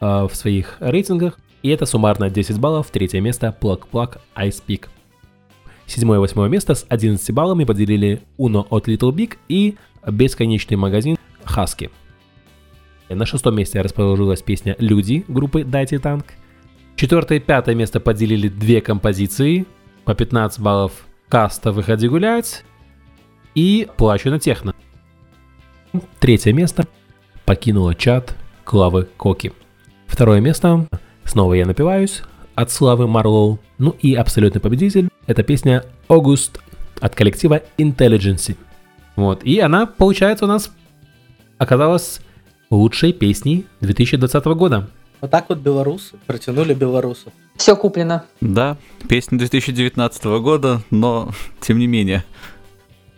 в 0.03 0.31
своих 0.33 0.77
рейтингах. 0.79 1.39
И 1.61 1.69
это 1.69 1.85
суммарно 1.85 2.29
10 2.29 2.59
баллов. 2.59 2.89
Третье 2.91 3.21
место 3.21 3.55
«Плак 3.57 3.87
Плак» 3.87 4.21
Ice 4.35 4.61
Peak. 4.67 4.87
Седьмое 5.85 6.17
и 6.17 6.21
восьмое 6.21 6.49
место 6.49 6.75
с 6.75 6.85
11 6.89 7.31
баллами 7.31 7.63
поделили 7.63 8.21
Uno 8.37 8.65
от 8.69 8.87
Little 8.87 9.13
Big 9.13 9.37
и 9.47 9.75
бесконечный 10.05 10.77
магазин 10.77 11.17
Husky. 11.45 11.89
На 13.09 13.25
шестом 13.25 13.55
месте 13.55 13.81
расположилась 13.81 14.41
песня 14.41 14.75
«Люди» 14.79 15.23
группы 15.27 15.63
«Дайте 15.63 15.99
танк». 15.99 16.25
Четвертое 16.95 17.37
и 17.37 17.41
пятое 17.41 17.75
место 17.75 17.99
поделили 17.99 18.47
две 18.47 18.81
композиции. 18.81 19.65
По 20.05 20.15
15 20.15 20.59
баллов 20.59 21.07
«Каста. 21.29 21.71
Выходи 21.71 22.07
гулять» 22.07 22.65
и 23.55 23.87
«Плачу 23.97 24.29
на 24.29 24.39
техно». 24.39 24.73
Третье 26.19 26.53
место 26.53 26.87
покинула 27.45 27.93
чат 27.95 28.35
Клавы 28.63 29.07
Коки. 29.17 29.53
Второе 30.07 30.39
место 30.39 30.87
«Снова 31.25 31.53
я 31.53 31.65
напиваюсь» 31.65 32.21
от 32.55 32.71
Славы 32.71 33.07
Марлоу. 33.07 33.59
Ну 33.77 33.95
и 34.01 34.13
абсолютный 34.13 34.61
победитель– 34.61 35.09
это 35.27 35.43
песня 35.43 35.83
«Огуст» 36.07 36.59
от 36.99 37.15
коллектива 37.15 37.61
Intelligency. 37.77 38.55
Вот, 39.15 39.43
и 39.43 39.59
она, 39.59 39.85
получается, 39.85 40.45
у 40.45 40.47
нас 40.47 40.71
оказалась 41.57 42.19
лучшей 42.69 43.13
песней 43.13 43.65
2020 43.81 44.45
года. 44.45 44.89
Вот 45.21 45.31
так 45.31 45.47
вот 45.49 45.59
белорусы 45.59 46.17
протянули 46.27 46.73
белорусов. 46.73 47.31
Все 47.55 47.75
куплено. 47.75 48.25
Да, 48.41 48.77
песня 49.07 49.37
2019 49.37 50.25
года, 50.41 50.81
но 50.89 51.31
тем 51.61 51.79
не 51.79 51.87
менее. 51.87 52.25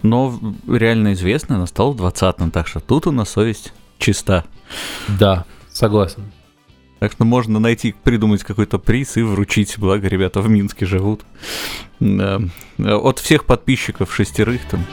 Но 0.04 0.40
реально 0.68 1.14
известная, 1.14 1.58
она 1.58 1.66
стала 1.66 1.92
в 1.92 2.02
20-м, 2.02 2.52
так 2.52 2.68
что 2.68 2.80
тут 2.80 3.08
у 3.08 3.12
нас 3.12 3.30
совесть 3.30 3.74
чиста. 3.98 4.44
Да, 5.20 5.46
согласен. 5.72 6.32
Так 7.06 7.12
что 7.12 7.24
можно 7.24 7.60
найти, 7.60 7.94
придумать 8.04 8.44
какой-то 8.44 8.80
приз 8.80 9.16
и 9.16 9.22
вручить, 9.22 9.78
благо 9.78 10.08
ребята 10.08 10.42
в 10.42 10.50
Минске 10.50 10.88
живут. 10.88 11.22
Да. 12.00 12.42
От 12.80 13.20
всех 13.20 13.46
подписчиков 13.46 14.12
шестерых 14.12 14.62
там. 14.68 14.84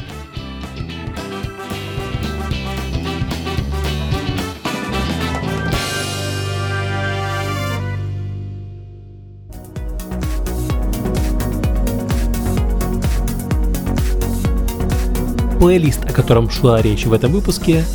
Плейлист, 15.58 16.04
о 16.04 16.12
котором 16.12 16.50
шла 16.50 16.82
речь 16.82 17.06
в 17.06 17.14
этом 17.14 17.32
выпуске, 17.32 17.86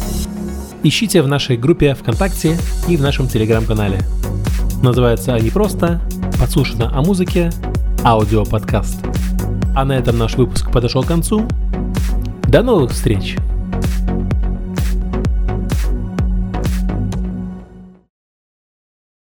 ищите 0.83 1.21
в 1.21 1.27
нашей 1.27 1.57
группе 1.57 1.95
ВКонтакте 1.95 2.57
и 2.87 2.97
в 2.97 3.01
нашем 3.01 3.27
Телеграм-канале. 3.27 3.99
Называются 4.81 5.33
они 5.33 5.49
просто 5.49 6.01
«Подслушано 6.39 6.95
о 6.95 7.01
музыке. 7.01 7.51
Аудиоподкаст». 8.03 8.99
А 9.75 9.85
на 9.85 9.93
этом 9.93 10.17
наш 10.17 10.35
выпуск 10.35 10.71
подошел 10.71 11.03
к 11.03 11.07
концу. 11.07 11.47
До 12.47 12.63
новых 12.63 12.91
встреч! 12.91 13.35